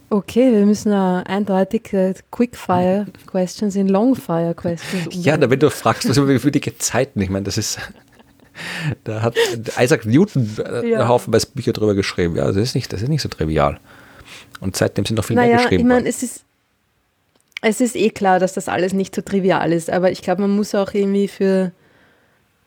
Okay, 0.09 0.51
wir 0.51 0.67
müssen 0.67 0.91
uh, 0.91 1.23
eindeutig 1.25 1.89
uh, 1.91 2.13
Quickfire 2.29 3.07
Questions 3.25 3.75
in 3.75 3.89
Longfire 3.89 4.53
Questions. 4.53 5.07
Ja, 5.09 5.39
wenn 5.49 5.59
du 5.59 5.71
fragst, 5.71 6.07
was 6.07 6.17
über 6.17 6.51
die 6.51 6.61
Gezeiten, 6.61 7.19
ich 7.19 7.31
meine, 7.31 7.45
das 7.45 7.57
ist 7.57 7.79
da 9.03 9.21
hat 9.21 9.35
Isaac 9.79 10.05
Newton 10.05 10.49
äh, 10.65 10.89
ja. 10.89 11.07
haufenweise 11.07 11.47
Bücher 11.53 11.73
drüber 11.73 11.95
geschrieben. 11.95 12.35
Ja, 12.35 12.47
das 12.47 12.55
ist 12.57 12.75
nicht, 12.75 12.91
das 12.91 13.01
ist 13.01 13.09
nicht 13.09 13.21
so 13.21 13.29
trivial. 13.29 13.79
Und 14.59 14.75
seitdem 14.75 15.05
sind 15.05 15.17
noch 15.17 15.25
viel 15.25 15.35
naja, 15.35 15.55
mehr 15.55 15.57
geschrieben. 15.57 15.81
Ich 15.81 15.87
meine, 15.87 16.07
es 16.07 16.23
ist, 16.23 16.43
es 17.61 17.81
ist 17.81 17.95
eh 17.95 18.09
klar, 18.09 18.39
dass 18.39 18.53
das 18.53 18.67
alles 18.67 18.93
nicht 18.93 19.15
so 19.15 19.21
trivial 19.21 19.71
ist, 19.71 19.89
aber 19.89 20.11
ich 20.11 20.21
glaube, 20.21 20.41
man 20.41 20.51
muss 20.51 20.75
auch 20.75 20.93
irgendwie 20.93 21.27
für, 21.27 21.71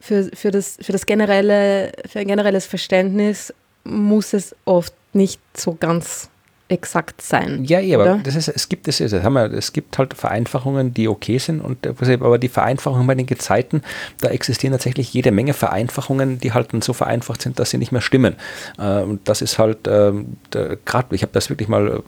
für, 0.01 0.31
für, 0.35 0.51
das, 0.51 0.79
für, 0.81 0.93
das 0.93 1.07
generelle, 1.07 1.93
für 2.07 2.19
ein 2.21 2.27
generelles 2.27 2.67
Verständnis 2.67 3.53
muss 3.85 4.33
es 4.33 4.55
oft 4.65 4.95
nicht 5.13 5.41
so 5.57 5.77
ganz 5.79 6.29
exakt 6.69 7.23
sein. 7.23 7.65
Ja, 7.65 7.79
ja 7.79 7.99
aber 7.99 8.21
das 8.23 8.35
ist, 8.35 8.49
es 8.49 8.69
gibt 8.69 8.89
es, 8.89 8.99
das 8.99 9.13
haben 9.13 9.35
wir, 9.35 9.53
es 9.53 9.73
gibt 9.73 9.99
halt 9.99 10.15
Vereinfachungen, 10.15 10.93
die 10.93 11.09
okay 11.09 11.39
sind 11.39 11.61
und 11.61 11.87
äh, 11.87 12.15
aber 12.15 12.39
die 12.39 12.49
Vereinfachungen 12.49 13.07
bei 13.07 13.15
den 13.15 13.27
Gezeiten, 13.27 13.83
da 14.21 14.29
existieren 14.29 14.73
tatsächlich 14.73 15.13
jede 15.13 15.31
Menge 15.31 15.55
Vereinfachungen, 15.55 16.41
die 16.41 16.53
halt 16.53 16.73
dann 16.73 16.83
so 16.83 16.93
vereinfacht 16.93 17.43
sind, 17.43 17.59
dass 17.59 17.71
sie 17.71 17.79
nicht 17.79 17.93
mehr 17.93 18.01
stimmen. 18.01 18.37
Äh, 18.79 19.03
und 19.03 19.29
das 19.29 19.43
ist 19.43 19.59
halt 19.59 19.87
ähm, 19.87 20.37
gerade, 20.85 21.15
ich 21.15 21.23
habe 21.23 21.33
das 21.33 21.51
wirklich 21.51 21.69
mal 21.69 21.89
äh, 21.89 22.01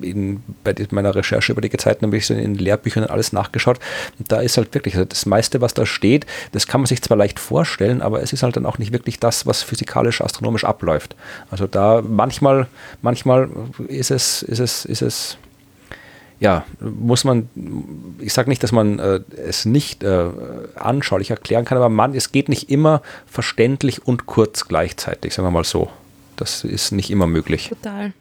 in, 0.00 0.42
bei 0.64 0.74
meiner 0.90 1.14
Recherche 1.14 1.52
über 1.52 1.60
die 1.60 1.68
Gezeiten 1.68 2.06
habe 2.06 2.16
ich 2.16 2.26
so 2.26 2.34
in 2.34 2.54
Lehrbüchern 2.54 3.04
alles 3.04 3.32
nachgeschaut. 3.32 3.78
Und 4.18 4.30
da 4.30 4.40
ist 4.40 4.56
halt 4.56 4.74
wirklich, 4.74 4.94
also 4.94 5.04
das 5.04 5.26
meiste, 5.26 5.60
was 5.60 5.74
da 5.74 5.86
steht, 5.86 6.26
das 6.52 6.66
kann 6.66 6.80
man 6.80 6.86
sich 6.86 7.02
zwar 7.02 7.16
leicht 7.16 7.38
vorstellen, 7.38 8.02
aber 8.02 8.22
es 8.22 8.32
ist 8.32 8.42
halt 8.42 8.56
dann 8.56 8.66
auch 8.66 8.78
nicht 8.78 8.92
wirklich 8.92 9.20
das, 9.20 9.46
was 9.46 9.62
physikalisch, 9.62 10.20
astronomisch 10.20 10.64
abläuft. 10.64 11.16
Also 11.50 11.66
da 11.66 12.02
manchmal, 12.02 12.66
manchmal 13.02 13.48
ist 13.88 14.10
es, 14.10 14.42
ist 14.42 14.60
es, 14.60 14.84
ist 14.84 15.02
es, 15.02 15.38
ja, 16.38 16.64
muss 16.80 17.24
man, 17.24 17.48
ich 18.20 18.32
sage 18.32 18.50
nicht, 18.50 18.62
dass 18.62 18.72
man 18.72 18.98
äh, 18.98 19.20
es 19.36 19.64
nicht 19.64 20.02
äh, 20.02 20.28
anschaulich 20.74 21.30
erklären 21.30 21.64
kann, 21.64 21.78
aber 21.78 21.88
man, 21.88 22.14
es 22.14 22.32
geht 22.32 22.48
nicht 22.48 22.70
immer 22.70 23.02
verständlich 23.26 24.06
und 24.06 24.26
kurz 24.26 24.68
gleichzeitig, 24.68 25.34
sagen 25.34 25.46
wir 25.46 25.52
mal 25.52 25.64
so. 25.64 25.90
Das 26.36 26.64
ist 26.64 26.92
nicht 26.92 27.10
immer 27.10 27.26
möglich. 27.26 27.70
Total. 27.70 28.12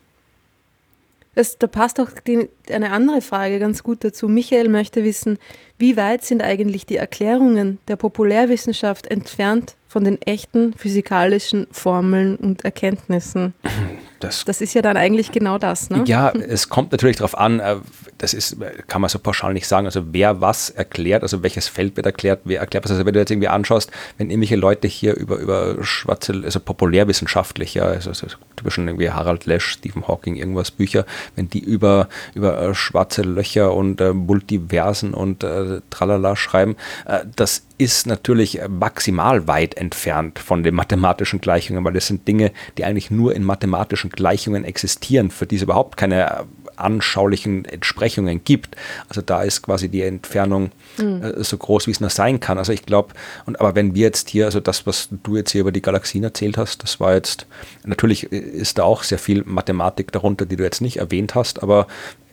Das, 1.35 1.57
da 1.57 1.67
passt 1.67 1.99
auch 1.99 2.09
die, 2.25 2.49
eine 2.71 2.91
andere 2.91 3.21
Frage 3.21 3.59
ganz 3.59 3.83
gut 3.83 4.03
dazu. 4.03 4.27
Michael 4.27 4.69
möchte 4.69 5.03
wissen, 5.03 5.37
wie 5.77 5.97
weit 5.97 6.23
sind 6.23 6.41
eigentlich 6.41 6.85
die 6.85 6.95
Erklärungen 6.95 7.79
der 7.89 7.97
Populärwissenschaft 7.97 9.07
entfernt 9.07 9.75
von 9.87 10.05
den 10.05 10.21
echten 10.21 10.73
physikalischen 10.73 11.67
Formeln 11.71 12.37
und 12.37 12.63
Erkenntnissen? 12.63 13.53
Das, 14.19 14.45
das 14.45 14.61
ist 14.61 14.73
ja 14.73 14.81
dann 14.81 14.97
eigentlich 14.97 15.31
genau 15.31 15.57
das, 15.57 15.89
ne? 15.89 16.03
Ja, 16.05 16.31
es 16.31 16.69
kommt 16.69 16.91
natürlich 16.91 17.17
darauf 17.17 17.37
an, 17.37 17.59
äh, 17.59 17.77
das 18.17 18.33
ist, 18.33 18.57
kann 18.87 19.01
man 19.01 19.09
so 19.09 19.19
pauschal 19.19 19.53
nicht 19.53 19.67
sagen, 19.67 19.85
also 19.85 20.13
wer 20.13 20.39
was 20.41 20.69
erklärt, 20.69 21.23
also 21.23 21.43
welches 21.43 21.67
Feld 21.67 21.95
wird 21.97 22.05
erklärt, 22.05 22.41
wer 22.45 22.59
erklärt 22.61 22.85
was. 22.85 22.91
Also 22.91 23.05
wenn 23.05 23.13
du 23.13 23.19
jetzt 23.19 23.31
irgendwie 23.31 23.49
anschaust, 23.49 23.91
wenn 24.17 24.29
irgendwelche 24.29 24.55
Leute 24.55 24.87
hier 24.87 25.15
über, 25.15 25.37
über 25.37 25.83
schwarze, 25.83 26.41
also 26.43 26.59
populärwissenschaftlich, 26.59 27.73
ja, 27.73 27.83
also, 27.85 28.09
also 28.09 28.27
typischen 28.55 28.87
irgendwie 28.87 29.11
Harald 29.11 29.45
Lesch, 29.45 29.65
Stephen 29.65 30.07
Hawking, 30.07 30.35
irgendwas 30.35 30.71
Bücher, 30.71 31.05
wenn 31.35 31.49
die 31.49 31.59
über, 31.59 32.07
über 32.33 32.61
äh, 32.61 32.73
schwarze 32.73 33.21
Löcher 33.21 33.73
und 33.73 33.99
äh, 33.99 34.13
Multiversen 34.13 35.13
und 35.13 35.43
äh, 35.43 35.81
Tralala 35.89 36.35
schreiben, 36.35 36.75
äh, 37.05 37.19
das 37.35 37.63
ist 37.77 38.07
natürlich 38.07 38.61
maximal 38.69 39.47
weit 39.47 39.75
entfernt 39.75 40.39
von 40.39 40.63
den 40.63 40.75
mathematischen 40.75 41.41
Gleichungen, 41.41 41.83
weil 41.83 41.93
das 41.93 42.07
sind 42.07 42.25
Dinge, 42.27 42.51
die 42.77 42.85
eigentlich 42.85 43.11
nur 43.11 43.35
in 43.35 43.43
mathematischen 43.43 44.04
Gleichungen 44.09 44.63
existieren, 44.63 45.31
für 45.31 45.45
die 45.45 45.55
es 45.55 45.61
überhaupt 45.61 45.97
keine 45.97 46.45
anschaulichen 46.77 47.65
Entsprechungen 47.65 48.43
gibt. 48.43 48.75
Also 49.09 49.21
da 49.21 49.43
ist 49.43 49.63
quasi 49.63 49.89
die 49.89 50.01
Entfernung 50.01 50.71
mhm. 50.97 51.23
äh, 51.23 51.43
so 51.43 51.57
groß, 51.57 51.87
wie 51.87 51.91
es 51.91 51.99
nur 51.99 52.09
sein 52.09 52.39
kann. 52.39 52.57
Also 52.57 52.73
ich 52.73 52.85
glaube, 52.85 53.13
und 53.45 53.59
aber 53.59 53.75
wenn 53.75 53.95
wir 53.95 54.01
jetzt 54.01 54.29
hier, 54.29 54.45
also 54.45 54.59
das, 54.59 54.85
was 54.85 55.09
du 55.23 55.37
jetzt 55.37 55.51
hier 55.51 55.61
über 55.61 55.71
die 55.71 55.81
Galaxien 55.81 56.23
erzählt 56.23 56.57
hast, 56.57 56.83
das 56.83 56.99
war 56.99 57.13
jetzt, 57.13 57.47
natürlich 57.85 58.23
ist 58.31 58.77
da 58.77 58.83
auch 58.83 59.03
sehr 59.03 59.19
viel 59.19 59.43
Mathematik 59.45 60.11
darunter, 60.11 60.45
die 60.45 60.55
du 60.55 60.63
jetzt 60.63 60.81
nicht 60.81 60.97
erwähnt 60.97 61.35
hast, 61.35 61.63
aber 61.63 61.87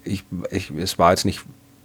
ich, 0.05 0.25
ich, 0.51 0.71
es 0.71 0.99
war 0.99 1.11
jetzt 1.11 1.25
nicht 1.25 1.41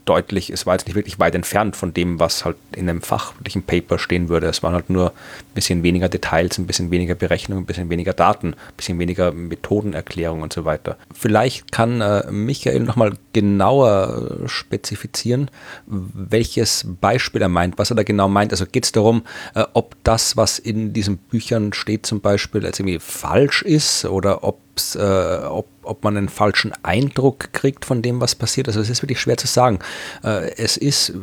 deutlich, 0.08 0.50
es 0.50 0.66
war 0.66 0.76
jetzt 0.76 0.88
nicht 0.88 0.96
wirklich 0.96 1.20
weit 1.20 1.36
entfernt 1.36 1.76
von 1.76 1.94
dem, 1.94 2.20
was 2.20 2.46
halt 2.46 2.58
in 2.76 2.90
einem 2.90 3.02
fachlichen 3.02 3.64
Paper 3.64 4.00
stehen 4.00 4.30
würde. 4.30 4.48
Es 4.48 4.64
waren 4.64 4.74
halt 4.74 4.90
nur 4.90 5.12
ein 5.12 5.54
bisschen 5.54 5.84
weniger 5.84 6.10
Details, 6.10 6.58
ein 6.58 6.68
bisschen 6.68 6.92
weniger 6.92 7.16
Berechnungen, 7.16 7.64
ein 7.64 7.68
bisschen 7.68 7.90
weniger 7.90 8.14
Daten, 8.14 8.54
ein 8.54 8.76
bisschen 8.76 9.00
weniger 9.00 9.32
Methodenerklärung 9.32 10.42
und 10.42 10.54
so 10.54 10.66
weiter. 10.66 10.98
Vielleicht 11.14 11.72
kann 11.72 12.02
äh, 12.02 12.32
Michael 12.32 12.82
nochmal 12.82 13.14
genauer 13.34 14.42
äh, 14.44 14.48
spezifizieren, 14.48 15.52
welches 15.86 16.86
Beispiel 17.02 17.42
er 17.42 17.50
meint, 17.50 17.78
was 17.78 17.92
er 17.92 17.96
da 17.96 18.04
genau 18.04 18.28
meint. 18.28 18.52
Also 18.52 18.66
geht 18.66 18.86
es 18.86 18.92
darum, 18.92 19.24
äh, 19.56 19.64
ob 19.74 19.96
das, 20.04 20.38
was 20.38 20.60
in 20.60 20.94
diesen 20.94 21.18
Büchern 21.18 21.74
steht, 21.74 22.06
zum 22.06 22.22
Beispiel 22.22 22.66
als 22.66 22.80
irgendwie 22.80 23.00
falsch 23.00 23.62
ist 23.62 24.06
oder 24.06 24.44
ob 24.44 24.60
äh, 24.96 25.40
ob, 25.46 25.68
ob 25.84 26.04
man 26.04 26.18
einen 26.18 26.30
falschen 26.30 26.74
Eindruck 26.84 27.54
kriegt 27.54 27.86
von 27.86 28.02
dem, 28.02 28.22
was 28.22 28.36
passiert. 28.36 28.68
Also 28.68 28.80
es 28.80 28.90
ist 28.90 29.02
wirklich 29.02 29.20
schwer 29.20 29.38
zu 29.38 29.48
sagen. 29.48 29.80
Äh, 30.24 30.52
es 30.58 30.78
ist, 30.78 31.14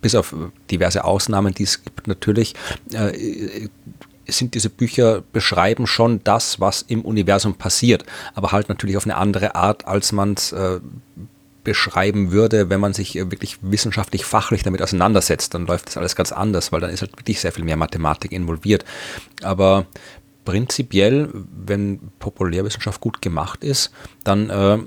bis 0.00 0.14
auf 0.14 0.34
diverse 0.70 1.04
Ausnahmen, 1.04 1.54
die 1.54 1.64
es 1.64 1.82
gibt, 1.84 2.06
natürlich, 2.06 2.54
äh, 2.92 3.68
sind 4.26 4.54
diese 4.54 4.70
Bücher 4.70 5.22
beschreiben 5.32 5.86
schon 5.86 6.22
das, 6.24 6.60
was 6.60 6.82
im 6.82 7.02
Universum 7.02 7.56
passiert, 7.56 8.04
aber 8.34 8.52
halt 8.52 8.68
natürlich 8.68 8.96
auf 8.96 9.04
eine 9.04 9.16
andere 9.16 9.54
Art, 9.54 9.86
als 9.86 10.12
man 10.12 10.32
es 10.34 10.52
äh, 10.52 10.80
beschreiben 11.64 12.30
würde, 12.30 12.68
wenn 12.68 12.78
man 12.78 12.92
sich 12.92 13.14
wirklich 13.14 13.58
wissenschaftlich, 13.62 14.24
fachlich 14.24 14.62
damit 14.62 14.82
auseinandersetzt, 14.82 15.54
dann 15.54 15.66
läuft 15.66 15.88
das 15.88 15.96
alles 15.96 16.14
ganz 16.14 16.30
anders, 16.30 16.72
weil 16.72 16.80
dann 16.80 16.90
ist 16.90 17.00
halt 17.00 17.16
wirklich 17.16 17.40
sehr 17.40 17.52
viel 17.52 17.64
mehr 17.64 17.78
Mathematik 17.78 18.32
involviert. 18.32 18.84
Aber 19.42 19.86
prinzipiell, 20.44 21.28
wenn 21.32 22.00
Populärwissenschaft 22.18 23.00
gut 23.00 23.22
gemacht 23.22 23.64
ist, 23.64 23.92
dann 24.24 24.50
äh, 24.50 24.78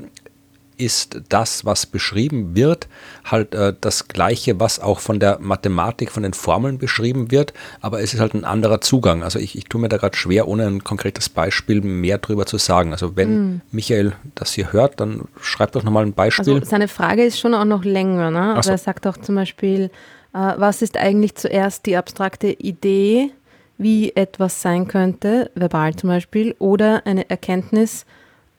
ist 0.78 1.22
das, 1.30 1.66
was 1.66 1.86
beschrieben 1.86 2.56
wird, 2.56 2.88
halt 3.26 3.54
äh, 3.56 3.74
das 3.80 4.08
Gleiche, 4.08 4.60
was 4.60 4.80
auch 4.80 5.00
von 5.00 5.20
der 5.20 5.40
Mathematik, 5.40 6.12
von 6.12 6.24
den 6.24 6.34
Formeln 6.34 6.78
beschrieben 6.78 7.32
wird, 7.32 7.54
aber 7.82 8.02
es 8.02 8.14
ist 8.14 8.20
halt 8.20 8.34
ein 8.34 8.46
anderer 8.46 8.82
Zugang. 8.82 9.24
Also 9.24 9.40
ich, 9.40 9.58
ich 9.58 9.66
tue 9.66 9.82
mir 9.82 9.90
da 9.90 9.98
gerade 9.98 10.16
schwer, 10.16 10.48
ohne 10.48 10.68
ein 10.68 10.84
konkretes 10.84 11.30
Beispiel 11.30 11.82
mehr 11.82 12.20
drüber 12.20 12.46
zu 12.46 12.58
sagen. 12.58 12.92
Also 12.92 13.16
wenn 13.16 13.30
mhm. 13.32 13.62
Michael 13.72 14.14
das 14.36 14.54
hier 14.54 14.72
hört, 14.72 15.00
dann 15.00 15.28
schreibt 15.42 15.76
doch 15.76 15.84
nochmal 15.84 16.06
ein 16.06 16.14
Beispiel. 16.14 16.54
Also 16.54 16.66
seine 16.66 16.88
Frage 16.88 17.24
ist 17.24 17.40
schon 17.40 17.54
auch 17.54 17.66
noch 17.66 17.84
länger. 17.84 18.32
Ne? 18.32 18.56
Also 18.56 18.68
so. 18.68 18.72
er 18.72 18.78
sagt 18.78 19.08
auch 19.08 19.18
zum 19.18 19.36
Beispiel, 19.36 19.90
äh, 20.34 20.54
was 20.58 20.82
ist 20.82 20.98
eigentlich 20.98 21.36
zuerst 21.36 21.86
die 21.86 21.98
abstrakte 21.98 22.48
Idee 22.48 23.32
wie 23.78 24.16
etwas 24.16 24.62
sein 24.62 24.88
könnte, 24.88 25.52
verbal 25.56 25.96
zum 25.96 26.10
Beispiel, 26.10 26.56
oder 26.60 27.06
eine 27.06 27.30
Erkenntnis, 27.30 28.06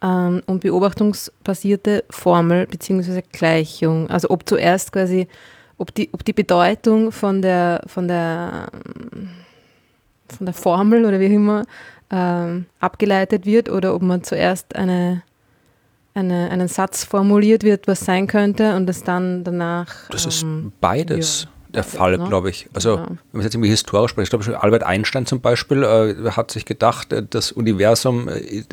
ähm, 0.03 0.43
und 0.47 0.61
beobachtungsbasierte 0.61 2.05
Formel 2.11 2.67
bzw. 2.67 3.23
Gleichung. 3.33 4.09
Also 4.11 4.31
ob 4.31 4.49
zuerst 4.49 4.93
quasi, 4.93 5.29
ob 5.77 5.95
die, 5.95 6.09
ob 6.13 6.25
die 6.25 6.33
Bedeutung 6.33 7.13
von 7.13 7.43
der, 7.43 7.83
von 7.87 8.09
der, 8.09 8.69
von 10.29 10.47
der 10.47 10.55
Formel 10.55 11.05
oder 11.05 11.21
wie 11.21 11.27
immer 11.27 11.65
ähm, 12.11 12.67
abgeleitet 12.81 13.45
wird 13.45 13.69
oder 13.69 13.95
ob 13.95 14.03
man 14.03 14.23
zuerst 14.23 14.77
eine, 14.77 15.23
eine, 16.15 16.51
einen 16.51 16.69
Satz 16.69 17.05
formuliert 17.05 17.63
wird, 17.65 17.87
was 17.87 18.01
sein 18.01 18.27
könnte 18.27 18.77
und 18.77 18.87
das 18.87 19.03
dann 19.03 19.45
danach. 19.45 20.09
Das 20.11 20.27
ist 20.27 20.43
ähm, 20.43 20.73
beides. 20.81 21.45
Ja 21.45 21.58
der 21.79 21.85
Fall, 21.85 22.19
ne? 22.19 22.27
glaube 22.29 22.51
ich. 22.51 22.69
Also, 22.75 22.97
ja. 22.97 23.07
wenn 23.07 23.19
man 23.33 23.43
jetzt 23.43 23.55
irgendwie 23.55 23.71
historisch 23.71 24.11
spricht, 24.11 24.27
ich 24.27 24.31
glaube 24.31 24.45
schon 24.45 24.55
Albert 24.55 24.83
Einstein 24.83 25.27
zum 25.27 25.41
Beispiel 25.41 25.83
äh, 25.83 26.31
hat 26.33 26.51
sich 26.51 26.65
gedacht, 26.65 27.13
äh, 27.13 27.25
das 27.29 27.53
Universum 27.53 28.29
äh, 28.29 28.65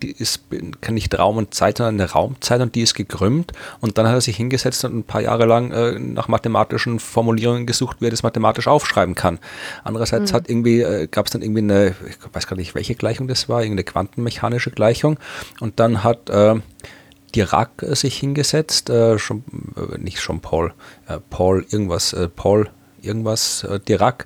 ist 0.00 0.42
nicht 0.90 1.18
Raum 1.18 1.36
und 1.38 1.54
Zeit, 1.54 1.78
sondern 1.78 2.00
eine 2.00 2.10
Raumzeit 2.10 2.60
und 2.60 2.74
die 2.74 2.82
ist 2.82 2.94
gekrümmt. 2.94 3.52
Und 3.80 3.98
dann 3.98 4.06
hat 4.06 4.14
er 4.14 4.20
sich 4.20 4.36
hingesetzt 4.36 4.84
und 4.84 4.94
ein 4.94 5.04
paar 5.04 5.22
Jahre 5.22 5.46
lang 5.46 5.72
äh, 5.72 5.98
nach 5.98 6.28
mathematischen 6.28 6.98
Formulierungen 6.98 7.66
gesucht, 7.66 7.98
wie 8.00 8.06
er 8.06 8.10
das 8.10 8.22
mathematisch 8.22 8.68
aufschreiben 8.68 9.14
kann. 9.14 9.38
Andererseits 9.84 10.32
mhm. 10.32 10.36
hat 10.36 10.48
irgendwie, 10.48 10.82
äh, 10.82 11.06
gab 11.06 11.26
es 11.26 11.32
dann 11.32 11.42
irgendwie 11.42 11.60
eine, 11.60 11.94
ich 12.08 12.18
weiß 12.32 12.46
gar 12.46 12.56
nicht, 12.56 12.74
welche 12.74 12.94
Gleichung 12.94 13.28
das 13.28 13.48
war, 13.48 13.62
irgendeine 13.62 13.84
quantenmechanische 13.84 14.70
Gleichung. 14.70 15.18
Und 15.60 15.80
dann 15.80 16.04
hat 16.04 16.28
äh, 16.30 16.56
Dirac 17.36 17.84
sich 17.90 18.16
hingesetzt, 18.16 18.88
äh, 18.88 19.18
schon, 19.18 19.44
äh, 19.76 19.98
nicht 19.98 20.20
schon 20.20 20.40
Paul, 20.40 20.72
äh, 21.06 21.18
Paul 21.30 21.66
irgendwas, 21.70 22.16
Paul 22.34 22.70
irgendwas 23.02 23.62
äh, 23.64 23.78
Dirac, 23.78 24.24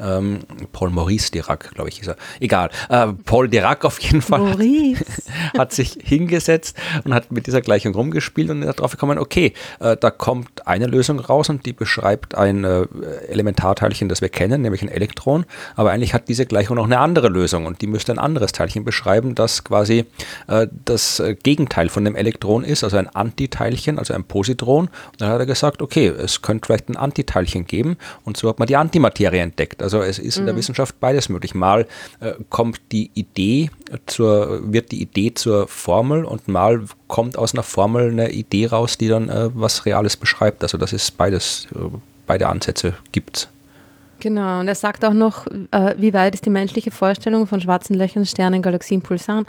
ähm, 0.00 0.40
Paul 0.72 0.90
Maurice 0.90 1.30
Dirac, 1.30 1.72
glaube 1.74 1.88
ich, 1.88 2.00
ist 2.00 2.08
er. 2.08 2.16
Egal. 2.40 2.70
Äh, 2.88 3.08
Paul 3.24 3.48
Dirac 3.48 3.84
auf 3.84 3.98
jeden 4.00 4.22
Fall 4.22 4.40
Maurice. 4.40 5.04
hat 5.58 5.72
sich 5.72 5.98
hingesetzt 6.02 6.76
und 7.04 7.14
hat 7.14 7.32
mit 7.32 7.46
dieser 7.46 7.60
Gleichung 7.60 7.94
rumgespielt 7.94 8.50
und 8.50 8.62
darauf 8.62 8.92
gekommen, 8.92 9.18
okay, 9.18 9.52
äh, 9.80 9.96
da 9.96 10.10
kommt 10.10 10.66
eine 10.66 10.86
Lösung 10.86 11.20
raus 11.20 11.48
und 11.48 11.66
die 11.66 11.72
beschreibt 11.72 12.34
ein 12.34 12.64
äh, 12.64 12.86
Elementarteilchen, 13.28 14.08
das 14.08 14.20
wir 14.20 14.28
kennen, 14.28 14.62
nämlich 14.62 14.82
ein 14.82 14.88
Elektron, 14.88 15.44
aber 15.76 15.90
eigentlich 15.90 16.14
hat 16.14 16.28
diese 16.28 16.46
Gleichung 16.46 16.76
noch 16.76 16.84
eine 16.84 16.98
andere 16.98 17.28
Lösung 17.28 17.66
und 17.66 17.82
die 17.82 17.86
müsste 17.86 18.12
ein 18.12 18.18
anderes 18.18 18.52
Teilchen 18.52 18.84
beschreiben, 18.84 19.34
das 19.34 19.64
quasi 19.64 20.06
äh, 20.48 20.66
das 20.84 21.20
äh, 21.20 21.34
Gegenteil 21.34 21.88
von 21.88 22.04
dem 22.04 22.16
Elektron 22.16 22.64
ist, 22.64 22.84
also 22.84 22.96
ein 22.96 23.08
Antiteilchen, 23.08 23.98
also 23.98 24.14
ein 24.14 24.24
Positron. 24.24 24.86
Und 24.86 25.20
dann 25.20 25.30
hat 25.30 25.40
er 25.40 25.46
gesagt, 25.46 25.82
okay, 25.82 26.08
es 26.08 26.42
könnte 26.42 26.66
vielleicht 26.66 26.88
ein 26.88 26.96
Antiteilchen 26.96 27.66
geben 27.66 27.96
und 28.24 28.36
so 28.36 28.48
hat 28.48 28.58
man 28.58 28.68
die 28.68 28.76
Antimaterie 28.76 29.38
entdeckt. 29.38 29.82
Also 29.82 29.89
es 29.98 30.18
ist 30.18 30.38
in 30.38 30.46
der 30.46 30.54
mhm. 30.54 30.58
Wissenschaft 30.58 31.00
beides 31.00 31.28
möglich. 31.28 31.54
Mal 31.54 31.86
äh, 32.20 32.32
kommt 32.48 32.80
die 32.92 33.10
Idee 33.14 33.70
zur, 34.06 34.72
wird 34.72 34.92
die 34.92 35.02
Idee 35.02 35.34
zur 35.34 35.68
Formel 35.68 36.24
und 36.24 36.48
mal 36.48 36.84
kommt 37.08 37.36
aus 37.36 37.54
einer 37.54 37.62
Formel 37.62 38.10
eine 38.10 38.30
Idee 38.30 38.66
raus, 38.66 38.98
die 38.98 39.08
dann 39.08 39.28
äh, 39.28 39.50
was 39.54 39.86
Reales 39.86 40.16
beschreibt. 40.16 40.62
Also 40.62 40.78
das 40.78 40.92
ist 40.92 41.16
beides, 41.16 41.66
äh, 41.74 41.78
beide 42.26 42.48
Ansätze 42.48 42.94
gibt 43.12 43.36
es. 43.36 43.48
Genau, 44.20 44.60
und 44.60 44.68
er 44.68 44.74
sagt 44.74 45.04
auch 45.04 45.14
noch, 45.14 45.46
äh, 45.46 45.94
wie 45.96 46.12
weit 46.12 46.34
ist 46.34 46.44
die 46.44 46.50
menschliche 46.50 46.90
Vorstellung 46.90 47.46
von 47.46 47.60
schwarzen 47.60 47.96
Löchern, 47.96 48.26
Sternen, 48.26 48.60
Galaxien, 48.60 49.00
Pulsaren, 49.00 49.46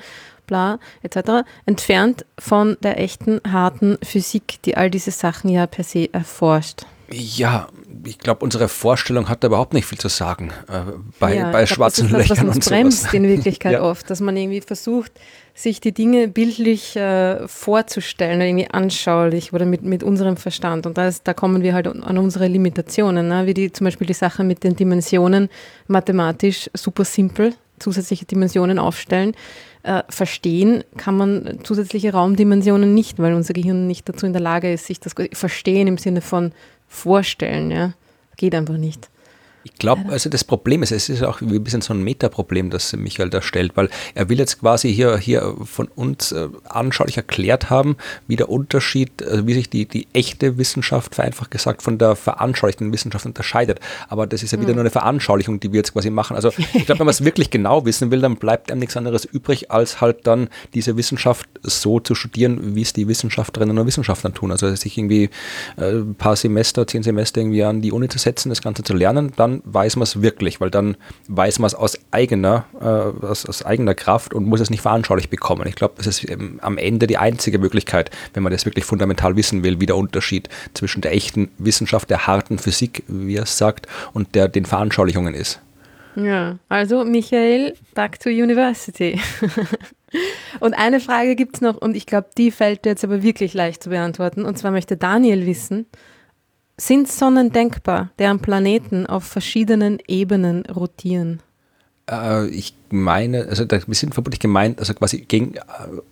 bla, 0.48 0.80
etc., 1.04 1.46
entfernt 1.66 2.26
von 2.40 2.78
der 2.82 3.00
echten, 3.00 3.42
harten 3.50 3.98
Physik, 4.02 4.62
die 4.64 4.78
all 4.78 4.90
diese 4.90 5.12
Sachen 5.12 5.50
ja 5.50 5.68
per 5.68 5.84
se 5.84 6.12
erforscht. 6.14 6.86
Ja, 7.14 7.68
ich 8.06 8.18
glaube, 8.18 8.44
unsere 8.44 8.68
Vorstellung 8.68 9.30
hat 9.30 9.44
da 9.44 9.48
überhaupt 9.48 9.74
nicht 9.74 9.86
viel 9.86 9.98
zu 9.98 10.08
sagen 10.08 10.52
äh, 10.68 10.92
bei, 11.20 11.36
ja, 11.36 11.52
bei 11.52 11.66
schwarzen 11.66 12.08
glaub, 12.08 12.20
das 12.20 12.24
ist 12.24 12.32
das, 12.32 12.38
Löchern 12.38 12.50
was 12.50 12.56
uns 12.56 12.70
bremst 12.70 13.02
sowas. 13.02 13.14
in 13.14 13.24
Wirklichkeit 13.28 13.74
ja. 13.74 13.82
oft, 13.82 14.10
dass 14.10 14.22
man 14.22 14.38
irgendwie 14.38 14.62
versucht, 14.62 15.12
sich 15.54 15.82
die 15.82 15.92
Dinge 15.92 16.28
bildlich 16.28 16.96
äh, 16.96 17.48
vorzustellen, 17.48 18.42
irgendwie 18.42 18.70
anschaulich 18.70 19.54
oder 19.54 19.66
mit, 19.66 19.84
mit 19.84 20.04
unserem 20.04 20.38
Verstand. 20.38 20.86
Und 20.86 20.98
da, 20.98 21.08
ist, 21.08 21.28
da 21.28 21.34
kommen 21.34 21.62
wir 21.62 21.74
halt 21.74 21.88
an 21.88 22.18
unsere 22.18 22.48
Limitationen, 22.48 23.28
ne? 23.28 23.46
wie 23.46 23.54
die, 23.54 23.72
zum 23.72 23.86
Beispiel 23.86 24.08
die 24.08 24.14
Sache 24.14 24.44
mit 24.44 24.64
den 24.64 24.76
Dimensionen 24.76 25.50
mathematisch 25.88 26.70
super 26.74 27.06
simpel, 27.06 27.54
zusätzliche 27.80 28.26
Dimensionen 28.26 28.80
aufstellen. 28.80 29.36
Äh, 29.84 30.04
verstehen 30.10 30.84
kann 30.98 31.18
man 31.18 31.60
zusätzliche 31.64 32.14
Raumdimensionen 32.14 32.94
nicht, 32.94 33.18
weil 33.18 33.34
unser 33.34 33.54
Gehirn 33.54 33.88
nicht 33.88 34.08
dazu 34.08 34.28
in 34.28 34.34
der 34.34 34.42
Lage 34.42 34.72
ist, 34.72 34.86
sich 34.86 35.00
das 35.00 35.16
verstehen 35.34 35.88
im 35.88 35.98
Sinne 35.98 36.22
von 36.22 36.52
vorstellen. 36.92 37.72
Ja? 37.72 37.94
Geht 38.38 38.54
einfach 38.54 38.78
nicht. 38.78 39.10
Ich 39.64 39.76
glaube, 39.76 40.10
also 40.10 40.30
das 40.30 40.44
Problem 40.44 40.82
ist, 40.82 40.92
es 40.92 41.10
ist 41.10 41.24
auch 41.24 41.42
ein 41.42 41.64
bisschen 41.64 41.82
so 41.82 41.94
ein 41.94 42.04
Metaproblem, 42.04 42.70
das 42.72 42.94
Michael 42.94 43.30
da 43.30 43.42
stellt, 43.42 43.78
weil 43.78 43.90
er 44.16 44.30
will 44.30 44.40
jetzt 44.40 44.60
quasi 44.60 44.94
hier, 44.94 45.18
hier 45.18 45.56
von 45.66 45.88
uns 45.88 46.32
äh, 46.32 46.48
anschaulich 46.68 47.18
erklärt 47.18 47.70
haben, 47.70 47.96
wie 48.28 48.36
der 48.36 48.50
Unterschied, 48.50 49.24
also 49.24 49.46
wie 49.46 49.54
sich 49.54 49.70
die, 49.70 49.86
die 49.86 50.08
echte 50.14 50.58
Wissenschaft, 50.58 51.14
vereinfacht 51.14 51.52
gesagt, 51.52 51.84
von 51.84 51.98
der 52.00 52.16
veranschaulichten 52.16 52.92
Wissenschaft 52.92 53.26
unterscheidet. 53.26 53.80
Aber 54.10 54.26
das 54.26 54.42
ist 54.42 54.52
ja 54.52 54.60
wieder 54.60 54.70
mhm. 54.70 54.76
nur 54.76 54.84
eine 54.84 54.90
Veranschaulichung, 54.90 55.60
die 55.60 55.72
wir 55.72 55.78
jetzt 55.78 55.94
quasi 55.94 56.10
machen. 56.10 56.36
Also 56.36 56.50
ich 56.74 56.86
glaube, 56.86 57.00
wenn 57.00 57.06
man 57.06 57.10
es 57.10 57.24
wirklich 57.26 57.52
genau 57.52 57.86
wissen 57.86 58.10
will, 58.10 58.22
dann 58.22 58.38
bleibt 58.38 58.72
einem 58.72 58.80
nichts 58.80 58.98
anderes 58.98 59.26
übrig, 59.26 59.70
als 59.70 60.02
halt 60.02 60.26
dann 60.26 60.50
diese 60.74 60.98
Wissenschaft 60.98 61.48
so 61.62 62.00
zu 62.00 62.16
studieren, 62.16 62.76
wie 62.76 62.82
es 62.82 62.94
die 62.94 63.08
Wissenschaftlerinnen 63.08 63.78
und 63.78 63.86
Wissenschaftler 63.86 64.34
tun. 64.34 64.52
Also 64.52 64.74
sich 64.76 64.98
irgendwie 64.98 65.30
äh, 65.78 65.92
ein 65.92 66.16
paar 66.16 66.36
Semester, 66.36 66.88
zehn 66.88 67.04
Semester 67.04 67.42
irgendwie 67.42 67.64
an 67.64 67.82
die 67.82 67.92
Uni 67.92 68.08
zu 68.08 68.18
setzen, 68.18 68.50
das 68.50 68.62
Ganze 68.62 68.84
zu 68.84 68.94
lernen, 68.94 69.34
dann 69.36 69.51
dann 69.52 69.61
weiß 69.65 69.95
man 69.98 70.03
es 70.03 70.22
wirklich, 70.22 70.61
weil 70.61 70.69
dann 70.69 70.98
weiß 71.28 71.60
man 71.60 71.68
es 71.68 71.76
aus 71.76 71.98
eigener, 72.11 72.65
äh, 72.80 73.26
aus, 73.26 73.45
aus, 73.45 73.64
eigener 73.64 73.94
Kraft 73.94 74.34
und 74.34 74.45
muss 74.45 74.60
es 74.60 74.69
nicht 74.69 74.82
veranschaulich 74.82 75.30
bekommen. 75.30 75.68
Ich 75.68 75.76
glaube, 75.76 75.95
das 75.98 76.07
ist 76.07 76.30
ähm, 76.30 76.60
am 76.61 76.78
Ende 76.78 77.07
die 77.07 77.18
einzige 77.18 77.60
Möglichkeit, 77.60 78.11
wenn 78.34 78.44
man 78.44 78.52
das 78.52 78.65
wirklich 78.65 78.86
fundamental 78.86 79.36
wissen 79.36 79.64
will, 79.64 79.80
wie 79.80 79.86
der 79.86 79.98
Unterschied 79.98 80.49
zwischen 80.73 81.02
der 81.02 81.14
echten 81.14 81.49
Wissenschaft, 81.57 82.10
der 82.10 82.28
harten 82.28 82.60
Physik, 82.60 83.03
wie 83.07 83.36
er 83.36 83.44
es 83.44 83.57
sagt, 83.57 83.88
und 84.14 84.36
der, 84.36 84.48
den 84.48 84.65
Veranschaulichungen 84.65 85.34
ist. 85.34 85.60
Ja, 86.15 86.57
also 86.68 87.06
Michael, 87.06 87.76
back 87.94 88.19
to 88.19 88.30
university. 88.30 89.19
und 90.60 90.73
eine 90.73 90.99
Frage 90.99 91.36
gibt 91.36 91.56
es 91.56 91.61
noch, 91.61 91.78
und 91.78 91.95
ich 91.95 92.06
glaube, 92.06 92.28
die 92.38 92.52
fällt 92.52 92.86
jetzt 92.86 93.03
aber 93.03 93.23
wirklich 93.23 93.53
leicht 93.53 93.84
zu 93.84 93.90
beantworten. 93.90 94.44
Und 94.44 94.57
zwar 94.57 94.72
möchte 94.72 94.98
Daniel 94.98 95.45
wissen, 95.45 95.86
sind 96.82 97.12
Sonnen 97.12 97.52
denkbar, 97.52 98.10
deren 98.18 98.40
Planeten 98.40 99.06
auf 99.06 99.24
verschiedenen 99.24 99.99
Ebenen 100.08 100.66
rotieren? 100.66 101.41
Äh, 102.10 102.48
ich 102.48 102.74
meine, 102.90 103.45
also 103.48 103.66
da, 103.66 103.80
wir 103.86 103.94
sind 103.94 104.14
vermutlich 104.14 104.40
gemeint, 104.40 104.80
also 104.80 104.94
quasi 104.94 105.22
gegen, 105.22 105.56
äh, 105.56 105.60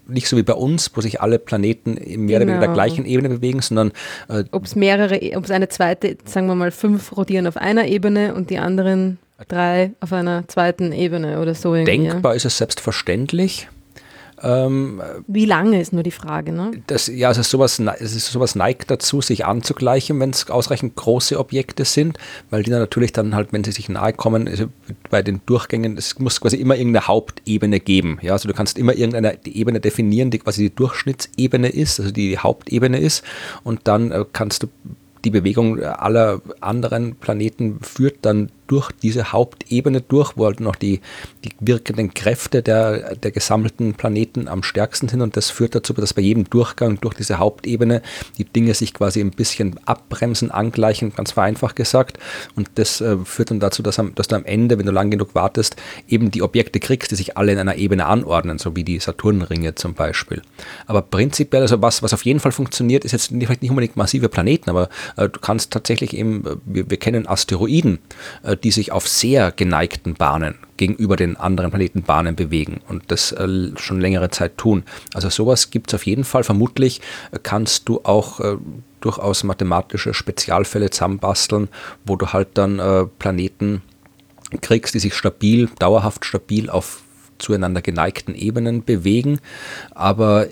nicht 0.08 0.30
so 0.30 0.38
wie 0.38 0.44
bei 0.44 0.54
uns, 0.54 0.91
wo 0.96 1.02
sich 1.02 1.22
alle 1.22 1.40
Planeten 1.40 1.94
mehr 1.94 2.06
genau. 2.06 2.36
oder 2.36 2.40
weniger 2.41 2.60
der 2.60 2.74
gleichen 2.74 3.06
Ebene 3.06 3.30
bewegen, 3.30 3.62
sondern 3.62 3.91
äh, 4.28 4.44
ob 4.52 4.66
es 4.66 4.76
mehrere, 4.76 5.20
ob 5.36 5.46
es 5.46 5.52
eine 5.52 5.70
zweite, 5.70 6.18
sagen 6.26 6.48
wir 6.48 6.56
mal 6.56 6.72
fünf 6.72 7.18
rotieren 7.18 7.48
auf 7.48 7.58
einer 7.58 7.88
Ebene 7.88 8.36
und 8.36 8.50
die 8.50 8.60
anderen 8.60 9.18
drei 9.48 9.91
auf 10.02 10.14
einer 10.14 10.48
zweiten 10.48 10.91
Ebene 10.91 11.41
oder 11.41 11.56
so. 11.56 11.74
Denkbar 11.74 12.34
ja. 12.34 12.36
ist 12.36 12.46
es 12.46 12.58
selbstverständlich. 12.58 13.68
Ähm, 14.41 15.02
Wie 15.28 15.45
lange 15.45 15.82
ist 15.82 15.94
nur 15.94 16.03
die 16.03 16.11
Frage, 16.11 16.52
ne? 16.52 16.72
Das, 16.88 17.07
ja, 17.07 17.28
also 17.28 17.41
sowas, 17.41 17.80
es 17.80 18.16
ist, 18.16 18.32
sowas 18.32 18.56
neigt 18.56 18.90
dazu, 18.90 19.22
sich 19.22 19.45
anzugleichen, 19.45 20.20
wenn 20.20 20.30
es 20.30 20.49
ausreichend 20.49 20.95
große 20.95 21.38
Objekte 21.40 21.86
sind, 21.86 22.18
weil 22.49 22.64
die 22.64 22.72
dann 22.72 22.80
natürlich 22.80 23.11
dann 23.11 23.36
halt, 23.36 23.52
wenn 23.52 23.64
sie 23.64 23.72
sich 23.72 23.90
nahe 23.90 24.14
kommen, 24.14 24.48
also 24.48 24.66
bei 25.10 25.22
den 25.22 25.41
Durchgängen, 25.45 25.98
es 25.98 26.18
muss 26.20 26.40
quasi 26.40 26.57
immer 26.57 26.76
irgendeine 26.76 27.07
Hauptebene 27.07 27.80
geben. 27.80 28.20
Ja, 28.22 28.34
also 28.34 28.48
du 28.48 28.53
kannst 28.53 28.78
immer 28.78 28.94
irgendeine 28.94 29.38
Ebene 29.45 29.80
definieren, 29.80 30.32
die 30.32 30.40
quasi 30.40 30.70
die 30.70 30.76
Durchschnittsebene 30.76 31.70
ist, 31.70 31.99
also 31.99 32.11
die 32.11 32.38
Hauptebene 32.38 32.99
ist, 32.99 33.24
und 33.64 33.82
dann 33.86 34.11
äh, 34.11 34.26
kannst 34.32 34.64
du 34.64 34.68
die 35.26 35.32
Bewegung 35.32 35.84
aller 35.84 36.41
anderen 36.61 37.16
Planeten 37.16 37.80
führt 37.82 38.20
dann 38.22 38.49
durch 38.70 38.91
diese 38.91 39.32
Hauptebene 39.34 40.02
durch, 40.02 40.38
wo 40.38 40.46
halt 40.46 40.60
noch 40.60 40.76
die, 40.76 41.02
die 41.44 41.50
wirkenden 41.60 42.14
Kräfte 42.14 42.62
der, 42.62 43.16
der 43.16 43.32
gesammelten 43.32 43.96
Planeten 43.96 44.48
am 44.48 44.64
stärksten 44.64 45.10
sind. 45.10 45.22
Und 45.22 45.36
das 45.36 45.50
führt 45.50 45.74
dazu, 45.74 45.91
dass 45.94 46.14
bei 46.14 46.22
jedem 46.22 46.50
Durchgang 46.50 47.02
durch 47.02 47.16
diese 47.16 47.40
Hauptebene 47.40 48.02
die 48.38 48.46
Dinge 48.46 48.76
sich 48.76 48.94
quasi 48.94 49.22
ein 49.22 49.32
bisschen 49.32 49.80
abbremsen, 49.86 50.52
angleichen, 50.52 51.14
ganz 51.14 51.32
vereinfacht 51.32 51.76
gesagt. 51.76 52.20
Und 52.56 52.70
das 52.76 53.02
äh, 53.02 53.18
führt 53.26 53.50
dann 53.50 53.60
dazu, 53.60 53.82
dass, 53.82 53.98
am, 53.98 54.14
dass 54.14 54.28
du 54.28 54.36
am 54.36 54.46
Ende, 54.46 54.78
wenn 54.78 54.86
du 54.86 54.91
lang 54.91 55.10
genug 55.10 55.34
wartest, 55.34 55.76
eben 56.08 56.30
die 56.30 56.44
Objekte 56.44 56.80
kriegst, 56.80 57.10
die 57.10 57.16
sich 57.16 57.38
alle 57.38 57.52
in 57.52 57.58
einer 57.58 57.76
Ebene 57.76 58.06
anordnen, 58.06 58.60
so 58.60 58.76
wie 58.76 58.84
die 58.84 59.00
Saturnringe 59.00 59.74
zum 59.76 59.96
Beispiel. 59.96 60.44
Aber 60.86 61.02
prinzipiell, 61.02 61.64
also 61.64 61.82
was, 61.82 62.04
was 62.04 62.14
auf 62.14 62.24
jeden 62.24 62.40
Fall 62.40 62.52
funktioniert, 62.52 63.04
ist 63.04 63.14
jetzt 63.14 63.30
vielleicht 63.30 63.64
nicht 63.64 63.72
unbedingt 63.72 63.98
massive 63.98 64.30
Planeten, 64.30 64.70
aber 64.70 64.90
äh, 65.18 65.28
du 65.28 65.40
kannst 65.40 65.72
tatsächlich 65.72 66.16
eben, 66.16 66.46
äh, 66.46 66.56
wir, 66.66 66.90
wir 66.90 66.98
kennen 66.98 67.28
Asteroiden, 67.28 67.98
äh, 68.44 68.56
die 68.64 68.72
sich 68.72 68.91
auf 68.91 69.07
sehr 69.07 69.52
geneigten 69.52 70.14
Bahnen 70.14 70.56
gegenüber 70.77 71.15
den 71.15 71.36
anderen 71.38 71.72
Planetenbahnen 71.72 72.36
bewegen 72.36 72.81
und 72.88 73.03
das 73.07 73.31
äh, 73.31 73.72
schon 73.77 73.99
längere 73.99 74.30
Zeit 74.30 74.57
tun. 74.57 74.84
Also 75.14 75.30
sowas 75.30 75.72
gibt 75.72 75.90
es 75.90 75.95
auf 75.95 76.06
jeden 76.06 76.23
Fall. 76.23 76.44
Vermutlich 76.44 77.02
äh, 77.31 77.40
kannst 77.41 77.90
du 77.90 78.02
auch 78.03 78.40
äh, 78.40 78.57
durchaus 79.02 79.44
mathematische 79.44 80.14
Spezialfälle 80.14 80.90
zusammenbasteln, 80.90 81.69
wo 82.06 82.18
du 82.18 82.34
halt 82.34 82.49
dann 82.56 83.10
Planeten 83.18 83.81
kriegst, 84.61 84.94
die 84.94 84.99
sich 84.99 85.14
stabil, 85.14 85.69
dauerhaft 85.80 86.26
stabil 86.26 86.69
auf 86.69 87.02
zueinander 87.38 87.81
geneigten 87.81 88.36
Ebenen 88.36 88.84
bewegen. 88.84 89.40
Aber 89.91 90.48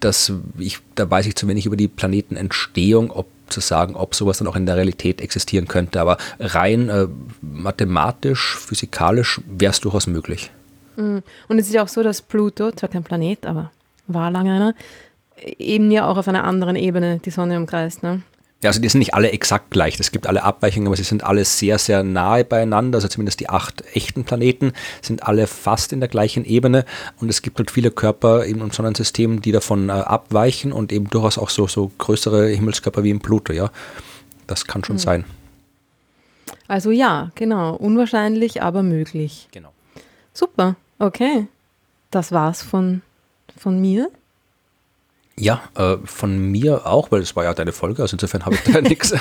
das, 0.00 0.32
ich, 0.58 0.78
da 0.94 1.10
weiß 1.10 1.26
ich 1.26 1.36
zu 1.36 1.46
wenig 1.48 1.66
über 1.66 1.76
die 1.76 1.88
Planetenentstehung, 1.88 3.10
ob 3.10 3.26
zu 3.52 3.60
sagen, 3.60 3.94
ob 3.94 4.14
sowas 4.14 4.38
dann 4.38 4.48
auch 4.48 4.56
in 4.56 4.66
der 4.66 4.76
Realität 4.76 5.20
existieren 5.20 5.68
könnte. 5.68 6.00
Aber 6.00 6.16
rein 6.40 6.88
äh, 6.88 7.06
mathematisch, 7.40 8.58
physikalisch 8.58 9.40
wäre 9.46 9.70
es 9.70 9.80
durchaus 9.80 10.06
möglich. 10.06 10.50
Mhm. 10.96 11.22
Und 11.48 11.58
es 11.58 11.66
ist 11.66 11.74
ja 11.74 11.82
auch 11.82 11.88
so, 11.88 12.02
dass 12.02 12.22
Pluto, 12.22 12.72
zwar 12.72 12.88
kein 12.88 13.04
Planet, 13.04 13.46
aber 13.46 13.70
war 14.06 14.30
lange 14.30 14.52
einer, 14.52 14.74
eben 15.58 15.90
ja 15.90 16.06
auch 16.06 16.16
auf 16.16 16.28
einer 16.28 16.44
anderen 16.44 16.76
Ebene 16.76 17.18
die 17.18 17.30
Sonne 17.30 17.56
umkreist. 17.56 18.02
Ne? 18.02 18.22
Ja, 18.62 18.70
also 18.70 18.80
die 18.80 18.88
sind 18.88 19.00
nicht 19.00 19.14
alle 19.14 19.32
exakt 19.32 19.70
gleich. 19.70 19.98
Es 19.98 20.12
gibt 20.12 20.28
alle 20.28 20.44
Abweichungen, 20.44 20.86
aber 20.86 20.96
sie 20.96 21.02
sind 21.02 21.24
alle 21.24 21.44
sehr, 21.44 21.78
sehr 21.78 22.04
nahe 22.04 22.44
beieinander. 22.44 22.98
Also 22.98 23.08
zumindest 23.08 23.40
die 23.40 23.48
acht 23.48 23.82
echten 23.94 24.24
Planeten 24.24 24.72
sind 25.00 25.24
alle 25.24 25.48
fast 25.48 25.92
in 25.92 25.98
der 25.98 26.08
gleichen 26.08 26.44
Ebene. 26.44 26.84
Und 27.20 27.28
es 27.28 27.42
gibt 27.42 27.58
halt 27.58 27.72
viele 27.72 27.90
Körper 27.90 28.44
in 28.44 28.62
unserem 28.62 28.70
Sonnensystem, 28.70 29.42
die 29.42 29.50
davon 29.50 29.88
äh, 29.88 29.92
abweichen 29.92 30.72
und 30.72 30.92
eben 30.92 31.10
durchaus 31.10 31.38
auch 31.38 31.50
so, 31.50 31.66
so 31.66 31.90
größere 31.98 32.48
Himmelskörper 32.48 33.02
wie 33.02 33.10
im 33.10 33.20
Pluto, 33.20 33.52
ja. 33.52 33.70
Das 34.46 34.64
kann 34.66 34.84
schon 34.84 34.96
hm. 34.96 35.00
sein. 35.00 35.24
Also 36.68 36.92
ja, 36.92 37.32
genau. 37.34 37.74
Unwahrscheinlich, 37.74 38.62
aber 38.62 38.84
möglich. 38.84 39.48
Genau. 39.50 39.72
Super, 40.32 40.76
okay. 41.00 41.48
Das 42.12 42.30
war's 42.30 42.62
von, 42.62 43.02
von 43.56 43.80
mir. 43.80 44.08
Ja, 45.38 45.62
äh, 45.76 45.96
von 46.04 46.36
mir 46.50 46.86
auch, 46.86 47.10
weil 47.10 47.22
es 47.22 47.34
war 47.34 47.44
ja 47.44 47.54
deine 47.54 47.72
Folge, 47.72 48.02
also 48.02 48.14
insofern 48.14 48.44
habe 48.44 48.56
ich 48.56 48.70
da 48.70 48.80
nichts 48.82 49.14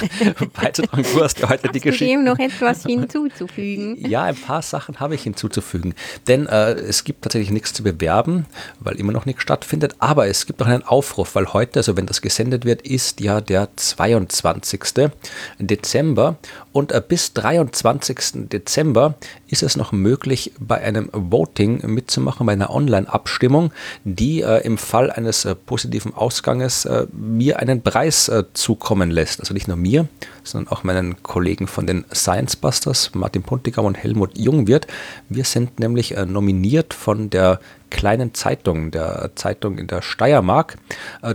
beizutragen. 0.54 1.06
Du 1.14 1.24
hast 1.24 1.40
ja 1.40 1.50
heute 1.50 1.70
hast 1.70 1.76
die 1.76 1.80
Geschichte. 1.80 2.06
dem 2.06 2.26
noch 2.26 2.38
etwas 2.38 2.84
hinzuzufügen? 2.84 3.98
Ja, 4.12 4.24
ein 4.24 4.36
paar 4.36 4.62
Sachen 4.62 5.00
habe 5.00 5.16
ich 5.16 5.24
hinzuzufügen. 5.24 5.94
Denn 6.28 6.48
äh, 6.48 6.72
es 6.74 7.06
gibt 7.06 7.22
tatsächlich 7.22 7.52
nichts 7.52 7.72
zu 7.72 7.84
bewerben, 7.84 8.46
weil 8.80 9.00
immer 9.00 9.14
noch 9.14 9.26
nichts 9.26 9.44
stattfindet. 9.44 9.96
Aber 10.00 10.28
es 10.28 10.46
gibt 10.46 10.60
noch 10.60 10.68
einen 10.68 10.84
Aufruf, 10.84 11.36
weil 11.36 11.54
heute, 11.54 11.80
also 11.80 11.96
wenn 11.96 12.08
das 12.08 12.22
gesendet 12.22 12.66
wird, 12.66 12.82
ist 12.82 13.22
ja 13.22 13.40
der 13.40 13.70
22. 13.78 15.12
Dezember. 15.60 16.36
Und 16.74 16.92
äh, 16.92 17.02
bis 17.06 17.34
23. 17.34 18.50
Dezember 18.50 19.16
ist 19.52 19.64
es 19.64 19.76
noch 19.76 19.92
möglich, 19.92 20.54
bei 20.60 20.82
einem 20.82 21.10
Voting 21.12 21.86
mitzumachen, 21.86 22.46
bei 22.46 22.54
einer 22.54 22.70
Online-Abstimmung, 22.70 23.72
die 24.06 24.42
äh, 24.42 24.66
im 24.66 24.78
Fall 24.78 25.12
eines 25.12 25.46
äh, 25.46 25.56
positiven 25.56 26.14
Ausganges 26.14 26.86
äh, 26.86 27.06
mir 27.12 27.60
einen 27.60 27.82
Preis 27.82 28.30
äh, 28.30 28.46
zukommen 28.54 29.12
lässt. 29.12 29.42
Also 29.42 29.54
nicht 29.54 29.68
nur 29.68 29.78
mir, 29.78 30.08
sondern 30.44 30.72
auch 30.72 30.84
meinen 30.84 31.22
Kollegen 31.22 31.68
von 31.68 31.86
den 31.86 32.06
Science 32.14 32.56
Busters, 32.56 33.12
Martin 33.14 33.44
Puntigam 33.44 33.86
und 33.86 33.98
Helmut 33.98 34.38
Jungwirth. 34.38 34.88
Wir 35.28 35.44
sind 35.44 35.80
nämlich 35.80 36.16
äh, 36.16 36.26
nominiert 36.26 36.94
von 36.94 37.30
der 37.30 37.60
kleinen 37.90 38.34
Zeitung, 38.34 38.92
der 38.92 39.32
Zeitung 39.36 39.78
in 39.78 39.88
der 39.88 40.02
Steiermark, 40.02 40.78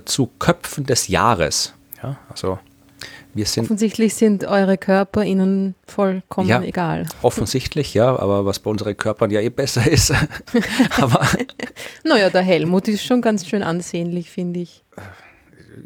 zu 0.07 0.31
Köpfen 0.39 0.87
des 0.87 1.09
Jahres. 1.09 1.75
Ja, 2.03 2.17
also 2.31 2.59
wir 3.37 3.47
sind 3.47 3.65
offensichtlich 3.65 4.15
sind 4.15 4.45
eure 4.45 4.79
Körper 4.79 5.23
ihnen 5.23 5.75
vollkommen 5.87 6.49
ja, 6.49 6.63
egal. 6.63 7.07
Offensichtlich, 7.23 7.95
ja, 7.95 8.19
aber 8.19 8.47
was 8.47 8.59
bei 8.59 8.71
unseren 8.71 8.97
Körpern 8.97 9.31
ja 9.31 9.41
eh 9.41 9.51
besser 9.51 9.87
ist. 9.91 10.13
aber 11.01 11.27
naja, 12.05 12.31
der 12.31 12.43
Helmut 12.43 12.89
ist 12.89 13.05
schon 13.05 13.21
ganz 13.21 13.47
schön 13.47 13.63
ansehnlich, 13.63 14.31
finde 14.31 14.61
ich. 14.61 14.85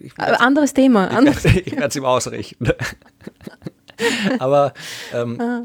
ich 0.03 0.19
anderes 0.19 0.75
Thema. 0.75 1.09
Anderes 1.09 1.45
ich 1.45 1.73
werde 1.73 1.89
es 1.89 1.97
ihm 1.97 2.05
ausrichten. 2.05 2.69
aber 4.39 4.73
ähm, 5.13 5.41
ah. 5.41 5.63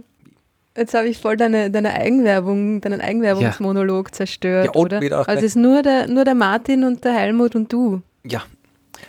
Jetzt 0.77 0.93
habe 0.93 1.07
ich 1.07 1.17
voll 1.19 1.37
deine, 1.37 1.71
deine 1.71 1.93
Eigenwerbung, 1.93 2.81
deinen 2.81 2.99
Eigenwerbungsmonolog 2.99 4.09
ja. 4.09 4.11
zerstört, 4.11 4.65
ja, 4.65 4.73
oder? 4.73 4.97
Also 5.25 5.31
es 5.31 5.43
ist 5.43 5.55
nur 5.55 5.81
der, 5.81 6.07
nur 6.07 6.25
der 6.25 6.35
Martin 6.35 6.83
und 6.83 7.05
der 7.05 7.13
Helmut 7.13 7.55
und 7.55 7.71
du. 7.71 8.01
Ja, 8.25 8.43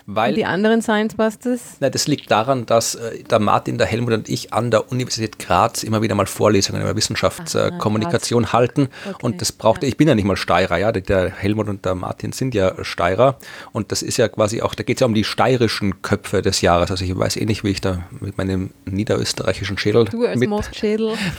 weil, 0.04 0.30
und 0.30 0.36
die 0.36 0.44
anderen 0.44 0.82
Science 0.82 1.14
Busters? 1.14 1.76
Nein, 1.80 1.92
das 1.92 2.06
liegt 2.06 2.30
daran, 2.30 2.66
dass 2.66 2.94
äh, 2.94 3.22
der 3.24 3.38
Martin, 3.38 3.78
der 3.78 3.86
Helmut 3.86 4.12
und 4.12 4.28
ich 4.28 4.52
an 4.52 4.70
der 4.70 4.90
Universität 4.92 5.38
Graz 5.38 5.82
immer 5.82 6.02
wieder 6.02 6.14
mal 6.14 6.26
Vorlesungen 6.26 6.82
über 6.82 6.94
Wissenschaftskommunikation 6.94 8.44
äh, 8.44 8.46
halten. 8.48 8.88
Okay. 9.04 9.16
Und 9.22 9.40
das 9.40 9.52
brauchte, 9.52 9.86
ja. 9.86 9.90
ich 9.90 9.96
bin 9.96 10.08
ja 10.08 10.14
nicht 10.14 10.24
mal 10.24 10.36
Steirer, 10.36 10.76
ja, 10.78 10.92
der 10.92 11.30
Helmut 11.30 11.68
und 11.68 11.84
der 11.84 11.94
Martin 11.94 12.32
sind 12.32 12.54
ja 12.54 12.84
Steirer. 12.84 13.38
Und 13.72 13.92
das 13.92 14.02
ist 14.02 14.16
ja 14.16 14.28
quasi 14.28 14.62
auch, 14.62 14.74
da 14.74 14.82
geht 14.82 14.98
es 14.98 15.00
ja 15.00 15.06
um 15.06 15.14
die 15.14 15.24
steirischen 15.24 16.02
Köpfe 16.02 16.42
des 16.42 16.60
Jahres. 16.60 16.90
Also 16.90 17.04
ich 17.04 17.16
weiß 17.16 17.36
eh 17.36 17.44
nicht, 17.44 17.64
wie 17.64 17.70
ich 17.70 17.80
da 17.80 18.04
mit 18.20 18.38
meinem 18.38 18.70
niederösterreichischen 18.84 19.78
Schädel 19.78 20.04
mit, 20.12 20.48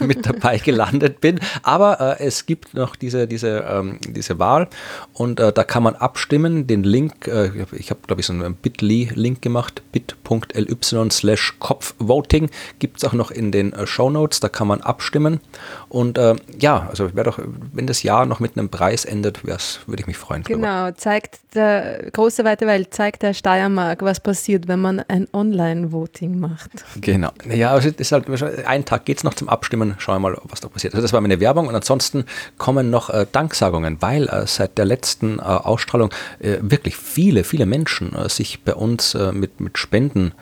mit, 0.00 0.26
dabei 0.26 0.58
gelandet 0.58 1.20
bin. 1.20 1.40
Aber 1.62 2.18
äh, 2.20 2.24
es 2.24 2.46
gibt 2.46 2.74
noch 2.74 2.96
diese, 2.96 3.26
diese, 3.26 3.64
ähm, 3.68 3.98
diese 4.06 4.38
Wahl 4.38 4.68
und 5.12 5.40
äh, 5.40 5.52
da 5.52 5.64
kann 5.64 5.82
man 5.82 5.94
abstimmen. 5.94 6.66
Den 6.66 6.84
Link, 6.84 7.26
äh, 7.28 7.50
ich 7.72 7.90
habe 7.90 8.00
glaube 8.06 8.20
ich 8.20 8.26
so 8.26 8.32
ein 8.32 8.47
bit.ly-Link 8.54 9.42
gemacht, 9.42 9.82
bit.ly 9.92 11.10
slash 11.10 11.54
Kopfvoting. 11.58 12.50
Gibt 12.78 12.98
es 12.98 13.04
auch 13.04 13.12
noch 13.12 13.30
in 13.30 13.52
den 13.52 13.72
äh, 13.72 13.86
Show 13.86 14.10
Notes, 14.10 14.40
da 14.40 14.48
kann 14.48 14.68
man 14.68 14.80
abstimmen. 14.80 15.40
Und 15.88 16.18
äh, 16.18 16.36
ja, 16.58 16.86
also 16.90 17.14
wäre 17.14 17.24
doch, 17.24 17.38
wenn 17.72 17.86
das 17.86 18.02
Jahr 18.02 18.26
noch 18.26 18.40
mit 18.40 18.58
einem 18.58 18.68
Preis 18.68 19.04
endet, 19.04 19.44
würde 19.44 20.00
ich 20.00 20.06
mich 20.06 20.18
freuen. 20.18 20.42
Genau, 20.42 20.86
drüber. 20.86 20.96
zeigt 20.96 21.40
der 21.54 22.10
große 22.12 22.44
weite 22.44 22.66
Welt, 22.66 22.92
zeigt 22.92 23.22
der 23.22 23.32
Steiermark, 23.32 24.02
was 24.02 24.20
passiert, 24.20 24.68
wenn 24.68 24.80
man 24.80 25.00
ein 25.08 25.26
Online-Voting 25.32 26.38
macht. 26.38 26.70
Genau. 27.00 27.30
Ja, 27.50 27.70
also 27.72 27.88
ist 27.88 28.12
halt, 28.12 28.26
ein 28.66 28.84
Tag 28.84 29.06
geht 29.06 29.18
es 29.18 29.24
noch 29.24 29.34
zum 29.34 29.48
Abstimmen. 29.48 29.94
Schauen 29.98 30.16
wir 30.16 30.30
mal, 30.30 30.38
was 30.44 30.60
da 30.60 30.68
passiert. 30.68 30.94
Also 30.94 31.02
das 31.02 31.12
war 31.12 31.20
meine 31.22 31.40
Werbung 31.40 31.68
und 31.68 31.74
ansonsten 31.74 32.24
kommen 32.58 32.90
noch 32.90 33.08
äh, 33.08 33.26
Danksagungen, 33.30 33.96
weil 34.00 34.28
äh, 34.28 34.46
seit 34.46 34.76
der 34.76 34.84
letzten 34.84 35.38
äh, 35.38 35.42
Ausstrahlung 35.42 36.10
äh, 36.38 36.58
wirklich 36.60 36.96
viele, 36.96 37.44
viele 37.44 37.64
Menschen 37.64 38.14
äh, 38.14 38.28
sich 38.28 38.62
bei 38.62 38.74
uns 38.74 39.16
mit, 39.32 39.60
mit 39.60 39.78
Spenden 39.78 40.32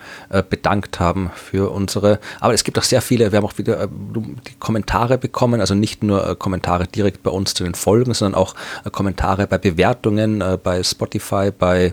bedankt 0.51 0.99
haben 1.01 1.31
für 1.35 1.71
unsere. 1.71 2.19
Aber 2.41 2.55
es 2.55 2.65
gibt 2.65 2.79
auch 2.79 2.83
sehr 2.83 3.01
viele, 3.01 3.31
wir 3.31 3.37
haben 3.39 3.45
auch 3.45 3.59
wieder 3.59 3.87
die 3.87 4.55
Kommentare 4.59 5.19
bekommen 5.19 5.36
bekommen, 5.37 5.61
also 5.61 5.75
nicht 5.75 6.03
nur 6.03 6.31
äh, 6.31 6.35
Kommentare 6.35 6.87
direkt 6.87 7.23
bei 7.23 7.31
uns 7.31 7.53
zu 7.53 7.63
den 7.63 7.75
Folgen, 7.75 8.15
sondern 8.15 8.41
auch 8.41 8.55
äh, 8.87 8.91
Kommentare 8.91 9.47
bei 9.47 9.59
Bewertungen 9.59 10.41
äh, 10.41 10.57
bei 10.63 10.83
Spotify, 10.83 11.51
bei, 11.51 11.93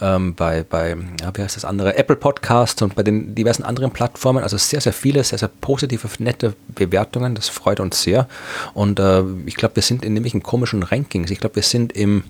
ähm, 0.00 0.34
bei, 0.34 0.64
bei 0.68 0.96
ja, 1.20 1.30
wie 1.32 1.42
heißt 1.42 1.54
das 1.54 1.64
andere, 1.64 1.96
Apple 1.96 2.16
Podcasts 2.16 2.82
und 2.82 2.96
bei 2.96 3.04
den 3.04 3.36
diversen 3.36 3.62
anderen 3.62 3.92
Plattformen. 3.92 4.42
Also 4.42 4.56
sehr, 4.56 4.80
sehr 4.80 4.92
viele, 4.92 5.22
sehr, 5.22 5.38
sehr 5.38 5.50
positive, 5.60 6.08
nette 6.18 6.54
Bewertungen. 6.66 7.36
Das 7.36 7.48
freut 7.48 7.78
uns 7.78 8.02
sehr. 8.02 8.26
Und 8.74 8.98
äh, 8.98 9.22
ich 9.46 9.54
glaube, 9.54 9.76
wir 9.76 9.84
sind 9.84 10.04
in 10.04 10.14
nämlich 10.14 10.34
in 10.34 10.42
komischen 10.42 10.82
Rankings. 10.82 11.30
Ich 11.30 11.38
glaube, 11.38 11.54
wir 11.54 11.62
sind 11.62 11.92
im 11.92 12.24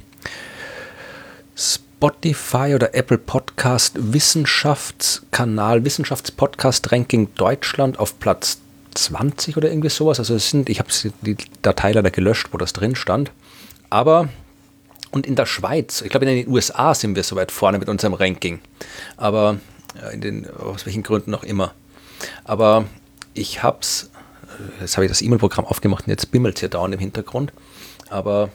Spotify 1.56 2.74
oder 2.74 2.94
Apple 2.94 3.16
Podcast 3.16 3.94
Wissenschaftskanal, 3.96 5.86
Wissenschaftspodcast 5.86 6.92
Ranking 6.92 7.28
Deutschland 7.34 7.98
auf 7.98 8.20
Platz 8.20 8.58
20 8.94 9.56
oder 9.56 9.68
irgendwie 9.68 9.88
sowas. 9.88 10.18
Also 10.18 10.34
es 10.34 10.50
sind, 10.50 10.68
ich 10.68 10.78
habe 10.78 10.90
die 11.22 11.36
Datei 11.62 11.92
leider 11.92 12.10
gelöscht, 12.10 12.48
wo 12.52 12.58
das 12.58 12.72
drin 12.72 12.96
stand. 12.96 13.32
Aber 13.88 14.28
und 15.10 15.26
in 15.26 15.34
der 15.34 15.46
Schweiz, 15.46 16.02
ich 16.02 16.10
glaube 16.10 16.26
in 16.26 16.44
den 16.44 16.48
USA 16.48 16.94
sind 16.94 17.16
wir 17.16 17.22
so 17.22 17.36
weit 17.36 17.50
vorne 17.50 17.78
mit 17.78 17.88
unserem 17.88 18.14
Ranking. 18.14 18.60
Aber 19.16 19.58
in 20.12 20.20
den, 20.20 20.48
aus 20.50 20.86
welchen 20.86 21.02
Gründen 21.02 21.34
auch 21.34 21.42
immer. 21.42 21.74
Aber 22.44 22.84
ich 23.34 23.62
habe 23.62 23.78
es, 23.80 24.10
jetzt 24.80 24.96
habe 24.96 25.06
ich 25.06 25.10
das 25.10 25.22
E-Mail-Programm 25.22 25.64
aufgemacht 25.64 26.06
und 26.06 26.10
jetzt 26.10 26.30
bimmelt 26.30 26.56
es 26.56 26.60
hier 26.60 26.68
dauernd 26.68 26.94
im 26.94 27.00
Hintergrund. 27.00 27.52
Aber 28.08 28.50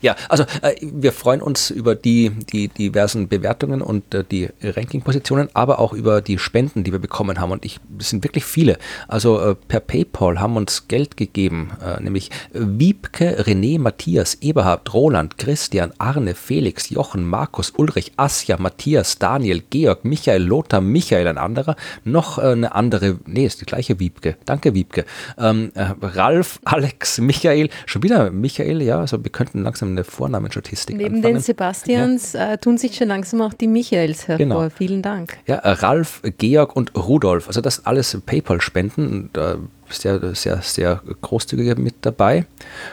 ja, 0.00 0.16
also 0.28 0.44
äh, 0.62 0.74
wir 0.80 1.12
freuen 1.12 1.40
uns 1.40 1.70
über 1.70 1.94
die, 1.94 2.30
die 2.30 2.68
diversen 2.68 3.28
Bewertungen 3.28 3.82
und 3.82 4.14
äh, 4.14 4.24
die 4.24 4.48
Ranking-Positionen, 4.62 5.48
aber 5.54 5.78
auch 5.78 5.92
über 5.92 6.20
die 6.20 6.38
Spenden, 6.38 6.82
die 6.82 6.92
wir 6.92 6.98
bekommen 6.98 7.40
haben. 7.40 7.52
Und 7.52 7.64
ich, 7.64 7.78
es 7.98 8.10
sind 8.10 8.24
wirklich 8.24 8.44
viele. 8.44 8.78
Also 9.06 9.40
äh, 9.40 9.54
per 9.54 9.80
PayPal 9.80 10.40
haben 10.40 10.56
uns 10.56 10.88
Geld 10.88 11.16
gegeben, 11.16 11.70
äh, 11.84 12.02
nämlich 12.02 12.30
Wiebke, 12.52 13.44
René, 13.44 13.78
Matthias, 13.78 14.34
Eberhard, 14.40 14.92
Roland, 14.92 15.38
Christian, 15.38 15.92
Arne, 15.98 16.34
Felix, 16.34 16.90
Jochen, 16.90 17.24
Markus, 17.24 17.72
Ulrich, 17.76 18.12
Asja, 18.16 18.56
Matthias, 18.58 19.18
Daniel, 19.18 19.62
Georg, 19.70 20.04
Michael, 20.04 20.42
Lothar, 20.42 20.80
Michael, 20.80 21.28
ein 21.28 21.38
anderer, 21.38 21.76
noch 22.04 22.38
äh, 22.38 22.42
eine 22.42 22.74
andere, 22.74 23.18
nee, 23.26 23.46
ist 23.46 23.60
die 23.60 23.66
gleiche 23.66 24.00
Wiebke. 24.00 24.36
Danke, 24.46 24.74
Wiebke. 24.74 25.04
Ähm, 25.38 25.70
äh, 25.74 25.94
Ralf, 26.02 26.60
Alex, 26.64 27.18
Michael, 27.18 27.70
schon 27.86 28.02
wieder 28.02 28.30
Michael, 28.30 28.82
ja, 28.82 28.98
also 28.98 29.22
wir 29.22 29.30
könnten 29.30 29.62
langsam 29.62 29.75
langsam 29.76 29.90
eine 29.90 30.04
Vornamenstatistik 30.04 30.96
Neben 30.96 31.16
anfangen. 31.16 31.34
den 31.34 31.42
Sebastians 31.42 32.32
ja. 32.32 32.52
äh, 32.52 32.58
tun 32.58 32.78
sich 32.78 32.96
schon 32.96 33.08
langsam 33.08 33.42
auch 33.42 33.52
die 33.52 33.66
Michaels 33.66 34.28
hervor. 34.28 34.38
Genau. 34.38 34.70
Vielen 34.70 35.02
Dank. 35.02 35.38
Ja, 35.46 35.56
äh, 35.56 35.70
Ralf, 35.70 36.22
Georg 36.38 36.74
und 36.74 36.94
Rudolf, 36.96 37.48
also 37.48 37.60
das 37.60 37.84
alles 37.84 38.18
PayPal-Spenden. 38.24 39.30
Äh, 39.36 39.56
sehr, 39.88 40.34
sehr, 40.34 40.62
sehr 40.62 41.00
großzügig 41.20 41.76
mit 41.78 41.94
dabei. 42.02 42.46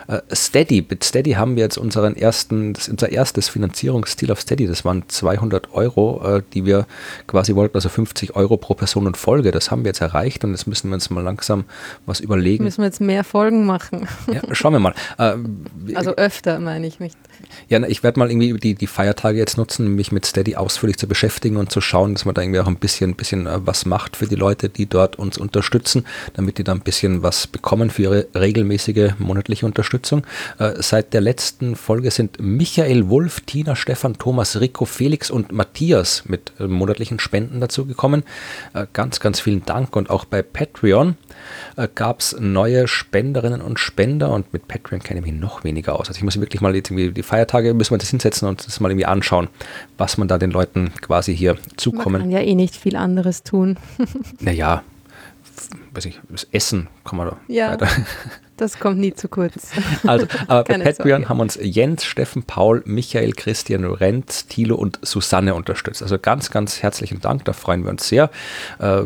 Äh, 0.08 0.20
Steady, 0.34 0.86
mit 0.88 1.04
Steady 1.04 1.32
haben 1.32 1.56
wir 1.56 1.64
jetzt 1.64 1.78
unseren 1.78 2.16
ersten, 2.16 2.74
das, 2.74 2.90
unser 2.90 3.12
erstes 3.12 3.50
Finanzierungsziel 3.50 4.32
auf 4.32 4.42
Steady. 4.42 4.68
Das 4.68 4.86
waren 4.86 5.04
200 5.08 5.74
Euro, 5.74 6.38
äh, 6.38 6.44
die 6.54 6.66
wir 6.66 6.86
quasi 7.28 7.56
wollten, 7.56 7.76
also 7.76 7.90
50 7.90 8.36
Euro 8.36 8.58
pro 8.58 8.74
Person 8.74 9.08
und 9.08 9.18
Folge. 9.18 9.52
Das 9.52 9.72
haben 9.72 9.84
wir 9.84 9.90
jetzt 9.90 10.02
erreicht 10.02 10.44
und 10.44 10.52
jetzt 10.52 10.68
müssen 10.68 10.90
wir 10.90 10.96
uns 10.96 11.10
mal 11.10 11.24
langsam 11.24 11.66
was 12.06 12.20
überlegen. 12.20 12.64
Müssen 12.64 12.80
wir 12.82 12.86
jetzt 12.86 13.02
mehr 13.02 13.24
Folgen 13.24 13.66
machen? 13.66 14.08
Ja, 14.32 14.42
schauen 14.54 14.74
wir 14.74 14.80
mal. 14.80 14.94
Äh, 15.18 15.36
also 15.96 16.16
öfter, 16.16 16.60
meine 16.60 16.88
ich 16.88 17.00
nicht. 17.00 17.18
Ja, 17.70 17.82
ich 17.84 18.04
werde 18.04 18.20
mal 18.20 18.30
irgendwie 18.30 18.54
die, 18.54 18.76
die 18.76 18.88
Feiertage 18.88 19.38
jetzt 19.38 19.58
nutzen, 19.58 19.96
mich 19.96 20.12
mit 20.12 20.26
Steady 20.26 20.56
ausführlich 20.56 20.98
zu 20.98 21.08
beschäftigen 21.08 21.58
und 21.58 21.72
zu 21.72 21.82
schauen, 21.82 22.14
dass 22.14 22.26
man 22.26 22.36
da 22.36 22.42
irgendwie 22.42 22.60
auch 22.60 22.68
ein 22.68 22.78
bisschen, 22.78 23.16
bisschen 23.16 23.48
was 23.66 23.86
macht 23.86 24.16
für 24.16 24.28
die 24.28 24.36
Leute, 24.36 24.70
die 24.70 24.86
dort 24.86 25.18
uns 25.18 25.38
unterstützen, 25.38 26.06
damit 26.34 26.58
die 26.58 26.64
da 26.64 26.74
ein 26.74 26.82
bisschen 26.84 27.24
was 27.24 27.48
bekommen 27.48 27.90
für 27.90 28.04
ihre 28.04 28.28
regelmäßige 28.36 29.14
monatliche 29.20 29.66
Unterstützung. 29.66 30.26
Äh, 30.60 30.74
seit 30.78 31.14
der 31.14 31.22
letzten 31.22 31.76
Folge 31.76 32.12
sind 32.12 32.40
Michael 32.40 33.10
Wulff, 33.10 33.42
Tina, 33.42 33.76
Stefan, 33.76 34.18
Thomas, 34.18 34.60
Rico, 34.60 34.86
Felix 34.86 35.32
und 35.32 35.52
Matthias 35.52 36.24
mit 36.26 36.54
äh, 36.60 36.68
monatlichen 36.68 37.20
Spenden 37.20 37.60
dazugekommen. 37.60 38.24
Äh, 38.74 38.88
ganz, 38.94 39.20
ganz 39.20 39.40
vielen 39.40 39.66
Dank 39.66 39.96
und 39.96 40.10
auch 40.10 40.26
bei 40.26 40.42
Patreon 40.42 41.16
gab 41.96 42.20
es 42.20 42.36
neue 42.40 42.88
Spenderinnen 42.88 43.62
und 43.62 43.80
Spender 43.80 44.32
und 44.32 44.54
mit 44.54 44.68
Patreon 44.68 45.02
kenne 45.02 45.20
ich 45.20 45.26
mich 45.26 45.34
noch 45.34 45.64
weniger 45.64 46.00
aus. 46.00 46.08
Also 46.08 46.18
ich 46.18 46.24
muss 46.24 46.40
wirklich 46.40 46.62
mal 46.62 46.76
jetzt 46.76 46.92
irgendwie 46.92 47.12
die 47.12 47.24
Feiertage, 47.24 47.74
müssen 47.74 47.92
wir 47.92 47.98
das 47.98 48.10
hinsetzen 48.10 48.48
und 48.48 48.66
das 48.66 48.80
mal 48.80 48.90
irgendwie 48.90 49.06
anschauen, 49.06 49.50
was 49.98 50.18
man 50.18 50.28
da 50.28 50.38
den 50.38 50.52
Leuten 50.52 50.92
quasi 51.02 51.36
hier 51.36 51.58
zukommen. 51.76 52.22
Man 52.22 52.22
kann 52.22 52.32
ja 52.32 52.40
eh 52.40 52.56
nicht 52.56 52.76
viel 52.76 52.96
anderes 52.96 53.44
tun. 53.44 53.78
naja, 54.40 54.84
weiß 55.94 56.06
ich, 56.06 56.20
das 56.30 56.48
Essen 56.52 56.88
kann 57.04 57.18
man 57.18 57.30
da 57.30 57.38
ja. 57.48 57.72
weiter. 57.72 57.88
Das 58.58 58.80
kommt 58.80 59.00
nie 59.00 59.14
zu 59.14 59.28
kurz. 59.30 59.72
Also, 60.06 60.28
aber 60.48 60.64
bei 60.68 60.78
Patreon 60.78 61.28
haben 61.28 61.40
uns 61.40 61.58
Jens, 61.60 62.06
Steffen, 62.06 62.44
Paul, 62.44 62.84
Michael, 62.86 63.34
Christian, 63.34 63.84
Renz, 63.84 64.46
Thilo 64.46 64.76
und 64.76 65.00
Susanne 65.02 65.56
unterstützt. 65.56 66.04
Also 66.04 66.20
ganz, 66.20 66.52
ganz 66.52 66.84
herzlichen 66.84 67.20
Dank, 67.20 67.46
da 67.46 67.54
freuen 67.54 67.84
wir 67.84 67.90
uns 67.90 68.08
sehr. 68.08 68.30
Äh, 68.78 69.02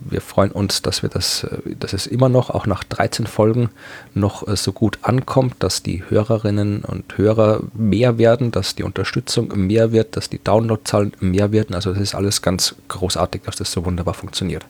wir 0.00 0.20
freuen 0.22 0.52
uns, 0.52 0.80
dass 0.80 1.02
wir 1.02 1.10
das, 1.10 1.44
äh, 1.44 1.76
dass 1.78 1.92
es 1.92 2.06
immer 2.06 2.30
noch, 2.30 2.48
auch 2.48 2.66
nach 2.66 2.82
13 2.82 3.26
Folgen, 3.26 3.68
noch 4.14 4.48
äh, 4.48 4.56
so 4.56 4.72
gut 4.72 5.00
ankommt, 5.02 5.56
dass 5.58 5.82
die 5.82 6.02
Hörerinnen 6.08 6.82
und 6.82 7.18
Hörer 7.18 7.60
mehr 7.74 8.16
werden, 8.16 8.52
dass 8.52 8.74
die 8.74 8.84
Unterstützung 8.84 9.52
mehr 9.54 9.92
wird, 9.92 10.16
dass 10.16 10.30
die 10.30 10.42
Downloadzahlen 10.42 11.12
mehr 11.20 11.52
werden. 11.52 11.74
Also 11.74 11.92
das 11.92 12.00
ist 12.00 12.14
alles 12.14 12.40
ganz 12.40 12.74
großartig, 12.88 13.42
dass 13.42 13.56
das 13.56 13.70
so 13.70 13.84
wunderbar 13.84 14.14
funktioniert. 14.14 14.64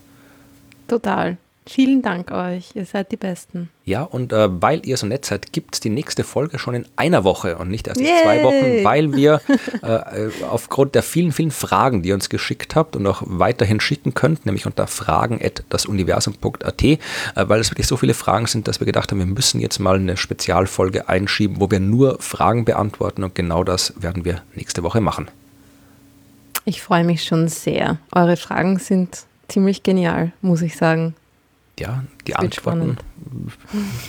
Total. 0.89 1.37
Vielen 1.69 2.01
Dank 2.01 2.31
euch, 2.31 2.71
ihr 2.75 2.87
seid 2.87 3.11
die 3.11 3.17
Besten. 3.17 3.71
Ja, 3.85 4.03
und 4.03 4.33
äh, 4.33 4.63
weil 4.63 4.87
ihr 4.87 4.97
so 4.97 5.05
nett 5.05 5.25
seid, 5.25 5.53
gibt 5.53 5.75
es 5.75 5.81
die 5.81 5.89
nächste 5.89 6.23
Folge 6.23 6.61
schon 6.61 6.75
in 6.75 6.87
einer 6.95 7.25
Woche 7.25 7.59
und 7.59 7.71
nicht 7.71 7.89
erst 7.89 8.01
in 8.01 8.07
zwei 8.07 8.45
Wochen, 8.45 8.85
weil 8.85 9.13
wir 9.17 9.41
äh, 9.83 10.29
aufgrund 10.49 10.95
der 10.95 11.03
vielen, 11.03 11.33
vielen 11.33 11.51
Fragen, 11.51 12.03
die 12.03 12.11
ihr 12.11 12.15
uns 12.15 12.29
geschickt 12.29 12.77
habt 12.77 12.95
und 12.95 13.05
auch 13.09 13.21
weiterhin 13.27 13.81
schicken 13.81 14.15
könnt, 14.15 14.47
nämlich 14.47 14.65
unter 14.65 14.87
fragen.dasuniversum.at, 14.87 16.85
äh, 16.85 16.99
weil 17.35 17.59
es 17.59 17.73
wirklich 17.73 17.89
so 17.89 17.97
viele 17.97 18.15
Fragen 18.15 18.47
sind, 18.47 18.69
dass 18.69 18.79
wir 18.81 18.87
gedacht 18.87 19.11
haben, 19.11 19.19
wir 19.19 19.27
müssen 19.27 19.61
jetzt 19.61 19.81
mal 19.81 19.97
eine 19.97 20.17
Spezialfolge 20.17 21.09
einschieben, 21.09 21.57
wo 21.59 21.69
wir 21.69 21.81
nur 21.81 22.19
Fragen 22.21 22.65
beantworten 22.65 23.25
und 23.25 23.35
genau 23.35 23.65
das 23.65 23.93
werden 24.01 24.25
wir 24.25 24.43
nächste 24.55 24.85
Woche 24.85 25.01
machen. 25.01 25.27
Ich 26.65 26.81
freue 26.81 27.03
mich 27.03 27.25
schon 27.25 27.49
sehr. 27.49 27.99
Eure 28.13 28.37
Fragen 28.37 28.79
sind 28.79 29.27
ziemlich 29.49 29.83
genial, 29.83 30.33
muss 30.41 30.63
ich 30.63 30.77
sagen 30.77 31.15
ja, 31.79 32.05
die 32.27 32.33
das 32.33 32.41
Antworten. 32.41 32.97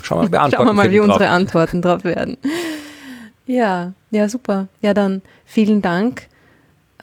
Schauen 0.01 0.23
wir, 0.23 0.29
beantworten 0.29 0.55
Schauen 0.57 0.67
wir 0.67 0.73
mal, 0.73 0.91
wie 0.91 0.97
drauf. 0.97 1.07
unsere 1.07 1.29
Antworten 1.29 1.81
drauf 1.81 2.03
werden. 2.03 2.37
Ja, 3.45 3.93
ja, 4.11 4.29
super. 4.29 4.67
Ja, 4.81 4.93
dann 4.93 5.21
vielen 5.45 5.81
Dank, 5.81 6.27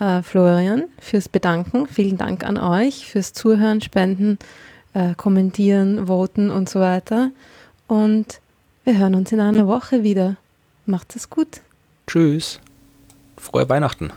äh, 0.00 0.22
Florian, 0.22 0.84
fürs 0.98 1.28
Bedanken. 1.28 1.86
Vielen 1.86 2.16
Dank 2.16 2.44
an 2.44 2.58
euch 2.58 3.06
fürs 3.06 3.32
Zuhören, 3.32 3.80
Spenden, 3.80 4.38
äh, 4.92 5.14
Kommentieren, 5.14 6.06
Voten 6.06 6.50
und 6.50 6.68
so 6.68 6.80
weiter. 6.80 7.30
Und 7.86 8.40
wir 8.84 8.98
hören 8.98 9.14
uns 9.14 9.32
in 9.32 9.40
einer 9.40 9.66
Woche 9.66 10.02
wieder. 10.02 10.36
Macht 10.86 11.16
es 11.16 11.30
gut. 11.30 11.60
Tschüss. 12.06 12.60
Frohe 13.36 13.68
Weihnachten. 13.68 14.12